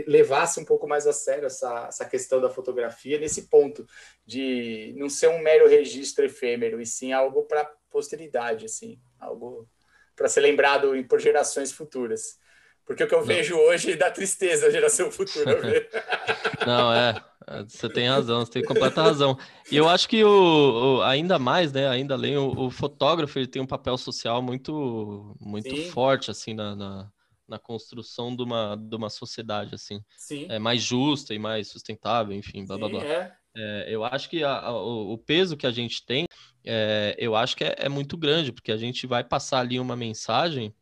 levasse 0.07 0.61
um 0.61 0.65
pouco 0.65 0.87
mais 0.87 1.07
a 1.07 1.13
sério 1.13 1.47
essa, 1.47 1.87
essa 1.89 2.05
questão 2.05 2.39
da 2.39 2.51
fotografia 2.51 3.19
nesse 3.19 3.49
ponto 3.49 3.87
de 4.27 4.93
não 4.99 5.09
ser 5.09 5.29
um 5.29 5.39
mero 5.41 5.67
registro 5.67 6.27
efêmero 6.27 6.83
e 6.83 6.87
sim 6.87 7.13
algo 7.13 7.45
para 7.45 7.65
posteridade, 7.91 8.67
assim, 8.67 9.01
algo 9.19 9.67
para 10.15 10.29
ser 10.29 10.41
lembrado 10.41 10.93
por 11.09 11.19
gerações 11.19 11.73
futuras. 11.73 12.39
Porque 12.85 13.05
o 13.05 13.09
que 13.09 13.15
eu 13.15 13.23
vejo 13.23 13.57
hoje 13.57 13.97
dá 13.97 14.11
tristeza 14.11 14.67
a 14.67 14.71
geração 14.71 15.11
futura. 15.11 15.59
Não, 16.67 16.93
é. 16.93 17.32
Você 17.69 17.89
tem 17.89 18.09
razão, 18.09 18.45
você 18.45 18.53
tem 18.53 18.65
completa 18.65 19.03
razão. 19.03 19.39
E 19.71 19.77
eu 19.77 19.89
acho 19.89 20.09
que 20.09 20.25
o, 20.25 20.99
o 20.99 21.03
ainda 21.03 21.39
mais, 21.39 21.73
né? 21.73 21.89
Ainda 21.89 22.15
além, 22.15 22.37
o, 22.37 22.67
o, 22.67 22.71
fotógrafo 22.71 23.39
ele 23.39 23.47
tem 23.47 23.61
um 23.61 23.67
papel 23.67 23.97
social 23.97 24.43
muito, 24.43 25.37
muito 25.41 25.75
forte 25.91 26.31
assim 26.31 26.55
na, 26.55 26.75
na, 26.75 27.13
na, 27.49 27.59
construção 27.59 28.35
de 28.35 28.43
uma, 28.43 28.77
de 28.77 28.97
uma 28.97 29.11
sociedade 29.11 29.75
assim, 29.75 30.03
Sim. 30.17 30.47
é 30.49 30.59
mais 30.59 30.83
justa 30.83 31.35
e 31.35 31.39
mais 31.39 31.69
sustentável, 31.69 32.35
enfim, 32.35 32.65
blá 32.65 32.77
Sim, 32.77 32.81
blá 32.81 32.89
blá. 32.91 33.05
É. 33.05 33.33
É, 33.55 33.87
eu 33.89 34.03
acho 34.03 34.31
que 34.31 34.43
a, 34.43 34.59
a, 34.59 34.73
o, 34.75 35.19
peso 35.19 35.57
que 35.57 35.67
a 35.67 35.71
gente 35.71 36.05
tem, 36.07 36.25
é, 36.65 37.15
eu 37.19 37.37
acho 37.37 37.55
que 37.57 37.65
é, 37.65 37.75
é 37.79 37.89
muito 37.89 38.17
grande, 38.17 38.51
porque 38.51 38.73
a 38.73 38.77
gente 38.77 39.07
vai 39.07 39.23
passar 39.23 39.61
ali 39.61 39.79
uma 39.79 39.95
mensagem 39.95 40.75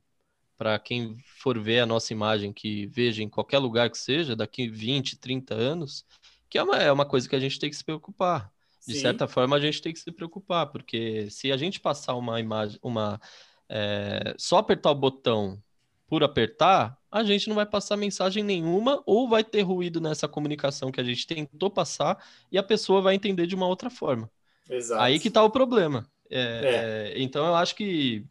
para 0.57 0.79
quem 0.79 1.17
for 1.39 1.59
ver 1.59 1.81
a 1.81 1.87
nossa 1.87 2.13
imagem, 2.13 2.53
que 2.53 2.87
veja 2.87 3.23
em 3.23 3.29
qualquer 3.31 3.59
lugar 3.59 3.89
que 3.89 3.97
seja, 3.97 4.37
daqui 4.37 4.69
20, 4.69 5.17
30 5.19 5.55
anos, 5.55 6.05
que 6.51 6.59
é 6.59 6.63
uma, 6.63 6.77
é 6.77 6.91
uma 6.91 7.07
coisa 7.07 7.29
que 7.29 7.37
a 7.37 7.41
gente 7.41 7.59
tem 7.59 7.71
que 7.71 7.77
se 7.77 7.85
preocupar. 7.85 8.53
De 8.87 8.95
Sim. 8.95 9.01
certa 9.01 9.29
forma, 9.29 9.57
a 9.57 9.61
gente 9.61 9.81
tem 9.81 9.93
que 9.93 10.01
se 10.01 10.11
preocupar, 10.11 10.67
porque 10.67 11.31
se 11.31 11.53
a 11.53 11.57
gente 11.57 11.79
passar 11.79 12.15
uma 12.17 12.41
imagem, 12.41 12.79
uma 12.83 13.21
é, 13.69 14.35
só 14.37 14.59
apertar 14.59 14.91
o 14.91 14.95
botão 14.95 15.63
por 16.09 16.25
apertar, 16.25 16.99
a 17.11 17.23
gente 17.23 17.49
não 17.49 17.55
vai 17.55 17.67
passar 17.67 17.97
mensagem 17.97 18.43
nenhuma 18.43 19.01
ou 19.07 19.29
vai 19.29 19.45
ter 19.45 19.63
ruído 19.63 20.01
nessa 20.01 20.27
comunicação 20.27 20.91
que 20.91 21.01
a 21.01 21.05
gente 21.05 21.25
tentou 21.25 21.71
passar 21.71 22.23
e 22.51 22.59
a 22.59 22.63
pessoa 22.63 23.01
vai 23.01 23.15
entender 23.15 23.47
de 23.47 23.55
uma 23.55 23.69
outra 23.69 23.89
forma. 23.89 24.29
Exato. 24.69 25.01
Aí 25.01 25.21
que 25.21 25.29
está 25.29 25.45
o 25.45 25.51
problema. 25.51 26.05
É, 26.29 27.13
é. 27.13 27.19
é. 27.19 27.23
então 27.23 27.47
eu 27.47 27.55
acho 27.55 27.77
que 27.77 28.25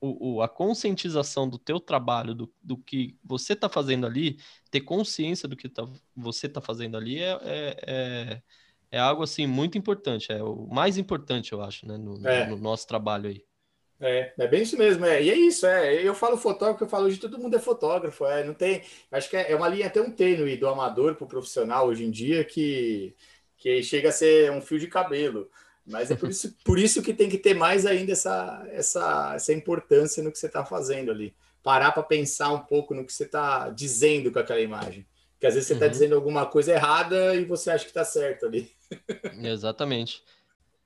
o, 0.00 0.34
o, 0.34 0.42
a 0.42 0.48
conscientização 0.48 1.48
do 1.48 1.58
teu 1.58 1.80
trabalho, 1.80 2.34
do, 2.34 2.52
do 2.62 2.76
que 2.76 3.16
você 3.24 3.54
está 3.54 3.68
fazendo 3.68 4.06
ali, 4.06 4.38
ter 4.70 4.80
consciência 4.80 5.48
do 5.48 5.56
que 5.56 5.68
tá, 5.68 5.86
você 6.14 6.46
está 6.46 6.60
fazendo 6.60 6.96
ali 6.96 7.18
é, 7.18 7.38
é, 7.42 7.76
é, 7.86 8.42
é, 8.90 8.98
algo 8.98 9.22
assim 9.22 9.46
muito 9.46 9.78
importante, 9.78 10.32
é 10.32 10.42
o 10.42 10.66
mais 10.66 10.98
importante, 10.98 11.52
eu 11.52 11.62
acho, 11.62 11.86
né, 11.86 11.96
no, 11.96 12.26
é. 12.26 12.46
no 12.46 12.56
nosso 12.56 12.86
trabalho 12.86 13.28
aí. 13.28 13.44
É, 13.98 14.34
é 14.38 14.46
bem 14.46 14.62
isso 14.62 14.76
mesmo, 14.76 15.06
é. 15.06 15.22
E 15.22 15.30
é 15.30 15.34
isso, 15.34 15.66
é. 15.66 15.94
Eu 16.06 16.14
falo 16.14 16.36
fotógrafo, 16.36 16.84
eu 16.84 16.88
falo 16.88 17.06
hoje 17.06 17.18
todo 17.18 17.38
mundo 17.38 17.56
é 17.56 17.58
fotógrafo, 17.58 18.26
é. 18.26 18.44
Não 18.44 18.52
tem. 18.52 18.82
Acho 19.10 19.30
que 19.30 19.36
é, 19.36 19.52
é 19.52 19.56
uma 19.56 19.68
linha 19.68 19.86
até 19.86 20.02
um 20.02 20.10
tênue 20.10 20.56
do 20.58 20.68
amador 20.68 21.14
para 21.14 21.24
o 21.24 21.28
profissional 21.28 21.86
hoje 21.86 22.04
em 22.04 22.10
dia 22.10 22.44
que, 22.44 23.16
que 23.56 23.82
chega 23.82 24.10
a 24.10 24.12
ser 24.12 24.50
um 24.50 24.60
fio 24.60 24.78
de 24.78 24.86
cabelo. 24.86 25.50
Mas 25.86 26.10
é 26.10 26.16
por 26.16 26.28
isso, 26.28 26.56
por 26.64 26.78
isso 26.78 27.02
que 27.02 27.14
tem 27.14 27.28
que 27.28 27.38
ter 27.38 27.54
mais 27.54 27.86
ainda 27.86 28.12
essa, 28.12 28.66
essa, 28.72 29.32
essa 29.36 29.52
importância 29.52 30.22
no 30.22 30.32
que 30.32 30.38
você 30.38 30.46
está 30.46 30.64
fazendo 30.64 31.10
ali. 31.10 31.34
Parar 31.62 31.92
para 31.92 32.02
pensar 32.02 32.50
um 32.52 32.58
pouco 32.58 32.92
no 32.94 33.04
que 33.04 33.12
você 33.12 33.24
está 33.24 33.70
dizendo 33.70 34.32
com 34.32 34.38
aquela 34.38 34.60
imagem. 34.60 35.06
Porque 35.32 35.46
às 35.46 35.54
vezes 35.54 35.68
você 35.68 35.74
está 35.74 35.86
uhum. 35.86 35.92
dizendo 35.92 36.14
alguma 36.14 36.46
coisa 36.46 36.72
errada 36.72 37.34
e 37.36 37.44
você 37.44 37.70
acha 37.70 37.84
que 37.84 37.90
está 37.90 38.04
certo 38.04 38.46
ali. 38.46 38.70
Exatamente. 39.42 40.22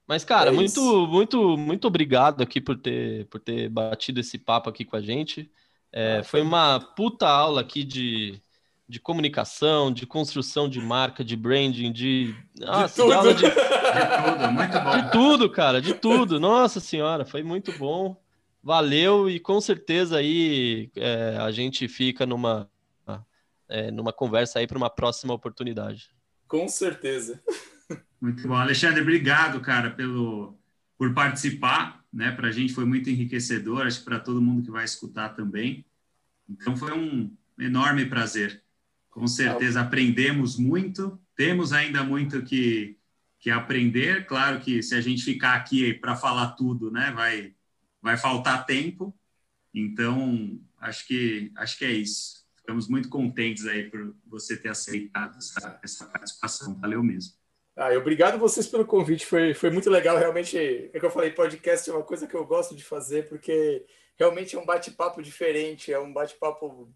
Mas, 0.06 0.24
cara, 0.24 0.50
é 0.50 0.52
muito, 0.52 1.06
muito, 1.06 1.56
muito 1.56 1.86
obrigado 1.86 2.42
aqui 2.42 2.60
por 2.60 2.76
ter, 2.76 3.26
por 3.26 3.40
ter 3.40 3.68
batido 3.68 4.20
esse 4.20 4.36
papo 4.36 4.68
aqui 4.68 4.84
com 4.84 4.96
a 4.96 5.00
gente. 5.00 5.50
É, 5.92 6.18
ah, 6.18 6.24
foi 6.24 6.42
uma 6.42 6.80
puta 6.80 7.28
aula 7.28 7.60
aqui 7.60 7.84
de, 7.84 8.42
de 8.90 8.98
comunicação, 8.98 9.92
de 9.92 10.04
construção 10.04 10.68
de 10.68 10.80
marca, 10.80 11.22
de 11.22 11.36
branding, 11.36 11.92
de. 11.92 12.34
Nossa, 12.58 12.88
de 12.88 13.08
tudo. 13.08 13.34
De... 13.34 13.42
de 13.46 13.50
tudo, 13.50 14.52
muito 14.52 14.80
bom. 14.80 14.96
De 14.96 15.12
tudo, 15.12 15.50
cara, 15.50 15.80
de 15.80 15.94
tudo. 15.94 16.40
Nossa 16.40 16.80
senhora, 16.80 17.24
foi 17.24 17.44
muito 17.44 17.72
bom. 17.78 18.20
Valeu 18.62 19.30
e 19.30 19.38
com 19.38 19.60
certeza 19.60 20.18
aí 20.18 20.90
é, 20.96 21.38
a 21.40 21.50
gente 21.52 21.86
fica 21.86 22.26
numa, 22.26 22.68
é, 23.68 23.90
numa 23.92 24.12
conversa 24.12 24.58
aí 24.58 24.66
para 24.66 24.76
uma 24.76 24.90
próxima 24.90 25.32
oportunidade. 25.32 26.10
Com 26.48 26.66
certeza. 26.66 27.40
Muito 28.20 28.46
bom. 28.46 28.54
Alexandre, 28.54 29.00
obrigado, 29.00 29.60
cara, 29.60 29.90
pelo, 29.92 30.58
por 30.98 31.14
participar. 31.14 32.04
Né? 32.12 32.32
Para 32.32 32.48
a 32.48 32.52
gente 32.52 32.74
foi 32.74 32.84
muito 32.84 33.08
enriquecedor, 33.08 33.86
acho 33.86 34.00
que 34.00 34.04
para 34.04 34.18
todo 34.18 34.42
mundo 34.42 34.64
que 34.64 34.70
vai 34.70 34.84
escutar 34.84 35.30
também. 35.30 35.86
Então 36.48 36.76
foi 36.76 36.92
um 36.92 37.32
enorme 37.56 38.04
prazer. 38.04 38.62
Com 39.10 39.26
certeza 39.26 39.80
aprendemos 39.80 40.56
muito, 40.56 41.20
temos 41.36 41.72
ainda 41.72 42.04
muito 42.04 42.42
que, 42.42 42.96
que 43.38 43.50
aprender. 43.50 44.24
Claro 44.26 44.60
que 44.60 44.82
se 44.82 44.94
a 44.94 45.00
gente 45.00 45.22
ficar 45.22 45.54
aqui 45.54 45.92
para 45.94 46.14
falar 46.14 46.52
tudo, 46.52 46.90
né, 46.90 47.10
vai, 47.12 47.54
vai 48.00 48.16
faltar 48.16 48.64
tempo. 48.66 49.14
Então, 49.74 50.60
acho 50.78 51.06
que, 51.06 51.52
acho 51.56 51.78
que 51.78 51.84
é 51.84 51.90
isso. 51.90 52.44
Ficamos 52.56 52.88
muito 52.88 53.08
contentes 53.08 53.66
aí 53.66 53.90
por 53.90 54.14
você 54.26 54.56
ter 54.56 54.68
aceitado 54.68 55.36
essa, 55.36 55.80
essa 55.82 56.06
participação. 56.06 56.78
Valeu 56.80 57.02
mesmo. 57.02 57.34
Ah, 57.76 57.92
obrigado 57.96 58.38
vocês 58.38 58.66
pelo 58.66 58.84
convite, 58.84 59.24
foi, 59.24 59.54
foi 59.54 59.70
muito 59.70 59.88
legal. 59.88 60.18
Realmente, 60.18 60.56
é 60.92 60.98
que 60.98 61.04
eu 61.04 61.10
falei, 61.10 61.30
podcast 61.30 61.88
é 61.88 61.92
uma 61.92 62.02
coisa 62.02 62.26
que 62.26 62.34
eu 62.34 62.44
gosto 62.44 62.76
de 62.76 62.84
fazer, 62.84 63.28
porque 63.28 63.84
realmente 64.18 64.54
é 64.54 64.58
um 64.58 64.66
bate-papo 64.66 65.22
diferente, 65.22 65.92
é 65.92 65.98
um 65.98 66.12
bate-papo 66.12 66.92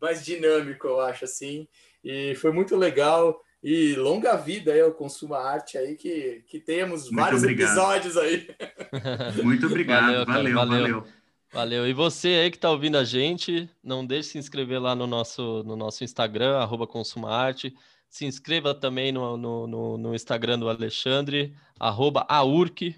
mais 0.00 0.24
dinâmico, 0.24 0.86
eu 0.86 1.00
acho, 1.00 1.24
assim. 1.24 1.66
E 2.04 2.34
foi 2.36 2.52
muito 2.52 2.76
legal. 2.76 3.40
E 3.62 3.94
longa 3.94 4.36
vida 4.36 4.72
aí 4.72 4.80
ao 4.80 4.92
Consuma 4.92 5.38
Arte 5.38 5.76
aí, 5.76 5.96
que, 5.96 6.44
que 6.46 6.60
temos 6.60 7.04
muito 7.04 7.16
vários 7.16 7.42
obrigado. 7.42 7.68
episódios 7.68 8.16
aí. 8.16 8.48
Muito 9.42 9.66
obrigado, 9.66 10.24
valeu, 10.24 10.26
valeu, 10.26 10.54
valeu, 10.54 10.80
valeu. 10.80 11.06
Valeu. 11.52 11.88
E 11.88 11.92
você 11.92 12.28
aí 12.28 12.50
que 12.50 12.58
está 12.58 12.70
ouvindo 12.70 12.98
a 12.98 13.04
gente, 13.04 13.68
não 13.82 14.04
deixe 14.04 14.28
de 14.28 14.32
se 14.32 14.38
inscrever 14.38 14.80
lá 14.80 14.94
no 14.94 15.06
nosso, 15.06 15.62
no 15.64 15.74
nosso 15.74 16.04
Instagram, 16.04 16.58
arroba 16.58 16.86
Consuma 16.86 17.30
Arte. 17.30 17.74
Se 18.08 18.24
inscreva 18.24 18.74
também 18.74 19.10
no, 19.10 19.36
no, 19.36 19.66
no, 19.66 19.98
no 19.98 20.14
Instagram 20.14 20.58
do 20.58 20.68
Alexandre, 20.68 21.54
arroba 21.80 22.26
aurc, 22.28 22.94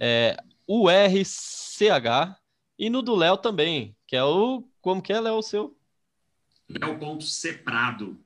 é, 0.00 0.36
URCH, 0.68 2.36
e 2.78 2.90
no 2.90 3.02
do 3.02 3.14
Léo 3.14 3.36
também, 3.36 3.96
que 4.06 4.16
é 4.16 4.24
o. 4.24 4.64
Como 4.80 5.00
que 5.00 5.12
é, 5.12 5.20
Léo, 5.20 5.36
o 5.36 5.42
seu? 5.42 5.76
Léo.ceprado. 6.80 8.18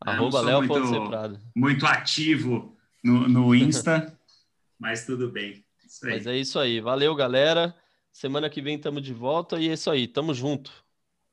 Arroba 0.00 0.40
Léo.ceprado. 0.40 1.34
Muito, 1.34 1.50
muito 1.54 1.86
ativo 1.86 2.76
no, 3.02 3.28
no 3.28 3.54
Insta, 3.54 4.18
mas 4.78 5.06
tudo 5.06 5.30
bem. 5.30 5.64
Mas 6.02 6.26
é 6.26 6.36
isso 6.36 6.58
aí. 6.58 6.80
Valeu, 6.80 7.14
galera. 7.14 7.74
Semana 8.12 8.50
que 8.50 8.60
vem 8.60 8.76
estamos 8.76 9.02
de 9.02 9.12
volta 9.12 9.58
e 9.58 9.68
é 9.68 9.72
isso 9.74 9.90
aí. 9.90 10.06
Tamo 10.06 10.34
junto. 10.34 10.72